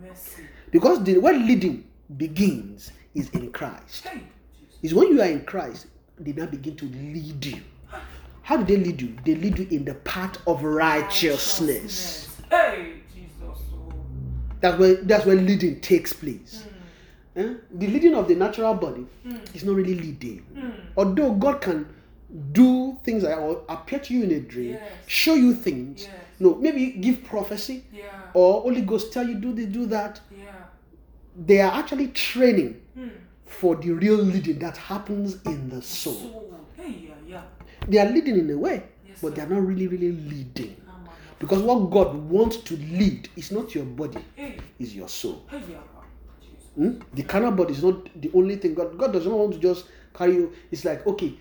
Mercy. 0.00 0.42
Because 0.70 1.02
the 1.04 1.18
where 1.18 1.34
leading 1.34 1.84
begins 2.16 2.90
is 3.14 3.30
in 3.30 3.52
Christ. 3.52 4.06
Hey. 4.06 4.22
Is 4.82 4.94
when 4.94 5.08
you 5.08 5.22
are 5.22 5.28
in 5.28 5.44
Christ, 5.44 5.86
they 6.18 6.32
now 6.32 6.46
begin 6.46 6.76
to 6.76 6.84
lead 6.84 7.44
you. 7.44 7.60
How 8.42 8.58
do 8.58 8.64
they 8.64 8.76
lead 8.76 9.00
you? 9.00 9.16
They 9.24 9.34
lead 9.34 9.58
you 9.58 9.66
in 9.70 9.84
the 9.84 9.94
path 9.94 10.36
of 10.46 10.62
righteousness. 10.62 12.36
Hey. 12.50 12.96
Jesus. 13.14 13.62
That's 14.60 14.78
where 14.78 14.94
that's 14.96 15.24
where 15.24 15.36
leading 15.36 15.80
takes 15.80 16.12
place. 16.12 16.64
Hmm. 17.34 17.40
Eh? 17.40 17.54
The 17.72 17.86
leading 17.86 18.14
of 18.14 18.28
the 18.28 18.34
natural 18.34 18.74
body 18.74 19.06
hmm. 19.22 19.36
is 19.54 19.64
not 19.64 19.76
really 19.76 19.94
leading. 19.94 20.40
Hmm. 20.54 20.70
Although 20.96 21.32
God 21.32 21.60
can 21.60 21.86
do 22.52 22.98
things 23.04 23.22
like 23.22 23.38
or 23.38 23.62
appear 23.68 23.98
to 24.00 24.14
you 24.14 24.24
in 24.24 24.30
a 24.32 24.40
dream, 24.40 24.72
Yes. 24.72 24.82
show 25.06 25.34
you 25.34 25.54
things. 25.54 26.02
Yes. 26.02 26.10
No, 26.40 26.54
maybe 26.56 26.90
give 26.92 27.22
prophecy 27.24 27.84
Yeah. 27.92 28.02
or 28.34 28.62
Holy 28.62 28.80
Ghost 28.82 29.12
tell 29.12 29.26
you 29.28 29.34
do 29.36 29.52
this, 29.52 29.66
do 29.66 29.86
that. 29.86 30.20
Yeah. 30.36 30.46
They 31.46 31.60
are 31.60 31.72
actually 31.72 32.08
training 32.08 32.80
Hmm. 32.94 33.08
for 33.46 33.76
the 33.76 33.92
real 33.92 34.16
leading 34.16 34.58
that 34.58 34.76
happens 34.76 35.38
in 35.46 35.68
the 35.68 35.80
soul. 35.82 36.14
So. 36.14 36.82
Hey. 36.82 37.08
Yeah. 37.08 37.14
Yeah. 37.28 37.42
They 37.88 37.98
are 37.98 38.10
leading 38.10 38.36
in 38.38 38.50
a 38.50 38.58
way, 38.58 38.82
Yes, 39.06 39.18
but 39.22 39.34
they 39.36 39.42
are 39.42 39.46
not 39.48 39.64
really, 39.64 39.86
really 39.86 40.10
leading. 40.12 40.76
No. 40.86 40.92
Because 41.38 41.62
what 41.62 41.90
God 41.90 42.14
wants 42.30 42.56
to 42.58 42.76
lead 42.76 43.28
is 43.36 43.52
not 43.52 43.74
your 43.74 43.84
body, 43.84 44.18
Hey. 44.34 44.56
is 44.80 44.94
your 44.96 45.08
soul. 45.08 45.42
Hey. 45.48 45.60
Hmm? 46.76 46.98
The 47.14 47.22
carnal 47.22 47.52
body 47.52 47.72
is 47.74 47.84
not 47.84 48.08
the 48.20 48.30
only 48.34 48.56
thing. 48.56 48.74
God, 48.74 48.98
God 48.98 49.12
does 49.12 49.24
not 49.26 49.38
want 49.38 49.52
to 49.54 49.60
just 49.60 49.86
carry 50.12 50.34
you. 50.34 50.52
It's 50.72 50.84
like, 50.84 51.06
okay, 51.06 51.34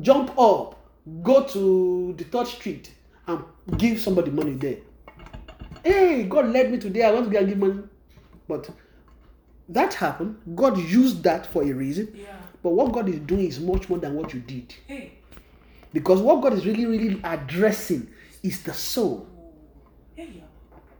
jump 0.00 0.38
up, 0.38 0.78
go 1.22 1.44
to 1.44 2.14
the 2.16 2.24
third 2.24 2.46
street, 2.46 2.92
and 3.26 3.42
give 3.76 4.00
somebody 4.00 4.30
money 4.30 4.52
there. 4.52 4.78
Hey, 5.84 6.24
God 6.24 6.46
led 6.48 6.70
me 6.70 6.78
today. 6.78 7.02
I 7.04 7.12
want 7.12 7.26
to 7.26 7.30
go 7.30 7.38
and 7.38 7.48
give 7.48 7.58
money. 7.58 7.82
But 8.48 8.70
that 9.68 9.94
happened. 9.94 10.38
God 10.54 10.78
used 10.78 11.22
that 11.24 11.46
for 11.46 11.62
a 11.62 11.72
reason. 11.72 12.10
Yeah. 12.14 12.36
But 12.62 12.70
what 12.70 12.92
God 12.92 13.08
is 13.08 13.20
doing 13.20 13.46
is 13.46 13.60
much 13.60 13.88
more 13.88 13.98
than 13.98 14.14
what 14.14 14.34
you 14.34 14.40
did. 14.40 14.74
Hey. 14.86 15.12
Because 15.92 16.20
what 16.20 16.42
God 16.42 16.54
is 16.54 16.66
really, 16.66 16.86
really 16.86 17.20
addressing 17.22 18.08
is 18.42 18.62
the 18.62 18.74
soul. 18.74 19.26
Hey. 20.14 20.42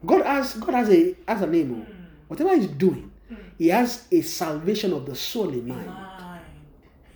God 0.04 0.24
has 0.24 0.54
God 0.54 0.74
has 0.74 0.90
a 0.90 1.16
has 1.26 1.42
a 1.42 1.46
name. 1.46 1.72
oh. 1.72 1.92
Hmm. 1.92 2.04
Whatever 2.28 2.56
He's 2.56 2.66
doing, 2.68 3.10
hmm. 3.28 3.34
He 3.58 3.68
has 3.68 4.04
a 4.12 4.20
salvation 4.20 4.92
of 4.92 5.06
the 5.06 5.16
soul 5.16 5.48
in 5.50 5.66
mind. 5.66 5.86
Mind. 5.86 6.17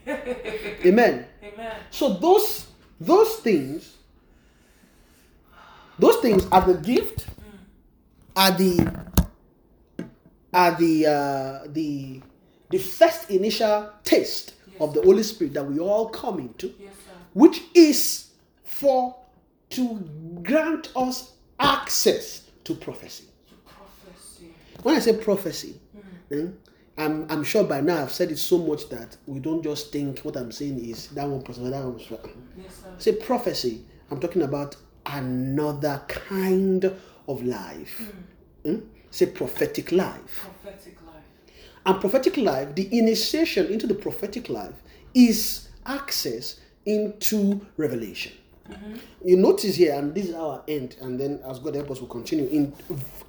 Amen. 0.86 1.26
Amen. 1.42 1.76
So 1.90 2.14
those 2.14 2.66
those 3.00 3.36
things, 3.36 3.96
those 5.98 6.16
things 6.16 6.46
are 6.50 6.62
the 6.66 6.74
gift, 6.74 7.26
are 8.36 8.50
the 8.52 8.92
are 10.52 10.74
the 10.78 11.06
uh, 11.06 11.58
the 11.68 12.20
the 12.70 12.78
first 12.78 13.30
initial 13.30 13.90
taste 14.04 14.54
of 14.80 14.94
the 14.94 15.02
Holy 15.02 15.22
Spirit 15.22 15.54
that 15.54 15.64
we 15.64 15.78
all 15.78 16.08
come 16.08 16.38
into, 16.40 16.74
Yes, 16.80 16.92
which 17.34 17.62
is 17.74 18.30
for 18.64 19.14
to 19.70 19.98
grant 20.42 20.90
us 20.96 21.32
access 21.60 22.42
to 22.64 22.74
prophecy. 22.74 23.24
Prophecy. 23.66 24.54
When 24.82 24.96
I 24.96 24.98
say 24.98 25.16
prophecy, 25.16 25.78
eh, 26.30 26.46
I'm, 26.98 27.26
I'm 27.30 27.42
sure 27.42 27.64
by 27.64 27.80
now 27.80 28.02
I've 28.02 28.12
said 28.12 28.30
it 28.30 28.38
so 28.38 28.58
much 28.58 28.88
that 28.90 29.16
we 29.26 29.40
don't 29.40 29.62
just 29.62 29.92
think 29.92 30.20
what 30.20 30.36
I'm 30.36 30.52
saying 30.52 30.84
is 30.84 31.08
that 31.08 31.26
one 31.26 31.42
person, 31.42 31.70
that 31.70 31.82
one 31.82 31.94
person. 31.94 32.18
Yes. 32.56 32.82
Say 32.98 33.12
prophecy, 33.12 33.84
I'm 34.10 34.20
talking 34.20 34.42
about 34.42 34.76
another 35.06 36.02
kind 36.08 36.84
of 37.28 37.42
life. 37.44 38.12
Hmm? 38.64 38.80
Say 39.10 39.26
prophetic 39.26 39.90
life. 39.92 40.46
Prophetic 40.62 40.98
life. 41.06 41.24
And 41.86 42.00
prophetic 42.00 42.36
life, 42.36 42.74
the 42.74 42.88
initiation 42.96 43.66
into 43.66 43.86
the 43.86 43.94
prophetic 43.94 44.48
life 44.48 44.74
is 45.14 45.68
access 45.86 46.60
into 46.84 47.66
revelation. 47.76 48.32
You 49.24 49.36
notice 49.36 49.76
here, 49.76 49.94
and 49.94 50.14
this 50.14 50.28
is 50.28 50.34
our 50.34 50.62
end, 50.66 50.96
and 51.00 51.20
then 51.20 51.40
as 51.46 51.58
God 51.58 51.74
help 51.74 51.90
us, 51.90 52.00
we'll 52.00 52.08
continue 52.08 52.46
in 52.46 52.72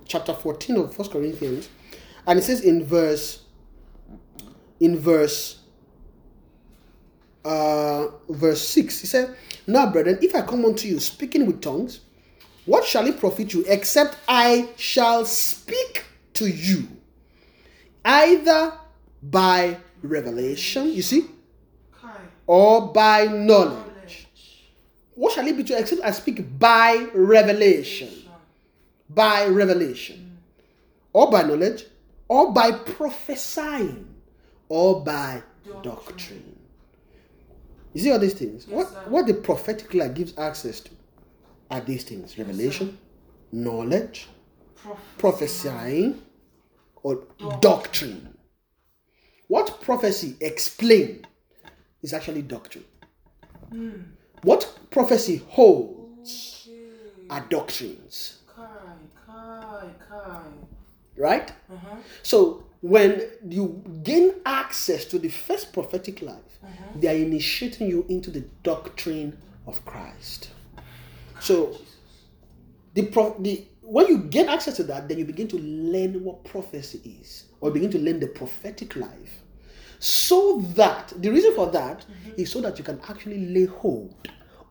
chapter 0.06 0.34
14 0.34 0.77
of 0.77 0.95
First 0.95 1.11
Corinthians, 1.11 1.69
and 2.26 2.40
it 2.40 2.44
says 2.44 2.61
in 2.61 2.85
verse 2.85 3.42
in 4.80 4.98
verse 4.98 5.60
uh 7.45 8.07
verse 8.30 8.68
6 8.69 9.02
he 9.02 9.07
said 9.07 9.35
now 9.68 9.91
brethren 9.91 10.18
if 10.22 10.34
i 10.35 10.41
come 10.41 10.64
unto 10.65 10.88
you 10.88 10.99
speaking 10.99 11.45
with 11.45 11.61
tongues 11.61 12.02
what 12.65 12.85
shall 12.85 13.06
it 13.06 13.19
profit 13.19 13.53
you 13.53 13.65
except 13.68 14.18
i 14.27 14.69
shall 14.77 15.26
speak 15.26 16.06
to 16.34 16.48
you 16.49 16.88
either 18.06 18.73
by 19.22 19.77
revelation 20.02 20.88
you 20.91 21.02
see 21.02 21.26
or 22.48 22.94
by 22.94 23.26
knowledge. 23.26 24.27
What 25.15 25.34
shall 25.34 25.48
it 25.48 25.56
be 25.56 25.64
to 25.64 25.77
except 25.77 26.02
I 26.03 26.11
speak 26.11 26.60
by 26.60 27.07
revelation? 27.14 28.10
By 29.10 29.45
revelation, 29.45 30.40
or 31.11 31.30
by 31.30 31.44
knowledge, 31.44 31.85
or 32.34 32.51
by 32.51 32.72
prophesying, 32.72 34.07
or 34.68 35.03
by 35.03 35.43
doctrine. 35.84 36.57
You 37.93 38.01
see 38.01 38.11
all 38.11 38.18
these 38.18 38.34
things? 38.34 38.65
Yes, 38.68 38.76
what 38.76 38.89
sir. 38.89 39.03
what 39.07 39.27
the 39.27 39.35
prophetic 39.35 39.93
life 39.93 40.15
gives 40.15 40.35
access 40.39 40.80
to 40.80 40.89
are 41.69 41.81
these 41.81 42.03
things: 42.03 42.35
revelation, 42.39 42.97
knowledge, 43.51 44.27
prophesying, 45.19 46.23
or 47.03 47.22
doctrine. 47.61 48.35
What 49.47 49.80
prophecy 49.81 50.35
explain 50.41 51.27
is 52.01 52.14
actually 52.14 52.41
doctrine. 52.41 52.85
Hmm. 53.69 53.91
What 54.41 54.76
prophecy 54.89 55.43
holds 55.49 56.68
are 57.30 57.45
doctrines, 57.47 58.39
Kai, 58.55 58.65
kai, 59.27 59.88
kai. 60.10 60.62
Right? 61.18 61.52
Uh-huh. 61.72 61.95
So 62.22 62.64
when 62.81 63.22
you 63.48 63.81
gain 64.03 64.35
access 64.45 65.06
to 65.06 65.19
the 65.19 65.30
first 65.30 65.73
prophetic 65.73 66.22
life, 66.22 66.60
they 66.95 67.07
are 67.07 67.15
initiating 67.15 67.90
you 67.90 68.06
into 68.10 68.31
the 68.31 68.41
doctrine 68.64 69.38
of 69.68 69.84
Christ. 69.85 70.49
So 71.40 71.77
the, 72.94 73.07
pro- 73.07 73.35
the 73.40 73.65
when 73.81 74.07
you 74.07 74.18
get 74.18 74.48
access 74.48 74.77
to 74.77 74.84
that, 74.84 75.07
then 75.07 75.18
you 75.19 75.26
begin 75.26 75.48
to 75.49 75.57
learn 75.57 76.23
what 76.23 76.44
prophecy 76.45 77.19
is, 77.22 77.45
or 77.60 77.72
begin 77.72 77.91
to 77.91 77.99
learn 77.99 78.19
the 78.19 78.27
prophetic 78.27 78.95
life. 78.95 79.41
So 79.99 80.60
that 80.76 81.14
the 81.15 81.30
reason 81.30 81.53
for 81.56 81.69
that 81.72 82.06
is 82.38 82.52
so 82.52 82.61
that 82.61 82.77
you 82.77 82.84
can 82.84 82.99
actually 83.07 83.45
lay 83.48 83.65
hold 83.65 84.14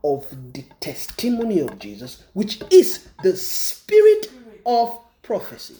of 0.04 0.26
the 0.52 0.64
testimony 0.80 1.60
of 1.60 1.78
Jesus, 1.78 2.24
which 2.32 2.60
is 2.70 3.08
the 3.22 3.36
spirit 3.36 4.30
of 4.66 4.98
prophecy. 5.22 5.76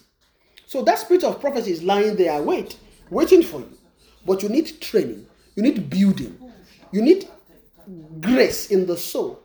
So 0.72 0.80
that 0.84 0.98
spirit 0.98 1.22
of 1.22 1.38
prophecy 1.38 1.70
is 1.70 1.82
lying 1.82 2.16
there, 2.16 2.42
wait, 2.42 2.78
waiting 3.10 3.42
for 3.42 3.60
you. 3.60 3.76
But 4.24 4.42
you 4.42 4.48
need 4.48 4.80
training, 4.80 5.26
you 5.54 5.62
need 5.62 5.90
building, 5.90 6.38
you 6.90 7.02
need 7.02 7.28
grace 8.22 8.70
in 8.70 8.86
the 8.86 8.96
soul 8.96 9.42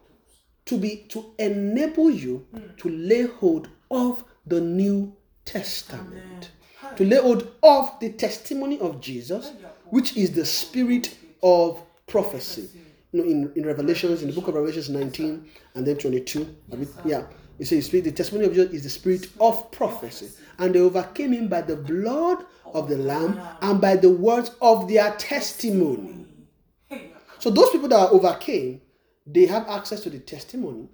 to 0.67 0.77
be 0.77 1.05
to 1.09 1.33
enable 1.37 2.09
you 2.09 2.47
to 2.77 2.87
lay 2.87 3.23
hold 3.23 3.67
of 3.91 4.23
the 4.45 4.61
New 4.61 5.13
Testament, 5.43 6.51
to 6.95 7.03
lay 7.03 7.17
hold 7.17 7.51
of 7.61 7.99
the 7.99 8.13
testimony 8.13 8.79
of 8.79 9.01
Jesus, 9.01 9.51
which 9.89 10.15
is 10.15 10.31
the 10.31 10.45
spirit 10.45 11.13
of 11.43 11.83
prophecy. 12.07 12.69
You 13.11 13.21
know, 13.21 13.29
in, 13.29 13.51
in 13.57 13.65
Revelations, 13.65 14.21
in 14.21 14.29
the 14.29 14.33
book 14.33 14.47
of 14.47 14.53
Revelations 14.53 14.89
19 14.89 15.45
and 15.75 15.85
then 15.85 15.97
22, 15.97 16.55
I 16.71 16.87
yeah, 17.05 17.23
you 17.59 17.65
says, 17.65 17.89
the 17.89 18.11
testimony 18.11 18.45
of 18.45 18.53
Jesus 18.53 18.73
is 18.73 18.83
the 18.83 18.89
spirit 18.89 19.29
of 19.39 19.71
prophecy, 19.71 20.29
and 20.59 20.75
they 20.75 20.79
overcame 20.79 21.33
him 21.33 21.47
by 21.47 21.61
the 21.61 21.75
blood 21.75 22.45
of 22.65 22.89
the 22.89 22.97
Lamb 22.97 23.39
and 23.61 23.81
by 23.81 23.95
the 23.95 24.09
words 24.09 24.51
of 24.61 24.87
their 24.87 25.11
testimony. 25.15 26.25
So 27.39 27.49
those 27.49 27.69
people 27.71 27.87
that 27.89 27.99
are 27.99 28.11
overcame, 28.11 28.81
they 29.25 29.45
have 29.45 29.67
access 29.67 30.01
to 30.01 30.09
the 30.09 30.19
testimony 30.19 30.89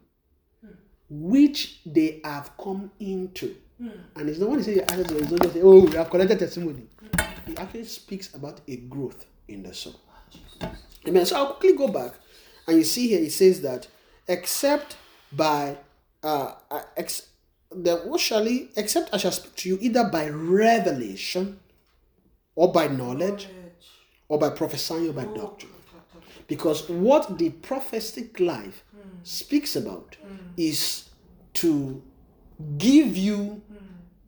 which 1.09 1.81
they 1.85 2.21
have 2.23 2.51
come 2.57 2.91
into. 2.99 3.55
And 4.15 4.29
it's 4.29 4.39
not 4.39 4.49
when 4.49 4.59
they 4.59 4.75
say 4.75 4.81
access 4.81 5.07
to 5.07 5.61
oh, 5.61 5.85
we 5.85 5.91
have 5.93 6.09
collected 6.09 6.39
testimony. 6.39 6.83
It 7.47 7.59
actually 7.59 7.83
speaks 7.85 8.33
about 8.33 8.61
a 8.67 8.77
growth 8.77 9.25
in 9.47 9.63
the 9.63 9.73
soul. 9.73 9.99
Amen. 11.05 11.25
So 11.25 11.35
I'll 11.35 11.53
quickly 11.55 11.77
go 11.77 11.87
back, 11.89 12.13
and 12.67 12.77
you 12.77 12.83
see 12.85 13.09
here 13.09 13.21
it 13.21 13.31
says 13.31 13.61
that 13.61 13.87
except 14.27 14.95
by 15.33 15.77
uh, 16.23 16.53
ex, 16.97 17.27
the 17.71 17.97
what 17.97 18.19
shall 18.21 18.45
he 18.45 18.69
except 18.75 19.13
I 19.13 19.17
shall 19.17 19.31
speak 19.31 19.55
to 19.57 19.69
you 19.69 19.77
either 19.81 20.05
by 20.05 20.29
revelation 20.29 21.59
or 22.55 22.71
by 22.71 22.87
knowledge 22.87 23.47
or 24.27 24.39
by 24.39 24.49
prophesying 24.49 25.09
or 25.09 25.13
by 25.13 25.25
oh, 25.25 25.35
doctrine. 25.35 25.71
Because 26.47 26.87
what 26.89 27.37
the 27.37 27.49
prophetic 27.49 28.39
life 28.39 28.83
hmm. 28.91 29.09
speaks 29.23 29.75
about 29.75 30.17
hmm. 30.25 30.35
is 30.57 31.09
to 31.55 32.01
give 32.77 33.15
you 33.17 33.61
hmm. 33.67 33.75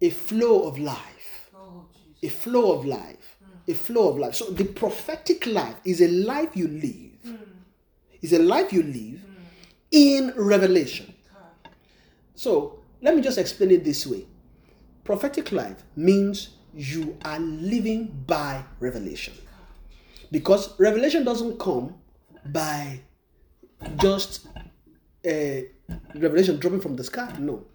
a 0.02 0.10
flow 0.10 0.64
of 0.64 0.80
life. 0.80 1.50
oh, 1.56 1.86
A 2.24 2.30
flow 2.30 2.74
of 2.78 2.86
life. 2.86 3.38
A 3.68 3.74
flow 3.74 4.10
of 4.10 4.18
life. 4.20 4.36
So 4.36 4.46
the 4.46 4.66
prophetic 4.66 5.46
life 5.48 5.76
is 5.84 6.02
a 6.02 6.08
life 6.08 6.56
you 6.56 6.68
live. 6.68 7.36
Is 8.22 8.34
a 8.34 8.40
life 8.40 8.72
you 8.74 8.84
live 8.84 9.22
in 9.92 10.34
revelation. 10.36 11.15
So 12.36 12.80
let 13.02 13.16
me 13.16 13.22
just 13.22 13.38
explain 13.38 13.72
it 13.72 13.84
this 13.84 14.06
way. 14.06 14.26
Prophetic 15.04 15.52
life 15.52 15.84
means 15.96 16.50
you 16.74 17.18
are 17.24 17.40
living 17.40 18.24
by 18.28 18.64
revelation. 18.80 19.34
Because 20.32 20.78
revelation 20.80 21.24
doesn't 21.24 21.60
come 21.60 21.96
by 22.46 23.00
just 24.02 24.48
a 25.26 25.68
revelation 26.16 26.58
dropping 26.60 26.82
from 26.82 26.96
the 26.96 27.04
sky. 27.04 27.34
No. 27.40 27.66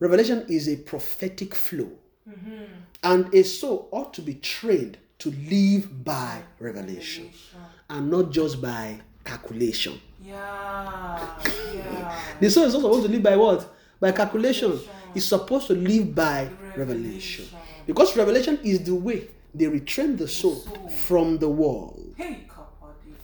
Revelation 0.00 0.44
is 0.48 0.68
a 0.68 0.76
prophetic 0.76 1.54
flow. 1.54 1.90
Mm-hmm. 2.28 2.64
And 3.02 3.34
a 3.34 3.42
soul 3.42 3.88
ought 3.90 4.12
to 4.14 4.22
be 4.22 4.34
trained 4.34 4.98
to 5.20 5.30
live 5.50 6.04
by 6.04 6.42
revelation 6.60 7.30
and 7.88 8.10
not 8.10 8.30
just 8.30 8.60
by 8.60 9.00
calculation. 9.24 10.00
Yeah, 10.22 11.38
yeah. 11.74 12.20
The 12.40 12.50
soul 12.50 12.64
is 12.64 12.74
also 12.74 12.88
supposed 12.88 13.06
to 13.06 13.12
live 13.12 13.22
by 13.22 13.36
what? 13.36 13.74
By 14.00 14.12
calculation. 14.12 14.80
It's 15.14 15.26
supposed 15.26 15.66
to 15.68 15.74
live 15.74 16.14
by 16.14 16.50
revelation. 16.76 17.46
Because 17.86 18.16
revelation 18.16 18.58
is 18.62 18.84
the 18.84 18.94
way 18.94 19.28
they 19.54 19.64
retrain 19.66 20.16
the 20.18 20.28
soul 20.28 20.56
from 21.06 21.38
the 21.38 21.48
world 21.48 22.14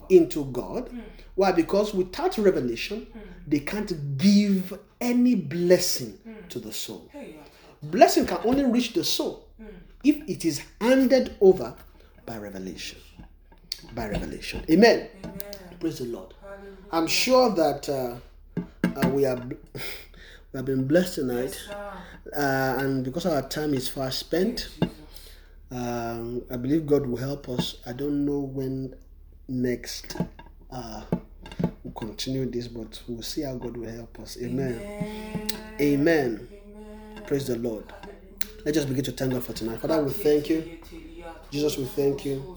into 0.09 0.45
God. 0.47 0.91
Why? 1.35 1.53
Because 1.53 1.95
without 1.95 2.39
revelation, 2.39 3.07
they 3.47 3.61
can't 3.61 4.17
give 4.17 4.79
any 5.01 5.35
blessing 5.35 6.19
to 6.49 6.59
the 6.59 6.73
soul. 6.73 7.11
Blessing 7.83 8.27
can 8.27 8.39
only 8.45 8.65
reach 8.65 8.95
the 8.95 9.05
soul 9.05 9.47
if 10.03 10.17
it 10.29 10.45
is 10.45 10.63
handed 10.81 11.37
over 11.41 11.75
by 12.27 12.39
revelation. 12.39 12.99
By 13.95 14.09
revelation. 14.09 14.65
Amen. 14.71 15.09
amen. 15.23 15.35
Praise 15.79 15.99
the 15.99 16.07
Lord. 16.07 16.33
Hallelujah. 16.41 16.77
I'm 16.91 17.07
sure 17.07 17.51
that 17.55 17.89
uh, 17.89 18.17
uh, 18.97 19.09
we 19.11 19.27
are 19.27 19.39
we 20.55 20.59
have 20.59 20.67
been 20.67 20.87
blessed 20.87 21.17
tonight, 21.17 21.61
uh, 22.33 22.77
and 22.79 23.05
because 23.05 23.27
our 23.27 23.43
time 23.43 23.75
is 23.75 23.89
fast 23.89 24.21
spent, 24.21 24.69
um, 25.73 26.43
I 26.49 26.57
believe 26.57 26.87
God 26.87 27.07
will 27.07 27.17
help 27.17 27.49
us. 27.49 27.79
I 27.85 27.93
don't 27.93 28.25
know 28.25 28.39
when 28.39 28.95
next 29.49 30.17
uh, 30.71 31.03
we'll 31.83 31.93
continue 31.95 32.49
this, 32.49 32.69
but 32.69 33.03
we'll 33.09 33.23
see 33.23 33.43
how 33.43 33.57
God 33.57 33.77
will 33.77 33.91
help 33.91 34.21
us. 34.21 34.39
Amen. 34.41 34.81
Amen. 34.81 35.49
Amen. 35.81 36.49
Amen. 36.61 37.25
Praise 37.27 37.49
the 37.49 37.57
Lord. 37.57 37.93
Let's 38.65 38.77
just 38.77 38.89
begin 38.89 39.03
to 39.07 39.13
thank 39.13 39.33
God 39.33 39.43
for 39.43 39.55
tonight. 39.55 39.81
Father, 39.81 40.05
we 40.05 40.13
thank 40.13 40.49
you. 40.51 40.79
Jesus, 41.55 41.79
we 41.79 41.85
thank 41.85 42.25
you. 42.25 42.57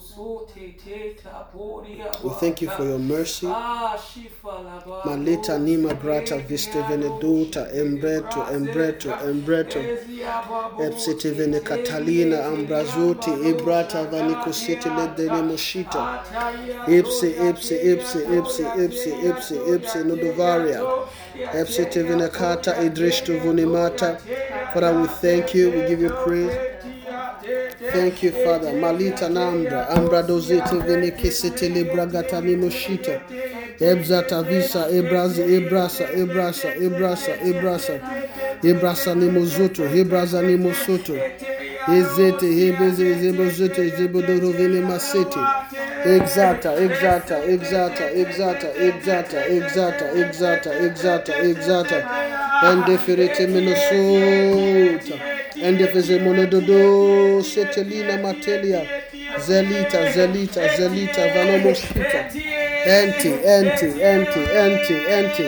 We 2.23 2.29
thank 2.39 2.63
you 2.63 2.69
for 2.71 2.83
your 2.83 2.97
mercy. 2.97 3.45
Maleta 5.05 5.59
nima 5.59 5.93
brata 5.93 6.37
viste 6.37 6.81
veneduta 6.89 7.71
embreto 7.73 8.47
embreto 8.51 9.09
embreto. 9.23 9.79
Epsite 10.79 11.31
vene 11.31 11.59
catalina 11.59 12.45
ambrazuti 12.45 13.29
ibrata 13.49 14.03
vanicositi 14.09 14.89
ledene 14.89 15.41
moshita 15.41 16.23
ipse 16.87 17.29
ipse 17.49 17.75
ipse 17.93 18.19
ipse 18.37 18.63
ipse 18.83 19.09
ipse 19.29 19.55
ipse 19.75 20.03
nodovaria. 20.03 20.81
Epsite 21.53 22.03
vene 22.03 22.29
kata 22.29 22.81
idrishto 22.81 23.37
vunimata 23.37 24.17
Father 24.73 25.01
we 25.01 25.07
thank 25.07 25.53
you. 25.53 25.69
We 25.69 25.87
give 25.87 26.01
you 26.01 26.09
praise 26.09 26.77
Thank 27.79 28.23
you, 28.23 28.31
Father. 28.31 28.71
Malita 28.73 29.29
Nambra, 29.29 29.87
Ambra 29.89 30.23
Dozete 30.23 30.79
Venekesete 30.83 31.69
Lebragata 31.69 32.41
Nimoshita, 32.41 33.21
Ebzata 33.79 34.41
Visa, 34.47 34.87
Ebrazi, 34.89 35.43
Ebrasa, 35.43 36.07
Ebrasa, 36.11 36.73
Ebrasa, 36.75 37.37
Ebrasa, 37.41 37.99
Ebrasa 38.63 39.15
Nimozoto, 39.15 39.83
Hebraza 39.87 40.41
Nimosoto, 40.41 41.13
Ezete, 41.87 42.45
Hebeze, 42.45 43.13
Zebozete, 43.13 43.89
Zebodoro 43.97 44.51
Venemasete, 44.51 45.39
Exata, 46.05 46.73
exata, 46.75 47.37
exata, 47.43 48.05
exata, 48.11 48.67
exata, 48.75 49.45
exata, 49.47 50.05
exata, 50.13 50.69
exata, 50.85 51.33
exata, 51.33 52.05
and 52.63 52.83
deferete 52.83 53.47
Minnesota. 53.47 55.15
Endefeze 55.61 56.19
monododo 56.19 57.43
setelina 57.43 58.17
matelia 58.17 58.81
zelita 59.39 60.11
zelita 60.11 60.61
zelita 60.77 61.21
vanomoskita 61.33 62.29
Empty, 62.85 63.33
empty, 63.43 64.01
empty, 64.01 64.39
empty, 64.51 64.95
empty. 65.09 65.43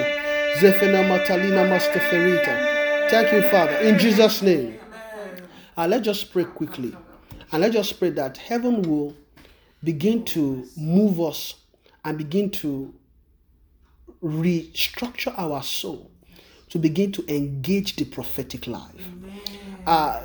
Zephina 0.60 1.03
Matalina 1.03 1.64
Mastaferita. 1.64 3.10
Thank 3.10 3.32
you, 3.32 3.41
Father. 3.49 3.76
In 3.78 3.98
Jesus' 3.98 4.41
name. 4.41 4.78
Let's 5.88 6.06
just 6.06 6.31
pray 6.31 6.45
quickly. 6.45 6.95
And 7.51 7.61
let's 7.61 7.73
just 7.73 7.99
pray 7.99 8.10
that 8.11 8.38
heaven 8.38 8.81
will 8.81 9.15
begin 9.84 10.26
to 10.26 10.68
move 10.76 11.19
us 11.22 11.56
and 12.03 12.18
begin 12.18 12.49
to 12.51 12.93
restructure 14.22 15.34
our 15.38 15.64
soul 15.64 16.11
to 16.69 16.77
begin 16.80 17.11
to 17.11 17.35
engage 17.35 17.95
the 17.95 18.06
prophetic 18.06 18.68
life. 18.68 19.10
Uh, 19.85 20.22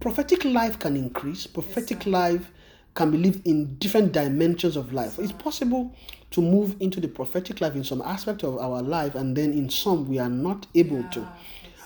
prophetic 0.00 0.44
life 0.44 0.78
can 0.78 0.96
increase, 0.96 1.46
prophetic 1.46 2.06
life 2.06 2.50
can 2.94 3.10
be 3.10 3.18
lived 3.18 3.46
in 3.46 3.76
different 3.76 4.12
dimensions 4.12 4.76
of 4.76 4.92
life. 4.92 5.18
It's 5.18 5.32
possible 5.32 5.94
to 6.30 6.40
move 6.40 6.76
into 6.80 7.00
the 7.00 7.08
prophetic 7.08 7.60
life 7.60 7.74
in 7.74 7.84
some 7.84 8.02
aspect 8.02 8.42
of 8.42 8.58
our 8.58 8.82
life, 8.82 9.14
and 9.14 9.36
then 9.36 9.52
in 9.52 9.68
some 9.70 10.08
we 10.08 10.18
are 10.18 10.28
not 10.28 10.66
able 10.74 11.02
to. 11.04 11.26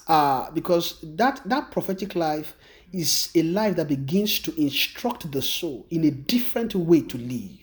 Uh, 0.09 0.51
because 0.51 0.99
that 1.03 1.41
that 1.45 1.71
prophetic 1.71 2.17
life 2.17 2.57
is 2.93 3.31
a 3.35 3.43
life 3.43 3.77
that 3.77 3.89
begins 3.89 4.39
to 4.41 4.61
instruct 4.61 5.31
the 5.33 5.43
soul 5.43 5.87
in 5.91 6.05
a 6.05 6.11
different 6.11 6.75
way 6.75 7.03
to 7.03 7.19
live. 7.19 7.59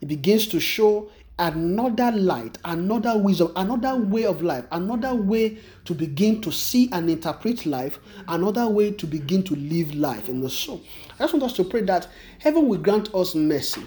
It 0.00 0.08
begins 0.08 0.46
to 0.48 0.60
show 0.60 1.10
another 1.38 2.12
light, 2.12 2.58
another 2.64 3.18
wisdom, 3.18 3.52
another 3.56 3.96
way 3.96 4.24
of 4.24 4.42
life, 4.42 4.64
another 4.70 5.14
way 5.14 5.58
to 5.84 5.94
begin 5.94 6.40
to 6.42 6.52
see 6.52 6.88
and 6.92 7.10
interpret 7.10 7.66
life, 7.66 7.98
another 8.28 8.68
way 8.68 8.92
to 8.92 9.06
begin 9.06 9.42
to 9.42 9.56
live 9.56 9.94
life 9.94 10.28
in 10.28 10.40
the 10.40 10.50
soul. 10.50 10.80
I 11.14 11.24
just 11.24 11.34
want 11.34 11.44
us 11.44 11.52
to 11.54 11.64
pray 11.64 11.82
that 11.82 12.08
heaven 12.38 12.68
will 12.68 12.78
grant 12.78 13.12
us 13.14 13.34
mercy. 13.34 13.82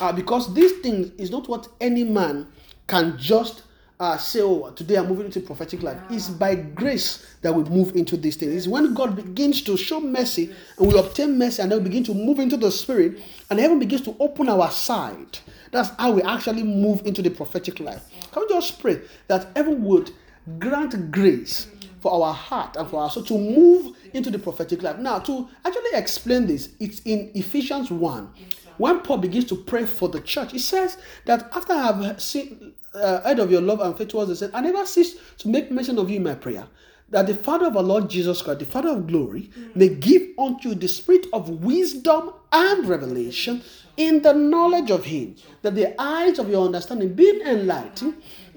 Uh, 0.00 0.12
because 0.12 0.52
these 0.54 0.72
things 0.80 1.10
is 1.18 1.30
not 1.30 1.48
what 1.48 1.68
any 1.80 2.04
man 2.04 2.48
can 2.86 3.16
just 3.18 3.62
uh, 4.04 4.18
say, 4.18 4.42
oh, 4.42 4.70
today 4.70 4.96
I'm 4.96 5.08
moving 5.08 5.26
into 5.26 5.40
prophetic 5.40 5.82
life. 5.82 5.98
It's 6.10 6.28
by 6.28 6.54
grace 6.56 7.26
that 7.40 7.54
we 7.54 7.64
move 7.64 7.96
into 7.96 8.16
these 8.18 8.36
things. 8.36 8.54
It's 8.54 8.68
when 8.68 8.92
God 8.92 9.16
begins 9.16 9.62
to 9.62 9.76
show 9.78 9.98
mercy 9.98 10.54
and 10.78 10.86
we 10.86 10.98
obtain 10.98 11.38
mercy 11.38 11.62
and 11.62 11.72
then 11.72 11.78
we 11.78 11.84
begin 11.84 12.04
to 12.04 12.14
move 12.14 12.38
into 12.38 12.58
the 12.58 12.70
spirit 12.70 13.18
and 13.48 13.58
heaven 13.58 13.78
begins 13.78 14.02
to 14.02 14.14
open 14.20 14.50
our 14.50 14.70
side. 14.70 15.38
That's 15.70 15.88
how 15.98 16.12
we 16.12 16.22
actually 16.22 16.64
move 16.64 17.06
into 17.06 17.22
the 17.22 17.30
prophetic 17.30 17.80
life. 17.80 18.02
Can 18.30 18.42
we 18.42 18.48
just 18.48 18.78
pray 18.78 19.00
that 19.28 19.48
heaven 19.56 19.82
would 19.84 20.10
grant 20.58 21.10
grace 21.10 21.68
for 22.00 22.12
our 22.12 22.34
heart 22.34 22.76
and 22.76 22.88
for 22.88 23.00
our 23.00 23.10
soul 23.10 23.22
to 23.24 23.38
move 23.38 23.96
into 24.12 24.30
the 24.30 24.38
prophetic 24.38 24.82
life? 24.82 24.98
Now, 24.98 25.18
to 25.20 25.48
actually 25.64 25.94
explain 25.94 26.46
this, 26.46 26.68
it's 26.78 27.00
in 27.06 27.30
Ephesians 27.34 27.90
1 27.90 28.28
when 28.76 29.00
Paul 29.00 29.18
begins 29.18 29.44
to 29.46 29.56
pray 29.56 29.86
for 29.86 30.08
the 30.08 30.20
church, 30.20 30.50
he 30.50 30.58
says 30.58 30.96
that 31.26 31.48
after 31.54 31.72
I 31.72 31.92
have 32.02 32.20
seen, 32.20 32.74
uh, 32.94 33.20
heard 33.22 33.38
of 33.38 33.50
your 33.50 33.60
love 33.60 33.80
and 33.80 33.96
faith 33.96 34.08
towards 34.08 34.28
the 34.30 34.36
saints, 34.36 34.54
I 34.54 34.60
never 34.60 34.86
cease 34.86 35.16
to 35.38 35.48
make 35.48 35.70
mention 35.70 35.98
of 35.98 36.10
you 36.10 36.16
in 36.16 36.22
my 36.22 36.34
prayer. 36.34 36.66
That 37.10 37.26
the 37.26 37.34
Father 37.34 37.66
of 37.66 37.76
our 37.76 37.82
Lord 37.82 38.08
Jesus 38.08 38.40
Christ, 38.42 38.60
the 38.60 38.66
Father 38.66 38.90
of 38.90 39.06
glory, 39.06 39.50
may 39.74 39.88
give 39.88 40.22
unto 40.38 40.70
you 40.70 40.74
the 40.74 40.88
spirit 40.88 41.26
of 41.32 41.48
wisdom 41.48 42.32
and 42.50 42.88
revelation 42.88 43.62
in 43.96 44.22
the 44.22 44.32
knowledge 44.32 44.90
of 44.90 45.04
Him, 45.04 45.36
that 45.62 45.74
the 45.74 46.00
eyes 46.00 46.38
of 46.38 46.48
your 46.48 46.64
understanding 46.64 47.14
being 47.14 47.40
enlightened, 47.42 48.14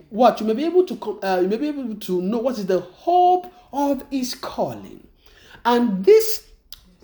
what 0.09 0.39
you 0.39 0.47
may 0.47 0.53
be 0.53 0.65
able 0.65 0.85
to 0.85 1.19
uh, 1.21 1.39
you 1.41 1.47
may 1.47 1.57
be 1.57 1.67
able 1.67 1.95
to 1.95 2.21
know 2.21 2.37
what 2.37 2.57
is 2.57 2.65
the 2.65 2.79
hope 2.79 3.51
of 3.73 4.03
His 4.09 4.33
calling, 4.33 5.05
and 5.65 6.05
this 6.05 6.47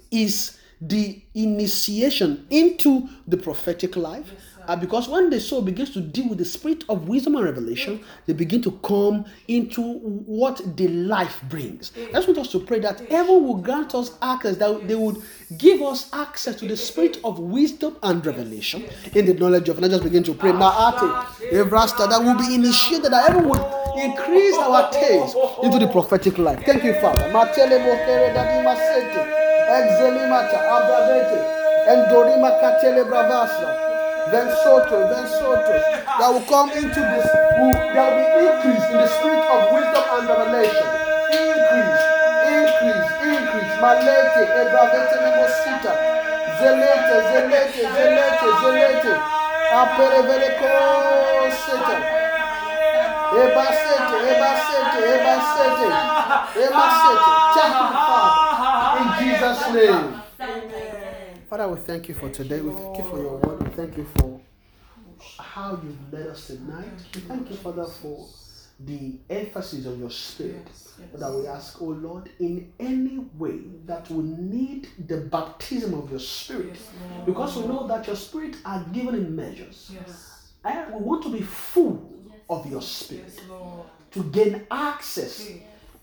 is 0.10 0.58
the 0.80 1.23
initiation 1.36 2.46
into 2.50 3.08
the 3.28 3.38
prophetic 3.38 3.96
life. 3.96 4.32
Uh, 4.66 4.76
because 4.78 5.10
when 5.10 5.30
the 5.30 5.40
soul 5.40 5.62
begins 5.62 5.90
to 5.90 6.00
deal 6.00 6.30
with 6.30 6.38
the 6.38 6.46
spirit 6.46 6.86
of 6.88 7.08
wisdom 7.10 7.36
and 7.36 7.44
revelation, 7.44 8.02
they 8.26 8.34
begin 8.34 8.62
to 8.62 8.72
come 8.84 9.26
into 9.50 9.82
what 10.00 10.62
the 10.78 10.88
life 10.88 11.42
brings. 11.50 11.92
I 11.98 12.14
just 12.14 12.28
want 12.30 12.40
us 12.40 12.52
to 12.54 12.60
pray 12.60 12.80
that 12.80 13.02
heaven 13.10 13.44
will 13.44 13.56
grant 13.58 13.94
us 13.94 14.18
access, 14.22 14.56
that 14.58 14.88
they 14.88 14.96
would 14.96 15.22
give 15.58 15.82
us 15.82 16.10
access 16.14 16.56
to 16.58 16.68
the 16.68 16.78
spirit 16.78 17.20
of 17.26 17.40
wisdom 17.40 17.98
and 18.04 18.26
revelation 18.26 18.86
in 19.14 19.26
the 19.26 19.34
knowledge 19.34 19.68
of. 19.68 19.80
Let's 19.80 19.96
just 19.96 20.04
begin 20.06 20.24
to 20.24 20.34
pray. 20.34 20.52
Ma'ate, 20.52 21.26
Evrasta, 21.52 22.10
that 22.10 22.24
will 22.24 22.38
be 22.38 22.56
initiated, 22.56 23.12
that 23.12 23.28
heaven 23.28 23.50
would 23.50 23.60
increase 24.02 24.58
our 24.60 24.90
taste 24.92 25.36
into 25.62 25.78
the 25.78 25.90
prophetic 25.92 26.38
life. 26.38 26.64
Thank 26.66 26.86
you, 26.86 26.94
Father. 27.02 27.26
Matele 27.34 27.84
exelimata, 31.24 31.32
abravete, 31.32 31.40
endorima 31.88 32.52
katele 32.60 33.04
bravasa. 33.04 33.70
Then 34.32 34.48
Soto, 34.64 35.08
then 35.10 35.28
Soto, 35.28 35.74
that 36.20 36.30
will 36.32 36.42
come 36.48 36.72
into 36.72 37.00
this, 37.00 37.28
will, 37.60 37.76
there 37.94 38.08
will 38.16 38.30
be 38.40 38.48
increase 38.48 38.86
in 38.90 38.98
the 38.98 39.08
spirit 39.08 39.44
of 39.52 39.74
wisdom 39.74 40.04
and 40.16 40.28
revelation. 40.32 40.88
Increase, 41.34 42.04
increase, 42.48 43.10
increase. 43.20 43.74
Malete, 43.84 44.44
Ebravete, 44.48 45.18
Nemosita, 45.20 45.94
Zelete, 46.56 47.18
Zelete, 47.36 47.84
Zelete, 47.84 48.48
Zelete, 48.64 49.14
Apereveleco, 49.76 50.72
Seta. 51.68 51.98
Ebasete, 53.34 54.18
Ebasete, 54.32 55.00
Ebasete, 55.14 55.88
Ebasete. 56.64 57.32
Thank 57.56 57.76
you, 57.82 57.90
Father. 58.08 58.44
In 59.00 59.08
Jesus' 59.20 59.64
name. 59.74 60.24
Father, 61.54 61.68
we 61.68 61.78
thank 61.78 62.10
you 62.10 62.16
for 62.16 62.30
today. 62.30 62.62
We 62.62 62.74
thank 62.74 62.98
you 62.98 63.04
for 63.04 63.20
your 63.20 63.38
word. 63.38 63.62
We 63.62 63.70
thank 63.76 63.96
you 63.96 64.08
for 64.16 64.42
how 65.38 65.80
you've 65.84 66.12
led 66.12 66.26
us 66.26 66.48
tonight. 66.48 66.90
We 67.14 67.22
thank 67.22 67.48
you, 67.48 67.56
Father, 67.58 67.86
for 67.86 68.28
the 68.80 69.20
emphasis 69.30 69.86
of 69.86 70.00
your 70.00 70.10
spirit. 70.10 70.68
That 71.14 71.32
we 71.32 71.46
ask, 71.46 71.80
oh 71.80 71.90
Lord, 71.90 72.32
in 72.40 72.74
any 72.80 73.20
way 73.38 73.60
that 73.86 74.10
we 74.10 74.24
need 74.24 74.88
the 75.06 75.18
baptism 75.18 75.94
of 75.94 76.10
your 76.10 76.20
spirit. 76.20 76.76
Because 77.24 77.56
we 77.56 77.68
know 77.68 77.86
that 77.86 78.08
your 78.08 78.16
spirit 78.16 78.56
are 78.66 78.84
given 78.92 79.14
in 79.14 79.36
measures. 79.36 79.92
Yes. 79.94 80.54
And 80.66 80.92
we 80.92 81.02
want 81.02 81.22
to 81.22 81.30
be 81.30 81.44
full 81.44 82.12
of 82.50 82.66
your 82.66 82.82
spirit 82.82 83.40
to 84.10 84.24
gain 84.24 84.66
access 84.72 85.48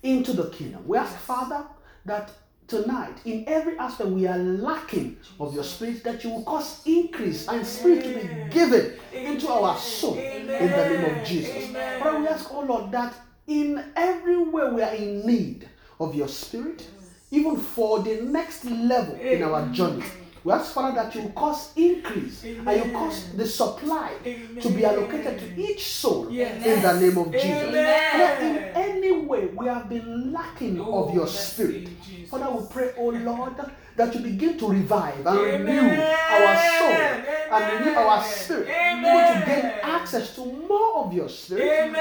into 0.01 0.33
the 0.33 0.49
kingdom. 0.51 0.87
We 0.87 0.97
ask, 0.97 1.17
Father, 1.17 1.65
that 2.05 2.31
tonight, 2.71 3.17
in 3.25 3.45
every 3.49 3.77
aspect, 3.77 4.09
we 4.11 4.27
are 4.27 4.39
lacking 4.39 5.17
of 5.41 5.55
your 5.55 5.65
spirit, 5.65 6.05
that 6.05 6.23
you 6.23 6.31
will 6.31 6.45
cause 6.45 6.81
increase 6.87 7.49
and 7.49 7.67
spirit 7.67 8.05
to 8.05 8.15
be 8.15 8.51
given 8.51 8.95
into 9.13 9.49
our 9.49 9.77
soul 9.77 10.17
in 10.17 10.47
the 10.47 10.59
name 10.61 11.19
of 11.19 11.27
Jesus. 11.27 11.71
Father, 11.99 12.21
we 12.21 12.29
ask, 12.29 12.49
oh 12.53 12.61
Lord, 12.61 12.93
that 12.93 13.15
in 13.47 13.85
every 13.97 14.39
way 14.39 14.71
we 14.71 14.83
are 14.83 14.95
in 14.95 15.27
need 15.27 15.69
of 15.99 16.15
your 16.15 16.29
spirit, 16.29 16.87
even 17.33 17.57
for 17.57 18.01
the 18.03 18.23
next 18.23 18.65
level 18.65 19.17
in 19.17 19.43
our 19.43 19.67
journey. 19.69 20.05
We 20.43 20.53
ask, 20.53 20.73
Father, 20.73 20.95
that 20.97 21.15
you 21.15 21.29
cause 21.37 21.73
increase 21.77 22.45
and 22.45 22.67
you 22.87 22.93
cause 22.93 23.31
the 23.37 23.47
supply 23.47 24.13
to 24.61 24.71
be 24.71 24.85
allocated 24.85 25.39
to 25.39 25.61
each 25.63 25.85
soul 25.87 26.29
Yes. 26.31 26.65
in 26.65 26.81
the 26.83 27.01
name 27.01 27.19
of 27.19 27.31
Jesus. 27.33 27.47
Amen. 27.69 28.11
Father, 28.13 28.47
in 28.47 28.57
any 28.75 29.13
way 29.27 29.47
we 29.47 29.67
have 29.67 29.89
been 29.89 30.33
lacking 30.33 30.81
Oh, 30.81 31.05
of 31.09 31.15
your 31.15 31.27
spirit. 31.27 31.89
Father, 32.31 32.51
we 32.57 32.67
pray, 32.71 32.93
oh 32.97 33.09
Lord, 33.11 33.53
that 33.97 34.15
you 34.15 34.21
begin 34.21 34.57
to 34.59 34.69
revive 34.71 35.27
and 35.27 35.39
Amen. 35.39 35.91
renew 35.91 36.03
our 36.03 36.57
soul 36.79 37.59
and 37.59 37.85
renew 37.87 37.99
our 37.99 38.25
spirit. 38.25 38.69
Amen. 38.69 39.41
To 39.41 39.47
gain 39.47 39.65
access 39.83 40.35
to 40.37 40.47
more 40.47 41.05
of 41.05 41.13
your 41.13 41.29
spirit 41.29 41.89
in 41.89 41.93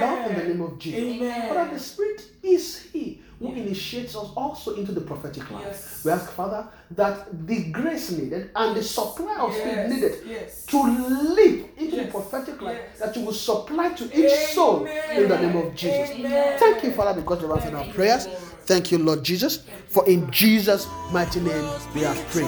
love 0.00 0.30
in 0.30 0.36
the 0.38 0.44
name 0.44 0.60
of 0.60 0.78
Jesus. 0.78 1.00
Amen. 1.00 1.48
Father, 1.54 1.72
the 1.74 1.80
spirit 1.80 2.22
is 2.42 2.82
He 2.92 3.22
who 3.38 3.52
initiates 3.52 4.16
us 4.16 4.30
also 4.36 4.74
into 4.76 4.92
the 4.92 5.00
prophetic 5.00 5.50
life. 5.50 5.64
Yes. 5.66 6.02
We 6.04 6.10
ask, 6.10 6.30
Father, 6.32 6.66
that 6.92 7.46
the 7.46 7.64
grace 7.70 8.10
needed 8.10 8.50
and 8.56 8.74
the 8.76 8.82
supply 8.82 9.36
of 9.36 9.52
spirit 9.54 9.76
Yes, 9.76 9.92
needed 9.92 10.18
yes. 10.26 10.66
to 10.66 10.82
live 10.82 11.66
into 11.76 11.96
the 11.96 12.06
prophetic 12.06 12.62
life 12.62 12.78
yes. 12.80 12.98
that 12.98 13.16
you 13.16 13.26
will 13.26 13.32
supply 13.34 13.90
to 13.90 14.04
each 14.18 14.32
soul 14.54 14.86
in 14.86 15.28
the 15.28 15.38
name 15.38 15.56
of 15.56 15.74
Jesus. 15.74 16.10
Amen. 16.10 16.58
Thank 16.58 16.84
you, 16.84 16.92
Father, 16.92 17.20
because 17.20 17.42
you've 17.42 17.50
answered 17.50 17.74
our 17.74 17.84
prayers. 17.92 18.26
Thank 18.64 18.90
you, 18.90 18.98
Lord 18.98 19.22
Jesus, 19.22 19.64
for 19.88 20.06
in 20.08 20.30
Jesus' 20.30 20.86
mighty 21.12 21.40
name 21.40 21.68
we 21.94 22.00
have 22.02 22.16
prayed. 22.28 22.46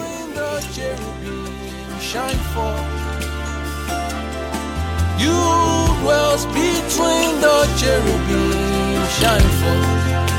Between 6.39 7.41
the 7.41 7.65
cherubim 7.77 9.07
shine 9.19 9.41
forth. 9.41 10.38